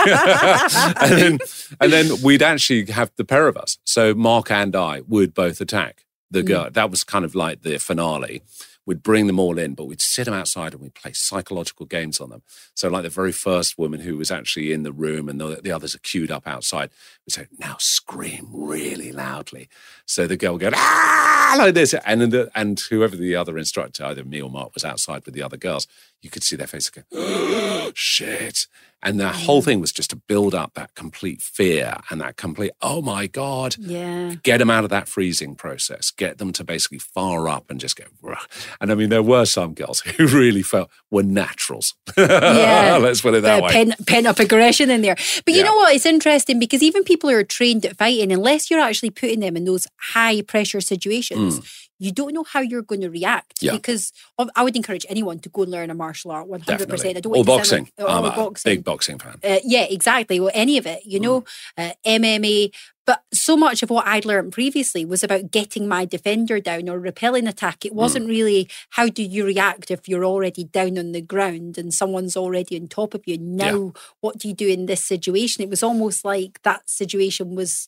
and 1.00 1.38
then 1.38 1.38
and 1.80 1.92
then 1.92 2.22
we'd 2.22 2.42
actually 2.42 2.84
have 2.92 3.10
the 3.16 3.24
pair 3.24 3.48
of 3.48 3.56
us. 3.56 3.78
So 3.84 4.14
Mark 4.14 4.50
and 4.50 4.76
I 4.76 5.00
would 5.08 5.32
both 5.32 5.60
attack 5.62 6.04
the 6.30 6.42
girl. 6.42 6.68
That 6.70 6.90
was 6.90 7.02
kind 7.02 7.24
of 7.24 7.34
like 7.34 7.62
the 7.62 7.78
finale. 7.78 8.42
We'd 8.86 9.02
bring 9.02 9.26
them 9.26 9.40
all 9.40 9.58
in, 9.58 9.74
but 9.74 9.86
we'd 9.86 10.00
sit 10.00 10.24
them 10.24 10.34
outside 10.34 10.72
and 10.72 10.80
we'd 10.80 10.94
play 10.94 11.12
psychological 11.12 11.86
games 11.86 12.20
on 12.20 12.30
them. 12.30 12.42
So, 12.74 12.88
like 12.88 13.02
the 13.02 13.10
very 13.10 13.32
first 13.32 13.76
woman 13.76 14.00
who 14.00 14.16
was 14.16 14.30
actually 14.30 14.72
in 14.72 14.84
the 14.84 14.92
room 14.92 15.28
and 15.28 15.40
the, 15.40 15.60
the 15.62 15.72
others 15.72 15.94
are 15.94 16.00
queued 16.00 16.30
up 16.30 16.46
outside, 16.46 16.90
we'd 17.26 17.32
say, 17.34 17.48
Now 17.58 17.76
scream 17.80 18.48
really 18.52 19.10
loudly. 19.10 19.68
So 20.06 20.26
the 20.26 20.36
girl 20.36 20.52
would 20.52 20.62
go, 20.62 20.70
Ah, 20.72 21.56
like 21.58 21.74
this. 21.74 21.94
And, 22.06 22.22
the, 22.22 22.50
and 22.54 22.78
whoever 22.78 23.16
the 23.16 23.34
other 23.34 23.58
instructor, 23.58 24.04
either 24.04 24.24
me 24.24 24.40
or 24.40 24.50
Mark, 24.50 24.72
was 24.74 24.84
outside 24.84 25.24
with 25.26 25.34
the 25.34 25.42
other 25.42 25.56
girls, 25.56 25.86
you 26.22 26.30
could 26.30 26.42
see 26.42 26.56
their 26.56 26.66
face 26.66 26.88
go, 26.90 27.02
oh, 27.12 27.92
shit. 27.94 28.66
And 29.02 29.20
the 29.20 29.28
whole 29.28 29.62
thing 29.62 29.80
was 29.80 29.92
just 29.92 30.10
to 30.10 30.16
build 30.16 30.54
up 30.54 30.74
that 30.74 30.94
complete 30.94 31.40
fear 31.42 31.96
and 32.10 32.20
that 32.20 32.36
complete, 32.36 32.72
oh 32.82 33.02
my 33.02 33.26
God, 33.26 33.76
Yeah. 33.78 34.34
get 34.42 34.58
them 34.58 34.70
out 34.70 34.84
of 34.84 34.90
that 34.90 35.06
freezing 35.06 35.54
process, 35.54 36.10
get 36.10 36.38
them 36.38 36.52
to 36.54 36.64
basically 36.64 36.98
fire 36.98 37.48
up 37.48 37.70
and 37.70 37.78
just 37.78 37.94
go. 37.96 38.04
"Rah." 38.22 38.40
And 38.80 38.90
I 38.90 38.94
mean, 38.94 39.10
there 39.10 39.22
were 39.22 39.44
some 39.44 39.74
girls 39.74 40.00
who 40.16 40.26
really 40.26 40.62
felt 40.62 40.90
were 41.10 41.22
naturals. 41.22 41.94
Yeah. 42.16 42.96
Let's 43.00 43.20
put 43.20 43.34
it 43.34 43.42
that 43.42 43.58
of 43.58 43.64
way. 43.64 43.72
Pent, 43.72 44.06
pent 44.06 44.26
up 44.26 44.38
aggression 44.38 44.90
in 44.90 45.02
there. 45.02 45.16
But 45.44 45.54
you 45.54 45.60
Yeah. 45.60 45.66
know 45.66 45.74
what? 45.76 45.94
It's 45.94 46.06
interesting 46.06 46.58
because 46.58 46.82
even 46.82 47.04
people 47.04 47.30
who 47.30 47.36
are 47.36 47.44
trained 47.44 47.84
at 47.86 47.96
fighting, 47.96 48.32
unless 48.32 48.70
you're 48.70 48.80
actually 48.80 49.10
putting 49.10 49.40
them 49.40 49.56
in 49.56 49.64
those 49.66 49.86
high 50.14 50.42
pressure 50.42 50.80
situations, 50.80 51.60
mm. 51.60 51.85
You 51.98 52.12
don't 52.12 52.34
know 52.34 52.44
how 52.44 52.60
you're 52.60 52.82
going 52.82 53.00
to 53.00 53.10
react. 53.10 53.60
Mm. 53.60 53.62
Yeah. 53.62 53.72
Because 53.72 54.12
I 54.54 54.62
would 54.62 54.76
encourage 54.76 55.06
anyone 55.08 55.38
to 55.40 55.48
go 55.48 55.62
and 55.62 55.70
learn 55.72 55.90
a 55.90 55.94
martial 55.94 56.30
art 56.30 56.46
100%. 56.48 56.64
Definitely. 56.66 57.10
I 57.16 57.20
don't 57.20 57.26
Or 57.32 57.36
want 57.36 57.46
to 57.46 57.52
boxing. 57.52 57.90
like- 57.98 58.08
I'm 58.10 58.24
or 58.24 58.28
a 58.28 58.30
boxing. 58.36 58.70
big 58.74 58.84
boxing 58.84 59.18
fan. 59.18 59.38
Uh, 59.42 59.58
yeah, 59.64 59.84
exactly. 59.88 60.38
Well, 60.40 60.50
any 60.54 60.76
of 60.78 60.86
it, 60.86 61.04
you 61.06 61.20
know, 61.20 61.42
Mm. 61.78 61.90
uh, 61.90 61.92
MMA. 62.04 62.70
But 63.06 63.22
so 63.32 63.56
much 63.56 63.84
of 63.84 63.90
what 63.90 64.04
I'd 64.06 64.24
learned 64.24 64.52
previously 64.52 65.04
was 65.04 65.22
about 65.22 65.52
getting 65.52 65.86
my 65.86 66.04
defender 66.04 66.58
down 66.58 66.88
or 66.88 66.98
repelling 66.98 67.46
attack. 67.46 67.84
It 67.86 67.92
Mm. 67.92 67.96
wasn't 67.96 68.28
really 68.28 68.68
how 68.90 69.08
do 69.08 69.22
you 69.22 69.44
react 69.46 69.92
if 69.92 70.08
you're 70.08 70.24
already 70.24 70.64
down 70.64 70.98
on 70.98 71.12
the 71.12 71.20
ground 71.20 71.78
and 71.78 71.94
someone's 71.94 72.36
already 72.36 72.76
on 72.78 72.88
top 72.88 73.14
of 73.14 73.22
you. 73.24 73.38
Now, 73.38 73.92
what 74.20 74.38
do 74.38 74.48
you 74.48 74.54
do 74.54 74.66
in 74.66 74.86
this 74.86 75.04
situation? 75.04 75.62
It 75.62 75.70
was 75.70 75.84
almost 75.84 76.24
like 76.24 76.60
that 76.64 76.90
situation 76.90 77.54
was 77.54 77.86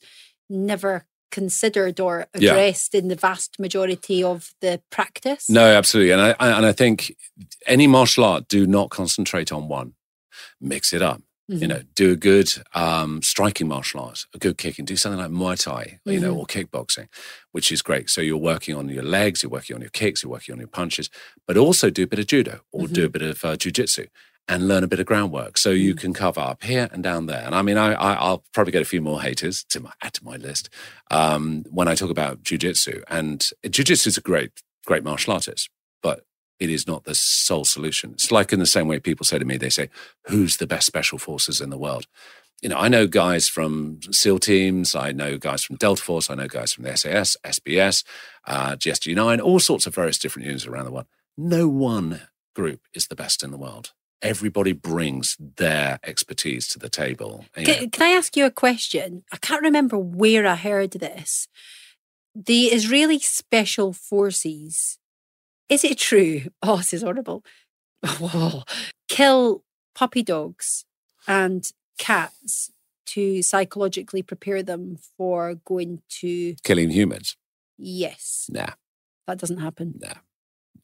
never 0.49 1.05
considered 1.31 2.01
or 2.01 2.27
Yeah. 2.35 2.53
addressed 2.53 2.95
in 2.95 3.09
the 3.09 3.15
vast 3.17 3.59
majority 3.59 4.23
of 4.23 4.51
the 4.61 4.81
practice. 4.91 5.49
No, 5.49 5.65
absolutely. 5.67 6.13
And 6.13 6.21
I, 6.23 6.31
and 6.57 6.67
I 6.67 6.73
think 6.73 7.15
any 7.67 7.87
martial 7.87 8.25
art 8.25 8.49
do 8.49 8.67
not 8.67 8.91
concentrate 8.91 9.53
on 9.53 9.69
one. 9.69 9.95
Mix 10.61 10.93
it 10.93 11.03
up. 11.03 11.23
You 11.51 11.61
Mhm. 11.61 11.69
know, 11.69 11.83
do 11.95 12.13
a 12.13 12.17
good 12.17 12.53
um, 12.75 13.23
striking 13.23 13.69
martial 13.69 14.01
art, 14.01 14.27
a 14.35 14.39
good 14.39 14.59
kicking. 14.59 14.85
Do 14.85 14.97
something 14.97 15.19
like 15.19 15.31
Muay 15.31 15.59
Thai, 15.59 15.99
you 16.05 16.21
know, 16.21 16.35
Mhm. 16.35 16.39
or 16.41 16.47
kickboxing, 16.47 17.09
which 17.53 17.73
is 17.73 17.81
great. 17.81 18.11
So 18.11 18.21
you're 18.21 18.37
working 18.37 18.75
on 18.75 18.91
your 18.91 19.03
legs, 19.03 19.43
you're 19.43 19.49
working 19.51 19.75
on 19.75 19.81
your 19.81 19.89
kicks, 19.91 20.23
you're 20.23 20.31
working 20.31 20.53
on 20.53 20.59
your 20.59 20.69
punches, 20.69 21.09
but 21.47 21.57
also 21.57 21.89
do 21.89 22.03
a 22.03 22.07
bit 22.07 22.19
of 22.19 22.27
judo 22.27 22.61
or 22.71 22.87
do 22.87 23.07
a 23.07 23.09
bit 23.09 23.23
of 23.23 23.43
uh, 23.47 23.57
jujitsu 23.57 24.09
and 24.49 24.67
learn 24.67 24.83
a 24.83 24.89
bit 24.89 24.99
of 24.99 25.07
groundwork. 25.07 25.59
So 25.59 25.71
you 25.71 25.95
can 25.95 26.15
cover 26.15 26.41
up 26.41 26.63
here 26.63 26.89
and 26.91 27.03
down 27.03 27.27
there. 27.27 27.43
And 27.45 27.55
I 27.55 27.63
mean, 27.63 27.77
I, 27.77 27.93
I, 27.93 28.15
I'll 28.15 28.45
probably 28.53 28.73
get 28.73 28.83
a 28.83 28.87
few 28.87 29.03
more 29.03 29.21
haters 29.21 29.63
to 29.65 29.81
my, 29.81 29.93
add 30.03 30.15
to 30.15 30.25
my 30.25 30.37
list 30.37 30.71
um, 31.11 31.65
when 31.71 31.87
I 31.87 31.95
talk 31.95 32.11
about 32.11 32.43
jujitsu. 32.43 33.03
And 33.09 33.41
jujitsu 33.65 34.07
is 34.07 34.17
a 34.17 34.23
great, 34.23 34.51
great 34.87 35.05
martial 35.05 35.35
artist, 35.35 35.69
but 36.03 36.25
it 36.59 36.71
is 36.71 36.87
not 36.87 37.05
the 37.05 37.15
sole 37.15 37.67
solution. 37.67 38.13
It's 38.13 38.33
like 38.33 38.53
in 38.53 38.59
the 38.59 38.67
same 38.67 38.89
way 38.89 38.99
people 38.99 39.27
say 39.27 39.39
to 39.39 39.45
me, 39.45 39.59
they 39.59 39.71
say, 39.71 39.91
who's 40.27 40.57
the 40.57 40.67
best 40.67 40.87
special 40.87 41.19
forces 41.19 41.61
in 41.61 41.71
the 41.71 41.79
world? 41.79 42.07
You 42.63 42.71
know, 42.71 42.79
I 42.79 42.89
know 42.89 43.07
guys 43.07 43.49
from 43.49 44.01
SEAL 44.11 44.41
teams, 44.41 44.97
I 44.97 45.13
know 45.13 45.39
guys 45.39 45.63
from 45.63 45.77
Delta 45.77 46.03
Force, 46.03 46.29
I 46.29 46.35
know 46.35 46.49
guys 46.49 46.73
from 46.73 46.85
the 46.85 46.97
SAS, 46.97 47.37
SBS, 47.45 48.03
uh, 48.47 48.73
GSG9, 48.73 49.41
all 49.41 49.61
sorts 49.61 49.87
of 49.87 49.95
various 49.95 50.19
different 50.19 50.47
units 50.47 50.67
around 50.67 50.87
the 50.87 50.91
world. 50.91 51.07
No 51.37 51.69
one 51.69 52.23
group 52.57 52.81
is 52.93 53.07
the 53.07 53.15
best 53.15 53.45
in 53.45 53.53
the 53.53 53.59
world. 53.59 53.93
Everybody 54.21 54.73
brings 54.73 55.37
their 55.39 55.99
expertise 56.03 56.67
to 56.69 56.79
the 56.79 56.89
table. 56.89 57.45
Can, 57.55 57.91
can 57.91 58.03
I 58.07 58.11
ask 58.17 58.37
you 58.37 58.45
a 58.47 58.51
question? 58.51 59.23
I 59.33 59.37
can't 59.37 59.63
remember 59.63 59.97
where 59.99 60.47
I 60.47 60.57
heard 60.57 60.91
this. 60.93 61.47
The 62.35 62.67
Israeli 62.67 63.19
Special 63.21 63.93
Forces, 63.93 64.99
is 65.69 65.85
it 65.85 65.99
true? 65.99 66.43
Oh, 66.63 66.79
this 66.79 66.93
is 66.95 67.03
horrible. 67.03 67.45
Whoa. 68.19 68.63
Kill 69.09 69.63
puppy 69.95 70.23
dogs 70.23 70.85
and 71.27 71.65
cats 71.99 72.71
to 73.07 73.43
psychologically 73.43 74.23
prepare 74.23 74.63
them 74.63 74.99
for 75.17 75.55
going 75.65 76.03
to. 76.21 76.55
killing 76.65 76.91
humans. 76.91 77.37
Yes, 77.77 78.49
Nah, 78.53 78.73
that 79.29 79.39
doesn't 79.39 79.59
happen. 79.59 79.95
nah, 80.01 80.15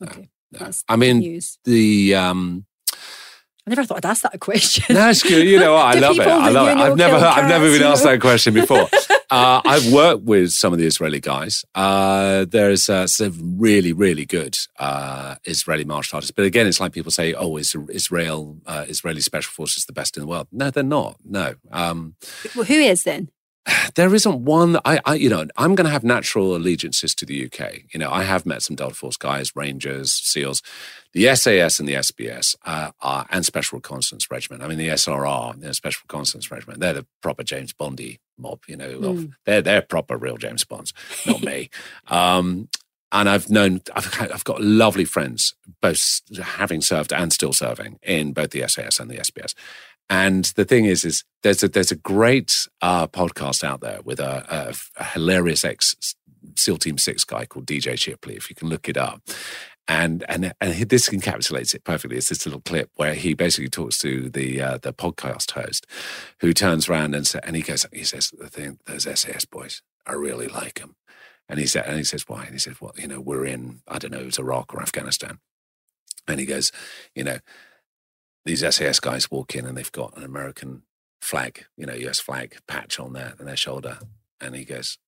Okay. 0.02 0.28
nah. 0.52 0.70
I 0.88 0.96
mean, 0.96 1.18
news. 1.18 1.58
the 1.64 2.14
um, 2.14 2.66
I 3.66 3.70
never 3.70 3.84
thought 3.84 4.04
I'd 4.04 4.10
ask 4.10 4.22
that 4.22 4.38
question. 4.40 4.94
That's 4.94 5.22
good. 5.22 5.46
You 5.48 5.58
know, 5.58 5.72
what? 5.72 5.96
I 5.96 5.98
love 6.06 6.18
it. 6.18 6.26
I 6.26 6.50
love 6.50 6.68
it. 6.68 6.76
I've 6.76 6.96
never, 6.96 7.18
kill 7.18 7.26
I've 7.26 7.48
never 7.48 7.64
cats, 7.66 7.78
been 7.78 7.86
asked 7.86 8.04
that 8.04 8.20
question 8.20 8.52
before. 8.52 8.88
uh, 9.30 9.62
I've 9.64 9.90
worked 9.90 10.24
with 10.24 10.50
some 10.50 10.74
of 10.74 10.78
the 10.78 10.84
Israeli 10.84 11.18
guys. 11.18 11.64
Uh, 11.74 12.44
there's 12.46 12.90
uh, 12.90 13.06
some 13.06 13.56
really, 13.58 13.94
really 13.94 14.26
good 14.26 14.58
uh, 14.78 15.36
Israeli 15.44 15.84
martial 15.84 16.16
artists. 16.16 16.32
But 16.32 16.44
again, 16.44 16.66
it's 16.66 16.78
like 16.78 16.92
people 16.92 17.10
say, 17.10 17.32
"Oh, 17.32 17.56
is 17.56 17.74
Israel, 17.90 18.58
uh, 18.66 18.84
Israeli 18.86 19.22
special 19.22 19.50
forces 19.50 19.86
the 19.86 19.94
best 19.94 20.18
in 20.18 20.20
the 20.20 20.26
world?" 20.26 20.48
No, 20.52 20.70
they're 20.70 20.82
not. 20.82 21.16
No. 21.24 21.54
Um, 21.72 22.16
well, 22.54 22.66
who 22.66 22.74
is 22.74 23.04
then? 23.04 23.30
there 23.94 24.14
isn't 24.14 24.44
one 24.44 24.78
I, 24.84 25.00
I 25.04 25.14
you 25.14 25.28
know, 25.28 25.46
I'm 25.56 25.74
going 25.74 25.86
to 25.86 25.90
have 25.90 26.04
natural 26.04 26.56
allegiances 26.56 27.14
to 27.16 27.26
the 27.26 27.46
UK. 27.46 27.92
You 27.92 28.00
know, 28.00 28.10
I 28.10 28.24
have 28.24 28.46
met 28.46 28.62
some 28.62 28.76
Delta 28.76 28.94
Force 28.94 29.16
guys, 29.16 29.54
Rangers, 29.54 30.12
SEALs, 30.12 30.62
the 31.12 31.34
SAS 31.34 31.78
and 31.78 31.88
the 31.88 31.94
SBS, 31.94 32.56
uh, 32.64 32.90
are, 33.00 33.26
and 33.30 33.44
Special 33.44 33.78
Reconnaissance 33.78 34.30
Regiment. 34.30 34.62
I 34.62 34.68
mean, 34.68 34.78
the 34.78 34.88
SRR, 34.88 35.60
the 35.60 35.74
Special 35.74 36.02
Reconnaissance 36.04 36.50
Regiment, 36.50 36.80
they're 36.80 36.92
the 36.92 37.06
proper 37.22 37.42
James 37.42 37.72
Bondy 37.72 38.20
mob. 38.38 38.60
You 38.66 38.76
know, 38.76 38.90
of, 39.02 39.28
they're 39.44 39.62
they're 39.62 39.82
proper 39.82 40.16
real 40.16 40.36
James 40.36 40.64
Bonds, 40.64 40.92
not 41.26 41.42
me. 41.42 41.70
Um, 42.08 42.68
and 43.14 43.28
I've 43.28 43.48
known, 43.48 43.80
I've, 43.94 44.20
I've 44.20 44.44
got 44.44 44.60
lovely 44.60 45.04
friends, 45.04 45.54
both 45.80 46.20
having 46.42 46.80
served 46.80 47.12
and 47.12 47.32
still 47.32 47.52
serving 47.52 48.00
in 48.02 48.32
both 48.32 48.50
the 48.50 48.66
SAS 48.66 48.98
and 48.98 49.08
the 49.08 49.18
SBS. 49.18 49.54
And 50.10 50.44
the 50.56 50.64
thing 50.64 50.84
is, 50.84 51.04
is 51.04 51.24
there's 51.42 51.62
a 51.62 51.68
there's 51.68 51.92
a 51.92 51.96
great 51.96 52.68
uh, 52.82 53.06
podcast 53.06 53.64
out 53.64 53.80
there 53.80 54.00
with 54.04 54.20
a, 54.20 54.44
a, 54.48 54.74
a 55.00 55.04
hilarious 55.04 55.64
ex 55.64 56.14
SEAL 56.56 56.78
Team 56.78 56.98
Six 56.98 57.24
guy 57.24 57.46
called 57.46 57.66
DJ 57.66 57.98
Shipley. 57.98 58.36
If 58.36 58.50
you 58.50 58.56
can 58.56 58.68
look 58.68 58.88
it 58.88 58.96
up, 58.96 59.22
and 59.88 60.24
and 60.28 60.52
and 60.60 60.74
this 60.88 61.08
encapsulates 61.08 61.74
it 61.74 61.84
perfectly. 61.84 62.16
It's 62.16 62.28
this 62.28 62.46
little 62.46 62.60
clip 62.60 62.90
where 62.96 63.14
he 63.14 63.34
basically 63.34 63.68
talks 63.70 63.98
to 63.98 64.28
the 64.30 64.60
uh, 64.60 64.78
the 64.78 64.92
podcast 64.92 65.52
host, 65.52 65.86
who 66.40 66.52
turns 66.52 66.88
around 66.88 67.14
and 67.14 67.26
sa- 67.26 67.40
and 67.42 67.56
he 67.56 67.62
goes, 67.62 67.86
he 67.92 68.04
says, 68.04 68.30
the 68.30 68.48
thing, 68.48 68.78
those 68.86 69.04
SAS 69.18 69.44
boys, 69.44 69.82
I 70.06 70.12
really 70.12 70.48
like 70.48 70.80
them. 70.80 70.96
And 71.48 71.58
he 71.58 71.66
said, 71.66 71.84
and 71.86 71.98
he 71.98 72.04
says, 72.04 72.26
why? 72.26 72.44
And 72.44 72.52
he 72.52 72.58
says, 72.58 72.80
well, 72.80 72.92
you 72.96 73.06
know, 73.06 73.20
we're 73.20 73.44
in, 73.44 73.80
I 73.86 73.98
don't 73.98 74.12
know, 74.12 74.20
it's 74.20 74.38
Iraq 74.38 74.72
or 74.72 74.80
Afghanistan. 74.80 75.38
And 76.26 76.40
he 76.40 76.46
goes, 76.46 76.72
you 77.14 77.22
know, 77.22 77.38
these 78.44 78.60
SAS 78.74 79.00
guys 79.00 79.30
walk 79.30 79.54
in 79.54 79.66
and 79.66 79.76
they've 79.76 79.92
got 79.92 80.16
an 80.16 80.24
American 80.24 80.82
flag, 81.20 81.64
you 81.76 81.86
know, 81.86 81.94
US 81.94 82.20
flag 82.20 82.58
patch 82.66 83.00
on 83.00 83.12
their 83.12 83.34
on 83.40 83.46
their 83.46 83.56
shoulder. 83.56 83.98
And 84.40 84.54
he 84.54 84.64
goes, 84.64 84.98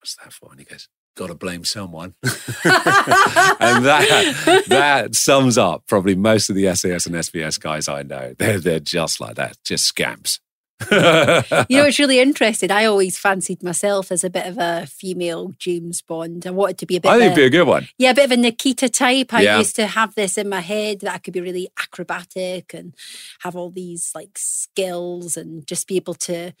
What's 0.00 0.16
that 0.16 0.32
for? 0.32 0.50
And 0.50 0.60
he 0.60 0.64
goes, 0.64 0.88
Gotta 1.16 1.34
blame 1.34 1.64
someone. 1.64 2.14
and 2.22 3.84
that 3.84 4.64
that 4.68 5.14
sums 5.14 5.58
up 5.58 5.84
probably 5.86 6.14
most 6.14 6.48
of 6.48 6.56
the 6.56 6.74
SAS 6.74 7.06
and 7.06 7.14
SBS 7.14 7.60
guys 7.60 7.88
I 7.88 8.02
know. 8.02 8.34
They're 8.38 8.60
they're 8.60 8.80
just 8.80 9.20
like 9.20 9.36
that, 9.36 9.58
just 9.64 9.84
scamps. 9.84 10.40
you 10.90 11.76
know, 11.76 11.84
it's 11.86 11.98
really 11.98 12.20
interesting. 12.20 12.70
I 12.70 12.84
always 12.86 13.18
fancied 13.18 13.62
myself 13.62 14.10
as 14.10 14.24
a 14.24 14.30
bit 14.30 14.46
of 14.46 14.58
a 14.58 14.86
female 14.86 15.52
James 15.58 16.00
Bond. 16.02 16.46
I 16.46 16.50
wanted 16.50 16.78
to 16.78 16.86
be 16.86 16.96
a 16.96 17.00
bit. 17.00 17.10
I 17.10 17.18
think 17.18 17.32
of 17.32 17.36
be 17.36 17.44
a 17.44 17.50
good 17.50 17.66
one. 17.66 17.88
Yeah, 17.98 18.10
a 18.10 18.14
bit 18.14 18.24
of 18.24 18.30
a 18.32 18.36
Nikita 18.36 18.88
type. 18.88 19.34
I 19.34 19.42
Yeah. 19.42 19.58
used 19.58 19.76
to 19.76 19.86
have 19.86 20.14
this 20.14 20.38
in 20.38 20.48
my 20.48 20.60
head 20.60 21.00
that 21.00 21.14
I 21.14 21.18
could 21.18 21.34
be 21.34 21.40
really 21.40 21.68
acrobatic 21.78 22.72
and 22.74 22.94
have 23.40 23.56
all 23.56 23.70
these 23.70 24.12
like 24.14 24.36
skills 24.36 25.36
and 25.36 25.66
just 25.66 25.86
be 25.86 25.96
able 25.96 26.14
to, 26.14 26.52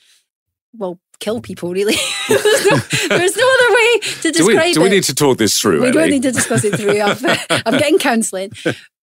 well, 0.76 1.00
kill 1.18 1.40
people. 1.40 1.72
Really, 1.72 1.96
there's, 2.28 2.66
no, 2.70 2.76
there's 3.08 3.36
no 3.36 3.54
other 3.54 3.74
way 3.74 3.98
to 4.00 4.32
Do 4.32 4.46
we, 4.46 4.52
describe 4.54 4.74
do 4.74 4.82
we 4.82 4.88
need 4.90 5.04
to 5.04 5.14
talk 5.14 5.38
this 5.38 5.58
through, 5.58 5.82
we 5.82 5.90
don't 5.90 6.10
need 6.10 6.22
to 6.22 6.32
discuss 6.32 6.64
it 6.64 6.76
through. 6.76 7.00
I'm, 7.00 7.62
I'm 7.66 7.78
getting 7.78 7.98
counselling. 7.98 8.52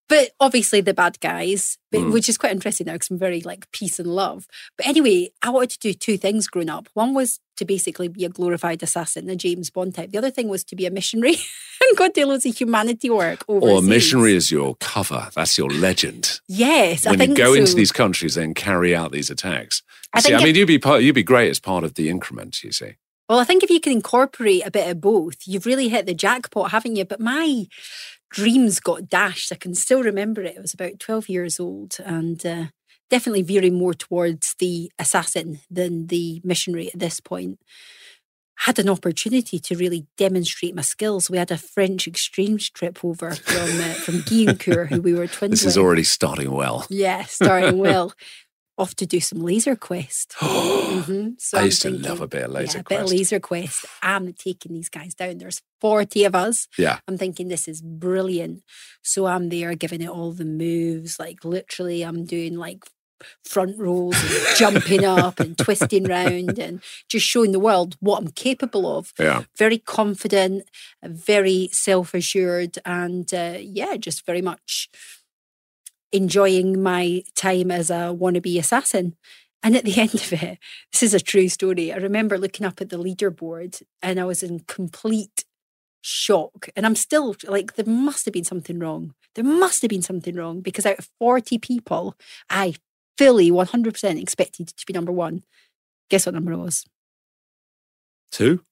But 0.08 0.30
obviously 0.40 0.80
the 0.80 0.94
bad 0.94 1.20
guys, 1.20 1.76
but, 1.92 2.00
Mm. 2.00 2.12
which 2.12 2.28
is 2.28 2.38
quite 2.38 2.52
interesting 2.52 2.86
now 2.86 2.94
because 2.94 3.10
I'm 3.10 3.18
very 3.18 3.40
like 3.42 3.70
peace 3.72 3.98
and 3.98 4.08
love. 4.14 4.46
But 4.76 4.86
anyway, 4.86 5.30
I 5.42 5.50
wanted 5.50 5.70
to 5.70 5.78
do 5.80 5.92
two 5.92 6.16
things 6.16 6.46
growing 6.46 6.70
up. 6.70 6.88
One 6.94 7.12
was 7.14 7.40
to 7.58 7.64
basically 7.64 8.08
be 8.08 8.24
a 8.24 8.28
glorified 8.28 8.82
assassin, 8.82 9.28
a 9.28 9.36
James 9.36 9.68
Bond 9.68 9.94
type. 9.94 10.10
The 10.12 10.18
other 10.18 10.30
thing 10.30 10.48
was 10.48 10.64
to 10.64 10.76
be 10.76 10.86
a 10.86 10.90
missionary 10.90 11.36
and 11.88 11.96
go 11.96 12.08
do 12.08 12.24
loads 12.24 12.46
of 12.46 12.56
humanity 12.56 13.10
work 13.10 13.44
overseas. 13.48 13.70
or 13.70 13.78
a 13.80 13.82
missionary 13.82 14.34
is 14.34 14.50
your 14.50 14.76
cover. 14.76 15.28
That's 15.34 15.58
your 15.58 15.68
legend. 15.70 16.40
Yes, 16.48 17.04
I 17.06 17.10
when 17.10 17.18
think 17.18 17.30
you 17.30 17.44
go 17.44 17.54
so. 17.54 17.60
into 17.60 17.74
these 17.74 17.92
countries 17.92 18.36
and 18.36 18.54
carry 18.56 18.94
out 18.96 19.12
these 19.12 19.28
attacks. 19.28 19.82
I 20.14 20.20
see, 20.20 20.32
I 20.34 20.38
mean, 20.38 20.48
it- 20.48 20.56
you'd 20.56 20.66
be 20.68 20.78
part, 20.78 21.02
you'd 21.02 21.14
be 21.14 21.22
great 21.22 21.50
as 21.50 21.60
part 21.60 21.84
of 21.84 21.94
the 21.94 22.08
increment. 22.08 22.62
You 22.64 22.72
see, 22.72 22.92
Well, 23.28 23.40
I 23.40 23.44
think 23.44 23.62
if 23.62 23.68
you 23.68 23.78
can 23.80 23.92
incorporate 23.92 24.62
a 24.64 24.70
bit 24.70 24.88
of 24.88 25.02
both, 25.02 25.36
you've 25.46 25.66
really 25.66 25.88
hit 25.90 26.06
the 26.06 26.14
jackpot, 26.14 26.70
haven't 26.70 26.96
you? 26.96 27.04
But 27.04 27.20
my 27.20 27.66
dreams 28.30 28.80
got 28.80 29.08
dashed. 29.08 29.52
I 29.52 29.56
can 29.56 29.74
still 29.74 30.02
remember 30.02 30.42
it. 30.42 30.56
I 30.56 30.60
was 30.60 30.74
about 30.74 30.98
12 30.98 31.28
years 31.28 31.58
old 31.60 31.96
and 32.04 32.44
uh, 32.44 32.64
definitely 33.10 33.42
veering 33.42 33.78
more 33.78 33.94
towards 33.94 34.54
the 34.58 34.90
assassin 34.98 35.60
than 35.70 36.08
the 36.08 36.40
missionary 36.44 36.88
at 36.92 36.98
this 36.98 37.20
point. 37.20 37.58
Had 38.62 38.80
an 38.80 38.88
opportunity 38.88 39.60
to 39.60 39.76
really 39.76 40.06
demonstrate 40.16 40.74
my 40.74 40.82
skills. 40.82 41.30
We 41.30 41.38
had 41.38 41.52
a 41.52 41.56
French 41.56 42.08
exchange 42.08 42.72
trip 42.72 43.04
over 43.04 43.30
from 43.30 43.80
uh, 43.80 43.94
from 43.94 44.14
Guyancourt, 44.22 44.88
who 44.88 45.00
we 45.00 45.14
were 45.14 45.28
twins 45.28 45.50
this 45.60 45.64
is 45.64 45.76
with. 45.76 45.84
already 45.84 46.02
starting 46.02 46.50
well. 46.50 46.84
Yeah, 46.90 47.22
starting 47.24 47.78
well. 47.88 48.12
Off 48.78 48.94
to 48.94 49.06
do 49.06 49.20
some 49.20 49.40
laser 49.40 49.76
quest. 49.76 50.34
Mhm. 50.88 51.38
So 51.38 51.58
I 51.58 51.64
used 51.64 51.82
to 51.82 51.90
love 51.90 52.20
a 52.22 52.26
bit 52.26 52.44
of 52.44 52.50
laser 52.52 52.78
yeah, 52.78 52.80
a 52.80 52.88
bit 52.88 53.00
of 53.02 53.10
laser 53.10 53.38
quest. 53.40 53.84
I'm 54.02 54.32
taking 54.32 54.72
these 54.72 54.88
guys 54.88 55.14
down. 55.14 55.38
There's 55.38 55.60
40 55.80 56.24
of 56.24 56.34
us. 56.34 56.66
Yeah. 56.78 56.98
I'm 57.06 57.18
thinking 57.18 57.48
this 57.48 57.68
is 57.68 57.82
brilliant. 57.82 58.62
So 59.02 59.26
I'm 59.26 59.50
there 59.50 59.74
giving 59.74 60.00
it 60.00 60.08
all 60.08 60.32
the 60.32 60.46
moves. 60.46 61.18
Like 61.18 61.44
literally, 61.44 62.02
I'm 62.02 62.24
doing 62.24 62.56
like 62.56 62.84
front 63.44 63.78
rolls 63.78 64.16
and 64.16 64.56
jumping 64.56 65.04
up 65.04 65.40
and 65.40 65.58
twisting 65.58 66.04
round 66.04 66.58
and 66.58 66.80
just 67.08 67.26
showing 67.26 67.52
the 67.52 67.60
world 67.60 67.96
what 68.00 68.20
I'm 68.22 68.30
capable 68.30 68.96
of. 68.98 69.12
Yeah. 69.18 69.42
Very 69.56 69.78
confident, 69.78 70.64
very 71.02 71.68
self 71.72 72.14
assured, 72.14 72.78
and 72.84 73.32
uh, 73.34 73.58
yeah, 73.60 73.96
just 73.96 74.24
very 74.24 74.42
much 74.42 74.88
enjoying 76.12 76.82
my 76.82 77.22
time 77.34 77.70
as 77.70 77.90
a 77.90 78.14
wannabe 78.18 78.58
assassin. 78.58 79.16
And 79.62 79.76
at 79.76 79.84
the 79.84 79.96
end 80.00 80.14
of 80.14 80.32
it, 80.32 80.58
this 80.92 81.02
is 81.02 81.14
a 81.14 81.20
true 81.20 81.48
story. 81.48 81.92
I 81.92 81.96
remember 81.96 82.38
looking 82.38 82.66
up 82.66 82.80
at 82.80 82.90
the 82.90 82.98
leaderboard 82.98 83.82
and 84.02 84.20
I 84.20 84.24
was 84.24 84.42
in 84.42 84.60
complete 84.60 85.44
shock. 86.00 86.68
And 86.76 86.86
I'm 86.86 86.96
still 86.96 87.34
like, 87.46 87.74
there 87.74 87.86
must 87.86 88.24
have 88.24 88.34
been 88.34 88.44
something 88.44 88.78
wrong. 88.78 89.14
There 89.34 89.44
must 89.44 89.82
have 89.82 89.90
been 89.90 90.02
something 90.02 90.34
wrong 90.34 90.60
because 90.60 90.86
out 90.86 90.98
of 90.98 91.08
40 91.18 91.58
people, 91.58 92.14
I 92.48 92.74
fully 93.16 93.50
100% 93.50 94.20
expected 94.20 94.68
to 94.68 94.86
be 94.86 94.92
number 94.92 95.12
one. 95.12 95.44
Guess 96.08 96.26
what 96.26 96.34
number 96.34 96.52
I 96.52 96.56
was? 96.56 96.86
Two, 98.30 98.62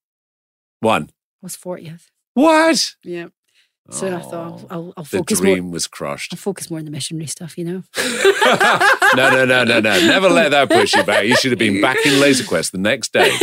one. 0.81 1.05
I 1.05 1.43
was 1.43 1.57
40th. 1.57 2.07
What? 2.35 2.95
Yeah. 3.03 3.29
So 3.91 4.15
I 4.17 4.21
thought 4.21 4.33
I'll, 4.35 4.67
I'll, 4.71 4.93
I'll 4.97 5.05
the 5.05 5.19
focus 5.19 5.41
more. 5.41 5.55
dream 5.55 5.71
was 5.71 5.87
crushed. 5.87 6.33
I'll 6.35 6.39
focus 6.39 6.69
more 6.71 6.79
on 6.81 6.85
the 6.87 6.91
missionary 6.91 7.27
stuff, 7.29 7.57
you 7.57 7.65
know. 7.65 7.83
no, 9.15 9.31
no, 9.31 9.45
no, 9.45 9.65
no, 9.65 9.81
no. 9.81 10.01
Never 10.07 10.29
let 10.29 10.51
that 10.51 10.69
push 10.69 10.95
you 10.95 11.05
back. 11.05 11.25
You 11.25 11.37
should 11.37 11.53
have 11.53 11.59
been 11.59 11.81
back 11.81 11.97
in 12.05 12.19
Laser 12.21 12.45
Quest 12.45 12.73
the 12.73 12.79
next 12.79 13.13
day. 13.13 13.31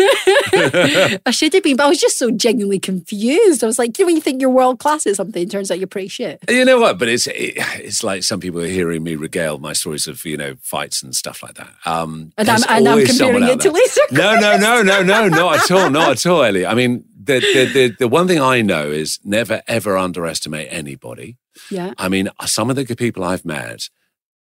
I 1.25 1.31
should 1.31 1.53
have 1.53 1.63
been, 1.63 1.77
but 1.77 1.85
I 1.85 1.89
was 1.89 1.99
just 1.99 2.17
so 2.17 2.29
genuinely 2.31 2.79
confused. 2.79 3.63
I 3.63 3.67
was 3.67 3.79
like, 3.79 3.97
you 3.97 4.03
know, 4.03 4.07
when 4.07 4.15
you 4.15 4.21
think 4.21 4.41
you're 4.41 4.49
world 4.49 4.79
class 4.79 5.07
at 5.07 5.15
something, 5.15 5.41
it 5.43 5.49
turns 5.51 5.71
out 5.71 5.79
you're 5.79 5.87
pretty 5.87 6.07
shit. 6.09 6.39
You 6.49 6.65
know 6.65 6.79
what? 6.79 6.99
But 6.99 7.07
it's 7.07 7.27
it, 7.27 7.53
it's 7.79 8.03
like 8.03 8.23
some 8.23 8.39
people 8.39 8.61
are 8.61 8.67
hearing 8.67 9.03
me 9.03 9.15
regale 9.15 9.57
my 9.59 9.73
stories 9.73 10.07
of 10.07 10.23
you 10.25 10.37
know 10.37 10.55
fights 10.61 11.03
and 11.03 11.15
stuff 11.15 11.41
like 11.41 11.55
that. 11.55 11.71
Um, 11.85 12.33
And 12.37 12.49
I'm, 12.49 12.61
and 12.69 12.87
I'm 12.87 13.05
comparing 13.05 13.43
it 13.43 13.59
to 13.61 13.69
there. 13.69 13.71
laser. 13.71 14.01
No, 14.11 14.35
no, 14.35 14.57
no, 14.57 14.81
no, 14.81 15.01
no, 15.03 15.27
not 15.29 15.63
at 15.63 15.71
all, 15.71 15.89
not 15.89 16.11
at 16.11 16.25
all, 16.25 16.43
Ellie. 16.43 16.65
I 16.65 16.73
mean, 16.73 17.05
the, 17.23 17.39
the 17.39 17.65
the 17.73 17.95
the 17.99 18.07
one 18.07 18.27
thing 18.27 18.39
I 18.41 18.61
know 18.61 18.89
is 18.91 19.19
never 19.23 19.61
ever 19.67 19.97
underestimate 19.97 20.67
anybody. 20.71 21.37
Yeah. 21.71 21.93
I 21.97 22.09
mean, 22.09 22.29
some 22.45 22.69
of 22.69 22.75
the 22.75 22.85
people 22.95 23.23
I've 23.23 23.45
met, 23.45 23.89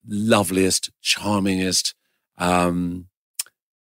loveliest, 0.08 0.92
charmingest, 1.04 1.94
um, 2.38 3.08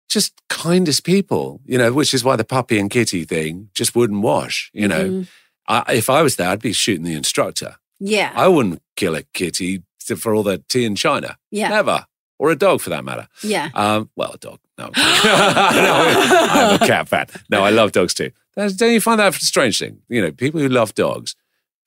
just 0.09 0.33
kindest 0.49 1.03
people. 1.03 1.61
You 1.65 1.77
know, 1.77 1.93
which 1.93 2.13
is 2.13 2.23
why 2.23 2.35
the 2.35 2.43
puppy 2.43 2.79
and 2.79 2.89
kitty 2.89 3.25
thing 3.25 3.69
just 3.73 3.95
wouldn't 3.95 4.21
wash. 4.21 4.69
You 4.73 4.87
know, 4.87 5.05
Mhm. 5.09 5.27
I, 5.67 5.93
if 5.93 6.09
I 6.09 6.21
was 6.21 6.35
there, 6.35 6.49
I'd 6.49 6.61
be 6.61 6.73
shooting 6.73 7.03
the 7.05 7.13
instructor. 7.13 7.75
Yeah. 7.99 8.31
I 8.35 8.47
wouldn't 8.47 8.81
kill 8.95 9.15
a 9.15 9.23
kitty 9.33 9.83
for 10.17 10.33
all 10.33 10.43
the 10.43 10.57
tea 10.69 10.85
in 10.85 10.95
China. 10.95 11.37
Yeah. 11.51 11.69
Never. 11.69 12.05
Or 12.39 12.49
a 12.49 12.55
dog 12.55 12.79
for 12.81 12.89
that 12.89 13.03
matter. 13.03 13.27
Yeah. 13.43 13.69
Um, 13.73 14.09
well, 14.15 14.31
a 14.31 14.37
dog. 14.37 14.59
No. 14.77 14.85
no, 14.93 14.93
I'm 14.95 16.75
a 16.81 16.87
cat 16.87 17.07
fan. 17.09 17.27
No, 17.49 17.63
I 17.63 17.69
love 17.69 17.91
dogs 17.91 18.13
too. 18.13 18.31
That's- 18.55 18.73
Don't 18.73 18.93
you 18.93 19.01
find 19.01 19.19
that 19.19 19.35
a 19.35 19.39
strange 19.39 19.77
thing? 19.77 19.99
You 20.07 20.21
know, 20.21 20.31
people 20.31 20.59
who 20.61 20.69
love 20.69 20.95
dogs 20.95 21.35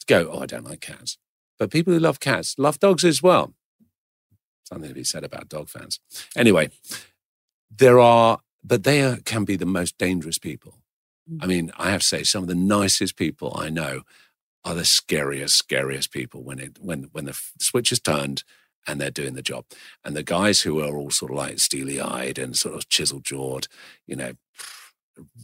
go, 0.06 0.30
oh, 0.30 0.40
I 0.40 0.46
don't 0.46 0.64
like 0.64 0.80
cats. 0.80 1.16
But 1.58 1.70
people 1.70 1.92
who 1.92 1.98
love 1.98 2.20
cats 2.20 2.56
love 2.58 2.78
dogs 2.78 3.04
as 3.04 3.22
well. 3.22 3.54
Something 4.64 4.88
to 4.88 4.94
be 4.94 5.04
said 5.04 5.24
about 5.24 5.48
dog 5.48 5.68
fans. 5.68 6.00
Anyway, 6.36 6.70
there 7.74 7.98
are, 7.98 8.40
but 8.62 8.84
they 8.84 9.02
are, 9.02 9.16
can 9.24 9.44
be 9.44 9.56
the 9.56 9.66
most 9.66 9.96
dangerous 9.98 10.38
people. 10.38 10.78
I 11.40 11.46
mean, 11.46 11.70
I 11.78 11.90
have 11.90 12.00
to 12.00 12.06
say, 12.06 12.22
some 12.24 12.42
of 12.42 12.48
the 12.48 12.54
nicest 12.54 13.16
people 13.16 13.54
I 13.56 13.70
know 13.70 14.02
are 14.64 14.74
the 14.74 14.84
scariest, 14.84 15.56
scariest 15.56 16.10
people 16.10 16.42
when 16.42 16.58
it 16.58 16.78
when 16.80 17.04
when 17.12 17.24
the 17.24 17.40
switch 17.58 17.92
is 17.92 18.00
turned 18.00 18.44
and 18.86 19.00
they're 19.00 19.10
doing 19.10 19.34
the 19.34 19.42
job. 19.42 19.64
And 20.04 20.16
the 20.16 20.22
guys 20.22 20.60
who 20.60 20.80
are 20.80 20.96
all 20.96 21.10
sort 21.10 21.30
of 21.30 21.38
like 21.38 21.58
steely 21.58 22.00
eyed 22.00 22.38
and 22.38 22.56
sort 22.56 22.74
of 22.74 22.88
chisel 22.88 23.20
jawed, 23.20 23.68
you 24.06 24.16
know, 24.16 24.32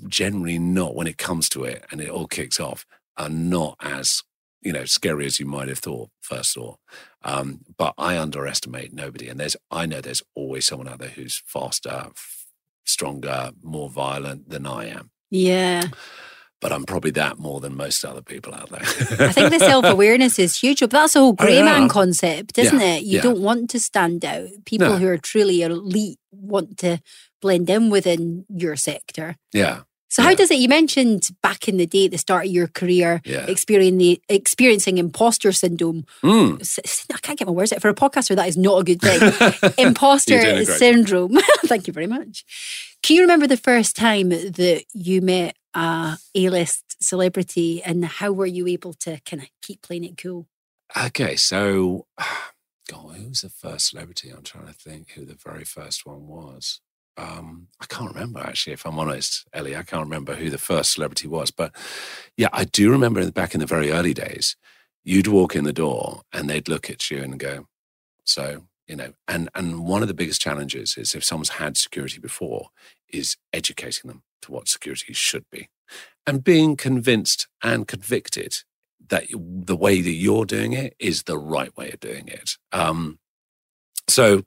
generally 0.06 0.58
not 0.58 0.94
when 0.94 1.06
it 1.06 1.18
comes 1.18 1.48
to 1.50 1.64
it 1.64 1.84
and 1.90 2.00
it 2.00 2.10
all 2.10 2.26
kicks 2.26 2.58
off, 2.58 2.86
are 3.16 3.28
not 3.28 3.76
as 3.80 4.22
you 4.62 4.72
know 4.72 4.84
scary 4.84 5.26
as 5.26 5.38
you 5.38 5.46
might 5.46 5.68
have 5.68 5.78
thought 5.78 6.10
first 6.20 6.54
thought. 6.54 6.78
Um, 7.22 7.60
but 7.76 7.94
I 7.98 8.18
underestimate 8.18 8.92
nobody, 8.92 9.28
and 9.28 9.38
there's 9.38 9.56
I 9.70 9.86
know 9.86 10.00
there's 10.00 10.22
always 10.34 10.66
someone 10.66 10.88
out 10.88 10.98
there 10.98 11.08
who's 11.08 11.42
faster, 11.44 12.06
f- 12.06 12.46
stronger, 12.84 13.50
more 13.62 13.88
violent 13.88 14.48
than 14.50 14.66
I 14.66 14.86
am. 14.86 15.10
Yeah. 15.30 15.82
But 16.60 16.72
I'm 16.72 16.84
probably 16.84 17.12
that 17.12 17.38
more 17.38 17.60
than 17.60 17.76
most 17.76 18.04
other 18.04 18.20
people 18.22 18.52
out 18.52 18.68
there. 18.70 18.80
I 18.82 19.32
think 19.32 19.50
the 19.52 19.60
self 19.60 19.84
awareness 19.84 20.38
is 20.40 20.58
huge. 20.58 20.80
But 20.80 20.90
that's 20.90 21.12
the 21.12 21.20
whole 21.20 21.28
Oh, 21.30 21.32
grey 21.44 21.58
yeah. 21.58 21.64
man 21.64 21.88
concept, 21.88 22.58
isn't 22.58 22.80
Yeah, 22.80 22.94
it? 22.96 23.04
You 23.04 23.16
yeah. 23.16 23.22
don't 23.22 23.40
want 23.40 23.70
to 23.70 23.78
stand 23.80 24.24
out. 24.24 24.48
People 24.64 24.88
No. 24.88 24.96
who 24.96 25.06
are 25.06 25.16
truly 25.18 25.62
elite 25.62 26.18
want 26.32 26.78
to 26.78 26.98
blend 27.40 27.70
in 27.70 27.90
within 27.90 28.44
your 28.48 28.74
sector. 28.74 29.36
yeah, 29.52 29.82
So 30.08 30.22
how 30.22 30.34
does 30.34 30.50
it? 30.50 30.58
You 30.58 30.68
mentioned 30.68 31.28
back 31.42 31.68
in 31.68 31.76
the 31.76 31.86
day, 31.86 32.06
at 32.06 32.10
the 32.10 32.18
start 32.18 32.46
of 32.46 32.50
your 32.52 32.66
career, 32.66 33.20
experiencing 33.24 33.98
the 33.98 34.20
experiencing 34.28 34.98
imposter 34.98 35.52
syndrome. 35.52 36.06
Mm. 36.24 36.58
I 37.14 37.18
can't 37.18 37.38
get 37.38 37.46
my 37.46 37.52
words 37.52 37.72
out 37.72 37.80
for 37.82 37.88
a 37.90 37.94
podcaster. 37.94 38.34
That 38.34 38.48
is 38.48 38.56
not 38.56 38.78
a 38.80 38.84
good 38.84 39.00
thing. 39.00 39.72
imposter 39.78 40.34
You're 40.34 40.42
doing 40.42 40.64
great. 40.64 40.78
syndrome. 40.78 41.38
Thank 41.66 41.86
you 41.86 41.92
very 41.92 42.08
much. 42.08 42.44
Can 43.04 43.14
you 43.16 43.22
remember 43.22 43.46
the 43.46 43.56
first 43.56 43.94
time 43.94 44.30
that 44.30 44.82
you 44.92 45.20
met 45.22 45.54
a 45.74 46.18
A-list 46.34 47.02
celebrity, 47.02 47.82
and 47.82 48.04
how 48.04 48.32
were 48.32 48.46
you 48.46 48.66
able 48.66 48.94
to 48.94 49.20
kind 49.24 49.42
of 49.42 49.48
keep 49.62 49.82
playing 49.82 50.04
it 50.04 50.16
cool? 50.16 50.46
Okay, 50.96 51.36
so 51.36 52.06
God, 52.88 53.16
who 53.16 53.28
was 53.28 53.42
the 53.42 53.50
first 53.50 53.90
celebrity? 53.90 54.30
I'm 54.30 54.42
trying 54.42 54.66
to 54.66 54.72
think 54.72 55.10
who 55.10 55.24
the 55.24 55.34
very 55.34 55.64
first 55.64 56.06
one 56.06 56.26
was. 56.26 56.80
Um, 57.18 57.68
I 57.80 57.86
can't 57.86 58.14
remember 58.14 58.40
actually, 58.40 58.74
if 58.74 58.86
I'm 58.86 58.98
honest, 58.98 59.46
Ellie. 59.52 59.76
I 59.76 59.82
can't 59.82 60.04
remember 60.04 60.36
who 60.36 60.50
the 60.50 60.58
first 60.58 60.92
celebrity 60.92 61.26
was, 61.26 61.50
but 61.50 61.74
yeah, 62.36 62.48
I 62.52 62.64
do 62.64 62.90
remember 62.90 63.30
back 63.32 63.54
in 63.54 63.60
the 63.60 63.66
very 63.66 63.90
early 63.90 64.14
days, 64.14 64.56
you'd 65.02 65.26
walk 65.26 65.56
in 65.56 65.64
the 65.64 65.72
door 65.72 66.22
and 66.32 66.48
they'd 66.48 66.68
look 66.68 66.88
at 66.88 67.10
you 67.10 67.18
and 67.18 67.38
go, 67.38 67.66
"So 68.24 68.68
you 68.86 68.94
know." 68.96 69.14
And 69.26 69.48
and 69.54 69.84
one 69.84 70.02
of 70.02 70.08
the 70.08 70.14
biggest 70.14 70.40
challenges 70.40 70.96
is 70.96 71.14
if 71.14 71.24
someone's 71.24 71.50
had 71.50 71.76
security 71.76 72.20
before, 72.20 72.68
is 73.08 73.36
educating 73.52 74.08
them 74.08 74.22
to 74.42 74.52
what 74.52 74.68
security 74.68 75.12
should 75.12 75.44
be, 75.50 75.68
and 76.26 76.44
being 76.44 76.76
convinced 76.76 77.48
and 77.62 77.88
convicted 77.88 78.58
that 79.08 79.24
the 79.30 79.76
way 79.76 80.00
that 80.00 80.10
you're 80.12 80.44
doing 80.44 80.72
it 80.72 80.94
is 80.98 81.22
the 81.22 81.38
right 81.38 81.74
way 81.76 81.90
of 81.90 82.00
doing 82.00 82.28
it. 82.28 82.56
Um, 82.72 83.18
so 84.06 84.42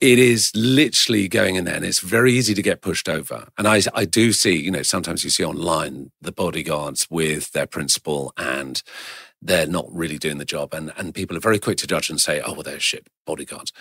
it 0.00 0.18
is 0.18 0.50
literally 0.54 1.28
going 1.28 1.56
in 1.56 1.64
there 1.64 1.76
and 1.76 1.84
it's 1.84 2.00
very 2.00 2.32
easy 2.32 2.54
to 2.54 2.62
get 2.62 2.80
pushed 2.80 3.08
over. 3.08 3.48
And 3.58 3.68
I, 3.68 3.82
I 3.94 4.06
do 4.06 4.32
see, 4.32 4.56
you 4.56 4.70
know, 4.70 4.82
sometimes 4.82 5.24
you 5.24 5.30
see 5.30 5.44
online 5.44 6.10
the 6.22 6.32
bodyguards 6.32 7.06
with 7.10 7.52
their 7.52 7.66
principal 7.66 8.32
and 8.36 8.82
they're 9.42 9.66
not 9.66 9.86
really 9.90 10.18
doing 10.18 10.38
the 10.38 10.44
job. 10.44 10.72
And, 10.72 10.92
and 10.96 11.14
people 11.14 11.36
are 11.36 11.40
very 11.40 11.58
quick 11.58 11.76
to 11.78 11.86
judge 11.86 12.08
and 12.08 12.20
say, 12.20 12.40
oh, 12.40 12.54
well, 12.54 12.62
they're 12.62 12.80
shit 12.80 13.08
bodyguards. 13.26 13.72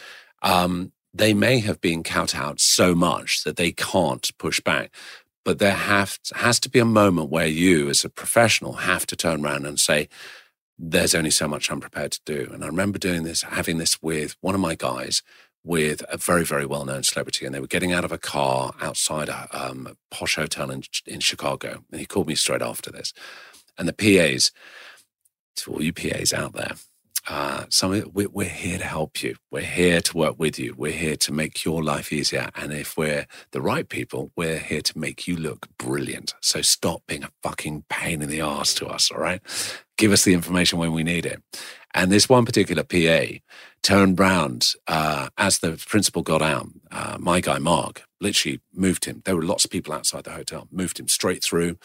Um, 0.41 0.91
they 1.13 1.33
may 1.33 1.59
have 1.59 1.81
been 1.81 2.03
out 2.33 2.59
so 2.59 2.95
much 2.95 3.43
that 3.43 3.55
they 3.55 3.71
can't 3.71 4.29
push 4.37 4.59
back. 4.59 4.91
But 5.43 5.59
there 5.59 5.73
have, 5.73 6.19
has 6.35 6.59
to 6.61 6.69
be 6.69 6.79
a 6.79 6.85
moment 6.85 7.29
where 7.29 7.47
you, 7.47 7.89
as 7.89 8.03
a 8.03 8.09
professional, 8.09 8.73
have 8.73 9.07
to 9.07 9.15
turn 9.15 9.43
around 9.43 9.65
and 9.65 9.79
say, 9.79 10.09
there's 10.77 11.15
only 11.15 11.31
so 11.31 11.47
much 11.47 11.69
I'm 11.69 11.79
prepared 11.79 12.11
to 12.13 12.21
do. 12.25 12.49
And 12.53 12.63
I 12.63 12.67
remember 12.67 12.99
doing 12.99 13.23
this, 13.23 13.41
having 13.41 13.77
this 13.77 14.01
with 14.01 14.35
one 14.41 14.55
of 14.55 14.61
my 14.61 14.75
guys 14.75 15.23
with 15.63 16.03
a 16.09 16.17
very, 16.17 16.45
very 16.45 16.65
well 16.65 16.85
known 16.85 17.03
celebrity. 17.03 17.45
And 17.45 17.53
they 17.53 17.59
were 17.59 17.67
getting 17.67 17.91
out 17.91 18.05
of 18.05 18.11
a 18.11 18.17
car 18.17 18.73
outside 18.79 19.27
a 19.27 19.47
um, 19.51 19.97
posh 20.09 20.35
hotel 20.35 20.71
in, 20.71 20.83
in 21.05 21.19
Chicago. 21.19 21.83
And 21.91 21.99
he 21.99 22.05
called 22.05 22.27
me 22.27 22.35
straight 22.35 22.61
after 22.61 22.91
this. 22.91 23.13
And 23.77 23.87
the 23.87 23.93
PAs, 23.93 24.51
to 25.57 25.73
all 25.73 25.81
you 25.81 25.93
PAs 25.93 26.31
out 26.31 26.53
there, 26.53 26.75
uh, 27.29 27.65
some 27.69 27.91
we, 28.13 28.25
we're 28.25 28.49
here 28.49 28.79
to 28.79 28.83
help 28.83 29.21
you. 29.21 29.35
We're 29.51 29.61
here 29.61 30.01
to 30.01 30.17
work 30.17 30.39
with 30.39 30.57
you. 30.57 30.73
We're 30.75 30.91
here 30.91 31.15
to 31.17 31.31
make 31.31 31.63
your 31.63 31.83
life 31.83 32.11
easier. 32.11 32.49
And 32.55 32.73
if 32.73 32.97
we're 32.97 33.27
the 33.51 33.61
right 33.61 33.87
people, 33.87 34.31
we're 34.35 34.57
here 34.57 34.81
to 34.81 34.97
make 34.97 35.27
you 35.27 35.37
look 35.37 35.67
brilliant. 35.77 36.33
So 36.41 36.61
stop 36.63 37.03
being 37.07 37.23
a 37.23 37.31
fucking 37.43 37.85
pain 37.87 38.23
in 38.23 38.29
the 38.29 38.41
ass 38.41 38.73
to 38.75 38.87
us. 38.87 39.11
All 39.11 39.19
right. 39.19 39.41
Give 39.97 40.11
us 40.11 40.23
the 40.23 40.33
information 40.33 40.79
when 40.79 40.91
we 40.91 41.03
need 41.03 41.25
it. 41.25 41.43
And 41.93 42.11
this 42.11 42.29
one 42.29 42.45
particular 42.45 42.83
PA 42.83 43.37
turned 43.81 44.19
round 44.19 44.73
uh, 44.87 45.29
as 45.37 45.59
the 45.59 45.81
principal 45.87 46.21
got 46.21 46.41
out. 46.41 46.67
Uh, 46.91 47.17
my 47.19 47.41
guy, 47.41 47.59
Mark, 47.59 48.03
literally 48.21 48.61
moved 48.73 49.05
him. 49.05 49.21
There 49.25 49.35
were 49.35 49.43
lots 49.43 49.65
of 49.65 49.71
people 49.71 49.93
outside 49.93 50.23
the 50.23 50.31
hotel, 50.31 50.67
moved 50.71 50.99
him 50.99 51.07
straight 51.07 51.43
through, 51.43 51.77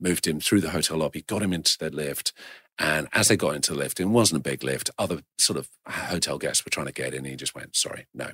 moved 0.00 0.26
him 0.26 0.40
through 0.40 0.60
the 0.62 0.70
hotel 0.70 0.98
lobby, 0.98 1.22
got 1.22 1.42
him 1.42 1.52
into 1.52 1.76
the 1.78 1.90
lift. 1.90 2.32
And 2.80 3.08
as 3.12 3.28
they 3.28 3.36
got 3.36 3.54
into 3.54 3.72
the 3.72 3.78
lift, 3.78 4.00
it 4.00 4.06
wasn't 4.06 4.40
a 4.40 4.50
big 4.50 4.64
lift, 4.64 4.88
other 4.98 5.20
sort 5.38 5.58
of 5.58 5.68
hotel 5.86 6.38
guests 6.38 6.64
were 6.64 6.70
trying 6.70 6.86
to 6.86 6.92
get 6.92 7.12
in. 7.12 7.18
And 7.18 7.26
he 7.26 7.36
just 7.36 7.54
went, 7.54 7.76
sorry, 7.76 8.06
no. 8.14 8.30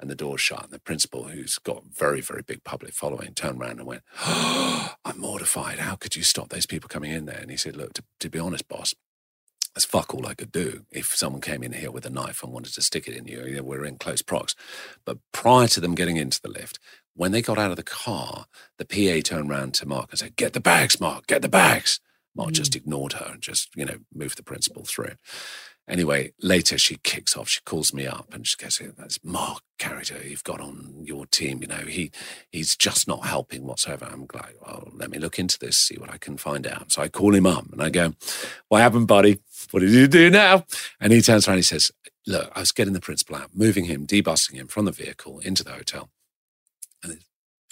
And 0.00 0.08
the 0.08 0.14
door 0.14 0.38
shut. 0.38 0.64
And 0.64 0.72
the 0.72 0.80
principal, 0.80 1.24
who's 1.24 1.58
got 1.58 1.84
very, 1.92 2.22
very 2.22 2.42
big 2.42 2.64
public 2.64 2.94
following, 2.94 3.34
turned 3.34 3.60
around 3.60 3.80
and 3.80 3.86
went, 3.86 4.02
oh, 4.24 4.94
I'm 5.04 5.20
mortified. 5.20 5.78
How 5.78 5.96
could 5.96 6.16
you 6.16 6.22
stop 6.22 6.48
those 6.48 6.64
people 6.64 6.88
coming 6.88 7.12
in 7.12 7.26
there? 7.26 7.38
And 7.38 7.50
he 7.50 7.56
said, 7.58 7.76
look, 7.76 7.92
to, 7.92 8.04
to 8.20 8.30
be 8.30 8.38
honest, 8.38 8.66
boss, 8.66 8.94
that's 9.74 9.84
fuck 9.84 10.14
all 10.14 10.26
I 10.26 10.34
could 10.34 10.52
do 10.52 10.84
if 10.90 11.14
someone 11.14 11.42
came 11.42 11.62
in 11.62 11.72
here 11.72 11.90
with 11.90 12.06
a 12.06 12.10
knife 12.10 12.42
and 12.42 12.52
wanted 12.52 12.72
to 12.74 12.82
stick 12.82 13.06
it 13.06 13.16
in 13.16 13.26
you. 13.26 13.62
we're 13.62 13.84
in 13.84 13.98
close 13.98 14.22
prox. 14.22 14.54
But 15.04 15.18
prior 15.32 15.68
to 15.68 15.80
them 15.80 15.94
getting 15.94 16.16
into 16.16 16.40
the 16.42 16.50
lift, 16.50 16.78
when 17.14 17.32
they 17.32 17.42
got 17.42 17.58
out 17.58 17.70
of 17.70 17.76
the 17.76 17.82
car, 17.82 18.46
the 18.78 18.86
PA 18.86 19.20
turned 19.22 19.50
around 19.50 19.74
to 19.74 19.86
Mark 19.86 20.08
and 20.10 20.18
said, 20.18 20.36
Get 20.36 20.54
the 20.54 20.60
bags, 20.60 20.98
Mark, 20.98 21.26
get 21.26 21.42
the 21.42 21.48
bags. 21.48 22.00
Mark 22.34 22.50
mm. 22.50 22.54
just 22.54 22.76
ignored 22.76 23.14
her 23.14 23.30
and 23.32 23.42
just, 23.42 23.68
you 23.76 23.84
know, 23.84 23.98
moved 24.14 24.38
the 24.38 24.42
principal 24.42 24.84
through. 24.84 25.16
Anyway, 25.88 26.32
later 26.40 26.78
she 26.78 26.96
kicks 27.02 27.36
off. 27.36 27.48
She 27.48 27.60
calls 27.64 27.92
me 27.92 28.06
up 28.06 28.32
and 28.32 28.46
she 28.46 28.56
goes, 28.56 28.80
"That's 28.96 29.18
Mark 29.24 29.62
character 29.78 30.16
you've 30.24 30.44
got 30.44 30.60
on 30.60 31.02
your 31.04 31.26
team. 31.26 31.60
You 31.60 31.66
know, 31.66 31.84
he 31.86 32.12
he's 32.52 32.76
just 32.76 33.08
not 33.08 33.26
helping 33.26 33.64
whatsoever." 33.64 34.04
I'm 34.04 34.26
like, 34.32 34.54
"Well, 34.64 34.90
let 34.94 35.10
me 35.10 35.18
look 35.18 35.40
into 35.40 35.58
this, 35.58 35.76
see 35.76 35.96
what 35.96 36.10
I 36.10 36.18
can 36.18 36.36
find 36.36 36.68
out." 36.68 36.92
So 36.92 37.02
I 37.02 37.08
call 37.08 37.34
him 37.34 37.46
up 37.46 37.70
and 37.72 37.82
I 37.82 37.90
go, 37.90 38.14
"What 38.68 38.80
happened, 38.80 39.08
buddy? 39.08 39.40
What 39.72 39.80
did 39.80 39.90
you 39.90 40.06
do 40.06 40.30
now?" 40.30 40.66
And 41.00 41.12
he 41.12 41.20
turns 41.20 41.48
around. 41.48 41.54
and 41.54 41.64
He 41.64 41.68
says, 41.68 41.90
"Look, 42.28 42.52
I 42.54 42.60
was 42.60 42.70
getting 42.72 42.94
the 42.94 43.00
principal 43.00 43.34
out, 43.36 43.50
moving 43.52 43.86
him, 43.86 44.06
debussing 44.06 44.56
him 44.56 44.68
from 44.68 44.84
the 44.84 44.92
vehicle 44.92 45.40
into 45.40 45.64
the 45.64 45.72
hotel, 45.72 46.10
and 47.02 47.12
the 47.12 47.20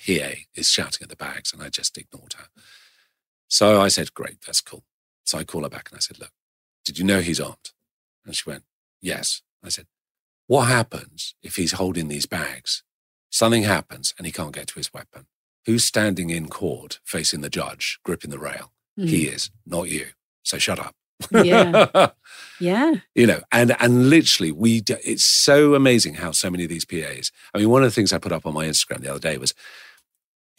PA 0.04 0.46
is 0.56 0.68
shouting 0.68 1.04
at 1.04 1.10
the 1.10 1.16
bags, 1.16 1.52
and 1.52 1.62
I 1.62 1.68
just 1.68 1.96
ignored 1.96 2.32
her." 2.32 2.48
So 3.50 3.80
I 3.80 3.88
said, 3.88 4.14
"Great, 4.14 4.40
that's 4.46 4.62
cool." 4.62 4.84
So 5.24 5.36
I 5.36 5.44
call 5.44 5.64
her 5.64 5.68
back 5.68 5.90
and 5.90 5.98
I 5.98 6.00
said, 6.00 6.18
"Look, 6.18 6.32
did 6.84 6.98
you 6.98 7.04
know 7.04 7.20
he's 7.20 7.40
armed?" 7.40 7.72
And 8.24 8.36
she 8.36 8.48
went, 8.48 8.64
Yes. 9.00 9.42
I 9.64 9.68
said, 9.68 9.86
What 10.46 10.66
happens 10.66 11.34
if 11.42 11.56
he's 11.56 11.72
holding 11.72 12.08
these 12.08 12.26
bags? 12.26 12.82
Something 13.30 13.62
happens 13.62 14.14
and 14.18 14.26
he 14.26 14.32
can't 14.32 14.54
get 14.54 14.66
to 14.68 14.74
his 14.74 14.92
weapon. 14.92 15.26
Who's 15.66 15.84
standing 15.84 16.30
in 16.30 16.48
court 16.48 17.00
facing 17.04 17.42
the 17.42 17.50
judge, 17.50 17.98
gripping 18.04 18.30
the 18.30 18.38
rail? 18.38 18.72
Mm. 18.98 19.08
He 19.08 19.26
is, 19.26 19.50
not 19.66 19.88
you. 19.88 20.08
So 20.42 20.58
shut 20.58 20.78
up. 20.78 20.94
Yeah. 21.32 22.10
yeah. 22.60 22.94
You 23.14 23.26
know, 23.26 23.40
and 23.52 23.76
and 23.78 24.08
literally 24.08 24.52
we 24.52 24.82
it's 24.88 25.24
so 25.24 25.74
amazing 25.74 26.14
how 26.14 26.32
so 26.32 26.50
many 26.50 26.64
of 26.64 26.70
these 26.70 26.86
PAs. 26.86 27.30
I 27.54 27.58
mean, 27.58 27.68
one 27.68 27.82
of 27.82 27.88
the 27.88 27.94
things 27.94 28.12
I 28.12 28.18
put 28.18 28.32
up 28.32 28.46
on 28.46 28.54
my 28.54 28.66
Instagram 28.66 29.00
the 29.00 29.10
other 29.10 29.20
day 29.20 29.36
was 29.36 29.54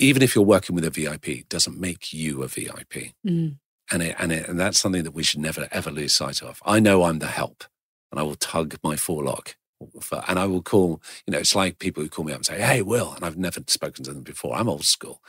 even 0.02 0.22
if 0.22 0.36
you're 0.36 0.44
working 0.44 0.76
with 0.76 0.86
a 0.86 0.90
VIP, 0.90 1.48
doesn't 1.50 1.80
make 1.80 2.12
you 2.14 2.44
a 2.44 2.48
VIP. 2.48 3.14
Mm 3.26 3.58
and 3.92 4.02
it, 4.02 4.16
and 4.18 4.32
it, 4.32 4.48
and 4.48 4.60
that's 4.60 4.80
something 4.80 5.04
that 5.04 5.12
we 5.12 5.24
should 5.24 5.40
never 5.40 5.68
ever 5.72 5.92
lose 5.92 6.14
sight 6.14 6.42
of. 6.42 6.62
I 6.66 6.80
know 6.80 7.04
I'm 7.04 7.20
the 7.20 7.28
help, 7.28 7.66
and 8.12 8.20
I 8.20 8.24
will 8.24 8.36
tug 8.36 8.78
my 8.84 8.96
forelock, 8.96 9.56
for, 10.02 10.24
and 10.28 10.40
I 10.40 10.46
will 10.46 10.62
call. 10.62 11.02
You 11.28 11.34
know, 11.34 11.40
it's 11.40 11.56
like 11.56 11.80
people 11.80 12.02
who 12.02 12.10
call 12.10 12.26
me 12.26 12.32
up 12.32 12.38
and 12.38 12.46
say, 12.46 12.62
"Hey, 12.62 12.82
Will," 12.82 13.14
and 13.14 13.26
I've 13.26 13.38
never 13.38 13.62
spoken 13.68 14.04
to 14.06 14.14
them 14.14 14.24
before. 14.24 14.56
I'm 14.56 14.70
old 14.70 14.86
school. 14.86 15.22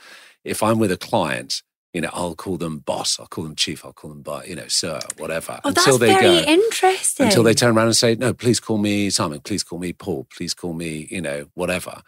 If 0.43 0.63
I'm 0.63 0.79
with 0.79 0.91
a 0.91 0.97
client, 0.97 1.61
you 1.93 2.01
know, 2.01 2.09
I'll 2.13 2.35
call 2.35 2.57
them 2.57 2.79
boss, 2.79 3.19
I'll 3.19 3.27
call 3.27 3.43
them 3.43 3.55
chief, 3.55 3.85
I'll 3.85 3.93
call 3.93 4.13
them, 4.13 4.23
you 4.47 4.55
know, 4.55 4.67
sir, 4.67 4.99
whatever. 5.17 5.59
Oh, 5.63 5.69
until 5.69 5.97
that's 5.97 5.99
they 5.99 6.13
very 6.13 6.43
go, 6.43 6.51
interesting. 6.51 7.25
Until 7.27 7.43
they 7.43 7.53
turn 7.53 7.77
around 7.77 7.87
and 7.87 7.95
say, 7.95 8.15
no, 8.15 8.33
please 8.33 8.59
call 8.59 8.77
me 8.77 9.09
Simon, 9.09 9.39
please 9.41 9.63
call 9.63 9.79
me 9.79 9.93
Paul, 9.93 10.27
please 10.35 10.53
call 10.53 10.73
me, 10.73 11.07
you 11.11 11.21
know, 11.21 11.45
whatever. 11.53 12.01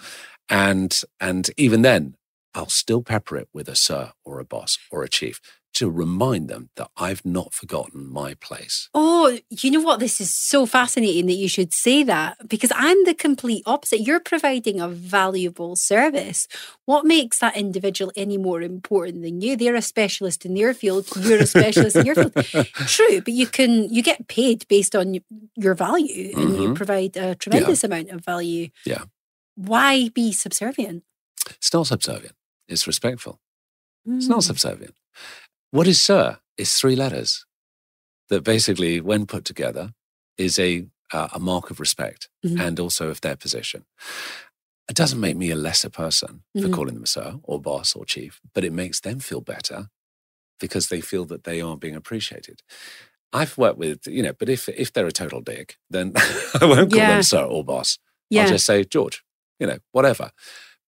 And 0.49 0.99
and 1.19 1.49
even 1.57 1.81
then, 1.83 2.15
I'll 2.55 2.69
still 2.69 3.03
pepper 3.03 3.37
it 3.37 3.49
with 3.53 3.67
a 3.67 3.75
sir 3.75 4.13
or 4.23 4.39
a 4.39 4.45
boss 4.45 4.77
or 4.91 5.03
a 5.03 5.09
chief 5.09 5.41
to 5.75 5.89
remind 5.89 6.47
them 6.47 6.69
that 6.77 6.89
I've 6.95 7.25
not 7.25 7.53
forgotten 7.53 8.09
my 8.09 8.33
place. 8.35 8.89
Oh, 8.93 9.37
you 9.49 9.69
know 9.69 9.81
what? 9.81 9.99
This 9.99 10.21
is 10.21 10.33
so 10.33 10.65
fascinating 10.65 11.25
that 11.25 11.33
you 11.33 11.49
should 11.49 11.73
say 11.73 12.01
that 12.03 12.47
because 12.47 12.71
I'm 12.73 13.03
the 13.03 13.13
complete 13.13 13.61
opposite. 13.65 13.99
You're 13.99 14.21
providing 14.21 14.79
a 14.79 14.87
valuable 14.87 15.75
service. 15.75 16.47
What 16.85 17.05
makes 17.05 17.39
that 17.39 17.57
individual 17.57 18.13
any 18.15 18.37
more 18.37 18.61
important 18.61 19.21
than 19.21 19.41
you? 19.41 19.57
They're 19.57 19.75
a 19.75 19.81
specialist 19.81 20.45
in 20.45 20.53
their 20.53 20.73
field. 20.73 21.07
You're 21.19 21.39
a 21.41 21.45
specialist 21.45 21.97
in 21.97 22.05
your 22.05 22.15
field. 22.15 22.33
True, 22.87 23.19
but 23.19 23.33
you 23.33 23.45
can 23.45 23.93
you 23.93 24.01
get 24.01 24.29
paid 24.29 24.65
based 24.69 24.95
on 24.95 25.17
your 25.57 25.75
value 25.75 26.31
and 26.37 26.49
mm-hmm. 26.51 26.61
you 26.61 26.73
provide 26.73 27.17
a 27.17 27.35
tremendous 27.35 27.83
yeah. 27.83 27.87
amount 27.87 28.11
of 28.11 28.23
value. 28.23 28.69
Yeah. 28.85 29.03
Why 29.55 30.07
be 30.07 30.31
subservient? 30.31 31.03
It's 31.49 31.73
not 31.73 31.87
subservient. 31.87 32.35
It's 32.67 32.87
respectful. 32.87 33.39
Mm. 34.07 34.17
It's 34.17 34.27
not 34.27 34.37
hmm. 34.37 34.41
subservient. 34.41 34.95
What 35.71 35.87
is 35.87 35.99
sir? 35.99 36.39
Is 36.57 36.73
three 36.73 36.95
letters 36.95 37.45
that 38.29 38.43
basically, 38.43 39.01
when 39.01 39.25
put 39.25 39.45
together, 39.45 39.93
is 40.37 40.57
a 40.57 40.87
uh, 41.13 41.29
a 41.33 41.39
mark 41.39 41.69
of 41.69 41.79
respect 41.79 42.29
mm-hmm. 42.45 42.59
and 42.59 42.79
also 42.79 43.09
of 43.09 43.21
their 43.21 43.35
position. 43.35 43.85
It 44.89 44.95
doesn't 44.95 45.19
make 45.19 45.37
me 45.37 45.51
a 45.51 45.55
lesser 45.55 45.89
person 45.89 46.43
for 46.53 46.63
mm-hmm. 46.63 46.73
calling 46.73 46.95
them 46.95 47.05
sir 47.05 47.39
or 47.43 47.59
boss 47.59 47.95
or 47.95 48.05
chief, 48.05 48.39
but 48.53 48.63
it 48.63 48.73
makes 48.73 48.99
them 48.99 49.19
feel 49.19 49.41
better 49.41 49.89
because 50.59 50.89
they 50.89 51.01
feel 51.01 51.25
that 51.25 51.43
they 51.43 51.61
are 51.61 51.77
being 51.77 51.95
appreciated. 51.95 52.61
I've 53.33 53.57
worked 53.57 53.77
with, 53.77 54.07
you 54.07 54.23
know, 54.23 54.33
but 54.33 54.49
if 54.49 54.69
if 54.69 54.93
they're 54.93 55.07
a 55.07 55.11
total 55.11 55.41
dick, 55.41 55.77
then 55.89 56.13
I 56.61 56.65
won't 56.65 56.91
call 56.91 56.99
yeah. 56.99 57.13
them 57.13 57.23
sir 57.23 57.43
or 57.43 57.63
boss. 57.63 57.97
Yeah. 58.29 58.43
I'll 58.43 58.49
just 58.49 58.65
say 58.65 58.83
George, 58.83 59.23
you 59.59 59.67
know, 59.67 59.77
whatever. 59.91 60.31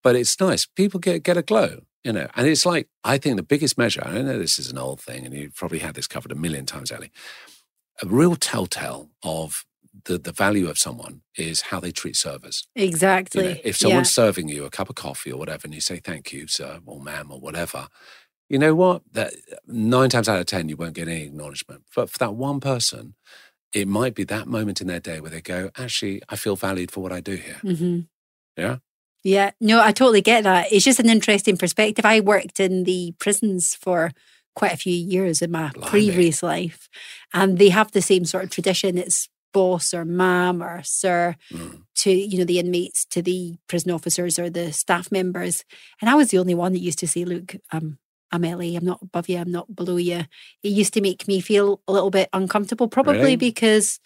But 0.08 0.16
it's 0.16 0.40
nice. 0.40 0.66
People 0.66 1.02
get 1.02 1.24
get 1.24 1.36
a 1.36 1.42
glow 1.42 1.82
you 2.08 2.14
know, 2.14 2.28
and 2.38 2.48
it's 2.48 2.66
like, 2.66 2.88
I 3.04 3.18
think 3.18 3.36
the 3.36 3.44
biggest 3.44 3.78
measure, 3.78 4.02
I 4.02 4.22
know 4.22 4.40
this 4.40 4.58
is 4.60 4.72
an 4.72 4.78
old 4.78 5.02
thing, 5.02 5.26
and 5.26 5.36
you've 5.36 5.56
probably 5.56 5.80
had 5.80 5.94
this 5.94 6.08
covered 6.08 6.32
a 6.32 6.36
million 6.36 6.66
times, 6.66 6.90
Ellie. 6.90 7.12
A 8.02 8.08
real 8.08 8.38
telltale 8.38 9.10
of 9.24 9.66
the, 10.06 10.18
the 10.18 10.32
value 10.32 10.70
of 10.70 10.78
someone 10.78 11.22
is 11.36 11.64
how 11.64 11.82
they 11.82 11.92
treat 11.92 12.16
servers. 12.16 12.66
Exactly. 12.78 13.44
You 13.44 13.50
know, 13.56 13.60
if 13.66 13.76
someone's 13.76 14.08
yeah. 14.08 14.24
serving 14.24 14.48
you 14.48 14.64
a 14.64 14.70
cup 14.70 14.90
of 14.90 14.96
coffee 14.96 15.34
or 15.34 15.38
whatever, 15.38 15.64
and 15.66 15.74
you 15.74 15.82
say, 15.82 15.98
thank 15.98 16.32
you, 16.32 16.48
sir, 16.48 16.80
or 16.86 17.02
ma'am, 17.02 17.30
or 17.30 17.42
whatever, 17.42 17.90
you 18.48 18.58
know 18.58 18.74
what? 18.74 19.02
That 19.12 19.34
nine 19.68 20.10
times 20.10 20.30
out 20.30 20.40
of 20.40 20.46
10, 20.46 20.70
you 20.70 20.78
won't 20.78 20.94
get 20.94 21.10
any 21.10 21.24
acknowledgement. 21.24 21.84
But 21.94 22.10
for 22.10 22.20
that 22.20 22.36
one 22.36 22.62
person, 22.62 23.16
it 23.74 23.86
might 23.90 24.16
be 24.16 24.24
that 24.24 24.48
moment 24.48 24.80
in 24.80 24.88
their 24.88 25.02
day 25.02 25.20
where 25.20 25.32
they 25.32 25.42
go, 25.42 25.72
actually, 25.78 26.22
I 26.30 26.38
feel 26.38 26.56
valued 26.56 26.90
for 26.90 27.02
what 27.02 27.12
I 27.12 27.20
do 27.20 27.36
here. 27.36 27.60
Mm-hmm. 27.64 28.00
Yeah. 28.56 28.78
Yeah, 29.28 29.52
no, 29.60 29.82
I 29.82 29.92
totally 29.92 30.22
get 30.22 30.46
that. 30.46 30.72
It's 30.72 30.86
just 30.86 31.02
an 31.02 31.10
interesting 31.10 31.58
perspective. 31.58 32.06
I 32.06 32.22
worked 32.22 32.62
in 32.62 32.86
the 32.86 33.14
prisons 33.20 33.76
for 33.76 34.12
quite 34.56 34.72
a 34.72 34.78
few 34.78 34.94
years 34.94 35.42
in 35.42 35.52
my 35.52 35.70
Blimey. 35.72 35.90
previous 35.90 36.42
life, 36.42 36.88
and 37.34 37.58
they 37.58 37.68
have 37.68 37.92
the 37.92 38.02
same 38.02 38.24
sort 38.24 38.46
of 38.46 38.52
tradition. 38.52 38.98
It's 38.98 39.28
boss 39.52 39.94
or 39.94 40.06
ma'am 40.06 40.64
or 40.64 40.82
sir 40.84 41.36
mm. 41.52 41.82
to 41.96 42.12
you 42.12 42.38
know 42.38 42.46
the 42.46 42.60
inmates 42.60 43.06
to 43.06 43.22
the 43.22 43.58
prison 43.68 43.92
officers 43.92 44.38
or 44.38 44.50
the 44.50 44.72
staff 44.74 45.10
members 45.10 45.64
and 46.02 46.10
i 46.10 46.16
was 46.16 46.30
the 46.30 46.38
only 46.38 46.54
one 46.54 46.74
that 46.74 46.82
used 46.82 47.00
to 47.00 47.08
say 47.08 47.24
look 47.24 47.56
um, 47.72 47.98
i'm 48.32 48.44
ellie 48.44 48.76
i'm 48.76 48.86
not 48.86 49.00
above 49.02 49.30
you 49.30 49.38
i'm 49.38 49.52
not 49.52 49.74
below 49.74 49.96
you 49.96 50.26
it 50.64 50.68
used 50.68 50.94
to 50.94 51.02
make 51.02 51.28
me 51.30 51.40
feel 51.40 51.82
a 51.88 51.94
little 51.94 52.12
bit 52.12 52.30
uncomfortable 52.34 52.90
probably 52.90 53.20
really? 53.20 53.36
because 53.38 54.00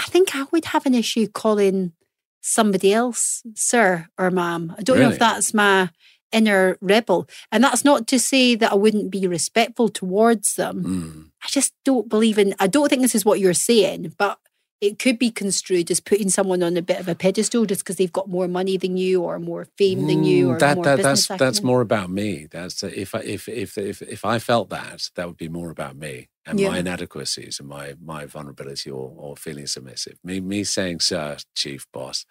i 0.00 0.04
think 0.04 0.34
i 0.34 0.44
would 0.50 0.66
have 0.66 0.84
an 0.84 0.94
issue 0.94 1.28
calling 1.28 1.92
somebody 2.40 2.92
else, 2.92 3.42
sir 3.54 4.06
or 4.18 4.30
ma'am. 4.30 4.74
I 4.78 4.82
don't 4.82 4.98
know 4.98 5.10
if 5.10 5.18
that's 5.18 5.52
my 5.52 5.90
inner 6.32 6.76
rebel. 6.80 7.28
And 7.50 7.64
that's 7.64 7.84
not 7.84 8.06
to 8.08 8.18
say 8.18 8.54
that 8.56 8.72
I 8.72 8.74
wouldn't 8.74 9.10
be 9.10 9.26
respectful 9.26 9.88
towards 9.88 10.54
them. 10.54 10.84
Mm. 10.84 11.30
I 11.42 11.48
just 11.48 11.72
don't 11.84 12.08
believe 12.08 12.38
in, 12.38 12.54
I 12.58 12.66
don't 12.66 12.88
think 12.88 13.02
this 13.02 13.14
is 13.14 13.24
what 13.24 13.40
you're 13.40 13.54
saying, 13.54 14.14
but 14.18 14.38
it 14.80 14.98
could 14.98 15.18
be 15.18 15.30
construed 15.30 15.90
as 15.90 16.00
putting 16.00 16.28
someone 16.28 16.62
on 16.62 16.76
a 16.76 16.82
bit 16.82 17.00
of 17.00 17.08
a 17.08 17.14
pedestal 17.14 17.64
just 17.64 17.82
because 17.82 17.96
they've 17.96 18.12
got 18.12 18.28
more 18.28 18.48
money 18.48 18.76
than 18.76 18.96
you 18.96 19.22
or 19.22 19.38
more 19.38 19.66
fame 19.78 20.06
than 20.06 20.22
you 20.24 20.50
or 20.50 20.56
Mm, 20.56 20.58
that, 20.60 20.74
more 20.74 20.84
that 20.84 20.96
business 20.96 21.26
that's 21.26 21.38
that's 21.38 21.62
more 21.62 21.80
about 21.80 22.10
me. 22.10 22.46
That's 22.50 22.82
uh, 22.82 22.90
if 22.94 23.14
I 23.14 23.20
if 23.20 23.48
if 23.48 23.78
if 23.78 24.02
if 24.02 24.24
I 24.24 24.38
felt 24.38 24.68
that, 24.70 25.10
that 25.14 25.26
would 25.26 25.36
be 25.36 25.48
more 25.48 25.70
about 25.70 25.96
me 25.96 26.28
and 26.44 26.58
Yeah. 26.58 26.68
my 26.68 26.78
inadequacies 26.78 27.60
and 27.60 27.68
my 27.68 27.94
my 28.02 28.26
vulnerability 28.26 28.90
or 28.90 29.12
or 29.16 29.36
feeling 29.36 29.66
submissive. 29.66 30.18
Me 30.24 30.40
me 30.40 30.64
saying, 30.64 31.00
"Sir, 31.00 31.36
chief 31.54 31.86
boss," 31.92 32.26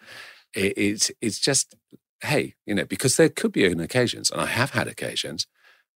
it, 0.54 0.74
it's 0.76 1.10
it's 1.22 1.38
just 1.40 1.74
hey, 2.22 2.54
you 2.66 2.74
know, 2.74 2.84
because 2.84 3.16
there 3.16 3.28
could 3.30 3.52
be 3.52 3.64
occasions, 3.64 4.30
and 4.30 4.40
I 4.40 4.46
have 4.46 4.70
had 4.70 4.86
occasions 4.88 5.46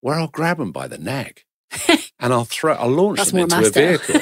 where 0.01 0.17
I'll 0.17 0.29
grab 0.29 0.59
them 0.59 0.73
by 0.73 0.87
the 0.89 0.99
neck 0.99 1.45
and 2.21 2.33
I'll 2.33 2.45
throw, 2.45 2.75
I'll 2.75 2.89
launch 2.89 3.19
That's 3.19 3.31
them 3.33 3.41
into 3.41 3.67
a 3.67 3.71
vehicle, 3.71 4.21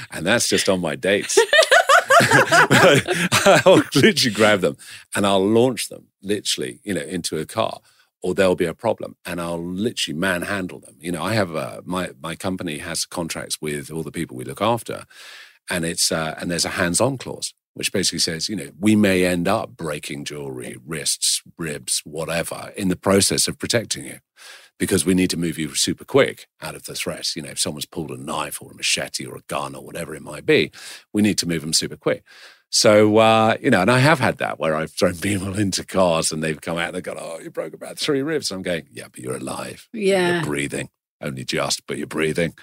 and 0.10 0.26
that's 0.26 0.48
just 0.48 0.68
on 0.68 0.80
my 0.80 0.96
dates. 0.96 1.38
I'll 3.66 3.82
literally 3.94 4.34
grab 4.34 4.60
them 4.60 4.76
and 5.14 5.26
I'll 5.26 5.44
launch 5.44 5.88
them 5.88 6.06
literally, 6.22 6.80
you 6.84 6.94
know, 6.94 7.02
into 7.02 7.38
a 7.38 7.44
car, 7.44 7.80
or 8.22 8.34
there'll 8.34 8.54
be 8.54 8.64
a 8.64 8.74
problem, 8.74 9.16
and 9.26 9.40
I'll 9.40 9.62
literally 9.62 10.18
manhandle 10.18 10.80
them. 10.80 10.96
You 11.00 11.12
know, 11.12 11.22
I 11.22 11.34
have 11.34 11.54
a, 11.54 11.82
my 11.84 12.10
my 12.22 12.36
company 12.36 12.78
has 12.78 13.04
contracts 13.04 13.60
with 13.60 13.90
all 13.90 14.02
the 14.02 14.12
people 14.12 14.36
we 14.36 14.44
look 14.44 14.62
after, 14.62 15.04
and 15.70 15.84
it's 15.84 16.10
uh, 16.12 16.34
and 16.38 16.50
there's 16.50 16.64
a 16.64 16.70
hands-on 16.70 17.18
clause 17.18 17.52
which 17.74 17.92
basically 17.92 18.20
says, 18.20 18.48
you 18.48 18.56
know, 18.56 18.70
we 18.78 18.96
may 18.96 19.26
end 19.26 19.48
up 19.48 19.76
breaking 19.76 20.24
jewelry, 20.24 20.76
wrists, 20.86 21.42
ribs, 21.58 22.00
whatever, 22.04 22.72
in 22.76 22.88
the 22.88 22.96
process 22.96 23.46
of 23.48 23.58
protecting 23.58 24.04
you. 24.04 24.18
Because 24.78 25.06
we 25.06 25.14
need 25.14 25.30
to 25.30 25.36
move 25.36 25.58
you 25.58 25.74
super 25.74 26.04
quick 26.04 26.48
out 26.60 26.74
of 26.74 26.84
the 26.84 26.94
threat. 26.94 27.36
You 27.36 27.42
know, 27.42 27.50
if 27.50 27.60
someone's 27.60 27.86
pulled 27.86 28.10
a 28.10 28.16
knife 28.16 28.60
or 28.60 28.72
a 28.72 28.74
machete 28.74 29.24
or 29.24 29.36
a 29.36 29.42
gun 29.46 29.74
or 29.74 29.84
whatever 29.84 30.14
it 30.14 30.22
might 30.22 30.44
be, 30.44 30.72
we 31.12 31.22
need 31.22 31.38
to 31.38 31.48
move 31.48 31.60
them 31.60 31.72
super 31.72 31.96
quick. 31.96 32.24
So, 32.70 33.18
uh, 33.18 33.56
you 33.60 33.70
know, 33.70 33.82
and 33.82 33.90
I 33.90 34.00
have 34.00 34.18
had 34.18 34.38
that 34.38 34.58
where 34.58 34.74
I've 34.74 34.90
thrown 34.90 35.14
people 35.18 35.56
into 35.56 35.84
cars 35.84 36.32
and 36.32 36.42
they've 36.42 36.60
come 36.60 36.76
out 36.76 36.88
and 36.88 36.96
they've 36.96 37.04
gone, 37.04 37.18
oh, 37.20 37.38
you 37.38 37.50
broke 37.50 37.72
about 37.72 37.98
three 37.98 38.20
ribs. 38.20 38.50
I'm 38.50 38.62
going, 38.62 38.88
yeah, 38.90 39.06
but 39.10 39.20
you're 39.20 39.36
alive. 39.36 39.88
Yeah. 39.92 40.34
You're 40.34 40.44
breathing. 40.44 40.90
Only 41.20 41.44
just, 41.44 41.86
but 41.86 41.98
you're 41.98 42.08
breathing. 42.08 42.54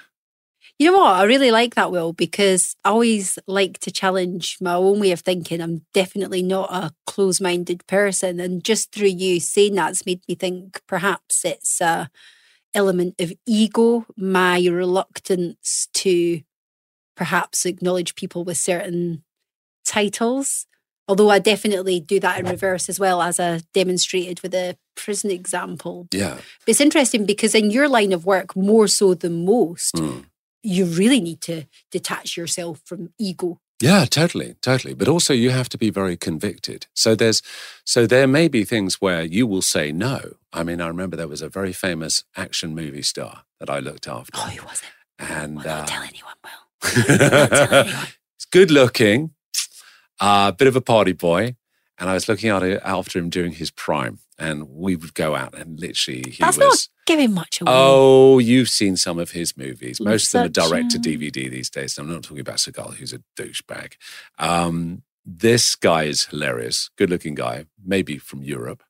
You 0.82 0.90
know 0.90 0.98
what? 0.98 1.14
I 1.14 1.24
really 1.26 1.52
like 1.52 1.76
that, 1.76 1.92
Will, 1.92 2.12
because 2.12 2.76
I 2.84 2.90
always 2.90 3.38
like 3.46 3.78
to 3.82 3.92
challenge 3.92 4.58
my 4.60 4.74
own 4.74 5.00
way 5.00 5.12
of 5.12 5.20
thinking. 5.20 5.62
I'm 5.62 5.86
definitely 5.94 6.42
not 6.42 6.74
a 6.74 6.92
close 7.06 7.40
minded 7.40 7.86
person. 7.86 8.40
And 8.40 8.64
just 8.64 8.92
through 8.92 9.10
you 9.10 9.40
saying 9.40 9.76
that's 9.76 10.08
made 10.08 10.22
me 10.28 10.34
think 10.34 10.82
perhaps 10.88 11.46
it's 11.46 11.82
a 11.82 12.10
element 12.74 13.14
of 13.22 13.32
ego, 13.46 14.08
my 14.18 14.60
reluctance 14.66 15.88
to 15.94 16.42
perhaps 17.16 17.64
acknowledge 17.68 18.16
people 18.16 18.44
with 18.44 18.58
certain 18.58 19.24
titles. 19.86 20.66
Although 21.08 21.30
I 21.30 21.38
definitely 21.38 22.00
do 22.00 22.20
that 22.22 22.40
in 22.40 22.48
reverse 22.48 22.90
as 22.90 23.00
well, 23.00 23.22
as 23.22 23.40
I 23.40 23.62
demonstrated 23.76 24.42
with 24.42 24.54
the 24.54 24.78
prison 24.96 25.30
example. 25.30 26.08
Yeah. 26.12 26.38
But 26.38 26.70
it's 26.70 26.82
interesting 26.82 27.28
because 27.28 27.54
in 27.54 27.70
your 27.70 27.88
line 27.88 28.14
of 28.14 28.26
work, 28.26 28.56
more 28.56 28.88
so 28.88 29.14
than 29.14 29.46
most, 29.46 29.94
Mm. 29.94 30.26
You 30.64 30.86
really 30.86 31.20
need 31.20 31.42
to 31.42 31.66
detach 31.92 32.38
yourself 32.38 32.82
from 32.86 33.14
ego. 33.18 33.60
Yeah, 33.82 34.06
totally, 34.06 34.56
totally. 34.62 34.94
But 34.94 35.08
also 35.08 35.34
you 35.34 35.50
have 35.50 35.68
to 35.70 35.78
be 35.78 35.90
very 35.90 36.16
convicted. 36.16 36.86
So 36.94 37.16
there's 37.16 37.42
so 37.84 38.06
there 38.06 38.28
may 38.28 38.48
be 38.48 38.64
things 38.64 39.02
where 39.02 39.24
you 39.24 39.48
will 39.48 39.64
say 39.64 39.92
no. 39.92 40.36
I 40.54 40.64
mean, 40.64 40.80
I 40.82 40.88
remember 40.88 41.18
there 41.18 41.28
was 41.28 41.42
a 41.42 41.50
very 41.50 41.74
famous 41.74 42.24
action 42.38 42.76
movie 42.76 43.02
star 43.02 43.44
that 43.60 43.70
I 43.70 43.80
looked 43.80 44.08
after. 44.08 44.32
Oh, 44.36 44.48
he 44.48 44.60
was 44.60 44.82
it? 44.82 44.90
And 45.18 45.64
Well, 45.64 45.82
uh, 45.82 45.86
tell 45.86 46.04
anyone, 46.04 46.36
tell 46.84 47.74
anyone. 47.74 48.06
he's 48.38 48.46
good 48.52 48.70
looking, 48.70 49.32
a 50.20 50.26
uh, 50.26 50.52
bit 50.52 50.68
of 50.68 50.76
a 50.76 50.82
party 50.82 51.14
boy. 51.14 51.56
And 51.98 52.10
I 52.10 52.14
was 52.16 52.28
looking 52.28 52.50
after 52.50 53.20
him 53.20 53.30
during 53.30 53.54
his 53.54 53.70
prime. 53.70 54.20
And 54.40 54.70
we 54.70 54.96
would 54.96 55.14
go 55.14 55.36
out 55.36 55.54
and 55.54 55.80
literally 55.80 56.24
he 56.32 56.38
That's 56.40 56.58
was 56.58 56.90
not 56.90 57.01
giving 57.06 57.34
much 57.34 57.62
away. 57.62 57.72
Oh, 57.74 58.40
you've 58.40 58.70
seen 58.70 58.96
some 58.98 59.20
of 59.20 59.32
his 59.32 59.58
movies. 59.58 60.00
Most 60.00 60.34
of 60.34 60.52
them 60.54 60.66
are 60.66 60.70
direct 60.70 60.92
to 60.92 60.98
DVD 61.00 61.50
these 61.50 61.70
days. 61.70 61.98
I'm 61.98 62.10
not 62.12 62.24
talking 62.24 62.40
about 62.40 62.58
Seagal, 62.58 62.96
who's 62.96 63.14
a 63.14 63.20
douchebag. 63.38 63.94
Um, 64.40 65.04
this 65.26 65.76
guy 65.76 66.04
is 66.04 66.26
hilarious, 66.26 66.90
good 66.98 67.10
looking 67.10 67.36
guy, 67.36 67.66
maybe 67.84 68.18
from 68.18 68.44
Europe. 68.44 68.84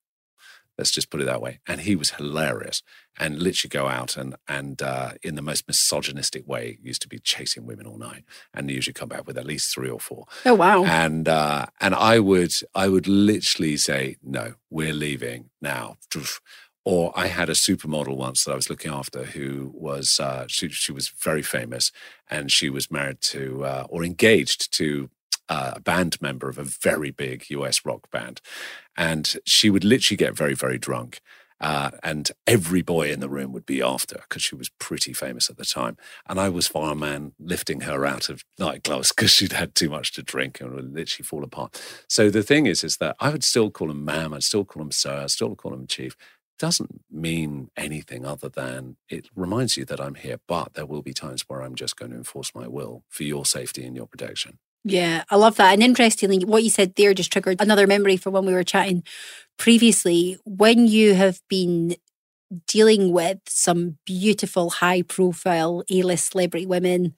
Let's 0.78 0.92
just 0.92 1.12
put 1.12 1.22
it 1.22 1.26
that 1.26 1.42
way. 1.42 1.60
And 1.68 1.82
he 1.82 1.96
was 1.96 2.12
hilarious 2.12 2.82
and 3.20 3.40
literally 3.40 3.70
go 3.70 3.88
out 3.88 4.18
and, 4.18 4.36
and 4.48 4.82
uh, 4.82 5.12
in 5.22 5.36
the 5.36 5.42
most 5.42 5.68
misogynistic 5.68 6.48
way, 6.48 6.80
used 6.82 7.02
to 7.04 7.08
be 7.10 7.20
chasing 7.20 7.68
women 7.68 7.86
all 7.86 7.98
night 7.98 8.24
and 8.54 8.72
usually 8.72 8.94
come 8.94 9.10
back 9.10 9.28
with 9.28 9.38
at 9.38 9.46
least 9.46 9.72
three 9.76 9.90
or 9.90 10.00
four 10.00 10.26
Oh, 10.46 10.56
wow. 10.56 10.84
and 10.86 11.28
uh, 11.28 11.68
and 11.82 11.94
I 11.94 12.20
would 12.20 12.54
I 12.74 12.88
would 12.88 13.08
literally 13.08 13.78
say 13.78 14.16
no, 14.24 14.54
we're 14.72 14.94
leaving 14.94 15.50
now. 15.62 15.98
Or 16.84 17.14
I 17.16 17.28
had 17.28 17.50
a 17.50 17.54
supermodel 17.54 18.18
once 18.18 18.44
that 18.44 18.54
I 18.54 18.56
was 18.56 18.70
looking 18.70 18.92
after 18.92 19.24
who 19.24 19.72
was 19.76 20.20
uh, 20.20 20.46
she 20.48 20.70
she 20.70 20.92
was 20.92 21.10
very 21.10 21.44
famous 21.44 21.92
and 22.30 22.52
she 22.52 22.70
was 22.70 22.90
married 22.90 23.22
to 23.22 23.64
uh, 23.66 23.86
or 23.90 24.04
engaged 24.04 24.74
to 24.78 25.10
uh, 25.48 25.74
a 25.76 25.80
band 25.82 26.20
member 26.22 26.50
of 26.50 26.58
a 26.58 26.64
very 26.64 27.12
big 27.12 27.50
US 27.52 27.86
rock 27.86 28.10
band, 28.12 28.42
and 28.98 29.36
she 29.46 29.70
would 29.70 29.84
literally 29.84 30.18
get 30.18 30.36
very 30.36 30.56
very 30.56 30.78
drunk. 30.78 31.22
Uh, 31.60 31.92
and 32.02 32.32
every 32.48 32.82
boy 32.82 33.12
in 33.12 33.20
the 33.20 33.30
room 33.30 33.52
would 33.54 33.68
be 33.68 33.84
after 33.84 34.16
because 34.28 34.42
she 34.42 34.56
was 34.56 34.70
pretty 34.80 35.14
famous 35.14 35.48
at 35.48 35.58
the 35.58 35.66
time. 35.66 35.96
And 36.28 36.40
I 36.40 36.50
was 36.50 36.68
fireman 36.68 37.34
lifting 37.40 37.82
her 37.82 38.04
out 38.04 38.30
of 38.30 38.44
nightclubs 38.60 39.16
because 39.16 39.30
she'd 39.32 39.52
had 39.52 39.76
too 39.76 39.88
much 39.90 40.12
to 40.14 40.24
drink 40.24 40.60
and 40.60 40.74
would 40.74 40.92
literally 40.92 41.24
fall 41.24 41.44
apart. 41.44 41.80
So 42.10 42.32
the 42.32 42.42
thing 42.42 42.66
is, 42.66 42.84
is 42.84 42.98
that 42.98 43.16
I 43.20 43.30
would 43.30 43.44
still 43.44 43.70
call 43.70 43.92
him 43.92 44.04
ma'am, 44.04 44.34
I'd 44.34 44.44
still 44.44 44.66
call 44.66 44.82
him 44.82 44.92
sir, 44.92 45.22
I'd 45.22 45.30
still 45.32 45.56
call 45.56 45.74
him 45.74 45.86
chief. 45.86 46.18
Doesn't 46.62 47.02
mean 47.10 47.72
anything 47.76 48.24
other 48.24 48.48
than 48.48 48.98
it 49.10 49.30
reminds 49.36 49.78
you 49.78 49.86
that 49.86 50.00
I'm 50.00 50.14
here, 50.14 50.38
but 50.48 50.76
there 50.76 50.86
will 50.86 51.02
be 51.02 51.12
times 51.12 51.42
where 51.48 51.64
I'm 51.64 51.74
just 51.74 51.98
going 51.98 52.12
to 52.12 52.18
enforce 52.18 52.54
my 52.54 52.68
will 52.68 53.02
for 53.10 53.24
your 53.24 53.48
safety 53.48 53.84
and 53.84 53.96
your 53.96 54.06
protection. 54.06 54.60
Yeah, 54.84 55.24
I 55.32 55.38
love 55.38 55.56
that. 55.56 55.74
And 55.74 55.82
interestingly, 55.82 56.46
what 56.46 56.64
you 56.64 56.70
said 56.70 56.94
there 56.94 57.16
just 57.16 57.32
triggered 57.32 57.60
another 57.60 57.88
memory 57.88 58.16
for 58.16 58.30
when 58.30 58.46
we 58.46 58.54
were 58.54 58.64
chatting 58.64 59.04
previously. 59.58 60.38
When 60.46 60.86
you 60.86 61.16
have 61.16 61.42
been 61.50 61.96
dealing 62.68 63.12
with 63.12 63.40
some 63.48 63.98
beautiful, 64.06 64.70
high 64.70 65.02
profile 65.02 65.84
A 65.90 66.04
list 66.04 66.34
celebrity 66.34 66.68
women, 66.68 67.16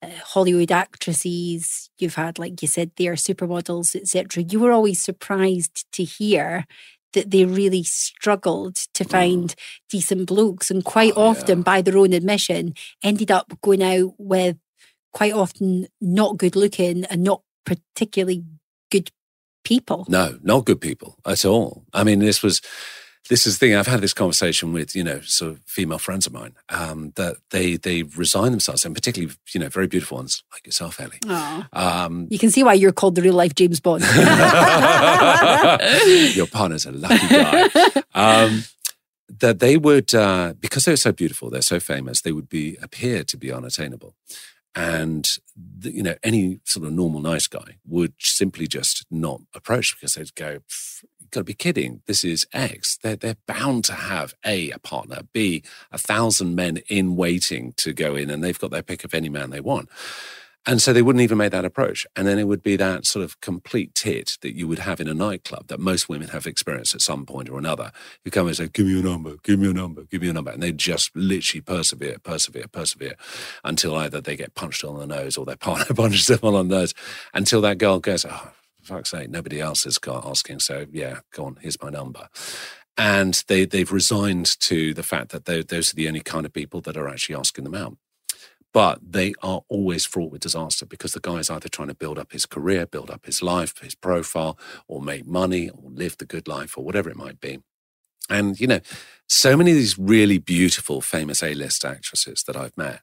uh, 0.00 0.08
Hollywood 0.24 0.72
actresses, 0.72 1.90
you've 1.98 2.14
had, 2.14 2.38
like 2.38 2.62
you 2.62 2.68
said, 2.68 2.92
there, 2.96 3.16
supermodels, 3.16 3.94
etc., 3.94 4.44
you 4.48 4.60
were 4.60 4.72
always 4.72 4.98
surprised 4.98 5.84
to 5.92 6.04
hear 6.04 6.64
that 7.14 7.30
they 7.30 7.44
really 7.44 7.82
struggled 7.82 8.76
to 8.94 9.04
find 9.04 9.50
mm. 9.50 9.56
decent 9.88 10.26
blokes 10.26 10.70
and 10.70 10.84
quite 10.84 11.14
Oh, 11.16 11.28
often 11.28 11.58
yeah. 11.58 11.64
by 11.64 11.82
their 11.82 11.96
own 11.96 12.12
admission 12.12 12.74
ended 13.02 13.30
up 13.30 13.58
going 13.62 13.82
out 13.82 14.14
with 14.18 14.56
quite 15.12 15.32
often 15.32 15.86
not 16.00 16.36
good 16.36 16.54
looking 16.54 17.04
and 17.04 17.22
not 17.22 17.42
particularly 17.64 18.44
good 18.90 19.10
people. 19.64 20.06
No, 20.08 20.38
not 20.42 20.64
good 20.64 20.80
people 20.80 21.16
at 21.26 21.44
all. 21.44 21.84
I 21.92 22.04
mean, 22.04 22.18
this 22.20 22.42
was 22.42 22.60
this 23.28 23.46
is 23.46 23.58
the 23.58 23.66
thing. 23.66 23.76
I've 23.76 23.86
had 23.86 24.00
this 24.00 24.14
conversation 24.14 24.72
with 24.72 24.96
you 24.96 25.04
know 25.04 25.20
sort 25.20 25.52
of 25.52 25.60
female 25.66 25.98
friends 25.98 26.26
of 26.26 26.32
mine 26.32 26.54
um, 26.70 27.12
that 27.16 27.36
they 27.50 27.76
they 27.76 28.02
resign 28.02 28.50
themselves, 28.50 28.84
and 28.84 28.94
particularly 28.94 29.34
you 29.54 29.60
know 29.60 29.68
very 29.68 29.86
beautiful 29.86 30.16
ones 30.18 30.42
like 30.52 30.66
yourself, 30.66 31.00
Ellie. 31.00 31.18
Um, 31.72 32.26
You 32.30 32.38
can 32.38 32.50
see 32.50 32.62
why 32.62 32.74
you're 32.74 32.92
called 32.92 33.14
the 33.14 33.22
real 33.22 33.34
life 33.34 33.54
James 33.54 33.80
Bond. 33.80 34.02
your 36.34 36.46
partner's 36.46 36.86
a 36.86 36.92
lucky 36.92 37.28
guy. 37.28 37.68
Um, 38.14 38.64
that 39.40 39.58
they 39.58 39.76
would, 39.76 40.14
uh, 40.14 40.54
because 40.58 40.86
they're 40.86 40.96
so 40.96 41.12
beautiful, 41.12 41.50
they're 41.50 41.60
so 41.60 41.78
famous, 41.78 42.22
they 42.22 42.32
would 42.32 42.48
be 42.48 42.78
appear 42.82 43.24
to 43.24 43.36
be 43.36 43.52
unattainable, 43.52 44.14
and 44.74 45.28
the, 45.54 45.92
you 45.92 46.02
know 46.02 46.14
any 46.22 46.60
sort 46.64 46.86
of 46.86 46.92
normal 46.92 47.20
nice 47.20 47.46
guy 47.46 47.76
would 47.86 48.14
simply 48.18 48.66
just 48.66 49.04
not 49.10 49.42
approach 49.54 49.94
because 49.94 50.14
they'd 50.14 50.34
go. 50.34 50.60
"Pff, 51.28 51.32
You've 51.32 51.32
got 51.32 51.40
to 51.40 51.44
be 51.44 51.54
kidding. 51.54 52.00
This 52.06 52.24
is 52.24 52.46
X. 52.54 52.98
They're, 53.02 53.14
they're 53.14 53.36
bound 53.46 53.84
to 53.84 53.92
have 53.92 54.32
A, 54.46 54.70
a 54.70 54.78
partner, 54.78 55.20
B, 55.34 55.62
a 55.92 55.98
thousand 55.98 56.54
men 56.54 56.78
in 56.88 57.16
waiting 57.16 57.74
to 57.76 57.92
go 57.92 58.16
in, 58.16 58.30
and 58.30 58.42
they've 58.42 58.58
got 58.58 58.70
their 58.70 58.82
pick 58.82 59.04
of 59.04 59.12
any 59.12 59.28
man 59.28 59.50
they 59.50 59.60
want. 59.60 59.90
And 60.64 60.80
so 60.80 60.94
they 60.94 61.02
wouldn't 61.02 61.22
even 61.22 61.36
make 61.36 61.52
that 61.52 61.66
approach. 61.66 62.06
And 62.16 62.26
then 62.26 62.38
it 62.38 62.44
would 62.44 62.62
be 62.62 62.76
that 62.76 63.04
sort 63.04 63.26
of 63.26 63.42
complete 63.42 63.94
tit 63.94 64.38
that 64.40 64.56
you 64.56 64.66
would 64.68 64.78
have 64.78 65.00
in 65.00 65.08
a 65.08 65.12
nightclub 65.12 65.66
that 65.66 65.80
most 65.80 66.08
women 66.08 66.28
have 66.28 66.46
experienced 66.46 66.94
at 66.94 67.02
some 67.02 67.26
point 67.26 67.50
or 67.50 67.58
another. 67.58 67.92
You 68.24 68.30
come 68.30 68.46
and 68.46 68.56
say, 68.56 68.68
Give 68.68 68.86
me 68.86 68.98
a 68.98 69.02
number, 69.02 69.36
give 69.42 69.58
me 69.58 69.68
a 69.68 69.74
number, 69.74 70.04
give 70.04 70.22
me 70.22 70.30
a 70.30 70.32
number. 70.32 70.50
And 70.50 70.62
they 70.62 70.72
just 70.72 71.14
literally 71.14 71.60
persevere, 71.60 72.16
persevere, 72.20 72.68
persevere 72.72 73.16
until 73.64 73.94
either 73.96 74.22
they 74.22 74.36
get 74.36 74.54
punched 74.54 74.82
on 74.82 74.98
the 74.98 75.06
nose 75.06 75.36
or 75.36 75.44
their 75.44 75.56
partner 75.68 75.94
punches 75.94 76.26
them 76.26 76.40
on 76.42 76.68
the 76.68 76.76
nose 76.76 76.94
until 77.34 77.60
that 77.60 77.76
girl 77.76 77.98
goes, 77.98 78.24
Oh, 78.24 78.52
fuck's 78.88 79.10
sake, 79.10 79.30
nobody 79.30 79.60
else 79.60 79.86
is 79.86 79.98
asking. 80.06 80.60
So 80.60 80.86
yeah, 80.90 81.20
go 81.32 81.44
on, 81.46 81.58
here's 81.60 81.80
my 81.82 81.90
number. 81.90 82.28
And 82.96 83.42
they, 83.46 83.64
they've 83.64 83.92
resigned 83.92 84.58
to 84.60 84.92
the 84.92 85.04
fact 85.04 85.30
that 85.30 85.44
those 85.44 85.92
are 85.92 85.96
the 85.96 86.08
only 86.08 86.20
kind 86.20 86.44
of 86.44 86.52
people 86.52 86.80
that 86.80 86.96
are 86.96 87.08
actually 87.08 87.36
asking 87.36 87.64
them 87.64 87.74
out. 87.74 87.96
But 88.74 88.98
they 89.02 89.34
are 89.42 89.62
always 89.68 90.04
fraught 90.04 90.30
with 90.30 90.42
disaster 90.42 90.84
because 90.84 91.12
the 91.12 91.20
guy 91.20 91.36
is 91.36 91.48
either 91.48 91.68
trying 91.68 91.88
to 91.88 91.94
build 91.94 92.18
up 92.18 92.32
his 92.32 92.44
career, 92.44 92.86
build 92.86 93.10
up 93.10 93.24
his 93.24 93.42
life, 93.42 93.78
his 93.78 93.94
profile, 93.94 94.58
or 94.88 95.00
make 95.00 95.26
money, 95.26 95.70
or 95.70 95.90
live 95.90 96.18
the 96.18 96.26
good 96.26 96.46
life, 96.46 96.76
or 96.76 96.84
whatever 96.84 97.08
it 97.08 97.16
might 97.16 97.40
be. 97.40 97.60
And, 98.28 98.60
you 98.60 98.66
know, 98.66 98.80
so 99.26 99.56
many 99.56 99.70
of 99.70 99.76
these 99.76 99.98
really 99.98 100.38
beautiful, 100.38 101.00
famous 101.00 101.42
A 101.42 101.54
list 101.54 101.84
actresses 101.84 102.42
that 102.42 102.56
I've 102.56 102.76
met 102.76 103.00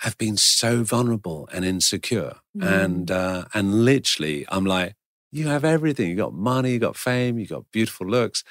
have 0.00 0.16
been 0.18 0.36
so 0.36 0.82
vulnerable 0.82 1.48
and 1.52 1.64
insecure. 1.64 2.36
Mm. 2.56 2.84
And, 2.84 3.10
uh, 3.10 3.44
and 3.54 3.84
literally, 3.84 4.46
I'm 4.48 4.64
like, 4.64 4.94
you 5.30 5.48
have 5.48 5.64
everything. 5.64 6.08
You 6.08 6.16
got 6.16 6.34
money, 6.34 6.72
you 6.72 6.78
got 6.78 6.96
fame, 6.96 7.38
you 7.38 7.46
got 7.46 7.70
beautiful 7.72 8.06
looks 8.06 8.44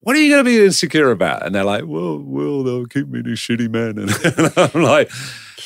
what 0.00 0.16
are 0.16 0.20
you 0.20 0.30
going 0.30 0.44
to 0.44 0.50
be 0.50 0.64
insecure 0.64 1.10
about? 1.10 1.44
And 1.44 1.54
they're 1.54 1.64
like, 1.64 1.84
well, 1.86 2.18
well, 2.18 2.62
they'll 2.62 2.86
keep 2.86 3.08
me 3.08 3.22
to 3.22 3.30
shitty 3.30 3.70
men. 3.70 3.98
And, 3.98 4.10
and 4.38 4.74
I'm 4.74 4.82
like, 4.82 5.10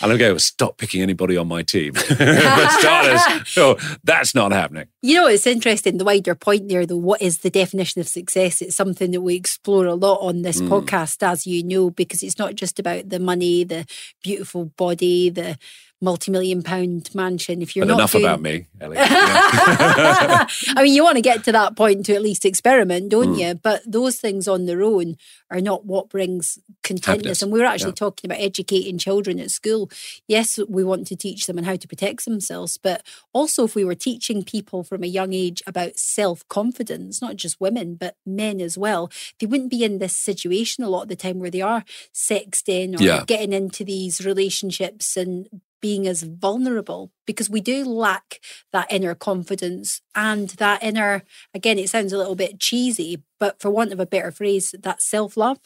and 0.02 0.12
I 0.12 0.16
go, 0.16 0.36
stop 0.38 0.76
picking 0.76 1.02
anybody 1.02 1.36
on 1.36 1.46
my 1.46 1.62
team. 1.62 1.94
starters, 1.96 3.22
so 3.46 3.78
that's 4.02 4.34
not 4.34 4.50
happening. 4.50 4.88
You 5.02 5.16
know, 5.16 5.26
it's 5.28 5.46
interesting, 5.46 5.98
the 5.98 6.04
wider 6.04 6.34
point 6.34 6.68
there, 6.68 6.84
though, 6.84 6.96
what 6.96 7.22
is 7.22 7.38
the 7.38 7.50
definition 7.50 8.00
of 8.00 8.08
success? 8.08 8.60
It's 8.60 8.74
something 8.74 9.12
that 9.12 9.20
we 9.20 9.36
explore 9.36 9.86
a 9.86 9.94
lot 9.94 10.16
on 10.16 10.42
this 10.42 10.60
mm. 10.60 10.68
podcast, 10.68 11.22
as 11.22 11.46
you 11.46 11.62
know, 11.62 11.90
because 11.90 12.22
it's 12.22 12.38
not 12.38 12.56
just 12.56 12.80
about 12.80 13.08
the 13.08 13.20
money, 13.20 13.62
the 13.62 13.86
beautiful 14.22 14.66
body, 14.66 15.30
the 15.30 15.58
multi-million 16.04 16.62
pound 16.62 17.12
mansion 17.14 17.62
if 17.62 17.74
you're 17.74 17.86
but 17.86 17.92
not 17.92 17.98
enough 17.98 18.12
doing... 18.12 18.24
about 18.24 18.40
me 18.40 18.66
Ellie. 18.80 18.96
i 19.00 20.46
mean 20.82 20.94
you 20.94 21.02
want 21.02 21.16
to 21.16 21.22
get 21.22 21.42
to 21.42 21.50
that 21.50 21.74
point 21.76 22.04
to 22.04 22.14
at 22.14 22.22
least 22.22 22.44
experiment 22.44 23.08
don't 23.08 23.34
mm. 23.34 23.40
you 23.40 23.54
but 23.54 23.80
those 23.86 24.18
things 24.18 24.46
on 24.46 24.66
their 24.66 24.82
own 24.82 25.16
are 25.50 25.60
not 25.60 25.86
what 25.86 26.10
brings 26.10 26.58
contentness 26.82 27.42
and 27.42 27.50
we 27.50 27.58
were 27.58 27.64
actually 27.64 27.90
yeah. 27.90 27.94
talking 27.94 28.30
about 28.30 28.40
educating 28.40 28.98
children 28.98 29.40
at 29.40 29.50
school 29.50 29.90
yes 30.28 30.58
we 30.68 30.84
want 30.84 31.06
to 31.06 31.16
teach 31.16 31.46
them 31.46 31.56
and 31.56 31.66
how 31.66 31.76
to 31.76 31.88
protect 31.88 32.24
themselves 32.24 32.76
but 32.76 33.02
also 33.32 33.64
if 33.64 33.74
we 33.74 33.84
were 33.84 33.94
teaching 33.94 34.44
people 34.44 34.84
from 34.84 35.02
a 35.02 35.08
young 35.08 35.32
age 35.32 35.62
about 35.66 35.96
self-confidence 35.96 37.22
not 37.22 37.36
just 37.36 37.60
women 37.60 37.94
but 37.94 38.16
men 38.26 38.60
as 38.60 38.76
well 38.76 39.10
they 39.40 39.46
wouldn't 39.46 39.70
be 39.70 39.82
in 39.82 39.98
this 39.98 40.14
situation 40.14 40.84
a 40.84 40.88
lot 40.88 41.02
of 41.02 41.08
the 41.08 41.16
time 41.16 41.38
where 41.38 41.50
they 41.50 41.62
are 41.62 41.84
sexting 42.12 43.00
or 43.00 43.02
yeah. 43.02 43.24
getting 43.26 43.52
into 43.52 43.84
these 43.84 44.24
relationships 44.24 45.16
and 45.16 45.48
being 45.84 46.08
as 46.08 46.22
vulnerable 46.22 47.12
because 47.26 47.50
we 47.50 47.60
do 47.60 47.84
lack 47.84 48.40
that 48.72 48.90
inner 48.90 49.14
confidence 49.14 50.00
and 50.14 50.48
that 50.56 50.82
inner, 50.82 51.22
again, 51.52 51.78
it 51.78 51.90
sounds 51.90 52.10
a 52.10 52.16
little 52.16 52.34
bit 52.34 52.58
cheesy, 52.58 53.22
but 53.38 53.60
for 53.60 53.70
want 53.70 53.92
of 53.92 54.00
a 54.00 54.06
better 54.06 54.30
phrase, 54.30 54.74
that 54.82 55.02
self 55.02 55.36
love. 55.36 55.58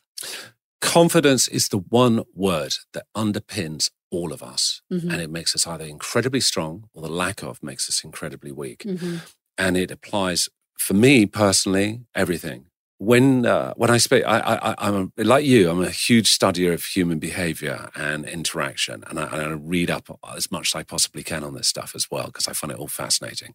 Confidence 0.81 1.47
is 1.47 1.69
the 1.69 1.79
one 1.79 2.25
word 2.35 2.75
that 2.95 3.07
underpins 3.17 3.93
all 4.11 4.33
of 4.33 4.43
us. 4.43 4.83
Mm-hmm. 4.93 5.09
And 5.09 5.23
it 5.23 5.31
makes 5.31 5.55
us 5.55 5.69
either 5.69 5.85
incredibly 5.85 6.41
strong 6.41 6.89
or 6.93 7.03
the 7.03 7.09
lack 7.09 7.45
of 7.45 7.63
makes 7.63 7.89
us 7.89 8.03
incredibly 8.03 8.51
weak. 8.51 8.81
Mm-hmm. 8.81 9.19
And 9.57 9.77
it 9.77 9.93
applies, 9.93 10.49
for 10.77 10.95
me 10.95 11.27
personally, 11.27 12.01
everything 12.13 12.67
when 12.99 13.47
uh, 13.47 13.75
when 13.75 13.91
I 13.91 13.97
speak, 13.99 14.25
I, 14.27 14.75
am 14.79 15.13
like 15.17 15.45
you. 15.45 15.71
I'm 15.71 15.83
a 15.83 15.91
huge 15.91 16.37
studier 16.37 16.75
of 16.75 16.85
human 16.85 17.21
behavior 17.21 17.91
and 17.95 18.25
interaction, 18.25 19.05
and 19.09 19.21
I, 19.21 19.25
and 19.25 19.43
I 19.43 19.51
read 19.51 19.91
up 19.91 20.19
as 20.37 20.51
much 20.51 20.71
as 20.71 20.75
I 20.75 20.83
possibly 20.83 21.23
can 21.23 21.45
on 21.45 21.55
this 21.55 21.69
stuff 21.69 21.93
as 21.95 22.11
well 22.11 22.27
because 22.27 22.49
I 22.49 22.53
find 22.53 22.73
it 22.73 22.79
all 22.79 22.89
fascinating. 22.89 23.55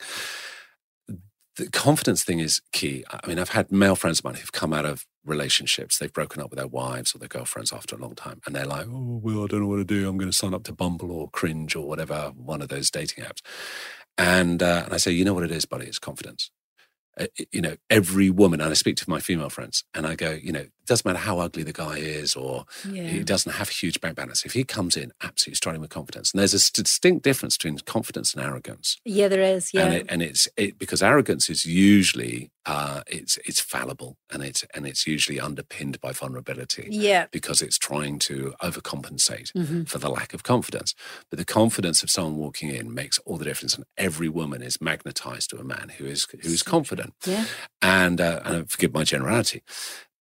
The 1.56 1.70
confidence 1.70 2.24
thing 2.24 2.40
is 2.40 2.62
key. 2.72 3.04
I 3.12 3.28
mean, 3.28 3.38
I've 3.38 3.50
had 3.50 3.72
male 3.72 3.96
friends 3.96 4.20
of 4.20 4.26
mine 4.26 4.36
who've 4.36 4.52
come 4.52 4.74
out 4.74 4.86
of 4.86 5.06
relationships. 5.24 6.00
They've 6.00 6.12
broken 6.12 6.42
up 6.42 6.50
with 6.50 6.58
their 6.58 6.68
wives 6.68 7.14
or 7.14 7.20
their 7.20 7.28
girlfriends 7.28 7.72
after 7.72 7.96
a 7.96 8.00
long 8.00 8.16
time, 8.16 8.40
and 8.46 8.56
they're 8.56 8.66
like, 8.66 8.88
"Oh, 8.88 9.20
well, 9.22 9.44
I 9.44 9.48
don't 9.48 9.60
know 9.60 9.68
what 9.68 9.78
to 9.78 9.84
do. 9.84 10.08
I'm 10.08 10.18
going 10.18 10.32
to 10.32 10.38
sign 10.38 10.54
up 10.54 10.64
to 10.64 10.74
Bumble 10.74 11.12
or 11.12 11.30
Cringe 11.30 11.76
or 11.76 11.86
whatever 11.86 12.32
one 12.36 12.62
of 12.62 12.70
those 12.70 12.90
dating 12.90 13.26
apps." 13.26 13.42
And 14.18 14.64
uh, 14.64 14.84
and 14.86 14.94
I 14.94 14.98
say, 14.98 15.12
"You 15.12 15.26
know 15.26 15.34
what 15.34 15.44
it 15.44 15.52
is, 15.52 15.66
buddy? 15.66 15.86
It's 15.86 16.00
confidence." 16.00 16.50
Uh, 17.20 17.28
you 17.52 17.62
know, 17.62 17.76
every 17.90 18.30
woman, 18.30 18.60
and 18.60 18.72
I 18.72 18.74
speak 18.74 18.96
to 18.98 19.10
my 19.10 19.20
female 19.20 19.50
friends, 19.50 19.84
and 19.94 20.08
I 20.08 20.16
go, 20.16 20.32
you 20.32 20.52
know, 20.52 20.66
it 20.84 20.88
doesn't 20.88 21.06
matter 21.06 21.20
how 21.20 21.40
ugly 21.40 21.64
the 21.64 21.74
guy 21.74 21.98
is 21.98 22.36
or 22.36 22.66
yeah. 22.90 23.04
he 23.04 23.24
doesn't 23.24 23.54
have 23.54 23.70
a 23.70 23.74
huge 23.74 24.02
bank 24.02 24.18
balance. 24.18 24.46
If 24.46 24.54
he 24.54 24.64
comes 24.64 24.98
in 24.98 25.14
absolutely 25.22 25.56
starting 25.56 25.82
with 25.82 25.90
confidence, 25.90 26.32
and 26.32 26.40
there's 26.40 26.54
a 26.54 26.72
distinct 26.72 27.24
difference 27.24 27.58
between 27.58 27.78
confidence 27.80 28.34
and 28.34 28.44
arrogance. 28.44 29.00
Yeah, 29.06 29.30
there 29.30 29.42
is. 29.42 29.74
Yeah, 29.74 29.86
and, 29.86 29.94
it, 29.94 30.06
and 30.10 30.22
it's 30.22 30.48
it, 30.58 30.78
because 30.78 31.02
arrogance 31.02 31.50
is 31.50 31.66
usually 31.66 32.52
uh, 32.66 33.02
it's 33.08 33.38
it's 33.46 33.60
fallible 33.60 34.18
and 34.32 34.44
it's 34.44 34.64
and 34.74 34.86
it's 34.86 35.08
usually 35.08 35.40
underpinned 35.40 36.00
by 36.02 36.12
vulnerability. 36.12 36.88
Yeah, 36.90 37.28
because 37.32 37.62
it's 37.62 37.78
trying 37.78 38.20
to 38.20 38.54
overcompensate 38.62 39.52
mm-hmm. 39.54 39.84
for 39.84 39.98
the 39.98 40.10
lack 40.10 40.34
of 40.34 40.44
confidence. 40.44 40.94
But 41.30 41.40
the 41.40 41.46
confidence 41.46 42.04
of 42.04 42.10
someone 42.10 42.38
walking 42.38 42.70
in 42.70 42.94
makes 42.94 43.18
all 43.20 43.38
the 43.38 43.46
difference, 43.46 43.76
and 43.76 43.86
every 43.98 44.30
woman 44.30 44.62
is 44.62 44.82
magnetized 44.82 45.50
to 45.52 45.58
a 45.58 45.64
man 45.64 45.94
who 45.98 46.06
is 46.06 46.28
who 46.30 46.50
is 46.50 46.64
confident 46.64 47.14
yeah. 47.26 47.46
And, 47.82 48.20
uh, 48.22 48.42
and 48.44 48.70
forgive 48.70 48.94
my 48.94 49.04
generality. 49.04 49.64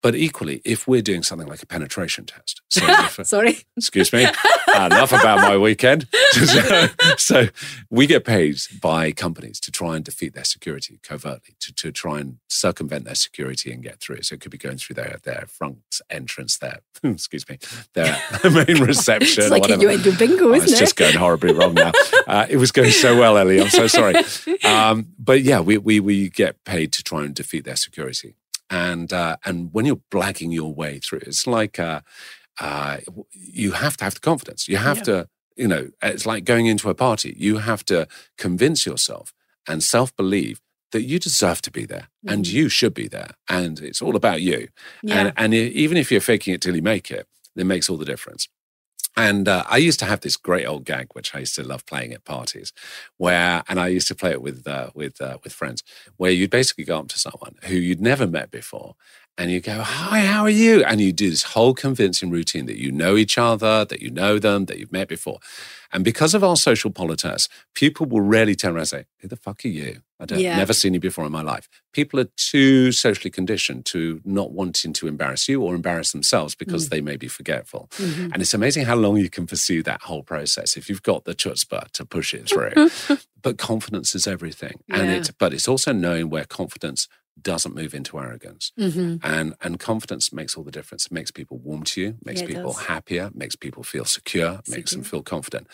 But 0.03 0.17
equally, 0.17 0.61
if 0.65 0.89
we're 0.89 1.01
doing 1.01 1.23
something 1.23 1.47
like 1.47 1.63
a 1.63 1.67
penetration 1.67 2.27
test, 2.27 2.61
so 2.69 2.85
if, 2.89 3.21
uh, 3.21 3.25
sorry, 3.25 3.59
excuse 3.77 4.13
me, 4.13 4.27
enough 4.75 5.13
about 5.13 5.39
my 5.39 5.57
weekend. 5.57 6.09
so, 6.33 6.87
so, 7.17 7.47
we 7.89 8.09
get 8.09 8.25
paid 8.25 8.57
by 8.81 9.13
companies 9.13 9.61
to 9.61 9.71
try 9.71 9.95
and 9.95 10.05
defeat 10.05 10.35
their 10.35 10.45
security 10.45 10.99
covertly, 11.05 11.55
to, 11.61 11.73
to 11.75 11.93
try 11.93 12.19
and 12.19 12.39
circumvent 12.49 13.05
their 13.05 13.15
security 13.15 13.73
and 13.73 13.83
get 13.83 14.01
through. 14.01 14.17
It. 14.17 14.27
So 14.27 14.35
it 14.35 14.41
could 14.41 14.51
be 14.51 14.59
going 14.59 14.79
through 14.79 14.95
their 14.95 15.19
their 15.23 15.45
front 15.47 15.79
entrance, 16.11 16.59
their 16.59 16.81
excuse 17.05 17.49
me, 17.49 17.59
their 17.95 18.19
main 18.45 18.83
reception. 18.83 19.45
it's 19.45 19.51
like 19.51 19.69
you 19.69 19.87
went 19.87 20.03
to 20.03 20.17
bingo, 20.17 20.49
oh, 20.49 20.55
isn't 20.55 20.65
it's 20.69 20.73
it? 20.73 20.79
just 20.81 20.97
going 20.97 21.15
horribly 21.15 21.53
wrong 21.53 21.75
now. 21.75 21.93
Uh, 22.27 22.47
it 22.51 22.57
was 22.57 22.73
going 22.73 22.91
so 22.91 23.17
well, 23.17 23.39
Ellie. 23.39 23.61
I'm 23.61 23.69
so 23.69 23.87
sorry. 23.87 24.17
Um, 24.65 25.13
but 25.17 25.43
yeah, 25.43 25.61
we, 25.61 25.79
we 25.79 26.01
we 26.01 26.29
get 26.29 26.65
paid 26.65 26.93
to 26.95 27.05
try 27.05 27.25
and 27.25 27.35
defeat 27.35 27.65
their 27.65 27.77
security 27.77 28.35
and 28.73 29.13
uh, 29.13 29.37
and 29.45 29.73
when 29.73 29.85
you're 29.85 30.01
blagging 30.11 30.53
your 30.53 30.75
way 30.75 30.99
through, 30.99 31.21
it's 31.27 31.47
like 31.47 31.79
uh, 31.79 32.01
uh, 32.59 32.97
you 33.31 33.73
have 33.73 33.97
to 33.99 34.05
have 34.05 34.15
the 34.15 34.21
confidence. 34.21 34.67
You 34.67 34.79
have 34.79 34.99
yeah. 34.99 35.05
to, 35.05 35.29
you 35.57 35.69
know, 35.69 35.91
it's 36.03 36.25
like 36.25 36.45
going 36.45 36.67
into 36.67 36.89
a 36.89 36.95
party. 36.95 37.37
You 37.39 37.59
have 37.59 37.85
to 37.85 38.09
convince 38.39 38.87
yourself 38.87 39.35
and 39.69 39.83
self 39.83 40.17
believe 40.17 40.61
that 40.93 41.03
you 41.03 41.19
deserve 41.19 41.61
to 41.63 41.71
be 41.71 41.85
there 41.85 42.09
mm-hmm. 42.25 42.33
and 42.33 42.47
you 42.49 42.71
should 42.71 42.95
be 42.95 43.09
there, 43.09 43.33
and 43.49 43.79
it's 43.79 44.01
all 44.01 44.17
about 44.17 44.41
you. 44.41 44.69
Yeah. 45.03 45.19
And 45.19 45.33
and 45.37 45.55
even 45.55 45.99
if 45.99 46.11
you're 46.11 46.23
faking 46.23 46.55
it 46.55 46.63
till 46.63 46.75
you 46.75 46.83
make 46.83 47.11
it, 47.11 47.29
it 47.55 47.67
makes 47.67 47.91
all 47.91 47.99
the 47.99 48.07
difference. 48.07 48.49
And 49.17 49.47
uh, 49.47 49.65
I 49.69 49.77
used 49.77 49.99
to 50.01 50.07
have 50.07 50.21
this 50.21 50.37
great 50.37 50.67
old 50.67 50.85
gag, 50.85 51.09
which 51.13 51.35
I 51.35 51.41
used 51.41 51.55
to 51.57 51.63
love 51.63 51.85
playing 51.85 52.13
at 52.15 52.25
parties, 52.25 52.73
where, 53.19 53.63
and 53.69 53.79
I 53.79 53.89
used 53.89 54.09
to 54.09 54.15
play 54.15 54.31
it 54.31 54.41
with 54.43 54.67
uh, 54.67 54.91
with 54.95 55.21
uh, 55.21 55.39
with 55.45 55.53
friends, 55.53 55.83
where 56.17 56.31
you'd 56.31 56.51
basically 56.51 56.85
go 56.85 56.99
up 56.99 57.09
to 57.09 57.19
someone 57.19 57.57
who 57.65 57.75
you'd 57.77 58.01
never 58.01 58.27
met 58.27 58.51
before, 58.51 58.95
and 59.39 59.51
you 59.51 59.61
go, 59.61 59.83
"Hi, 59.83 60.21
how 60.21 60.43
are 60.43 60.51
you?" 60.51 60.85
And 60.85 61.01
you 61.01 61.13
do 61.13 61.31
this 61.31 61.43
whole 61.43 61.75
convincing 61.75 62.31
routine 62.31 62.67
that 62.67 62.79
you 62.79 62.93
know 62.93 63.17
each 63.17 63.39
other, 63.39 63.85
that 63.85 64.03
you 64.03 64.11
know 64.11 64.39
them, 64.39 64.67
that 64.67 64.79
you've 64.79 64.93
met 64.93 65.09
before, 65.09 65.39
and 65.93 66.05
because 66.05 66.35
of 66.35 66.43
our 66.43 66.57
social 66.57 66.91
politesse, 66.91 67.49
people 67.75 68.07
will 68.07 68.23
rarely 68.23 68.55
turn 68.55 68.73
around 68.73 68.81
and 68.81 68.89
say, 68.89 69.05
Who 69.19 69.29
the 69.29 69.37
fuck 69.37 69.65
are 69.65 69.69
you? 69.69 70.01
I 70.19 70.25
don't 70.25 70.41
yeah. 70.41 70.57
never 70.57 70.73
seen 70.73 70.95
you 70.95 71.01
before 71.01 71.27
in 71.27 71.33
my 71.33 71.43
life. 71.43 71.69
People 71.93 72.19
are 72.21 72.29
too 72.37 72.93
socially 72.93 73.31
conditioned 73.31 73.85
to 73.87 74.21
not 74.25 74.53
wanting 74.53 74.93
to 74.95 75.09
embarrass 75.09 75.49
you 75.49 75.61
or 75.61 75.75
embarrass 75.75 76.13
themselves 76.13 76.55
because 76.55 76.87
mm. 76.87 76.91
they 76.91 77.01
may 77.01 77.17
be 77.17 77.29
forgetful. 77.29 77.89
Mm-hmm. 77.97 78.33
And 78.33 78.41
it's 78.41 78.55
amazing 78.55 78.87
how 78.87 78.95
long 78.95 79.17
you 79.17 79.29
can 79.29 79.47
pursue 79.47 79.83
that 79.83 80.03
whole 80.03 80.23
process 80.23 80.77
if 80.77 80.89
you've 80.89 81.03
got 81.03 81.25
the 81.25 81.35
chutzpah 81.35 81.91
to 81.91 82.07
push 82.07 82.33
it 82.33 82.49
through. 82.49 82.91
but 83.43 83.59
confidence 83.59 84.15
is 84.15 84.27
everything. 84.27 84.81
Yeah. 84.89 84.99
And 84.99 85.11
it 85.11 85.31
but 85.39 85.53
it's 85.53 85.69
also 85.69 85.93
knowing 85.93 86.31
where 86.31 86.45
confidence 86.45 87.09
doesn't 87.41 87.75
move 87.75 87.95
into 87.95 88.19
arrogance. 88.19 88.73
Mm-hmm. 88.79 89.17
And 89.23 89.55
and 89.61 89.79
confidence 89.79 90.33
makes 90.33 90.57
all 90.57 90.65
the 90.65 90.71
difference. 90.71 91.07
It 91.07 91.13
makes 91.13 91.31
people 91.31 91.59
warm 91.59 91.83
to 91.85 92.01
you, 92.01 92.15
makes 92.25 92.41
yeah, 92.41 92.49
people 92.49 92.73
does. 92.73 92.87
happier, 92.87 93.31
makes 93.35 93.57
people 93.57 93.83
feel 93.83 94.05
secure, 94.05 94.57
secure, 94.57 94.77
makes 94.77 94.93
them 94.93 95.03
feel 95.03 95.23
confident. 95.23 95.67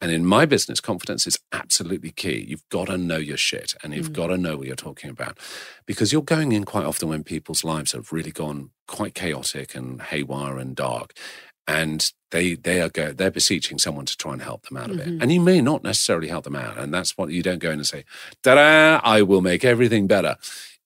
And 0.00 0.10
in 0.10 0.26
my 0.26 0.44
business, 0.44 0.78
confidence 0.80 1.26
is 1.26 1.38
absolutely 1.52 2.10
key. 2.10 2.44
You've 2.46 2.68
got 2.68 2.88
to 2.88 2.98
know 2.98 3.16
your 3.16 3.38
shit 3.38 3.74
and 3.82 3.94
you've 3.94 4.10
mm. 4.10 4.16
got 4.16 4.26
to 4.26 4.36
know 4.36 4.58
what 4.58 4.66
you're 4.66 4.76
talking 4.76 5.08
about 5.08 5.38
because 5.86 6.12
you're 6.12 6.20
going 6.20 6.52
in 6.52 6.64
quite 6.64 6.84
often 6.84 7.08
when 7.08 7.24
people's 7.24 7.64
lives 7.64 7.92
have 7.92 8.12
really 8.12 8.30
gone 8.30 8.70
quite 8.86 9.14
chaotic 9.14 9.74
and 9.74 10.02
haywire 10.02 10.58
and 10.58 10.76
dark. 10.76 11.14
And 11.66 12.12
they 12.30 12.54
they 12.54 12.80
are 12.80 12.88
go, 12.88 13.12
they're 13.12 13.30
beseeching 13.30 13.78
someone 13.78 14.06
to 14.06 14.16
try 14.16 14.32
and 14.32 14.42
help 14.42 14.66
them 14.68 14.76
out 14.76 14.90
of 14.90 14.98
mm-hmm. 14.98 15.16
it, 15.16 15.22
and 15.22 15.32
you 15.32 15.40
may 15.40 15.60
not 15.60 15.82
necessarily 15.82 16.28
help 16.28 16.44
them 16.44 16.54
out, 16.54 16.78
and 16.78 16.94
that's 16.94 17.16
what 17.16 17.30
you 17.30 17.42
don't 17.42 17.58
go 17.58 17.70
in 17.70 17.78
and 17.78 17.86
say, 17.86 18.04
"Da 18.44 19.00
I 19.02 19.22
will 19.22 19.40
make 19.40 19.64
everything 19.64 20.06
better." 20.06 20.36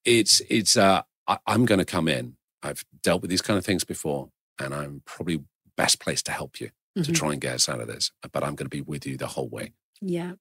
It's 0.05 0.41
it's 0.49 0.77
uh, 0.77 1.03
I, 1.27 1.39
I'm 1.47 1.65
going 1.65 1.79
to 1.79 1.85
come 1.85 2.09
in. 2.09 2.37
I've 2.63 2.85
dealt 3.03 3.23
with 3.23 3.31
these 3.31 3.43
kind 3.43 3.59
of 3.59 3.65
things 3.65 3.85
before, 3.85 4.31
and 4.59 4.75
I'm 4.75 5.03
probably 5.05 5.45
best 5.77 6.01
placed 6.01 6.27
to 6.27 6.33
help 6.33 6.61
you 6.61 6.69
mm-hmm. 6.97 7.03
to 7.03 7.13
try 7.13 7.33
and 7.33 7.41
get 7.41 7.55
us 7.55 7.69
out 7.69 7.81
of 7.81 7.89
this. 7.89 8.11
But 8.33 8.43
I'm 8.43 8.55
going 8.55 8.67
to 8.67 8.77
be 8.77 8.83
with 8.83 9.07
you 9.07 9.17
the 9.17 9.29
whole 9.29 9.49
way. 9.49 9.73
Yeah. 10.01 10.33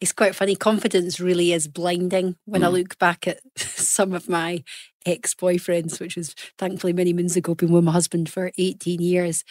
It's 0.00 0.12
quite 0.12 0.34
funny. 0.34 0.56
Confidence 0.56 1.18
really 1.18 1.52
is 1.52 1.68
blinding 1.68 2.36
when 2.44 2.60
mm. 2.60 2.64
I 2.64 2.68
look 2.68 2.98
back 2.98 3.26
at 3.26 3.40
some 3.56 4.12
of 4.12 4.28
my 4.28 4.62
ex 5.06 5.34
boyfriends, 5.34 6.00
which 6.00 6.16
was 6.16 6.34
thankfully 6.58 6.92
many 6.92 7.12
moons 7.12 7.36
ago, 7.36 7.54
been 7.54 7.72
with 7.72 7.84
my 7.84 7.92
husband 7.92 8.28
for 8.28 8.52
18 8.58 9.00
years. 9.00 9.44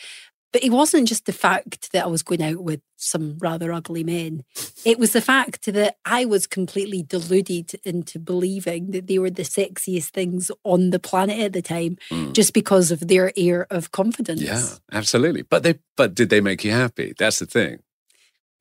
But 0.54 0.64
it 0.64 0.72
wasn't 0.72 1.08
just 1.08 1.26
the 1.26 1.34
fact 1.34 1.92
that 1.92 2.06
I 2.06 2.08
was 2.08 2.24
going 2.24 2.44
out 2.44 2.64
with 2.64 2.80
some 2.96 3.38
rather 3.40 3.74
ugly 3.74 4.04
men. 4.04 4.44
It 4.86 5.00
was 5.00 5.12
the 5.12 5.20
fact 5.20 5.66
that 5.66 5.98
I 6.06 6.26
was 6.26 6.48
completely 6.48 7.04
deluded 7.04 7.74
into 7.84 8.20
believing 8.20 8.92
that 8.92 9.08
they 9.08 9.20
were 9.20 9.32
the 9.32 9.44
sexiest 9.44 10.12
things 10.12 10.52
on 10.64 10.92
the 10.92 11.00
planet 11.00 11.40
at 11.40 11.54
the 11.54 11.62
time, 11.62 11.98
mm. 12.10 12.34
just 12.34 12.54
because 12.54 12.92
of 12.92 13.08
their 13.08 13.34
air 13.36 13.68
of 13.72 13.92
confidence. 13.92 14.42
Yeah, 14.42 14.64
absolutely. 14.92 15.42
But 15.42 15.64
they, 15.64 15.80
but 15.98 16.14
did 16.14 16.30
they 16.30 16.40
make 16.40 16.64
you 16.64 16.72
happy? 16.72 17.14
That's 17.18 17.40
the 17.40 17.48
thing. 17.48 17.80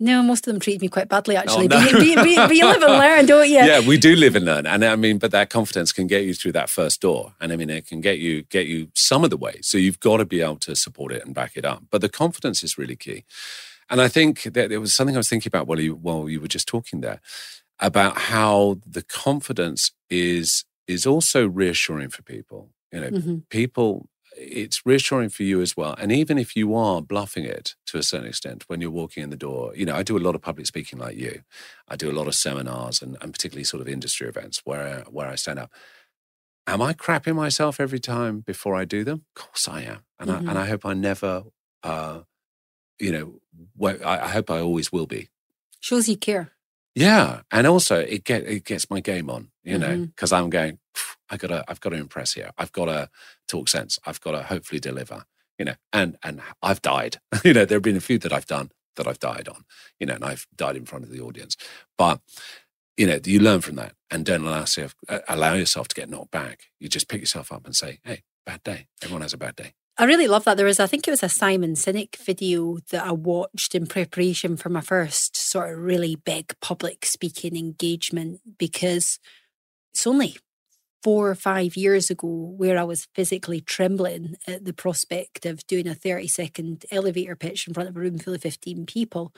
No, 0.02 0.20
most 0.20 0.48
of 0.48 0.52
them 0.52 0.58
treated 0.58 0.82
me 0.82 0.88
quite 0.88 1.08
badly, 1.08 1.36
actually. 1.36 1.68
Oh, 1.70 1.78
no. 1.78 1.92
but, 1.92 2.04
you, 2.04 2.16
but, 2.16 2.28
you, 2.28 2.36
but, 2.36 2.56
you, 2.56 2.66
live 2.66 2.82
and 2.82 2.92
learn, 2.92 3.26
don't 3.26 3.48
you? 3.48 3.52
Yeah, 3.62 3.86
we 3.86 3.96
do 3.96 4.16
live 4.16 4.34
and 4.34 4.44
learn, 4.44 4.66
and 4.66 4.84
I 4.84 4.96
mean, 4.96 5.18
but 5.18 5.30
that 5.30 5.48
confidence 5.48 5.92
can 5.92 6.08
get 6.08 6.24
you 6.24 6.34
through 6.34 6.52
that 6.52 6.68
first 6.68 7.00
door, 7.00 7.34
and 7.40 7.52
I 7.52 7.56
mean, 7.56 7.70
it 7.70 7.86
can 7.86 8.00
get 8.00 8.18
you 8.18 8.42
get 8.42 8.66
you 8.66 8.88
some 8.94 9.22
of 9.22 9.30
the 9.30 9.36
way. 9.36 9.60
So 9.62 9.78
you've 9.78 10.00
got 10.00 10.16
to 10.16 10.24
be 10.24 10.40
able 10.40 10.56
to 10.56 10.74
support 10.74 11.12
it 11.12 11.24
and 11.24 11.32
back 11.32 11.52
it 11.56 11.64
up. 11.64 11.84
But 11.88 12.00
the 12.00 12.08
confidence 12.08 12.64
is 12.64 12.76
really 12.76 12.96
key, 12.96 13.24
and 13.88 14.00
I 14.00 14.08
think 14.08 14.42
that 14.42 14.70
there 14.70 14.80
was 14.80 14.92
something 14.92 15.14
I 15.14 15.20
was 15.20 15.28
thinking 15.28 15.50
about 15.50 15.68
while 15.68 15.78
you 15.78 15.94
while 15.94 16.28
you 16.28 16.40
were 16.40 16.48
just 16.48 16.66
talking 16.66 17.00
there 17.00 17.20
about 17.78 18.18
how 18.18 18.78
the 18.84 19.02
confidence 19.02 19.92
is 20.10 20.64
is 20.88 21.06
also 21.06 21.46
reassuring 21.46 22.10
for 22.10 22.22
people. 22.22 22.70
You 22.90 23.00
know, 23.00 23.10
mm-hmm. 23.10 23.36
people 23.50 24.08
it's 24.36 24.84
reassuring 24.84 25.28
for 25.28 25.42
you 25.42 25.60
as 25.60 25.76
well. 25.76 25.94
And 25.98 26.12
even 26.12 26.38
if 26.38 26.56
you 26.56 26.74
are 26.74 27.00
bluffing 27.02 27.44
it 27.44 27.74
to 27.86 27.98
a 27.98 28.02
certain 28.02 28.26
extent 28.26 28.64
when 28.66 28.80
you're 28.80 28.90
walking 28.90 29.22
in 29.22 29.30
the 29.30 29.36
door, 29.36 29.72
you 29.76 29.86
know, 29.86 29.94
I 29.94 30.02
do 30.02 30.16
a 30.16 30.20
lot 30.20 30.34
of 30.34 30.42
public 30.42 30.66
speaking 30.66 30.98
like 30.98 31.16
you. 31.16 31.42
I 31.88 31.96
do 31.96 32.10
a 32.10 32.12
lot 32.12 32.26
of 32.26 32.34
seminars 32.34 33.02
and, 33.02 33.16
and 33.20 33.32
particularly 33.32 33.64
sort 33.64 33.80
of 33.80 33.88
industry 33.88 34.28
events 34.28 34.62
where 34.64 35.04
where 35.10 35.28
I 35.28 35.36
stand 35.36 35.58
up. 35.58 35.70
Am 36.66 36.80
I 36.80 36.92
crapping 36.92 37.34
myself 37.34 37.80
every 37.80 37.98
time 37.98 38.40
before 38.40 38.76
I 38.76 38.84
do 38.84 39.04
them? 39.04 39.24
Of 39.36 39.42
course 39.42 39.68
I 39.68 39.82
am. 39.82 40.04
And 40.18 40.30
mm-hmm. 40.30 40.48
I 40.48 40.50
and 40.50 40.58
I 40.58 40.66
hope 40.66 40.86
I 40.86 40.94
never 40.94 41.44
uh, 41.82 42.20
you 42.98 43.10
know, 43.12 43.88
I, 44.04 44.20
I 44.20 44.28
hope 44.28 44.50
I 44.50 44.60
always 44.60 44.92
will 44.92 45.06
be. 45.06 45.28
Shows 45.80 46.08
you 46.08 46.16
care. 46.16 46.52
Yeah, 46.94 47.40
and 47.50 47.66
also 47.66 47.98
it 47.98 48.24
get 48.24 48.44
it 48.46 48.64
gets 48.64 48.88
my 48.90 49.00
game 49.00 49.30
on, 49.30 49.50
you 49.64 49.78
know, 49.78 50.06
because 50.06 50.30
mm-hmm. 50.30 50.44
I'm 50.44 50.50
going. 50.50 50.78
I 51.32 51.38
gotta, 51.38 51.64
I've 51.66 51.80
got 51.80 51.90
to 51.90 51.96
impress 51.96 52.34
here. 52.34 52.50
I've 52.58 52.72
got 52.72 52.84
to 52.84 53.08
talk 53.48 53.68
sense. 53.68 53.98
I've 54.04 54.20
got 54.20 54.32
to 54.32 54.42
hopefully 54.42 54.78
deliver, 54.78 55.24
you 55.58 55.64
know. 55.64 55.74
And 55.92 56.16
and 56.22 56.42
I've 56.62 56.82
died, 56.82 57.16
you 57.44 57.54
know. 57.54 57.64
There 57.64 57.76
have 57.76 57.82
been 57.82 57.96
a 57.96 58.00
few 58.00 58.18
that 58.18 58.32
I've 58.32 58.46
done 58.46 58.70
that 58.96 59.08
I've 59.08 59.18
died 59.18 59.48
on, 59.48 59.64
you 59.98 60.06
know, 60.06 60.14
and 60.14 60.24
I've 60.24 60.46
died 60.54 60.76
in 60.76 60.84
front 60.84 61.04
of 61.04 61.10
the 61.10 61.20
audience. 61.20 61.56
But 61.96 62.20
you 62.98 63.06
know, 63.06 63.18
you 63.24 63.40
learn 63.40 63.62
from 63.62 63.76
that, 63.76 63.94
and 64.10 64.26
don't 64.26 64.44
allow 64.44 64.60
yourself 64.60 64.94
uh, 65.08 65.20
allow 65.26 65.54
yourself 65.54 65.88
to 65.88 65.94
get 65.94 66.10
knocked 66.10 66.30
back. 66.30 66.64
You 66.78 66.88
just 66.88 67.08
pick 67.08 67.20
yourself 67.20 67.50
up 67.50 67.64
and 67.64 67.74
say, 67.74 67.98
"Hey, 68.04 68.24
bad 68.44 68.62
day. 68.62 68.88
Everyone 69.02 69.22
has 69.22 69.32
a 69.32 69.38
bad 69.38 69.56
day." 69.56 69.72
I 69.98 70.04
really 70.04 70.26
love 70.26 70.44
that. 70.44 70.56
There 70.56 70.66
was, 70.66 70.80
I 70.80 70.86
think 70.86 71.06
it 71.06 71.10
was 71.10 71.22
a 71.22 71.28
Simon 71.28 71.74
Sinek 71.74 72.16
video 72.16 72.78
that 72.90 73.06
I 73.06 73.12
watched 73.12 73.74
in 73.74 73.86
preparation 73.86 74.56
for 74.56 74.70
my 74.70 74.80
first 74.80 75.36
sort 75.36 75.70
of 75.70 75.80
really 75.80 76.16
big 76.16 76.54
public 76.62 77.04
speaking 77.04 77.56
engagement 77.56 78.40
because 78.56 79.18
it's 79.92 80.06
only 80.06 80.38
four 81.02 81.30
or 81.30 81.34
five 81.34 81.76
years 81.76 82.10
ago 82.10 82.28
where 82.28 82.78
I 82.78 82.84
was 82.84 83.08
physically 83.14 83.60
trembling 83.60 84.36
at 84.46 84.64
the 84.64 84.72
prospect 84.72 85.44
of 85.44 85.66
doing 85.66 85.88
a 85.88 85.94
30 85.94 86.28
second 86.28 86.84
elevator 86.90 87.36
pitch 87.36 87.66
in 87.66 87.74
front 87.74 87.88
of 87.88 87.96
a 87.96 88.00
room 88.00 88.18
full 88.18 88.34
of 88.34 88.42
15 88.42 88.86
people. 88.86 89.32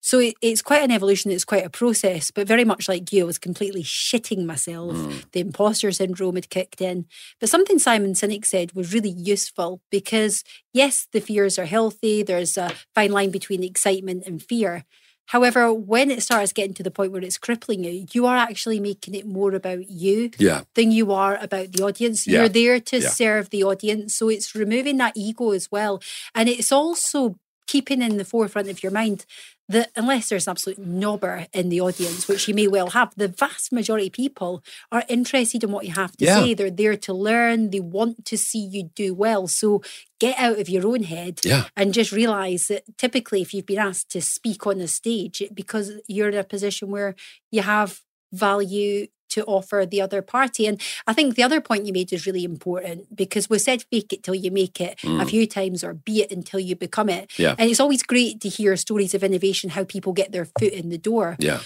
So 0.00 0.20
it, 0.20 0.34
it's 0.40 0.62
quite 0.62 0.82
an 0.82 0.90
evolution, 0.90 1.30
it's 1.30 1.44
quite 1.44 1.66
a 1.66 1.70
process, 1.70 2.30
but 2.30 2.46
very 2.46 2.64
much 2.64 2.88
like 2.88 3.12
you, 3.12 3.24
I 3.24 3.26
was 3.26 3.38
completely 3.38 3.82
shitting 3.82 4.44
myself. 4.44 4.94
Mm. 4.94 5.24
The 5.32 5.40
imposter 5.40 5.90
syndrome 5.90 6.36
had 6.36 6.50
kicked 6.50 6.80
in. 6.80 7.06
But 7.40 7.48
something 7.48 7.78
Simon 7.78 8.12
Sinek 8.12 8.46
said 8.46 8.72
was 8.72 8.94
really 8.94 9.10
useful 9.10 9.80
because, 9.90 10.44
yes, 10.72 11.08
the 11.12 11.20
fears 11.20 11.58
are 11.58 11.66
healthy, 11.66 12.22
there's 12.22 12.56
a 12.56 12.72
fine 12.94 13.10
line 13.10 13.30
between 13.30 13.64
excitement 13.64 14.24
and 14.24 14.42
fear. 14.42 14.84
However, 15.28 15.72
when 15.72 16.10
it 16.10 16.22
starts 16.22 16.52
getting 16.52 16.74
to 16.74 16.82
the 16.82 16.90
point 16.90 17.12
where 17.12 17.22
it's 17.22 17.38
crippling 17.38 17.84
you, 17.84 18.06
you 18.12 18.26
are 18.26 18.36
actually 18.36 18.80
making 18.80 19.14
it 19.14 19.26
more 19.26 19.54
about 19.54 19.90
you 19.90 20.30
yeah. 20.38 20.62
than 20.74 20.90
you 20.90 21.12
are 21.12 21.36
about 21.40 21.72
the 21.72 21.84
audience. 21.84 22.26
Yeah. 22.26 22.40
You're 22.40 22.48
there 22.48 22.80
to 22.80 22.98
yeah. 22.98 23.08
serve 23.08 23.50
the 23.50 23.62
audience. 23.62 24.14
So 24.14 24.30
it's 24.30 24.54
removing 24.54 24.96
that 24.96 25.16
ego 25.16 25.50
as 25.50 25.70
well. 25.70 26.02
And 26.34 26.48
it's 26.48 26.72
also 26.72 27.36
keeping 27.66 28.00
in 28.00 28.16
the 28.16 28.24
forefront 28.24 28.70
of 28.70 28.82
your 28.82 28.90
mind 28.90 29.26
that 29.68 29.90
unless 29.96 30.28
there's 30.28 30.46
an 30.46 30.52
absolute 30.52 30.80
knobber 30.80 31.46
in 31.52 31.68
the 31.68 31.80
audience, 31.80 32.26
which 32.26 32.48
you 32.48 32.54
may 32.54 32.66
well 32.66 32.90
have, 32.90 33.12
the 33.16 33.28
vast 33.28 33.70
majority 33.70 34.06
of 34.06 34.12
people 34.12 34.62
are 34.90 35.04
interested 35.08 35.62
in 35.62 35.70
what 35.70 35.86
you 35.86 35.92
have 35.92 36.16
to 36.16 36.24
yeah. 36.24 36.40
say. 36.40 36.54
They're 36.54 36.70
there 36.70 36.96
to 36.96 37.12
learn. 37.12 37.70
They 37.70 37.80
want 37.80 38.24
to 38.26 38.38
see 38.38 38.64
you 38.64 38.84
do 38.94 39.12
well. 39.12 39.46
So 39.46 39.82
get 40.18 40.38
out 40.38 40.58
of 40.58 40.68
your 40.68 40.86
own 40.86 41.02
head 41.02 41.40
yeah. 41.44 41.64
and 41.76 41.92
just 41.92 42.12
realize 42.12 42.68
that 42.68 42.84
typically 42.96 43.42
if 43.42 43.52
you've 43.52 43.66
been 43.66 43.78
asked 43.78 44.10
to 44.10 44.22
speak 44.22 44.66
on 44.66 44.80
a 44.80 44.88
stage, 44.88 45.42
because 45.52 45.92
you're 46.06 46.30
in 46.30 46.38
a 46.38 46.44
position 46.44 46.90
where 46.90 47.14
you 47.50 47.62
have 47.62 48.00
value 48.32 49.06
to 49.30 49.44
offer 49.44 49.86
the 49.86 50.00
other 50.00 50.22
party. 50.22 50.66
And 50.66 50.80
I 51.06 51.12
think 51.12 51.34
the 51.34 51.42
other 51.42 51.60
point 51.60 51.86
you 51.86 51.92
made 51.92 52.12
is 52.12 52.26
really 52.26 52.44
important 52.44 53.14
because 53.14 53.50
we 53.50 53.58
said 53.58 53.84
fake 53.90 54.12
it 54.12 54.22
till 54.22 54.34
you 54.34 54.50
make 54.50 54.80
it 54.80 54.98
mm. 54.98 55.20
a 55.20 55.26
few 55.26 55.46
times 55.46 55.84
or 55.84 55.94
be 55.94 56.22
it 56.22 56.32
until 56.32 56.60
you 56.60 56.74
become 56.74 57.08
it. 57.08 57.38
Yeah. 57.38 57.54
And 57.58 57.70
it's 57.70 57.80
always 57.80 58.02
great 58.02 58.40
to 58.40 58.48
hear 58.48 58.76
stories 58.76 59.14
of 59.14 59.22
innovation, 59.22 59.70
how 59.70 59.84
people 59.84 60.12
get 60.12 60.32
their 60.32 60.46
foot 60.46 60.72
in 60.72 60.88
the 60.88 60.98
door. 60.98 61.36
Yeah. 61.38 61.60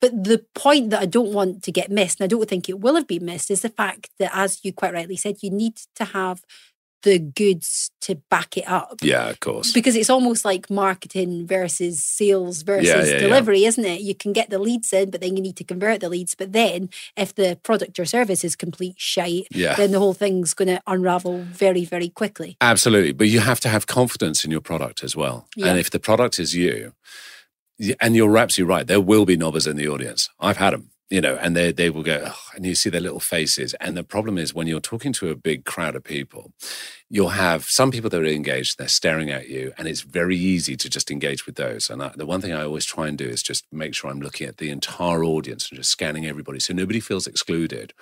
But 0.00 0.24
the 0.24 0.46
point 0.54 0.90
that 0.90 1.02
I 1.02 1.06
don't 1.06 1.34
want 1.34 1.62
to 1.64 1.72
get 1.72 1.90
missed, 1.90 2.20
and 2.20 2.24
I 2.24 2.28
don't 2.28 2.48
think 2.48 2.68
it 2.68 2.80
will 2.80 2.94
have 2.94 3.06
been 3.06 3.26
missed, 3.26 3.50
is 3.50 3.60
the 3.60 3.68
fact 3.68 4.10
that, 4.18 4.30
as 4.32 4.64
you 4.64 4.72
quite 4.72 4.94
rightly 4.94 5.16
said, 5.16 5.42
you 5.42 5.50
need 5.50 5.76
to 5.96 6.04
have 6.06 6.42
the 7.02 7.18
goods 7.18 7.90
to 8.02 8.16
back 8.30 8.56
it 8.56 8.68
up. 8.68 8.98
Yeah, 9.02 9.28
of 9.28 9.40
course. 9.40 9.72
Because 9.72 9.96
it's 9.96 10.10
almost 10.10 10.44
like 10.44 10.70
marketing 10.70 11.46
versus 11.46 12.04
sales 12.04 12.62
versus 12.62 12.88
yeah, 12.88 13.04
yeah, 13.04 13.18
delivery, 13.18 13.60
yeah. 13.60 13.68
isn't 13.68 13.84
it? 13.84 14.00
You 14.00 14.14
can 14.14 14.32
get 14.32 14.50
the 14.50 14.58
leads 14.58 14.92
in, 14.92 15.10
but 15.10 15.20
then 15.20 15.36
you 15.36 15.42
need 15.42 15.56
to 15.56 15.64
convert 15.64 16.00
the 16.00 16.08
leads. 16.08 16.34
But 16.34 16.52
then 16.52 16.90
if 17.16 17.34
the 17.34 17.58
product 17.62 17.98
or 17.98 18.04
service 18.04 18.44
is 18.44 18.56
complete 18.56 18.98
shite, 18.98 19.46
then 19.50 19.92
the 19.92 19.98
whole 19.98 20.14
thing's 20.14 20.54
going 20.54 20.68
to 20.68 20.80
unravel 20.86 21.38
very, 21.38 21.84
very 21.84 22.08
quickly. 22.08 22.56
Absolutely. 22.60 23.12
But 23.12 23.28
you 23.28 23.40
have 23.40 23.60
to 23.60 23.68
have 23.68 23.86
confidence 23.86 24.44
in 24.44 24.50
your 24.50 24.60
product 24.60 25.02
as 25.02 25.16
well. 25.16 25.46
And 25.56 25.78
if 25.78 25.90
the 25.90 26.00
product 26.00 26.38
is 26.38 26.54
you, 26.54 26.92
and 28.00 28.14
you're 28.14 28.36
absolutely 28.36 28.74
right, 28.74 28.86
there 28.86 29.00
will 29.00 29.24
be 29.24 29.36
knobbers 29.36 29.66
in 29.66 29.76
the 29.76 29.88
audience. 29.88 30.28
I've 30.38 30.58
had 30.58 30.74
them 30.74 30.90
you 31.10 31.20
know, 31.20 31.36
and 31.42 31.56
they 31.56 31.72
they 31.72 31.90
will 31.90 32.04
go, 32.04 32.22
oh, 32.24 32.38
and 32.54 32.64
you 32.64 32.76
see 32.76 32.88
their 32.88 33.00
little 33.00 33.20
faces. 33.20 33.74
And 33.80 33.96
the 33.96 34.04
problem 34.04 34.38
is 34.38 34.54
when 34.54 34.68
you're 34.68 34.80
talking 34.80 35.12
to 35.14 35.30
a 35.30 35.34
big 35.36 35.64
crowd 35.64 35.96
of 35.96 36.04
people, 36.04 36.52
you'll 37.08 37.30
have 37.30 37.64
some 37.64 37.90
people 37.90 38.08
that 38.10 38.22
are 38.22 38.26
engaged, 38.26 38.78
they're 38.78 38.86
staring 38.86 39.28
at 39.28 39.48
you, 39.48 39.72
and 39.76 39.88
it's 39.88 40.02
very 40.02 40.36
easy 40.36 40.76
to 40.76 40.88
just 40.88 41.10
engage 41.10 41.46
with 41.46 41.56
those. 41.56 41.90
And 41.90 42.00
I, 42.00 42.12
the 42.14 42.26
one 42.26 42.40
thing 42.40 42.52
I 42.52 42.62
always 42.62 42.84
try 42.84 43.08
and 43.08 43.18
do 43.18 43.24
is 43.24 43.42
just 43.42 43.64
make 43.72 43.92
sure 43.94 44.08
I'm 44.08 44.20
looking 44.20 44.46
at 44.46 44.58
the 44.58 44.70
entire 44.70 45.24
audience 45.24 45.68
and 45.68 45.78
just 45.78 45.90
scanning 45.90 46.26
everybody, 46.26 46.60
so 46.60 46.72
nobody 46.72 47.00
feels 47.00 47.26
excluded. 47.26 47.92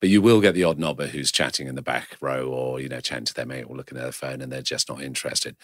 But 0.00 0.10
you 0.10 0.20
will 0.20 0.40
get 0.40 0.54
the 0.54 0.64
odd 0.64 0.78
knobber 0.78 1.08
who's 1.08 1.30
chatting 1.30 1.68
in 1.68 1.76
the 1.76 1.82
back 1.82 2.16
row, 2.20 2.48
or 2.48 2.80
you 2.80 2.88
know, 2.88 3.00
chatting 3.00 3.26
to 3.26 3.34
their 3.34 3.46
mate, 3.46 3.66
or 3.68 3.76
looking 3.76 3.96
at 3.96 4.02
their 4.02 4.12
phone, 4.12 4.40
and 4.42 4.50
they're 4.50 4.62
just 4.62 4.88
not 4.88 5.00
interested. 5.00 5.56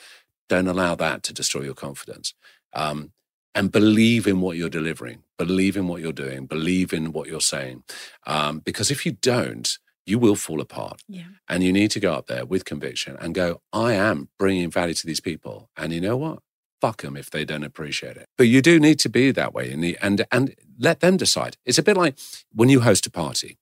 Don't 0.48 0.68
allow 0.68 0.94
that 0.94 1.24
to 1.24 1.32
destroy 1.32 1.62
your 1.62 1.74
confidence. 1.74 2.34
Um, 2.72 3.12
and 3.54 3.70
believe 3.70 4.26
in 4.26 4.40
what 4.40 4.56
you're 4.56 4.68
delivering, 4.68 5.22
believe 5.38 5.76
in 5.76 5.86
what 5.86 6.00
you're 6.00 6.12
doing, 6.12 6.46
believe 6.46 6.92
in 6.92 7.12
what 7.12 7.28
you're 7.28 7.40
saying. 7.40 7.84
Um, 8.26 8.58
because 8.58 8.90
if 8.90 9.06
you 9.06 9.12
don't, 9.12 9.78
you 10.06 10.18
will 10.18 10.36
fall 10.36 10.60
apart. 10.60 11.02
Yeah. 11.08 11.24
And 11.48 11.62
you 11.62 11.72
need 11.72 11.90
to 11.92 12.00
go 12.00 12.12
up 12.14 12.26
there 12.26 12.44
with 12.44 12.64
conviction 12.64 13.16
and 13.20 13.34
go, 13.34 13.60
I 13.72 13.94
am 13.94 14.28
bringing 14.38 14.70
value 14.70 14.94
to 14.94 15.06
these 15.06 15.20
people. 15.20 15.70
And 15.76 15.92
you 15.92 16.00
know 16.00 16.16
what? 16.16 16.40
Fuck 16.80 17.02
them 17.02 17.16
if 17.16 17.30
they 17.30 17.44
don't 17.44 17.64
appreciate 17.64 18.16
it. 18.16 18.26
But 18.36 18.48
you 18.48 18.60
do 18.60 18.78
need 18.78 18.98
to 19.00 19.08
be 19.08 19.30
that 19.30 19.54
way 19.54 19.72
and, 19.72 19.96
and, 20.02 20.26
and 20.30 20.54
let 20.78 21.00
them 21.00 21.16
decide. 21.16 21.56
It's 21.64 21.78
a 21.78 21.82
bit 21.82 21.96
like 21.96 22.18
when 22.52 22.68
you 22.68 22.80
host 22.80 23.06
a 23.06 23.10
party 23.10 23.56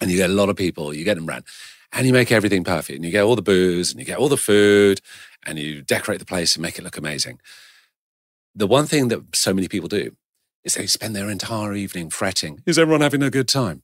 and 0.00 0.10
you 0.10 0.16
get 0.16 0.30
a 0.30 0.34
lot 0.34 0.48
of 0.48 0.56
people, 0.56 0.92
you 0.92 1.04
get 1.04 1.14
them 1.14 1.28
around 1.28 1.44
and 1.92 2.06
you 2.06 2.12
make 2.12 2.32
everything 2.32 2.64
perfect 2.64 2.96
and 2.96 3.04
you 3.04 3.10
get 3.10 3.22
all 3.22 3.36
the 3.36 3.42
booze 3.42 3.90
and 3.90 4.00
you 4.00 4.06
get 4.06 4.18
all 4.18 4.28
the 4.28 4.36
food 4.36 5.00
and 5.46 5.58
you 5.58 5.82
decorate 5.82 6.18
the 6.18 6.24
place 6.24 6.54
and 6.54 6.62
make 6.62 6.78
it 6.78 6.82
look 6.82 6.96
amazing 6.96 7.38
the 8.60 8.66
one 8.66 8.86
thing 8.86 9.08
that 9.08 9.34
so 9.34 9.54
many 9.54 9.68
people 9.68 9.88
do 9.88 10.16
is 10.64 10.74
they 10.74 10.86
spend 10.86 11.16
their 11.16 11.30
entire 11.30 11.74
evening 11.74 12.10
fretting. 12.10 12.62
Is 12.66 12.78
everyone 12.78 13.00
having 13.00 13.22
a 13.22 13.30
good 13.30 13.48
time? 13.48 13.82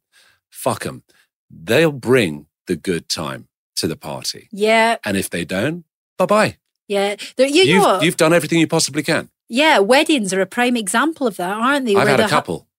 Fuck 0.51 0.85
them. 0.85 1.03
They'll 1.51 1.93
bring 1.93 2.47
the 2.66 2.77
good 2.77 3.09
time 3.09 3.48
to 3.77 3.86
the 3.86 3.97
party. 3.97 4.48
Yeah. 4.53 4.97
And 5.05 5.16
if 5.16 5.31
they 5.31 5.44
don't, 5.44 5.85
bye 6.19 6.27
bye. 6.27 6.57
Yeah. 6.89 7.16
There, 7.36 7.47
you 7.47 7.62
you've, 7.62 7.82
know 7.82 8.01
you've 8.01 8.16
done 8.16 8.32
everything 8.32 8.61
you 8.61 8.66
possibly 8.66 9.03
can. 9.03 9.31
Yeah. 9.48 9.78
Weddings 9.78 10.32
are 10.32 10.40
a 10.40 10.47
prime 10.47 10.77
example 10.77 11.27
of 11.27 11.36
that, 11.36 11.57
aren't 11.57 11.86
they? 11.86 11.97
I've 11.97 12.09
had 12.09 12.20
a 12.20 12.28
couple. 12.28 12.66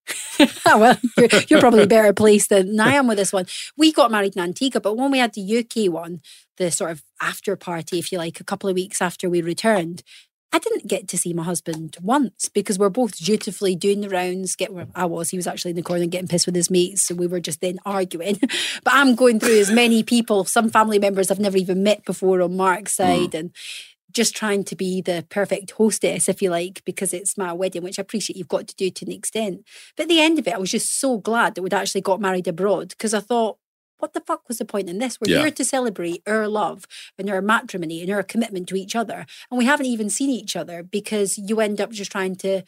Oh, 0.67 0.77
well, 0.77 0.97
you're, 1.17 1.41
you're, 1.49 1.59
probably 1.59 1.87
better 1.87 2.13
placed 2.13 2.49
than 2.49 2.79
I 2.79 2.93
am 2.93 3.07
with 3.07 3.17
this 3.17 3.33
one. 3.33 3.47
We 3.75 3.91
got 3.91 4.11
married 4.11 4.35
in 4.35 4.43
Antigua, 4.43 4.79
but 4.79 4.95
when 4.95 5.09
we 5.09 5.17
had 5.17 5.33
the 5.33 5.57
UK 5.57 5.91
one, 5.91 6.21
the 6.57 6.69
sort 6.69 6.91
of 6.91 7.03
after 7.21 7.55
party, 7.55 7.97
if 7.97 8.11
you 8.11 8.19
like, 8.19 8.39
a 8.39 8.43
couple 8.43 8.69
of 8.69 8.75
weeks 8.75 9.01
after 9.01 9.29
we 9.29 9.41
returned, 9.41 10.03
I 10.53 10.59
didn't 10.59 10.87
get 10.87 11.07
to 11.09 11.17
see 11.17 11.33
my 11.33 11.43
husband 11.43 11.97
once 12.01 12.49
because 12.49 12.79
we're 12.79 12.89
both 12.89 13.17
dutifully 13.17 13.75
doing 13.75 14.01
the 14.01 14.09
rounds. 14.09 14.55
Get 14.55 14.73
where 14.73 14.87
I 14.95 15.05
was, 15.05 15.29
he 15.29 15.37
was 15.37 15.47
actually 15.47 15.71
in 15.71 15.77
the 15.77 15.83
corner 15.83 16.05
getting 16.05 16.27
pissed 16.27 16.45
with 16.45 16.55
his 16.55 16.71
mates, 16.71 17.05
so 17.05 17.15
we 17.15 17.27
were 17.27 17.39
just 17.39 17.61
then 17.61 17.79
arguing. 17.85 18.39
but 18.83 18.93
I'm 18.93 19.15
going 19.15 19.39
through 19.39 19.59
as 19.59 19.71
many 19.71 20.03
people, 20.03 20.45
some 20.45 20.69
family 20.69 20.99
members 20.99 21.29
I've 21.29 21.39
never 21.39 21.57
even 21.57 21.83
met 21.83 22.05
before 22.05 22.41
on 22.41 22.55
Mark's 22.55 22.95
side, 22.95 23.31
mm. 23.31 23.39
and 23.39 23.51
just 24.11 24.35
trying 24.35 24.63
to 24.63 24.75
be 24.75 25.01
the 25.01 25.25
perfect 25.29 25.71
hostess, 25.71 26.29
if 26.29 26.41
you 26.41 26.49
like, 26.49 26.81
because 26.85 27.13
it's 27.13 27.37
my 27.37 27.51
wedding, 27.53 27.83
which 27.83 27.99
I 27.99 28.01
appreciate 28.01 28.37
you've 28.37 28.47
got 28.47 28.67
to 28.67 28.75
do 28.75 28.89
to 28.89 29.05
an 29.05 29.11
extent. 29.11 29.65
But 29.95 30.03
at 30.03 30.09
the 30.09 30.21
end 30.21 30.39
of 30.39 30.47
it, 30.47 30.55
I 30.55 30.57
was 30.57 30.71
just 30.71 30.99
so 30.99 31.17
glad 31.17 31.55
that 31.55 31.61
we'd 31.61 31.73
actually 31.73 32.01
got 32.01 32.21
married 32.21 32.47
abroad 32.47 32.89
because 32.89 33.13
I 33.13 33.19
thought, 33.19 33.57
what 33.99 34.13
the 34.13 34.21
fuck 34.21 34.47
was 34.47 34.57
the 34.57 34.65
point 34.65 34.89
in 34.89 34.99
this? 34.99 35.19
We're 35.19 35.33
yeah. 35.33 35.41
here 35.41 35.51
to 35.51 35.65
celebrate 35.65 36.21
our 36.27 36.47
love 36.47 36.85
and 37.17 37.29
our 37.29 37.41
matrimony 37.41 38.01
and 38.01 38.11
our 38.11 38.23
commitment 38.23 38.67
to 38.69 38.75
each 38.75 38.95
other. 38.95 39.25
And 39.49 39.57
we 39.57 39.65
haven't 39.65 39.87
even 39.87 40.09
seen 40.09 40.29
each 40.29 40.55
other 40.55 40.83
because 40.83 41.37
you 41.37 41.59
end 41.59 41.81
up 41.81 41.91
just 41.91 42.11
trying 42.11 42.35
to 42.37 42.63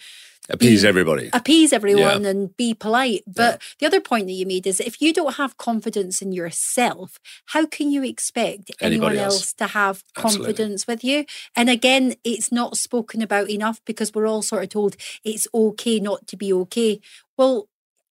appease 0.50 0.82
be, 0.82 0.88
everybody, 0.88 1.30
appease 1.32 1.72
everyone 1.72 2.24
yeah. 2.24 2.30
and 2.30 2.58
be 2.58 2.74
polite. 2.74 3.24
But 3.28 3.62
yeah. 3.62 3.68
the 3.80 3.86
other 3.86 4.02
point 4.02 4.28
that 4.28 4.34
you 4.34 4.46
made 4.46 4.66
is 4.66 4.80
if 4.80 5.02
you 5.02 5.14
don't 5.14 5.36
have 5.36 5.58
confidence 5.58 6.22
in 6.22 6.32
yourself, 6.32 7.20
how 7.48 7.66
can 7.66 7.92
you 7.92 8.04
expect 8.04 8.72
anyone 8.82 9.16
else. 9.16 9.36
else. 9.36 9.54
to 9.54 9.68
have 9.68 10.04
confidence 10.14 10.84
Absolutely. 10.84 10.94
with 10.94 11.04
you? 11.04 11.26
And 11.56 11.70
again, 11.70 12.16
it's 12.24 12.52
not 12.52 12.78
spoken 12.78 13.22
about 13.22 13.50
enough 13.50 13.80
because 13.86 14.14
we're 14.14 14.28
all 14.28 14.42
sort 14.42 14.64
of 14.64 14.70
told 14.70 14.96
it's 15.24 15.48
okay 15.54 16.00
not 16.00 16.28
to 16.28 16.38
be 16.38 16.52
okay. 16.54 17.00
Well, 17.38 17.69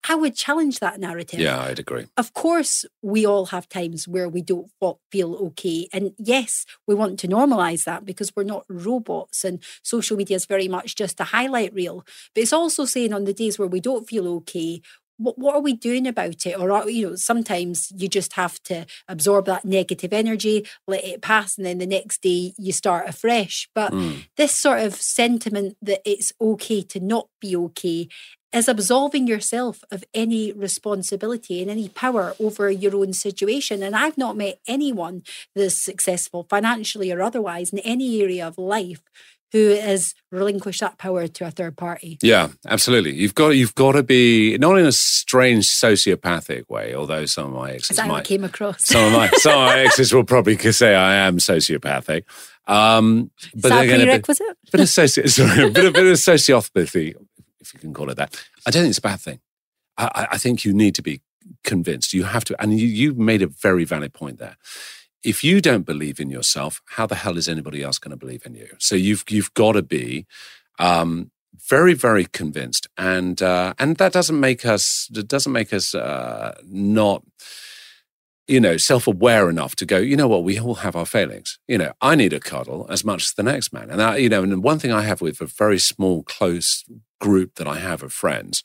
I 0.09 0.15
would 0.15 0.35
challenge 0.35 0.79
that 0.79 0.99
narrative. 0.99 1.39
Yeah, 1.39 1.61
I'd 1.61 1.79
agree. 1.79 2.07
Of 2.15 2.34
course, 2.34 2.85
we 3.01 3.25
all 3.25 3.47
have 3.47 3.67
times 3.67 4.07
where 4.07 4.29
we 4.29 4.41
don't 4.41 4.71
feel 5.11 5.35
okay. 5.35 5.89
And 5.91 6.13
yes, 6.17 6.65
we 6.88 6.95
want 6.95 7.19
to 7.19 7.27
normalize 7.27 7.84
that 7.84 8.05
because 8.05 8.31
we're 8.35 8.43
not 8.43 8.65
robots 8.69 9.43
and 9.43 9.61
social 9.84 10.17
media 10.17 10.35
is 10.35 10.45
very 10.45 10.67
much 10.67 10.95
just 10.95 11.19
a 11.19 11.25
highlight 11.25 11.73
reel. 11.73 12.05
But 12.34 12.43
it's 12.43 12.53
also 12.53 12.85
saying 12.85 13.13
on 13.13 13.25
the 13.25 13.34
days 13.34 13.59
where 13.59 13.67
we 13.67 13.79
don't 13.79 14.07
feel 14.07 14.27
okay, 14.27 14.81
what, 15.17 15.38
what 15.38 15.55
are 15.55 15.61
we 15.61 15.73
doing 15.73 16.07
about 16.07 16.45
it? 16.45 16.59
Or, 16.59 16.71
are, 16.71 16.89
you 16.89 17.09
know, 17.09 17.15
sometimes 17.15 17.91
you 17.95 18.07
just 18.07 18.34
have 18.34 18.61
to 18.63 18.85
absorb 19.07 19.45
that 19.45 19.65
negative 19.65 20.13
energy, 20.13 20.65
let 20.88 21.03
it 21.03 21.21
pass, 21.21 21.57
and 21.57 21.65
then 21.65 21.79
the 21.79 21.88
next 21.88 22.21
day 22.21 22.53
you 22.57 22.71
start 22.71 23.09
afresh. 23.09 23.67
But 23.73 23.93
mm. 23.93 24.27
this 24.38 24.55
sort 24.55 24.79
of 24.79 24.95
sentiment 24.95 25.75
that 25.81 26.01
it's 26.05 26.34
okay 26.39 26.84
to 26.84 26.99
not 26.99 27.29
be 27.41 27.55
okay 27.55 28.07
is 28.53 28.67
absolving 28.67 29.27
yourself 29.27 29.83
of 29.91 30.03
any 30.13 30.51
responsibility 30.51 31.61
and 31.61 31.69
any 31.69 31.89
power 31.89 32.35
over 32.39 32.71
your 32.71 32.95
own 32.95 33.13
situation. 33.13 33.83
And 33.83 33.95
I've 33.95 34.17
not 34.17 34.37
met 34.37 34.59
anyone 34.67 35.23
that's 35.55 35.83
successful 35.83 36.45
financially 36.49 37.11
or 37.11 37.21
otherwise 37.21 37.71
in 37.71 37.79
any 37.79 38.21
area 38.21 38.47
of 38.47 38.57
life 38.57 39.01
who 39.53 39.69
has 39.69 40.13
relinquished 40.31 40.81
that 40.81 40.97
power 40.97 41.27
to 41.27 41.45
a 41.45 41.51
third 41.51 41.77
party. 41.77 42.17
Yeah, 42.21 42.49
absolutely. 42.67 43.15
You've 43.15 43.35
got 43.35 43.49
you've 43.49 43.75
got 43.75 43.93
to 43.93 44.03
be 44.03 44.57
not 44.57 44.77
in 44.77 44.85
a 44.85 44.91
strange 44.91 45.65
sociopathic 45.67 46.67
way, 46.69 46.93
although 46.93 47.25
some 47.25 47.47
of 47.47 47.53
my 47.53 47.71
exes 47.71 47.97
might 47.97 48.25
came 48.25 48.43
across. 48.43 48.85
Some 48.85 49.05
of 49.05 49.13
my 49.13 49.29
some 49.37 49.53
of 49.53 49.67
my 49.67 49.79
exes 49.79 50.13
will 50.13 50.25
probably 50.25 50.57
say 50.57 50.95
I 50.95 51.15
am 51.15 51.37
sociopathic. 51.37 52.23
Um, 52.67 53.31
but 53.55 53.71
Is 53.71 53.77
that 53.77 53.85
a 53.85 54.03
prerequisite? 54.03 54.47
Bit, 54.65 54.71
bit 54.71 54.81
of 54.81 54.87
soci- 54.87 55.29
sorry, 55.29 55.63
a 55.63 55.69
bit, 55.69 55.85
a 55.85 55.91
bit 55.91 56.05
of 56.05 56.13
sociopathy 56.17 57.15
if 57.68 57.73
you 57.73 57.80
can 57.80 57.94
call 57.94 58.10
it 58.10 58.15
that. 58.15 58.35
I 58.65 58.72
don't 58.72 58.84
think 58.84 58.91
it's 58.91 58.99
a 58.99 59.02
bad 59.02 59.19
thing. 59.19 59.39
I, 59.98 60.27
I 60.31 60.38
think 60.38 60.64
you 60.64 60.73
need 60.73 60.95
to 60.95 61.02
be 61.02 61.22
convinced. 61.64 62.14
You 62.14 62.23
have 62.23 62.44
to, 62.45 62.61
and 62.61 62.80
you, 62.80 62.88
you 62.88 63.14
made 63.14 63.41
a 63.41 63.48
very 63.48 63.84
valid 63.84 64.14
point 64.14 64.38
there. 64.38 64.57
If 65.23 65.44
you 65.44 65.61
don't 65.61 65.85
believe 65.85 66.19
in 66.19 66.30
yourself, 66.30 66.81
how 66.85 67.07
the 67.07 67.15
hell 67.15 67.38
is 67.38 67.49
anybody 67.49 67.84
else 67.84 67.98
going 67.98 68.11
to 68.11 68.18
believe 68.18 68.45
in 68.45 68.53
you? 68.53 68.69
So 68.77 68.95
you've 68.95 69.23
you've 69.30 69.53
got 69.56 69.73
to 69.73 69.81
be 69.81 70.26
um, 70.80 71.31
very 71.68 71.94
very 71.94 72.26
convinced, 72.26 72.88
and 72.98 73.41
uh, 73.41 73.73
and 73.80 73.98
that 73.98 74.14
doesn't 74.14 74.39
make 74.39 74.65
us 74.65 75.10
that 75.11 75.27
doesn't 75.27 75.52
make 75.52 75.73
us 75.73 75.95
uh, 75.95 76.56
not 76.65 77.23
you 78.48 78.61
know, 78.61 78.77
self 78.77 79.07
aware 79.07 79.49
enough 79.49 79.76
to 79.76 79.85
go, 79.85 79.98
you 79.98 80.15
know 80.15 80.27
what, 80.27 80.44
we 80.44 80.60
all 80.60 80.76
have 80.76 80.95
our 80.95 81.06
failings. 81.06 81.60
You 81.68 81.77
know, 81.77 81.91
I 82.02 82.15
need 82.15 82.34
a 82.34 82.39
cuddle 82.39 82.88
as 82.89 83.03
much 83.03 83.23
as 83.23 83.34
the 83.34 83.44
next 83.44 83.73
man. 83.73 83.89
And, 83.89 84.02
I, 84.02 84.18
you 84.18 84.30
know, 84.30 84.41
and 84.41 84.64
one 84.64 84.80
thing 84.80 84.91
I 84.91 85.02
have 85.02 85.22
with 85.22 85.41
a 85.41 85.45
very 85.45 85.80
small, 85.80 86.23
close 86.23 86.85
group 87.19 87.56
that 87.56 87.68
I 87.68 87.80
have 87.80 88.03
of 88.03 88.14
friends 88.14 88.64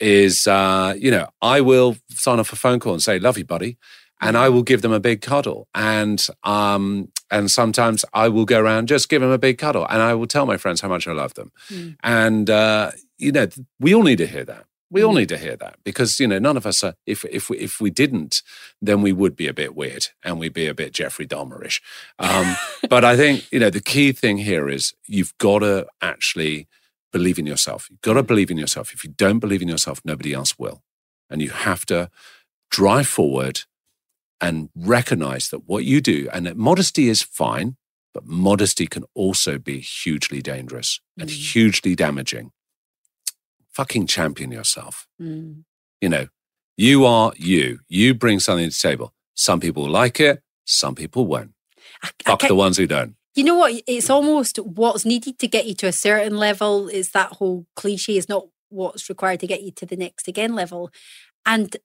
is, 0.00 0.46
uh, 0.46 0.94
you 0.98 1.10
know, 1.10 1.28
I 1.40 1.60
will 1.60 1.96
sign 2.10 2.40
off 2.40 2.52
a 2.52 2.56
phone 2.56 2.80
call 2.80 2.92
and 2.92 3.02
say, 3.02 3.18
love 3.18 3.38
you, 3.38 3.44
buddy. 3.44 3.78
And 4.20 4.36
I 4.36 4.48
will 4.48 4.62
give 4.62 4.82
them 4.82 4.92
a 4.92 5.00
big 5.00 5.20
cuddle. 5.20 5.68
And, 5.74 6.24
um, 6.44 7.10
and 7.30 7.50
sometimes 7.50 8.04
I 8.14 8.28
will 8.28 8.44
go 8.44 8.60
around 8.60 8.88
just 8.88 9.08
give 9.08 9.20
them 9.20 9.30
a 9.30 9.38
big 9.38 9.58
cuddle 9.58 9.86
and 9.88 10.00
I 10.00 10.14
will 10.14 10.26
tell 10.26 10.46
my 10.46 10.56
friends 10.56 10.80
how 10.80 10.88
much 10.88 11.06
I 11.06 11.12
love 11.12 11.34
them. 11.34 11.52
Mm. 11.68 11.96
And, 12.02 12.50
uh, 12.50 12.92
you 13.18 13.32
know, 13.32 13.48
we 13.80 13.94
all 13.94 14.02
need 14.02 14.18
to 14.18 14.26
hear 14.26 14.44
that. 14.44 14.64
We 14.90 15.02
all 15.02 15.12
mm. 15.12 15.18
need 15.18 15.28
to 15.30 15.38
hear 15.38 15.56
that 15.56 15.78
because 15.82 16.20
you 16.20 16.28
know 16.28 16.38
none 16.38 16.56
of 16.56 16.66
us 16.66 16.84
are. 16.84 16.94
If 17.04 17.24
if 17.24 17.50
we, 17.50 17.58
if 17.58 17.80
we 17.80 17.90
didn't, 17.90 18.42
then 18.80 19.02
we 19.02 19.12
would 19.12 19.34
be 19.34 19.48
a 19.48 19.52
bit 19.54 19.74
weird 19.74 20.08
and 20.22 20.38
we'd 20.38 20.52
be 20.52 20.68
a 20.68 20.74
bit 20.74 20.92
Jeffrey 20.92 21.26
Dahmerish. 21.26 21.80
Um, 22.20 22.54
but 22.88 23.04
I 23.04 23.16
think 23.16 23.50
you 23.50 23.58
know 23.58 23.70
the 23.70 23.80
key 23.80 24.12
thing 24.12 24.38
here 24.38 24.68
is 24.68 24.94
you've 25.06 25.36
got 25.38 25.60
to 25.60 25.88
actually 26.00 26.68
believe 27.14 27.38
in 27.38 27.46
yourself. 27.46 27.88
You've 27.88 28.00
got 28.02 28.14
to 28.14 28.22
believe 28.22 28.50
in 28.50 28.58
yourself. 28.58 28.92
If 28.92 29.04
you 29.04 29.10
don't 29.16 29.38
believe 29.38 29.62
in 29.62 29.68
yourself, 29.68 30.00
nobody 30.04 30.34
else 30.34 30.58
will, 30.58 30.82
and 31.30 31.40
you 31.40 31.50
have 31.50 31.86
to 31.86 32.10
drive 32.70 33.06
forward 33.06 33.62
and 34.40 34.68
recognize 34.74 35.48
that 35.48 35.66
what 35.66 35.84
you 35.84 36.00
do 36.00 36.28
and 36.32 36.44
that 36.44 36.56
modesty 36.56 37.08
is 37.08 37.22
fine, 37.22 37.76
but 38.12 38.26
modesty 38.26 38.86
can 38.86 39.04
also 39.14 39.58
be 39.58 39.78
hugely 39.78 40.42
dangerous 40.42 41.00
and 41.18 41.30
mm. 41.30 41.52
hugely 41.52 41.94
damaging 41.94 42.50
fucking 43.74 44.06
champion 44.06 44.50
yourself. 44.52 45.06
Mm. 45.20 45.64
You 46.00 46.08
know, 46.08 46.26
you 46.76 47.04
are 47.04 47.32
you. 47.36 47.80
You 47.88 48.14
bring 48.14 48.40
something 48.40 48.70
to 48.70 48.70
the 48.70 48.88
table. 48.88 49.12
Some 49.34 49.60
people 49.60 49.88
like 49.88 50.20
it, 50.20 50.42
some 50.64 50.94
people 50.94 51.26
won't. 51.26 51.52
I, 52.02 52.10
Fuck 52.24 52.44
I 52.44 52.48
the 52.48 52.54
ones 52.54 52.76
who 52.76 52.86
don't. 52.86 53.16
You 53.34 53.44
know 53.44 53.56
what? 53.56 53.82
It's 53.86 54.10
almost 54.10 54.58
what's 54.58 55.04
needed 55.04 55.38
to 55.40 55.48
get 55.48 55.66
you 55.66 55.74
to 55.76 55.86
a 55.88 55.92
certain 55.92 56.36
level 56.36 56.88
is 56.88 57.10
that 57.10 57.32
whole 57.32 57.66
cliche 57.74 58.16
is 58.16 58.28
not 58.28 58.46
what's 58.68 59.08
required 59.08 59.40
to 59.40 59.46
get 59.46 59.62
you 59.62 59.72
to 59.72 59.86
the 59.86 59.96
next 59.96 60.28
again 60.28 60.54
level. 60.54 60.90
And 61.46 61.76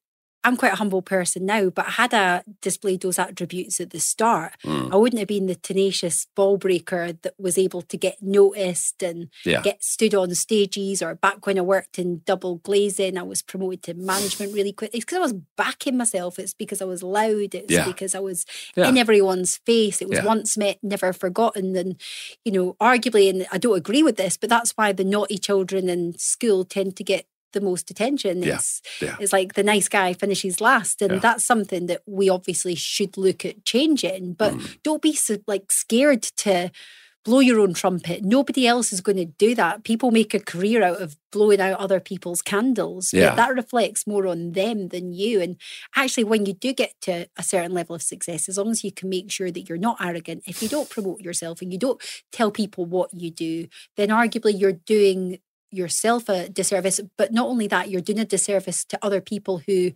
I'm 0.44 0.56
quite 0.56 0.74
a 0.74 0.78
humble 0.78 1.02
person 1.02 1.46
now, 1.46 1.70
but 1.70 1.86
had 1.86 2.14
I 2.14 2.44
displayed 2.62 3.02
those 3.02 3.20
attributes 3.20 3.82
at 3.82 3.90
the 3.90 4.00
start, 4.00 4.54
mm. 4.66 4.92
I 4.92 4.96
wouldn't 4.96 5.20
have 5.20 5.28
been 5.28 5.48
the 5.48 5.56
tenacious 5.56 6.28
ball 6.34 6.58
breaker 6.58 7.12
that 7.12 7.34
was 7.38 7.58
able 7.58 7.82
to 7.82 7.98
get 7.98 8.22
noticed 8.22 9.04
and 9.04 9.30
yeah. 9.46 9.62
get 9.62 9.84
stood 9.84 10.16
on 10.16 10.34
stages. 10.36 11.02
Or 11.02 11.16
back 11.16 11.46
when 11.46 11.58
I 11.58 11.62
worked 11.62 12.00
in 12.00 12.22
double 12.26 12.56
glazing, 12.58 13.18
I 13.18 13.24
was 13.24 13.42
promoted 13.42 13.84
to 13.84 13.94
management 13.96 14.54
really 14.54 14.72
quickly. 14.72 14.98
It's 14.98 15.06
because 15.06 15.18
I 15.18 15.22
was 15.22 15.36
backing 15.58 15.98
myself. 15.98 16.40
It's 16.40 16.54
because 16.54 16.82
I 16.82 16.86
was 16.86 17.04
loud. 17.04 17.54
It's 17.54 17.72
yeah. 17.74 17.86
because 17.86 18.16
I 18.16 18.20
was 18.20 18.46
yeah. 18.78 18.88
in 18.88 18.98
everyone's 18.98 19.58
face. 19.58 20.02
It 20.02 20.08
was 20.08 20.22
once 20.22 20.58
met, 20.58 20.80
never 20.82 21.12
forgotten. 21.12 21.76
And, 21.76 22.00
you 22.46 22.54
know, 22.54 22.78
arguably, 22.82 23.30
and 23.30 23.46
I 23.52 23.58
don't 23.58 23.78
agree 23.78 24.04
with 24.04 24.16
this, 24.16 24.38
but 24.38 24.50
that's 24.50 24.72
why 24.72 24.94
the 24.94 25.04
naughty 25.04 25.38
children 25.38 25.90
in 25.90 26.18
school 26.18 26.64
tend 26.64 26.96
to 26.96 27.04
get 27.04 27.26
the 27.54 27.62
most 27.62 27.90
attention. 27.92 28.44
Yeah. 28.44 28.56
It's, 28.56 28.82
yeah. 29.02 29.16
it's 29.20 29.34
like 29.34 29.54
the 29.54 29.64
nice 29.64 29.88
guy 29.88 30.14
finishes 30.14 30.62
last. 30.62 31.02
And 31.02 31.14
yeah. 31.14 31.20
that's 31.20 31.46
something 31.46 31.88
that 31.88 32.02
we 32.06 32.30
obviously 32.30 32.76
should 32.76 33.18
look 33.18 33.46
at 33.46 33.66
changing. 33.66 34.34
But 34.34 34.54
mm. 34.54 34.78
don't 34.84 35.02
be 35.02 35.14
so, 35.14 35.38
like 35.48 35.72
scared 35.72 36.24
to 36.24 36.72
blow 37.26 37.40
your 37.40 37.60
own 37.60 37.74
trumpet. 37.74 38.24
Nobody 38.24 38.66
else 38.66 38.94
is 38.94 39.02
going 39.02 39.18
to 39.18 39.26
do 39.26 39.54
that. 39.56 39.84
People 39.84 40.10
make 40.10 40.34
a 40.34 40.40
career 40.40 40.82
out 40.84 41.02
of 41.02 41.18
blowing 41.32 41.60
out 41.60 41.80
other 41.80 42.00
people's 42.00 42.42
candles. 42.42 43.14
Yeah. 43.14 43.30
But 43.30 43.36
that 43.36 43.54
reflects 43.54 44.08
more 44.08 44.26
on 44.26 44.54
them 44.54 44.88
than 44.88 45.14
you. 45.14 45.42
And 45.42 45.58
actually, 45.96 46.24
when 46.24 46.46
you 46.46 46.54
do 46.54 46.74
get 46.74 46.94
to 47.02 47.28
a 47.38 47.44
certain 47.44 47.74
level 47.74 47.96
of 47.96 48.02
success, 48.02 48.48
as 48.48 48.58
long 48.58 48.72
as 48.72 48.84
you 48.84 48.92
can 48.92 49.10
make 49.10 49.32
sure 49.32 49.52
that 49.52 49.68
you're 49.68 49.78
not 49.78 49.98
arrogant, 50.02 50.44
if 50.48 50.64
you 50.64 50.70
don't 50.70 50.90
promote 50.90 51.20
yourself 51.20 51.62
and 51.62 51.72
you 51.72 51.78
don't 51.78 52.02
tell 52.32 52.52
people 52.52 52.86
what 52.86 53.14
you 53.14 53.30
do, 53.30 53.68
then 53.96 54.10
arguably 54.10 54.58
you're 54.58 54.72
doing 54.72 55.40
yourself 55.72 56.30
a 56.30 56.50
disservice. 56.50 57.00
But 57.18 57.32
not 57.32 57.48
only 57.48 57.68
that, 57.68 57.90
you're 57.90 58.02
doing 58.02 58.20
a 58.20 58.26
disservice 58.26 58.84
to 58.86 59.00
other 59.02 59.22
people 59.22 59.62
who 59.66 59.92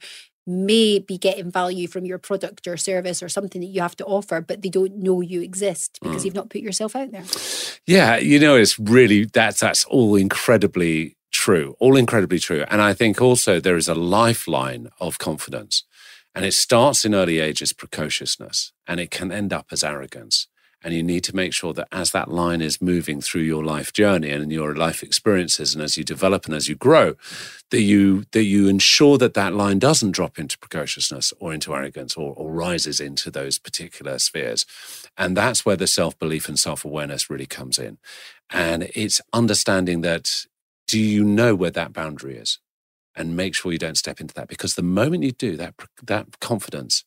may 0.45 0.99
be 0.99 1.17
getting 1.17 1.49
value 1.49 1.87
from 1.87 2.05
your 2.05 2.17
product 2.17 2.67
or 2.67 2.75
service 2.75 3.23
or 3.23 3.29
something 3.29 3.61
that 3.61 3.67
you 3.67 3.81
have 3.81 3.95
to 3.95 4.05
offer, 4.05 4.41
but 4.41 4.61
they 4.61 4.69
don't 4.69 4.97
know 4.97 5.21
you 5.21 5.41
exist 5.41 5.99
because 6.01 6.21
mm. 6.21 6.25
you've 6.25 6.35
not 6.35 6.49
put 6.49 6.61
yourself 6.61 6.95
out 6.95 7.11
there. 7.11 7.23
Yeah, 7.87 8.17
you 8.17 8.39
know, 8.39 8.55
it's 8.55 8.77
really 8.77 9.25
that's 9.25 9.61
that's 9.61 9.85
all 9.85 10.15
incredibly 10.15 11.15
true, 11.31 11.75
all 11.79 11.95
incredibly 11.95 12.39
true. 12.39 12.65
And 12.69 12.81
I 12.81 12.93
think 12.93 13.21
also 13.21 13.59
there 13.59 13.77
is 13.77 13.87
a 13.87 13.95
lifeline 13.95 14.89
of 14.99 15.17
confidence. 15.17 15.83
And 16.35 16.45
it 16.45 16.53
starts 16.53 17.05
in 17.05 17.13
early 17.13 17.39
ages 17.39 17.73
precociousness 17.73 18.73
and 18.87 18.99
it 18.99 19.11
can 19.11 19.31
end 19.31 19.53
up 19.53 19.67
as 19.71 19.83
arrogance. 19.83 20.47
And 20.83 20.93
you 20.93 21.01
need 21.01 21.23
to 21.25 21.35
make 21.35 21.53
sure 21.53 21.73
that 21.73 21.87
as 21.91 22.11
that 22.11 22.29
line 22.29 22.61
is 22.61 22.81
moving 22.81 23.21
through 23.21 23.43
your 23.43 23.63
life 23.63 23.93
journey 23.93 24.29
and 24.31 24.51
your 24.51 24.75
life 24.75 25.01
experiences, 25.01 25.73
and 25.73 25.83
as 25.83 25.97
you 25.97 26.03
develop 26.03 26.45
and 26.45 26.53
as 26.53 26.67
you 26.67 26.75
grow, 26.75 27.15
that 27.71 27.81
you 27.81 28.25
that 28.31 28.43
you 28.43 28.67
ensure 28.67 29.17
that 29.17 29.33
that 29.33 29.53
line 29.53 29.79
doesn't 29.79 30.11
drop 30.11 30.37
into 30.37 30.57
precociousness 30.57 31.33
or 31.39 31.53
into 31.53 31.73
arrogance 31.73 32.15
or, 32.15 32.33
or 32.35 32.51
rises 32.51 32.99
into 32.99 33.31
those 33.31 33.57
particular 33.57 34.19
spheres. 34.19 34.65
And 35.17 35.37
that's 35.37 35.65
where 35.65 35.77
the 35.77 35.87
self 35.87 36.17
belief 36.19 36.49
and 36.49 36.59
self 36.59 36.83
awareness 36.83 37.29
really 37.29 37.45
comes 37.45 37.79
in. 37.79 37.97
And 38.49 38.89
it's 38.93 39.21
understanding 39.31 40.01
that 40.01 40.45
do 40.87 40.99
you 40.99 41.23
know 41.23 41.55
where 41.55 41.71
that 41.71 41.93
boundary 41.93 42.37
is? 42.37 42.59
And 43.15 43.37
make 43.37 43.55
sure 43.55 43.71
you 43.71 43.77
don't 43.77 43.97
step 43.97 44.19
into 44.19 44.33
that 44.33 44.47
because 44.47 44.75
the 44.75 44.81
moment 44.81 45.23
you 45.23 45.31
do 45.31 45.55
that, 45.57 45.75
that 46.03 46.39
confidence 46.39 47.03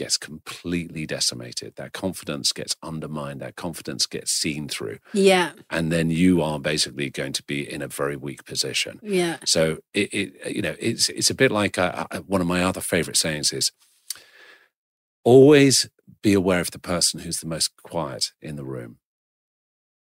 gets 0.00 0.16
completely 0.16 1.04
decimated. 1.04 1.76
That 1.76 1.92
confidence 1.92 2.52
gets 2.52 2.74
undermined. 2.82 3.42
That 3.42 3.54
confidence 3.54 4.06
gets 4.06 4.32
seen 4.32 4.66
through. 4.66 4.96
Yeah. 5.12 5.52
And 5.68 5.92
then 5.92 6.08
you 6.08 6.40
are 6.40 6.58
basically 6.58 7.10
going 7.10 7.34
to 7.34 7.42
be 7.42 7.70
in 7.70 7.82
a 7.82 7.86
very 7.86 8.16
weak 8.16 8.46
position. 8.46 8.98
Yeah. 9.02 9.36
So 9.44 9.80
it, 9.92 10.08
it 10.14 10.56
you 10.56 10.62
know, 10.62 10.74
it's 10.80 11.10
it's 11.10 11.28
a 11.28 11.34
bit 11.34 11.50
like 11.50 11.76
uh, 11.76 12.06
uh, 12.10 12.20
one 12.20 12.40
of 12.40 12.46
my 12.46 12.64
other 12.64 12.80
favorite 12.80 13.18
sayings 13.18 13.52
is 13.52 13.72
always 15.22 15.90
be 16.22 16.32
aware 16.32 16.60
of 16.60 16.70
the 16.70 16.78
person 16.78 17.20
who's 17.20 17.40
the 17.40 17.46
most 17.46 17.76
quiet 17.82 18.32
in 18.40 18.56
the 18.56 18.64
room 18.64 19.00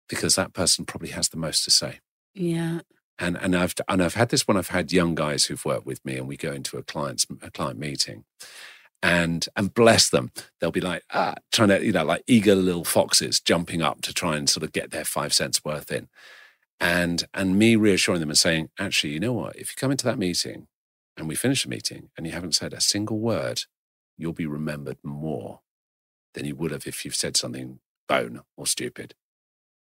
because 0.08 0.36
that 0.36 0.54
person 0.54 0.86
probably 0.86 1.10
has 1.10 1.30
the 1.30 1.38
most 1.38 1.64
to 1.64 1.72
say. 1.72 2.02
Yeah. 2.36 2.82
And 3.18 3.36
and 3.36 3.56
I've 3.56 3.74
and 3.88 4.04
I've 4.04 4.14
had 4.14 4.30
this 4.30 4.48
when 4.48 4.58
I've 4.58 4.70
had 4.70 4.94
young 4.94 5.16
guys 5.16 5.46
who've 5.46 5.66
worked 5.66 5.88
with 5.88 6.06
me 6.06 6.18
and 6.18 6.28
we 6.28 6.38
go 6.38 6.52
into 6.52 6.78
a 6.78 6.84
client's 6.84 7.26
a 7.42 7.50
client 7.50 7.80
meeting 7.80 8.26
and 9.04 9.48
and 9.56 9.74
bless 9.74 10.10
them 10.10 10.32
they'll 10.60 10.72
be 10.72 10.82
like 10.82 11.04
ah, 11.12 11.36
trying 11.52 11.70
to 11.70 11.84
you 11.84 11.92
know 11.92 12.04
like 12.06 12.24
eager 12.28 12.56
little 12.56 12.84
foxes 12.84 13.40
jumping 13.40 13.82
up 13.82 14.02
to 14.02 14.14
try 14.14 14.36
and 14.38 14.50
sort 14.50 14.64
of 14.64 14.72
get 14.72 14.92
their 14.92 15.06
five 15.06 15.34
cents 15.34 15.64
worth 15.66 15.92
in 15.92 16.08
and 16.80 17.24
and 17.34 17.58
me 17.58 17.76
reassuring 17.76 18.20
them 18.20 18.30
and 18.30 18.38
saying 18.38 18.70
actually 18.80 19.14
you 19.14 19.20
know 19.20 19.34
what 19.34 19.56
if 19.56 19.72
you 19.72 19.76
come 19.78 19.92
into 19.92 20.06
that 20.06 20.20
meeting 20.20 20.68
and 21.18 21.28
we 21.28 21.36
finish 21.36 21.64
the 21.64 21.70
meeting 21.70 22.10
and 22.18 22.26
you 22.28 22.34
haven't 22.34 22.56
said 22.56 22.74
a 22.74 22.82
single 22.82 23.20
word 23.20 23.62
you'll 24.18 24.34
be 24.34 24.46
remembered 24.46 24.98
more 25.04 25.62
than 26.34 26.46
you 26.46 26.56
would 26.56 26.72
have 26.72 26.88
if 26.88 27.04
you've 27.04 27.16
said 27.16 27.36
something 27.36 27.80
bone 28.08 28.42
or 28.58 28.68
stupid 28.68 29.16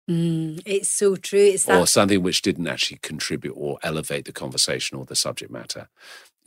Mm, 0.10 0.61
it's 0.65 0.89
so 0.89 1.15
true. 1.18 1.39
It's 1.39 1.65
that. 1.65 1.80
or 1.80 1.85
something 1.85 2.23
which 2.23 2.41
didn't 2.41 2.68
actually 2.68 2.99
contribute 3.02 3.53
or 3.53 3.77
elevate 3.84 4.26
the 4.26 4.31
conversation 4.31 4.98
or 4.98 5.06
the 5.06 5.15
subject 5.15 5.52
matter. 5.52 5.89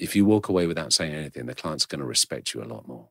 If 0.00 0.16
you 0.16 0.24
walk 0.24 0.48
away 0.48 0.66
without 0.66 0.92
saying 0.92 1.14
anything, 1.14 1.46
the 1.46 1.54
client's 1.54 1.86
going 1.86 2.00
to 2.00 2.06
respect 2.06 2.54
you 2.54 2.62
a 2.62 2.64
lot 2.64 2.88
more. 2.88 3.08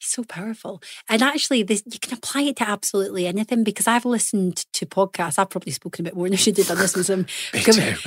so 0.00 0.24
powerful. 0.24 0.82
And 1.08 1.22
actually, 1.22 1.62
this 1.62 1.82
you 1.86 1.98
can 1.98 2.14
apply 2.14 2.42
it 2.42 2.56
to 2.56 2.68
absolutely 2.68 3.26
anything 3.26 3.64
because 3.64 3.86
I've 3.86 4.04
listened 4.04 4.64
to 4.72 4.86
podcasts. 4.86 5.38
I've 5.38 5.50
probably 5.50 5.72
spoken 5.72 6.04
a 6.04 6.08
bit 6.08 6.16
more 6.16 6.26
than 6.26 6.34
I 6.34 6.36
should 6.36 6.56
have 6.58 6.68
done 6.68 6.78
this 6.78 6.92
some. 7.06 7.26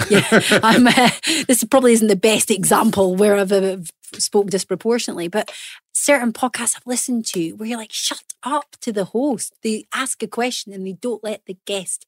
Yeah, 0.09 0.25
I'm, 0.63 0.87
uh, 0.87 1.09
this 1.47 1.63
probably 1.63 1.93
isn't 1.93 2.07
the 2.07 2.15
best 2.15 2.49
example 2.51 3.15
where 3.15 3.35
I've 3.35 3.51
uh, 3.51 3.77
spoke 4.17 4.49
disproportionately, 4.49 5.27
but 5.27 5.51
certain 5.93 6.33
podcasts 6.33 6.75
I've 6.75 6.87
listened 6.87 7.25
to 7.27 7.51
where 7.51 7.69
you're 7.69 7.77
like, 7.77 7.93
shut 7.93 8.23
up 8.43 8.75
to 8.81 8.91
the 8.91 9.05
host. 9.05 9.53
They 9.63 9.85
ask 9.93 10.21
a 10.23 10.27
question 10.27 10.73
and 10.73 10.85
they 10.85 10.93
don't 10.93 11.23
let 11.23 11.45
the 11.45 11.57
guest 11.65 12.05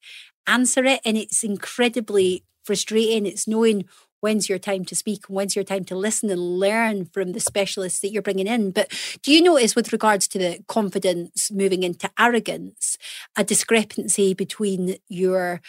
answer 0.48 0.84
it, 0.86 1.02
and 1.06 1.18
it's 1.18 1.44
incredibly 1.44 2.44
frustrating. 2.64 3.28
It's 3.28 3.48
knowing 3.48 3.86
when's 4.26 4.50
your 4.50 4.58
time 4.58 4.84
to 4.84 4.96
speak 4.96 5.26
when's 5.28 5.56
your 5.56 5.64
time 5.64 5.86
to 5.86 5.96
listen 5.96 6.32
and 6.32 6.42
learn 6.42 7.06
from 7.06 7.34
the 7.34 7.40
specialists 7.40 8.00
that 8.00 8.12
you're 8.12 8.24
bringing 8.24 8.48
in. 8.48 8.72
But 8.72 8.92
do 9.22 9.32
you 9.32 9.40
notice, 9.40 9.76
with 9.76 9.94
regards 9.94 10.28
to 10.30 10.40
the 10.40 10.64
confidence 10.68 11.52
moving 11.52 11.84
into 11.84 12.10
arrogance, 12.18 12.98
a 13.38 13.44
discrepancy 13.44 14.34
between 14.34 14.96
your 15.08 15.62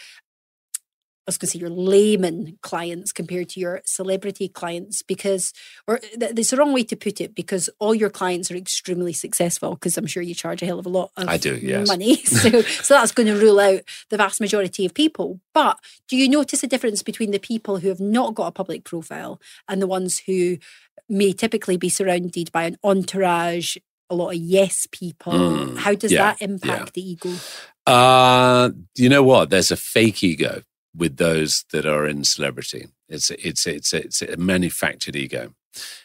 I 1.27 1.29
was 1.29 1.37
going 1.37 1.47
to 1.47 1.57
say 1.57 1.59
your 1.59 1.69
layman 1.69 2.57
clients 2.61 3.11
compared 3.11 3.49
to 3.49 3.59
your 3.59 3.81
celebrity 3.83 4.47
clients 4.47 5.01
because, 5.01 5.51
or 5.85 5.97
th- 5.97 6.33
there's 6.33 6.53
a 6.53 6.55
wrong 6.55 6.71
way 6.71 6.85
to 6.85 6.95
put 6.95 7.19
it 7.19 7.35
because 7.35 7.69
all 7.79 7.93
your 7.93 8.09
clients 8.09 8.49
are 8.49 8.55
extremely 8.55 9.11
successful 9.11 9.71
because 9.71 9.97
I'm 9.97 10.05
sure 10.05 10.23
you 10.23 10.33
charge 10.33 10.61
a 10.61 10.65
hell 10.65 10.79
of 10.79 10.85
a 10.85 10.89
lot 10.89 11.11
of 11.17 11.27
I 11.27 11.35
do, 11.35 11.57
yes. 11.57 11.85
money. 11.87 12.15
So, 12.37 12.61
so 12.61 12.93
that's 12.93 13.11
going 13.11 13.27
to 13.27 13.35
rule 13.35 13.59
out 13.59 13.81
the 14.09 14.15
vast 14.15 14.39
majority 14.39 14.85
of 14.85 14.93
people. 14.93 15.41
But 15.53 15.79
do 16.07 16.15
you 16.15 16.29
notice 16.29 16.63
a 16.63 16.67
difference 16.67 17.03
between 17.03 17.31
the 17.31 17.39
people 17.39 17.79
who 17.79 17.89
have 17.89 17.99
not 17.99 18.35
got 18.35 18.47
a 18.47 18.51
public 18.51 18.83
profile 18.83 19.41
and 19.67 19.81
the 19.81 19.87
ones 19.87 20.19
who 20.19 20.57
may 21.09 21.33
typically 21.33 21.77
be 21.77 21.89
surrounded 21.89 22.51
by 22.51 22.63
an 22.63 22.77
entourage, 22.83 23.75
a 24.09 24.15
lot 24.15 24.29
of 24.29 24.35
yes 24.35 24.87
people? 24.91 25.33
Mm, 25.33 25.77
How 25.77 25.93
does 25.93 26.11
yeah, 26.11 26.19
that 26.19 26.41
impact 26.41 26.93
the 26.93 27.11
ego? 27.11 27.33
Uh, 27.85 28.69
you 28.95 29.09
know 29.09 29.23
what? 29.23 29.49
There's 29.49 29.71
a 29.71 29.77
fake 29.77 30.23
ego 30.23 30.61
with 30.97 31.17
those 31.17 31.65
that 31.71 31.85
are 31.85 32.05
in 32.07 32.23
celebrity. 32.23 32.87
It's 33.07 33.29
it's 33.31 33.65
it's 33.67 33.93
it's 33.93 34.21
a 34.21 34.37
manufactured 34.37 35.15
ego, 35.15 35.53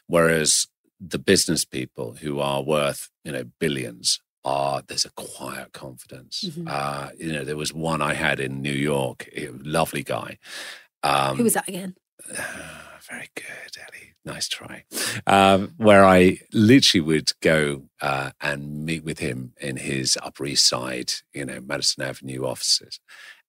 whereas 0.07 0.67
the 1.01 1.19
business 1.19 1.65
people 1.65 2.15
who 2.21 2.39
are 2.41 2.63
worth 2.63 3.11
you 3.25 3.33
know 3.33 3.45
billions 3.59 4.21
are 4.45 4.83
there's 4.87 5.05
a 5.05 5.11
quiet 5.11 5.73
confidence. 5.73 6.45
Mhm. 6.45 6.69
Uh, 6.69 7.11
you 7.19 7.33
know, 7.33 7.45
there 7.45 7.57
was 7.57 7.73
one 7.73 8.03
I 8.03 8.15
had 8.15 8.41
in 8.41 8.61
New 8.61 8.73
York, 8.73 9.29
a 9.37 9.49
lovely 9.63 10.03
guy. 10.03 10.39
Um, 11.03 11.37
Who 11.37 11.45
was 11.45 11.55
that 11.55 11.69
again? 11.69 11.97
very 13.11 13.29
good, 13.35 13.77
Ellie. 13.79 14.15
Nice 14.25 14.49
try. 14.49 14.85
Um, 15.27 15.75
where 15.77 16.05
I 16.05 16.39
literally 16.53 17.01
would 17.03 17.33
go 17.41 17.89
uh, 18.01 18.31
and 18.41 18.85
meet 18.85 19.05
with 19.05 19.19
him 19.19 19.53
in 19.61 19.77
his 19.77 20.17
Upper 20.23 20.47
East 20.47 20.69
Side, 20.69 21.13
you 21.35 21.45
know, 21.45 21.61
Madison 21.61 22.05
Avenue 22.05 22.45
offices. 22.47 23.01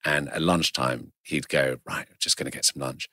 And 0.06 0.30
at 0.30 0.42
lunchtime, 0.42 1.14
he'd 1.24 1.50
go, 1.50 1.78
Right, 1.88 2.08
I'm 2.10 2.18
just 2.20 2.38
going 2.38 2.50
to 2.50 2.56
get 2.56 2.66
some 2.66 2.82
lunch. 2.82 3.10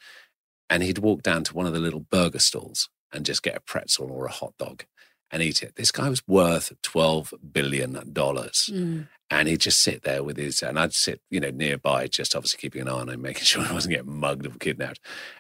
And 0.69 0.83
he'd 0.83 0.99
walk 0.99 1.23
down 1.23 1.45
to 1.45 1.55
one 1.55 1.67
of 1.67 1.73
the 1.73 1.81
little 1.81 2.01
burger 2.01 2.39
stalls 2.39 2.89
and 3.13 3.27
just 3.27 3.43
get 3.43 3.57
a 3.57 3.61
pretzel 3.61 4.11
or 4.11 4.27
a 4.27 4.33
hot 4.33 4.55
dog 4.59 4.85
and 5.31 5.43
eat 5.43 5.63
it. 5.63 5.77
This 5.77 5.93
guy 5.93 6.09
was 6.09 6.27
worth 6.27 6.73
$12 6.83 7.33
billion. 7.53 7.93
Mm. 7.95 9.09
And 9.33 9.47
he'd 9.49 9.61
just 9.61 9.81
sit 9.81 10.03
there 10.03 10.25
with 10.25 10.37
his, 10.37 10.61
and 10.61 10.77
I'd 10.79 10.93
sit, 10.93 11.21
you 11.31 11.39
know, 11.39 11.51
nearby, 11.51 12.09
just 12.09 12.35
obviously 12.35 12.59
keeping 12.59 12.83
an 12.83 12.89
eye 12.89 12.93
on 12.93 13.09
him, 13.09 13.23
making 13.31 13.45
sure 13.45 13.65
he 13.65 13.73
wasn't 13.73 13.95
getting 13.95 14.19
mugged 14.19 14.45
or 14.47 14.51
kidnapped. 14.59 14.99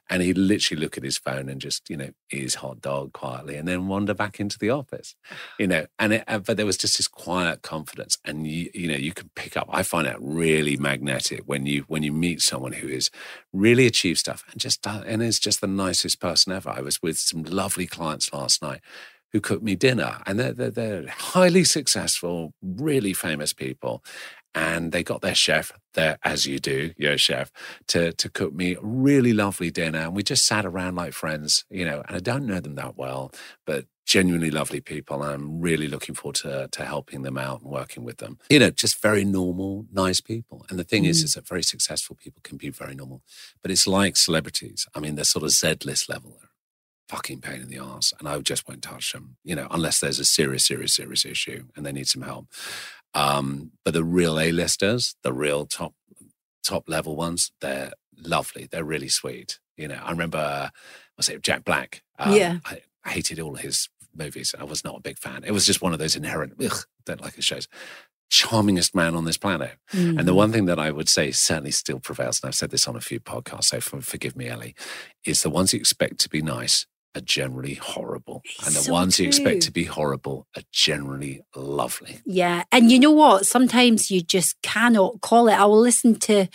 And 0.08 0.22
he'd 0.22 0.38
literally 0.38 0.80
look 0.80 0.96
at 0.96 1.02
his 1.04 1.18
phone 1.18 1.48
and 1.48 1.60
just, 1.60 1.90
you 1.90 1.96
know, 1.96 2.10
eat 2.30 2.42
his 2.42 2.54
hot 2.56 2.80
dog 2.80 3.12
quietly 3.12 3.56
and 3.56 3.66
then 3.66 3.88
wander 3.88 4.14
back 4.14 4.38
into 4.38 4.58
the 4.58 4.70
office, 4.70 5.16
you 5.58 5.66
know. 5.66 5.86
And 5.98 6.12
it, 6.14 6.24
uh, 6.28 6.38
but 6.38 6.56
there 6.56 6.66
was 6.66 6.76
just 6.76 6.98
this 6.98 7.08
quiet 7.08 7.62
confidence, 7.62 8.16
and 8.24 8.46
you, 8.46 8.70
you 8.74 8.88
know, 8.88 8.96
you 8.96 9.12
can 9.12 9.30
pick 9.34 9.56
up. 9.56 9.68
I 9.70 9.82
find 9.82 10.06
that 10.06 10.20
really 10.20 10.76
magnetic 10.76 11.42
when 11.46 11.66
you 11.66 11.84
when 11.88 12.02
you 12.02 12.12
meet 12.12 12.42
someone 12.42 12.72
who 12.72 12.88
is 12.88 13.10
really 13.52 13.86
achieved 13.86 14.18
stuff 14.20 14.44
and 14.52 14.60
just 14.60 14.82
does- 14.82 15.04
and 15.04 15.22
is 15.22 15.38
just 15.40 15.60
the 15.60 15.66
nicest 15.66 16.20
person 16.20 16.52
ever. 16.52 16.70
I 16.70 16.80
was 16.80 17.02
with 17.02 17.18
some 17.18 17.42
lovely 17.42 17.86
clients 17.86 18.32
last 18.32 18.62
night 18.62 18.80
who 19.32 19.40
cooked 19.40 19.62
me 19.62 19.76
dinner. 19.76 20.18
And 20.26 20.38
they're, 20.38 20.52
they're, 20.52 20.70
they're 20.70 21.06
highly 21.08 21.64
successful, 21.64 22.52
really 22.62 23.12
famous 23.12 23.52
people. 23.52 24.02
And 24.52 24.90
they 24.90 25.04
got 25.04 25.20
their 25.20 25.34
chef 25.34 25.72
there, 25.94 26.18
as 26.24 26.44
you 26.44 26.58
do, 26.58 26.92
your 26.96 27.16
chef, 27.16 27.52
to, 27.88 28.12
to 28.14 28.28
cook 28.28 28.52
me 28.52 28.74
a 28.74 28.80
really 28.82 29.32
lovely 29.32 29.70
dinner. 29.70 30.00
And 30.00 30.16
we 30.16 30.24
just 30.24 30.44
sat 30.44 30.66
around 30.66 30.96
like 30.96 31.12
friends, 31.12 31.64
you 31.70 31.84
know, 31.84 32.02
and 32.08 32.16
I 32.16 32.20
don't 32.20 32.46
know 32.46 32.58
them 32.58 32.74
that 32.74 32.96
well, 32.96 33.30
but 33.64 33.86
genuinely 34.06 34.50
lovely 34.50 34.80
people. 34.80 35.22
And 35.22 35.32
I'm 35.32 35.60
really 35.60 35.86
looking 35.86 36.16
forward 36.16 36.34
to, 36.36 36.66
to 36.72 36.84
helping 36.84 37.22
them 37.22 37.38
out 37.38 37.62
and 37.62 37.70
working 37.70 38.02
with 38.02 38.16
them. 38.16 38.38
You 38.50 38.58
know, 38.58 38.70
just 38.70 39.00
very 39.00 39.24
normal, 39.24 39.86
nice 39.92 40.20
people. 40.20 40.66
And 40.68 40.80
the 40.80 40.84
thing 40.84 41.04
is, 41.04 41.20
mm. 41.20 41.26
is 41.26 41.34
that 41.34 41.46
very 41.46 41.62
successful 41.62 42.16
people 42.20 42.40
can 42.42 42.56
be 42.56 42.70
very 42.70 42.96
normal, 42.96 43.22
but 43.62 43.70
it's 43.70 43.86
like 43.86 44.16
celebrities. 44.16 44.88
I 44.96 44.98
mean, 44.98 45.14
they're 45.14 45.24
sort 45.24 45.44
of 45.44 45.50
Z 45.50 45.76
list 45.84 46.08
level 46.08 46.40
fucking 47.10 47.40
pain 47.40 47.60
in 47.60 47.68
the 47.68 47.78
ass, 47.78 48.12
and 48.18 48.28
I 48.28 48.38
just 48.40 48.68
won't 48.68 48.82
touch 48.82 49.12
them, 49.12 49.36
you 49.42 49.56
know, 49.56 49.66
unless 49.70 49.98
there's 50.00 50.20
a 50.20 50.24
serious, 50.24 50.64
serious, 50.64 50.94
serious 50.94 51.24
issue 51.24 51.64
and 51.74 51.84
they 51.84 51.92
need 51.92 52.06
some 52.08 52.22
help. 52.22 52.46
Um, 53.14 53.72
but 53.84 53.94
the 53.94 54.04
real 54.04 54.38
A-listers, 54.38 55.16
the 55.24 55.32
real 55.32 55.66
top 55.66 55.94
top 56.62 56.84
level 56.88 57.16
ones, 57.16 57.50
they're 57.60 57.92
lovely. 58.16 58.68
They're 58.70 58.84
really 58.84 59.08
sweet. 59.08 59.58
You 59.76 59.88
know, 59.88 60.00
I 60.04 60.10
remember, 60.12 60.38
uh, 60.38 60.68
I 61.18 61.22
say 61.22 61.38
Jack 61.38 61.64
Black. 61.64 62.02
Um, 62.18 62.32
Yeah. 62.34 62.58
I, 62.64 62.80
hated 63.06 63.40
all 63.40 63.54
his 63.54 63.88
movies. 64.14 64.54
I 64.60 64.64
was 64.64 64.84
not 64.84 64.98
a 64.98 65.00
big 65.00 65.18
fan. 65.18 65.42
It 65.44 65.52
was 65.52 65.64
just 65.64 65.80
one 65.80 65.94
of 65.94 65.98
those 65.98 66.14
inherent, 66.16 66.52
ugh, 66.62 66.84
don't 67.06 67.22
like 67.22 67.34
his 67.36 67.46
shows. 67.46 67.66
Charmingest 68.30 68.94
man 68.94 69.14
on 69.16 69.24
this 69.24 69.38
planet. 69.38 69.72
And 69.92 70.00
Mm-hmm. 70.18 70.26
the 70.26 70.34
one 70.34 70.52
thing 70.52 70.66
that 70.66 70.78
I 70.78 70.90
would 70.90 71.08
say 71.08 71.32
certainly 71.32 71.70
still 71.72 71.98
prevails, 71.98 72.40
and 72.40 72.48
I've 72.48 72.54
said 72.54 72.70
this 72.70 72.86
on 72.86 72.94
a 72.96 73.00
few 73.00 73.18
podcasts, 73.18 73.64
so 73.64 73.80
forgive 73.80 74.36
me, 74.36 74.48
Ellie, 74.48 74.74
is 75.24 75.42
the 75.42 75.50
ones 75.50 75.72
you 75.72 75.80
expect 75.80 76.18
to 76.20 76.28
be 76.28 76.42
nice 76.42 76.86
are 77.14 77.20
generally 77.20 77.74
horrible. 77.74 78.42
and 78.64 78.74
the 78.74 78.80
so 78.80 78.92
ones 78.92 79.18
you 79.18 79.26
expect 79.26 79.62
to 79.62 79.72
be 79.72 79.84
horrible 79.84 80.46
are 80.56 80.62
generally 80.72 81.42
lovely. 81.56 82.20
Yeah. 82.24 82.64
And 82.70 82.90
you 82.90 82.98
know 82.98 83.10
what? 83.10 83.46
Sometimes 83.46 84.10
you 84.10 84.20
just 84.20 84.60
cannot 84.62 85.20
call 85.20 85.48
it. 85.48 85.54
I 85.54 85.64
will 85.64 85.80
listen 85.80 86.14
to 86.20 86.46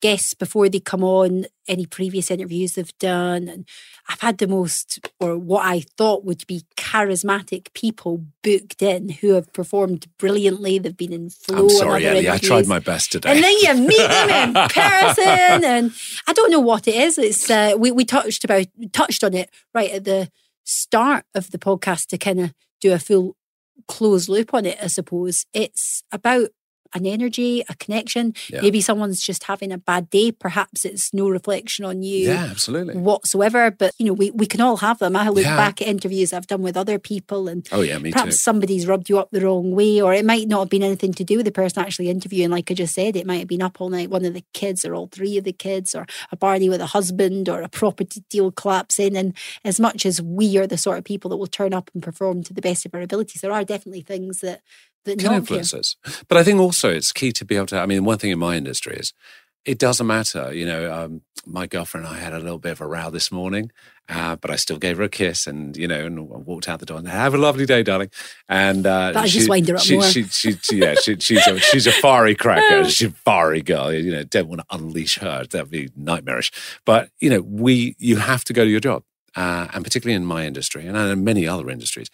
guests 0.00 0.34
before 0.34 0.68
they 0.68 0.80
come 0.80 1.04
on, 1.04 1.46
any 1.68 1.86
previous 1.86 2.30
interviews 2.30 2.74
they've 2.74 2.98
done. 2.98 3.48
And 3.48 3.68
I've 4.08 4.20
had 4.20 4.38
the 4.38 4.48
most, 4.48 4.98
or 5.20 5.38
what 5.38 5.64
I 5.64 5.80
thought 5.96 6.24
would 6.24 6.46
be 6.46 6.62
charismatic 6.76 7.72
people 7.74 8.24
booked 8.42 8.82
in 8.82 9.10
who 9.10 9.34
have 9.34 9.52
performed 9.52 10.06
brilliantly. 10.18 10.78
They've 10.78 10.96
been 10.96 11.12
in 11.12 11.30
flow. 11.30 11.64
I'm 11.64 11.70
sorry, 11.70 12.06
Ellie. 12.06 12.30
I 12.30 12.38
tried 12.38 12.66
my 12.66 12.78
best 12.78 13.12
today. 13.12 13.30
And 13.30 13.44
then 13.44 13.56
you 13.60 13.86
meet 13.86 13.98
them 14.08 14.48
in 14.48 14.68
person, 14.68 15.64
and 15.64 15.92
I 16.26 16.32
don't 16.32 16.50
know 16.50 16.60
what 16.60 16.88
it 16.88 16.94
is. 16.94 17.18
It's 17.18 17.50
uh, 17.50 17.74
we 17.78 17.90
we 17.90 18.04
touched 18.04 18.44
about 18.44 18.66
touched 18.92 19.22
on 19.22 19.34
it 19.34 19.50
right 19.74 19.90
at 19.90 20.04
the 20.04 20.30
start 20.64 21.24
of 21.34 21.50
the 21.50 21.58
podcast 21.58 22.06
to 22.06 22.18
kind 22.18 22.40
of 22.40 22.54
do 22.80 22.92
a 22.92 22.98
full 22.98 23.36
closed 23.88 24.28
loop 24.28 24.54
on 24.54 24.66
it. 24.66 24.78
I 24.82 24.86
suppose 24.86 25.46
it's 25.52 26.02
about 26.12 26.50
an 26.94 27.06
energy, 27.06 27.62
a 27.68 27.74
connection. 27.76 28.34
Yeah. 28.48 28.60
Maybe 28.62 28.80
someone's 28.80 29.20
just 29.22 29.44
having 29.44 29.72
a 29.72 29.78
bad 29.78 30.10
day. 30.10 30.32
Perhaps 30.32 30.84
it's 30.84 31.12
no 31.14 31.28
reflection 31.28 31.84
on 31.84 32.02
you 32.02 32.28
yeah, 32.28 32.48
absolutely. 32.50 32.94
whatsoever. 32.96 33.70
But 33.70 33.92
you 33.98 34.06
know, 34.06 34.12
we, 34.12 34.30
we 34.32 34.46
can 34.46 34.60
all 34.60 34.78
have 34.78 34.98
them. 34.98 35.16
I 35.16 35.28
look 35.28 35.44
Yeah. 35.44 35.56
back 35.56 35.80
at 35.82 35.88
interviews 35.88 36.32
I've 36.32 36.46
done 36.46 36.62
with 36.62 36.76
other 36.76 36.98
people 36.98 37.48
and 37.48 37.68
Oh 37.72 37.80
yeah, 37.80 37.98
me 37.98 38.12
perhaps 38.12 38.32
too. 38.32 38.38
somebody's 38.38 38.86
rubbed 38.86 39.08
you 39.08 39.18
up 39.18 39.30
the 39.30 39.40
wrong 39.40 39.72
way, 39.72 40.00
or 40.00 40.12
it 40.14 40.24
might 40.24 40.48
not 40.48 40.60
have 40.60 40.68
been 40.70 40.82
anything 40.82 41.12
to 41.14 41.24
do 41.24 41.36
with 41.36 41.46
the 41.46 41.52
person 41.52 41.82
actually 41.82 42.08
interviewing. 42.10 42.50
Like 42.50 42.70
I 42.70 42.74
just 42.74 42.94
said, 42.94 43.16
it 43.16 43.26
might 43.26 43.38
have 43.38 43.48
been 43.48 43.62
up 43.62 43.80
all 43.80 43.88
night, 43.88 44.10
one 44.10 44.24
of 44.24 44.34
the 44.34 44.44
kids, 44.52 44.84
or 44.84 44.94
all 44.94 45.08
three 45.08 45.36
of 45.38 45.44
the 45.44 45.52
kids, 45.52 45.94
or 45.94 46.06
a 46.32 46.36
party 46.36 46.68
with 46.68 46.80
a 46.80 46.86
husband, 46.86 47.48
or 47.48 47.62
a 47.62 47.68
property 47.68 48.22
deal 48.28 48.50
collapsing. 48.50 49.16
And 49.16 49.34
as 49.64 49.78
much 49.80 50.04
as 50.06 50.20
we 50.22 50.56
are 50.58 50.66
the 50.66 50.76
sort 50.78 50.98
of 50.98 51.04
people 51.04 51.28
that 51.30 51.36
will 51.36 51.46
turn 51.46 51.72
up 51.74 51.90
and 51.94 52.02
perform 52.02 52.42
to 52.44 52.52
the 52.54 52.60
best 52.62 52.84
of 52.86 52.94
our 52.94 53.00
abilities, 53.00 53.40
there 53.42 53.52
are 53.52 53.64
definitely 53.64 54.02
things 54.02 54.40
that 54.40 54.60
that 55.04 55.18
can 55.18 55.32
influence 55.32 55.72
us. 55.74 55.96
But 56.28 56.38
I 56.38 56.44
think 56.44 56.60
also 56.60 56.90
it's 56.90 57.12
key 57.12 57.32
to 57.32 57.44
be 57.44 57.56
able 57.56 57.66
to. 57.66 57.78
I 57.80 57.86
mean, 57.86 58.04
one 58.04 58.18
thing 58.18 58.30
in 58.30 58.38
my 58.38 58.56
industry 58.56 58.96
is 58.96 59.12
it 59.64 59.78
doesn't 59.78 60.06
matter. 60.06 60.52
You 60.52 60.66
know, 60.66 60.92
um, 60.92 61.22
my 61.46 61.66
girlfriend 61.66 62.06
and 62.06 62.16
I 62.16 62.18
had 62.18 62.32
a 62.32 62.38
little 62.38 62.58
bit 62.58 62.72
of 62.72 62.80
a 62.80 62.86
row 62.86 63.10
this 63.10 63.30
morning, 63.30 63.70
uh, 64.08 64.36
but 64.36 64.50
I 64.50 64.56
still 64.56 64.78
gave 64.78 64.96
her 64.98 65.04
a 65.04 65.08
kiss 65.08 65.46
and 65.46 65.76
you 65.76 65.86
know, 65.86 66.06
and 66.06 66.28
walked 66.46 66.68
out 66.68 66.80
the 66.80 66.86
door 66.86 66.98
and 66.98 67.08
have 67.08 67.34
a 67.34 67.38
lovely 67.38 67.66
day, 67.66 67.82
darling. 67.82 68.10
And 68.48 68.86
uh, 68.86 69.12
That'll 69.12 69.28
just 69.28 69.48
wind 69.48 69.68
her 69.68 69.76
up 69.76 69.82
she, 69.82 69.94
more. 69.94 70.04
She, 70.04 70.24
she, 70.24 70.52
she- 70.52 70.76
yeah, 70.76 70.94
she, 70.94 71.16
she's 71.18 71.46
a, 71.46 71.58
she's 71.58 71.86
a 71.86 71.92
fiery 71.92 72.34
cracker. 72.34 72.84
She's 72.90 73.08
a 73.08 73.12
fiery 73.12 73.62
girl. 73.62 73.92
You 73.92 74.12
know, 74.12 74.24
don't 74.24 74.48
want 74.48 74.60
to 74.60 74.66
unleash 74.74 75.18
her. 75.18 75.44
That'd 75.44 75.70
be 75.70 75.90
nightmarish. 75.96 76.50
But 76.84 77.10
you 77.20 77.30
know, 77.30 77.40
we 77.40 77.96
you 77.98 78.16
have 78.16 78.44
to 78.44 78.52
go 78.52 78.64
to 78.64 78.70
your 78.70 78.80
job, 78.80 79.04
uh, 79.36 79.68
and 79.72 79.84
particularly 79.84 80.16
in 80.16 80.24
my 80.24 80.46
industry 80.46 80.86
and 80.86 80.96
in 80.96 81.24
many 81.24 81.46
other 81.46 81.68
industries, 81.70 82.08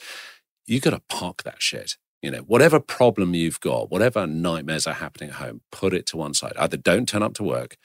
you 0.67 0.81
got 0.81 0.91
to 0.91 1.03
park 1.09 1.45
that 1.45 1.63
shit. 1.63 1.97
You 2.27 2.33
know, 2.33 2.39
whatever 2.41 2.81
problem 2.81 3.35
you've 3.37 3.61
got, 3.61 3.89
whatever 3.89 4.27
nightmares 4.27 4.85
are 4.89 4.95
happening 4.95 5.31
at 5.31 5.37
home, 5.37 5.61
put 5.71 5.95
it 5.95 6.07
to 6.07 6.17
one 6.17 6.35
side. 6.35 6.55
Either 6.59 6.77
don't 6.77 7.09
turn 7.09 7.23
up 7.23 7.35
to 7.35 7.45
work 7.45 7.77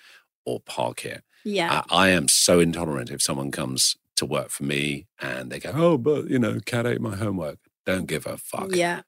or 0.47 0.59
park 0.59 1.01
here. 1.01 1.21
Yeah. 1.45 1.83
I, 1.91 2.07
I 2.07 2.09
am 2.09 2.27
so 2.27 2.59
intolerant 2.59 3.11
if 3.11 3.21
someone 3.21 3.51
comes 3.51 3.97
to 4.15 4.25
work 4.25 4.49
for 4.49 4.63
me 4.63 5.05
and 5.21 5.51
they 5.51 5.59
go, 5.59 5.71
oh, 5.75 5.97
but, 5.99 6.27
you 6.27 6.39
know, 6.39 6.59
cat 6.65 6.87
ate 6.87 7.01
my 7.01 7.15
homework. 7.15 7.59
Don't 7.85 8.07
give 8.07 8.25
a 8.25 8.35
fuck. 8.37 8.75
yeah. 8.75 9.01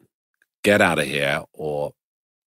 Get 0.64 0.82
out 0.82 1.00
of 1.00 1.06
here 1.06 1.42
or 1.52 1.94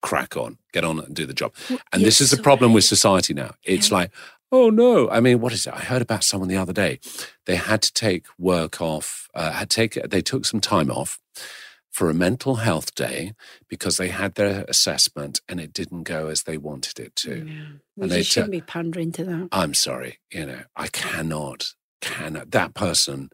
crack 0.00 0.36
on, 0.36 0.58
get 0.72 0.84
on 0.84 1.00
and 1.00 1.12
do 1.12 1.26
the 1.26 1.34
job. 1.34 1.52
And 1.92 2.02
this 2.04 2.20
is 2.20 2.30
the 2.30 2.40
problem 2.40 2.72
with 2.72 2.84
society 2.84 3.34
now. 3.34 3.54
It's 3.64 3.90
Yeah. 3.90 3.96
like, 3.96 4.10
oh 4.52 4.70
no. 4.70 5.10
I 5.10 5.18
mean, 5.18 5.40
what 5.40 5.52
is 5.52 5.66
it? 5.66 5.74
I 5.74 5.80
heard 5.80 6.02
about 6.02 6.22
someone 6.22 6.48
the 6.48 6.56
other 6.56 6.72
day. 6.72 7.00
They 7.46 7.56
had 7.56 7.82
to 7.82 7.92
take 7.92 8.26
work 8.38 8.80
off, 8.80 9.28
uh, 9.34 9.50
had 9.50 9.70
take, 9.70 9.94
they 10.08 10.22
took 10.22 10.44
some 10.46 10.60
time 10.60 10.88
off 10.90 11.18
for 11.96 12.10
a 12.10 12.14
mental 12.14 12.56
health 12.56 12.94
day 12.94 13.32
because 13.70 13.96
they 13.96 14.08
had 14.08 14.34
their 14.34 14.66
assessment 14.68 15.40
and 15.48 15.58
it 15.58 15.72
didn't 15.72 16.02
go 16.02 16.26
as 16.28 16.42
they 16.42 16.58
wanted 16.58 16.98
it 17.00 17.16
to. 17.16 17.38
Yeah. 17.38 17.64
We 17.96 18.02
And 18.02 18.10
they 18.12 18.22
shouldn't 18.22 18.52
t- 18.52 18.58
be 18.58 18.66
pandering 18.66 19.12
to 19.12 19.24
that. 19.24 19.48
I'm 19.50 19.72
sorry, 19.72 20.18
you 20.30 20.44
know, 20.44 20.60
I 20.76 20.88
cannot, 20.88 21.68
cannot, 22.02 22.50
that 22.50 22.74
person, 22.74 23.30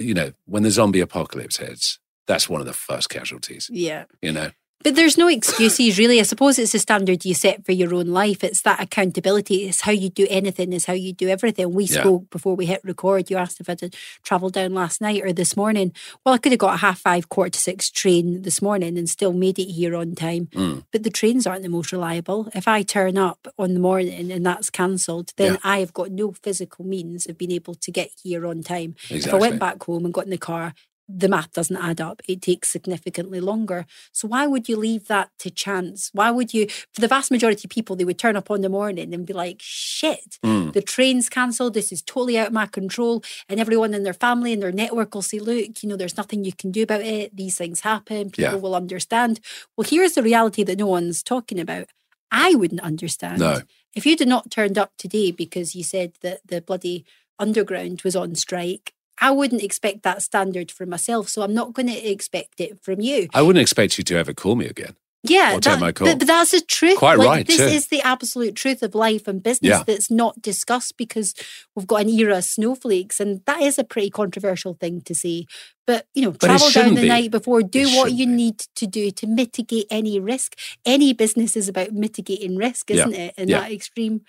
you 0.00 0.14
know, 0.14 0.32
when 0.46 0.64
the 0.64 0.72
zombie 0.72 0.98
apocalypse 0.98 1.58
hits, 1.58 2.00
that's 2.26 2.48
one 2.48 2.60
of 2.60 2.66
the 2.66 2.72
first 2.72 3.08
casualties, 3.08 3.70
Yeah. 3.72 4.06
you 4.20 4.32
know? 4.32 4.50
But 4.82 4.96
there's 4.96 5.16
no 5.18 5.28
excuses, 5.28 5.98
really. 5.98 6.18
I 6.18 6.24
suppose 6.24 6.58
it's 6.58 6.72
the 6.72 6.78
standard 6.78 7.24
you 7.24 7.34
set 7.34 7.64
for 7.64 7.72
your 7.72 7.94
own 7.94 8.06
life. 8.08 8.42
It's 8.42 8.62
that 8.62 8.80
accountability. 8.80 9.68
It's 9.68 9.82
how 9.82 9.92
you 9.92 10.08
do 10.10 10.26
anything, 10.28 10.72
is 10.72 10.86
how 10.86 10.92
you 10.92 11.12
do 11.12 11.28
everything. 11.28 11.72
We 11.72 11.84
Yeah. 11.84 12.00
spoke 12.00 12.30
before 12.30 12.56
we 12.56 12.66
hit 12.66 12.80
record. 12.84 13.30
You 13.30 13.36
asked 13.36 13.60
if 13.60 13.68
I 13.68 13.76
had 13.80 13.94
travelled 14.22 14.54
down 14.54 14.74
last 14.74 15.00
night 15.00 15.22
or 15.22 15.32
this 15.32 15.56
morning. 15.56 15.92
Well, 16.24 16.34
I 16.34 16.38
could 16.38 16.52
have 16.52 16.58
got 16.58 16.74
a 16.74 16.78
half 16.78 16.98
five, 17.00 17.28
quarter 17.28 17.50
to 17.50 17.60
six 17.60 17.90
train 17.90 18.42
this 18.42 18.60
morning 18.60 18.98
and 18.98 19.08
still 19.08 19.32
made 19.32 19.58
it 19.58 19.70
here 19.72 19.94
on 19.94 20.14
time. 20.14 20.48
Mm. 20.52 20.84
But 20.90 21.02
the 21.04 21.10
trains 21.10 21.46
aren't 21.46 21.62
the 21.62 21.68
most 21.68 21.92
reliable. 21.92 22.48
If 22.54 22.66
I 22.66 22.82
turn 22.82 23.16
up 23.18 23.48
on 23.58 23.74
the 23.74 23.80
morning 23.80 24.32
and 24.32 24.44
that's 24.44 24.70
cancelled, 24.70 25.32
then 25.36 25.52
Yeah. 25.54 25.58
I 25.64 25.78
have 25.78 25.92
got 25.92 26.10
no 26.10 26.32
physical 26.42 26.84
means 26.84 27.26
of 27.26 27.38
being 27.38 27.52
able 27.52 27.74
to 27.74 27.90
get 27.90 28.10
here 28.22 28.46
on 28.46 28.62
time. 28.62 28.96
If 29.10 29.32
I 29.32 29.36
went 29.36 29.58
back 29.58 29.82
home 29.84 30.04
and 30.04 30.12
got 30.14 30.24
in 30.24 30.30
the 30.30 30.38
car, 30.38 30.74
the 31.14 31.28
math 31.28 31.52
doesn't 31.52 31.76
add 31.76 32.00
up. 32.00 32.22
It 32.26 32.40
takes 32.42 32.68
significantly 32.70 33.40
longer. 33.40 33.84
So 34.12 34.28
why 34.28 34.46
would 34.46 34.68
you 34.68 34.76
leave 34.76 35.08
that 35.08 35.30
to 35.40 35.50
chance? 35.50 36.10
Why 36.12 36.30
would 36.30 36.54
you, 36.54 36.66
for 36.92 37.00
the 37.00 37.08
vast 37.08 37.30
majority 37.30 37.66
of 37.66 37.70
people, 37.70 37.96
they 37.96 38.04
would 38.04 38.18
turn 38.18 38.36
up 38.36 38.50
on 38.50 38.60
the 38.62 38.68
morning 38.68 39.12
and 39.12 39.26
be 39.26 39.32
like, 39.32 39.58
shit, 39.60 40.38
Mm. 40.44 40.72
the 40.72 40.80
train's 40.82 41.28
cancelled. 41.28 41.74
This 41.74 41.92
is 41.92 42.02
totally 42.02 42.38
out 42.38 42.46
of 42.48 42.52
my 42.52 42.66
control. 42.66 43.22
And 43.48 43.60
everyone 43.60 43.94
in 43.94 44.04
their 44.04 44.14
family 44.14 44.52
and 44.52 44.62
their 44.62 44.72
network 44.72 45.14
will 45.14 45.22
say, 45.22 45.38
look, 45.38 45.82
you 45.82 45.88
know, 45.88 45.96
there's 45.96 46.16
nothing 46.16 46.44
you 46.44 46.52
can 46.52 46.70
do 46.70 46.82
about 46.84 47.02
it. 47.02 47.36
These 47.36 47.56
things 47.56 47.80
happen. 47.80 48.30
People 48.30 48.54
Yeah. 48.54 48.54
will 48.54 48.74
understand. 48.74 49.40
Well, 49.76 49.86
here's 49.88 50.14
the 50.14 50.22
reality 50.22 50.62
that 50.64 50.78
no 50.78 50.86
one's 50.86 51.22
talking 51.22 51.60
about. 51.60 51.86
I 52.30 52.54
wouldn't 52.54 52.80
understand. 52.80 53.40
No. 53.40 53.60
If 53.94 54.06
you'd 54.06 54.20
have 54.20 54.28
not 54.28 54.50
turned 54.50 54.78
up 54.78 54.92
today 54.96 55.30
because 55.32 55.74
you 55.74 55.82
said 55.84 56.14
that 56.22 56.40
the 56.46 56.62
bloody 56.62 57.04
underground 57.38 58.02
was 58.02 58.16
on 58.16 58.34
strike, 58.34 58.94
I 59.22 59.30
wouldn't 59.30 59.62
expect 59.62 60.02
that 60.02 60.20
standard 60.22 60.70
for 60.70 60.84
myself. 60.84 61.28
So 61.28 61.42
I'm 61.42 61.54
not 61.54 61.72
going 61.72 61.86
to 61.88 61.96
expect 62.10 62.60
it 62.60 62.82
from 62.82 63.00
you. 63.00 63.28
I 63.32 63.40
wouldn't 63.42 63.62
expect 63.62 63.96
you 63.96 64.04
to 64.04 64.16
ever 64.16 64.34
call 64.34 64.56
me 64.56 64.66
again. 64.66 64.94
Yeah, 65.24 65.54
Or 65.54 65.60
that- 65.60 65.78
my 65.78 65.92
call. 65.92 66.08
But, 66.08 66.18
but 66.18 66.26
that's 66.26 66.50
the 66.50 66.60
truth. 66.60 66.98
Quite 66.98 67.16
Like, 67.18 67.28
right, 67.28 67.46
This 67.46 67.58
too. 67.58 67.62
is 67.62 67.86
the 67.86 68.00
absolute 68.02 68.56
truth 68.56 68.82
of 68.82 68.92
life 68.96 69.28
and 69.28 69.40
business 69.40 69.70
Yeah. 69.70 69.84
that's 69.86 70.10
not 70.10 70.42
discussed 70.42 70.96
because 70.96 71.32
we've 71.76 71.86
got 71.86 72.00
an 72.00 72.08
era 72.08 72.38
of 72.38 72.44
snowflakes, 72.44 73.20
and 73.20 73.40
that 73.46 73.62
is 73.62 73.78
a 73.78 73.84
pretty 73.84 74.10
controversial 74.10 74.74
thing 74.74 75.00
to 75.02 75.14
say. 75.14 75.46
But 75.86 76.06
you 76.12 76.22
know, 76.22 76.32
But 76.32 76.46
travel 76.48 76.70
down 76.70 76.94
the 76.96 77.02
be. 77.02 77.08
night 77.08 77.30
before, 77.30 77.62
do 77.62 77.82
It 77.86 77.96
what 77.96 78.10
you 78.10 78.26
be. 78.26 78.32
need 78.32 78.58
to 78.74 78.86
do 78.88 79.12
to 79.12 79.26
mitigate 79.28 79.86
any 79.90 80.18
risk. 80.18 80.58
Any 80.84 81.12
business 81.12 81.56
is 81.56 81.68
about 81.68 81.92
mitigating 81.92 82.56
risk, 82.56 82.90
isn't 82.90 83.14
it? 83.14 83.34
And 83.38 83.48
Yeah. 83.48 83.60
that 83.60 83.70
extreme 83.70 84.22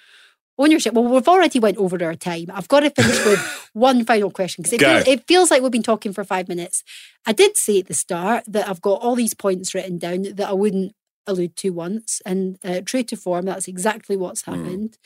ownership. 0.58 0.94
Well, 0.94 1.06
we've 1.06 1.28
already 1.28 1.60
went 1.60 1.78
over 1.78 2.04
our 2.04 2.16
time. 2.16 2.48
I've 2.54 2.68
got 2.68 2.82
to 2.82 2.90
finish 2.90 3.26
with 3.26 3.40
one 3.74 4.06
final 4.06 4.32
question 4.32 4.62
because 4.62 4.74
it, 4.74 4.80
feel, 4.82 5.14
it 5.14 5.28
feels 5.28 5.52
like 5.52 5.62
we've 5.62 5.72
been 5.72 5.84
talking 5.84 6.14
for 6.14 6.24
five 6.24 6.48
minutes. 6.48 6.84
I 7.26 7.32
did 7.34 7.58
say 7.58 7.80
at 7.80 7.88
the 7.88 7.94
start 7.94 8.44
that 8.48 8.68
I've 8.70 8.82
got 8.82 9.02
all 9.02 9.16
these 9.16 9.34
points 9.34 9.74
written 9.74 9.98
down 9.98 10.24
that 10.24 10.50
I 10.50 10.54
wouldn't 10.54 10.94
allude 11.26 11.56
to 11.56 11.70
once, 11.70 12.22
and 12.26 12.58
uh, 12.64 12.82
true 12.86 13.04
to 13.04 13.16
form, 13.16 13.46
that's 13.46 13.68
exactly 13.68 14.18
what's 14.18 14.44
Hmm. 14.44 14.54
happened. 14.56 14.98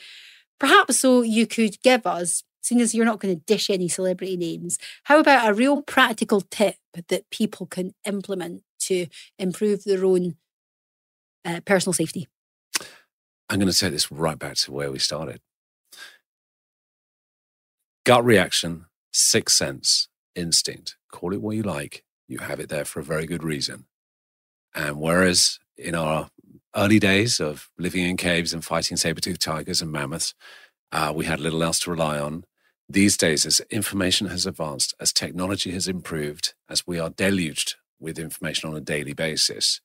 Perhaps 0.58 0.98
so 0.98 1.22
you 1.22 1.46
could 1.46 1.80
give 1.82 2.04
us, 2.06 2.42
seeing 2.60 2.80
as 2.80 2.92
you're 2.94 3.04
not 3.04 3.20
going 3.20 3.34
to 3.36 3.44
dish 3.44 3.70
any 3.70 3.88
celebrity 3.88 4.36
names, 4.36 4.76
how 5.04 5.20
about 5.20 5.48
a 5.48 5.54
real 5.54 5.82
practical 5.82 6.40
tip 6.40 6.74
that 7.08 7.30
people 7.30 7.66
can 7.66 7.94
implement 8.04 8.64
to 8.80 9.06
improve 9.38 9.84
their 9.84 10.04
own 10.04 10.34
uh, 11.44 11.60
personal 11.64 11.92
safety? 11.92 12.26
I'm 13.48 13.58
going 13.58 13.70
to 13.72 13.78
take 13.78 13.92
this 13.92 14.12
right 14.12 14.38
back 14.38 14.56
to 14.56 14.72
where 14.72 14.92
we 14.92 14.98
started. 14.98 15.40
Gut 18.04 18.24
reaction, 18.24 18.86
sixth 19.12 19.56
sense, 19.56 20.08
instinct. 20.34 20.96
Call 21.10 21.32
it 21.32 21.40
what 21.40 21.56
you 21.56 21.62
like. 21.62 22.04
You 22.26 22.38
have 22.38 22.60
it 22.60 22.68
there 22.68 22.84
for 22.84 23.00
a 23.00 23.04
very 23.04 23.26
good 23.26 23.42
reason. 23.42 23.86
And 24.74 25.00
whereas 25.00 25.58
in 25.76 25.94
our 25.94 26.30
early 26.76 26.98
days 26.98 27.40
of 27.40 27.70
living 27.78 28.04
in 28.04 28.16
caves 28.16 28.52
and 28.52 28.64
fighting 28.64 28.96
saber-toothed 28.96 29.40
tigers 29.40 29.80
and 29.80 29.90
mammoths, 29.90 30.34
uh, 30.92 31.12
we 31.14 31.24
had 31.24 31.40
little 31.40 31.62
else 31.62 31.80
to 31.80 31.90
rely 31.90 32.18
on. 32.18 32.44
These 32.88 33.16
days, 33.16 33.44
as 33.44 33.60
information 33.70 34.28
has 34.28 34.46
advanced, 34.46 34.94
as 35.00 35.12
technology 35.12 35.70
has 35.72 35.88
improved, 35.88 36.54
as 36.68 36.86
we 36.86 36.98
are 36.98 37.10
deluged 37.10 37.76
with 38.00 38.18
information 38.18 38.70
on 38.70 38.76
a 38.76 38.80
daily 38.80 39.12
basis, 39.12 39.80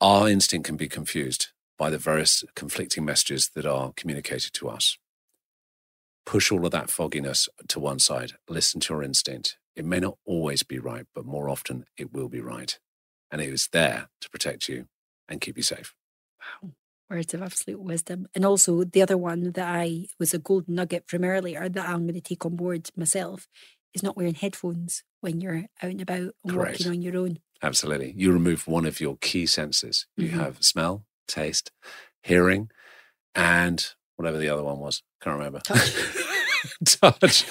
our 0.00 0.28
instinct 0.28 0.66
can 0.66 0.76
be 0.76 0.88
confused 0.88 1.48
by 1.82 1.90
the 1.90 1.98
various 1.98 2.44
conflicting 2.54 3.04
messages 3.04 3.50
that 3.56 3.66
are 3.66 3.92
communicated 3.96 4.52
to 4.52 4.68
us. 4.68 4.98
Push 6.24 6.52
all 6.52 6.64
of 6.64 6.70
that 6.70 6.88
fogginess 6.90 7.48
to 7.66 7.80
one 7.80 7.98
side. 7.98 8.34
Listen 8.48 8.80
to 8.82 8.94
your 8.94 9.02
instinct. 9.02 9.56
It 9.74 9.84
may 9.84 9.98
not 9.98 10.16
always 10.24 10.62
be 10.62 10.78
right, 10.78 11.06
but 11.12 11.26
more 11.26 11.48
often 11.48 11.86
it 11.98 12.12
will 12.12 12.28
be 12.28 12.40
right. 12.40 12.78
And 13.32 13.40
it 13.42 13.48
is 13.52 13.68
there 13.72 14.10
to 14.20 14.30
protect 14.30 14.68
you 14.68 14.86
and 15.28 15.40
keep 15.40 15.56
you 15.56 15.64
safe. 15.64 15.92
Wow. 16.62 16.70
Words 17.10 17.34
of 17.34 17.42
absolute 17.42 17.80
wisdom. 17.82 18.28
And 18.32 18.44
also 18.44 18.84
the 18.84 19.02
other 19.02 19.18
one 19.18 19.50
that 19.50 19.66
I 19.68 20.06
was 20.20 20.32
a 20.32 20.38
golden 20.38 20.76
nugget 20.76 21.08
from 21.08 21.24
earlier 21.24 21.68
that 21.68 21.88
I'm 21.88 22.02
going 22.02 22.14
to 22.14 22.20
take 22.20 22.46
on 22.46 22.54
board 22.54 22.90
myself 22.96 23.48
is 23.92 24.04
not 24.04 24.16
wearing 24.16 24.34
headphones 24.34 25.02
when 25.20 25.40
you're 25.40 25.64
out 25.82 25.90
and 25.90 26.00
about 26.00 26.30
and 26.44 26.52
Correct. 26.52 26.78
walking 26.78 26.92
on 26.92 27.02
your 27.02 27.16
own. 27.16 27.38
Absolutely. 27.60 28.14
You 28.16 28.30
remove 28.32 28.68
one 28.68 28.86
of 28.86 29.00
your 29.00 29.16
key 29.20 29.46
senses. 29.46 30.06
You 30.16 30.28
Mhm. 30.28 30.32
have 30.34 30.62
smell, 30.62 31.04
taste, 31.28 31.70
hearing, 32.22 32.70
and 33.34 33.92
whatever 34.16 34.38
the 34.38 34.48
other 34.48 34.62
one 34.62 34.78
was. 34.78 35.02
Can't 35.22 35.36
remember. 35.36 35.60
Touch. 35.60 35.94
Touch. 37.20 37.46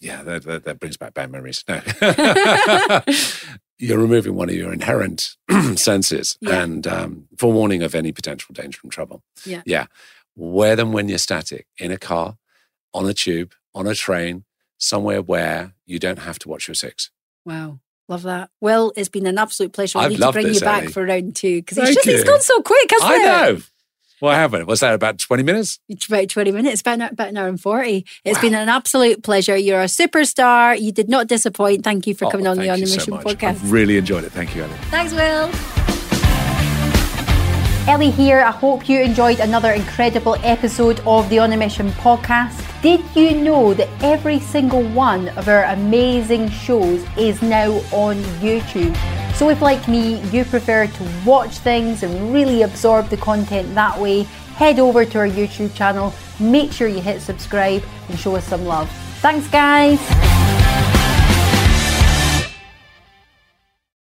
Yeah, 0.00 0.22
that, 0.22 0.44
that, 0.44 0.64
that 0.64 0.80
brings 0.80 0.96
back 0.96 1.12
bad 1.14 1.30
memories. 1.30 1.62
No. 1.68 1.80
You're 3.78 3.98
removing 3.98 4.34
one 4.34 4.48
of 4.48 4.54
your 4.54 4.72
inherent 4.72 5.36
senses 5.76 6.36
Yeah. 6.40 6.62
and 6.62 6.86
um, 6.86 7.28
forewarning 7.38 7.82
of 7.82 7.94
any 7.94 8.12
potential 8.12 8.52
danger 8.52 8.80
and 8.82 8.92
trouble. 8.92 9.22
Yeah. 9.44 9.62
Yeah. 9.66 9.86
Wear 10.36 10.76
them 10.76 10.92
when 10.92 11.08
you're 11.08 11.18
static 11.18 11.66
in 11.78 11.90
a 11.90 11.98
car, 11.98 12.36
on 12.94 13.06
a 13.08 13.14
tube, 13.14 13.52
on 13.74 13.86
a 13.86 13.94
train, 13.94 14.44
somewhere 14.78 15.20
where 15.22 15.74
you 15.86 15.98
don't 15.98 16.20
have 16.20 16.38
to 16.40 16.48
watch 16.48 16.68
your 16.68 16.74
six. 16.74 17.10
Wow. 17.44 17.80
Love 18.10 18.24
that. 18.24 18.50
Well, 18.60 18.92
it's 18.96 19.08
been 19.08 19.24
an 19.24 19.38
absolute 19.38 19.72
pleasure. 19.72 19.98
I 19.98 20.02
I've 20.04 20.10
need 20.10 20.18
to 20.20 20.32
bring 20.32 20.46
this, 20.48 20.56
you 20.56 20.60
back 20.66 20.82
Ellie. 20.82 20.92
for 20.92 21.04
round 21.06 21.34
two 21.36 21.62
because 21.62 21.78
it's 21.78 21.86
Thank 21.86 21.94
just 21.96 22.08
it's 22.08 22.18
you. 22.24 22.24
gone 22.30 22.40
so 22.42 22.60
quick, 22.60 22.90
hasn't 22.90 23.10
I 23.10 23.14
it? 23.16 23.22
know. 23.54 23.60
What 24.18 24.34
happened? 24.34 24.66
Was 24.66 24.80
that 24.80 24.92
about 24.92 25.18
20 25.18 25.42
minutes? 25.44 25.78
It's 25.88 26.04
about 26.06 26.28
20 26.28 26.50
minutes, 26.52 26.82
about, 26.82 26.94
an- 27.00 27.08
about 27.12 27.28
an 27.28 27.38
hour 27.38 27.48
and 27.48 27.58
40. 27.58 28.04
It's 28.24 28.36
Wow. 28.36 28.42
been 28.42 28.54
an 28.54 28.68
absolute 28.68 29.22
pleasure. 29.22 29.56
You're 29.56 29.80
a 29.80 29.86
superstar. 29.86 30.78
You 30.78 30.92
did 30.92 31.08
not 31.08 31.26
disappoint. 31.26 31.84
Thank 31.84 32.06
you 32.06 32.14
for 32.14 32.26
Oh, 32.26 32.30
coming 32.30 32.46
on 32.46 32.58
the 32.58 32.64
thank 32.66 32.72
On 32.72 32.80
the 32.80 32.96
Mission 32.96 33.14
much. 33.14 33.24
podcast. 33.24 33.48
I've 33.48 33.72
really 33.72 33.96
enjoyed 33.96 34.24
it. 34.24 34.32
Thank 34.32 34.54
you, 34.54 34.64
Ellie. 34.64 34.74
Thanks, 34.90 35.14
Will. 35.14 35.79
Ellie 37.90 38.12
here. 38.12 38.38
I 38.38 38.52
hope 38.52 38.88
you 38.88 39.00
enjoyed 39.00 39.40
another 39.40 39.72
incredible 39.72 40.36
episode 40.44 41.00
of 41.00 41.28
the 41.28 41.40
On 41.40 41.52
a 41.52 41.56
Mission 41.56 41.90
podcast. 41.90 42.62
Did 42.82 43.00
you 43.16 43.34
know 43.34 43.74
that 43.74 43.88
every 44.00 44.38
single 44.38 44.84
one 44.90 45.28
of 45.30 45.48
our 45.48 45.64
amazing 45.64 46.50
shows 46.50 47.04
is 47.18 47.42
now 47.42 47.72
on 47.90 48.14
YouTube? 48.38 48.94
So, 49.34 49.48
if 49.50 49.60
like 49.60 49.88
me, 49.88 50.20
you 50.30 50.44
prefer 50.44 50.86
to 50.86 51.12
watch 51.26 51.58
things 51.58 52.04
and 52.04 52.32
really 52.32 52.62
absorb 52.62 53.08
the 53.08 53.16
content 53.16 53.74
that 53.74 53.98
way, 53.98 54.22
head 54.54 54.78
over 54.78 55.04
to 55.04 55.18
our 55.18 55.28
YouTube 55.28 55.74
channel, 55.74 56.14
make 56.38 56.70
sure 56.70 56.86
you 56.86 57.00
hit 57.00 57.20
subscribe 57.20 57.82
and 58.08 58.16
show 58.16 58.36
us 58.36 58.46
some 58.46 58.66
love. 58.66 58.88
Thanks, 59.18 59.48
guys. 59.48 60.99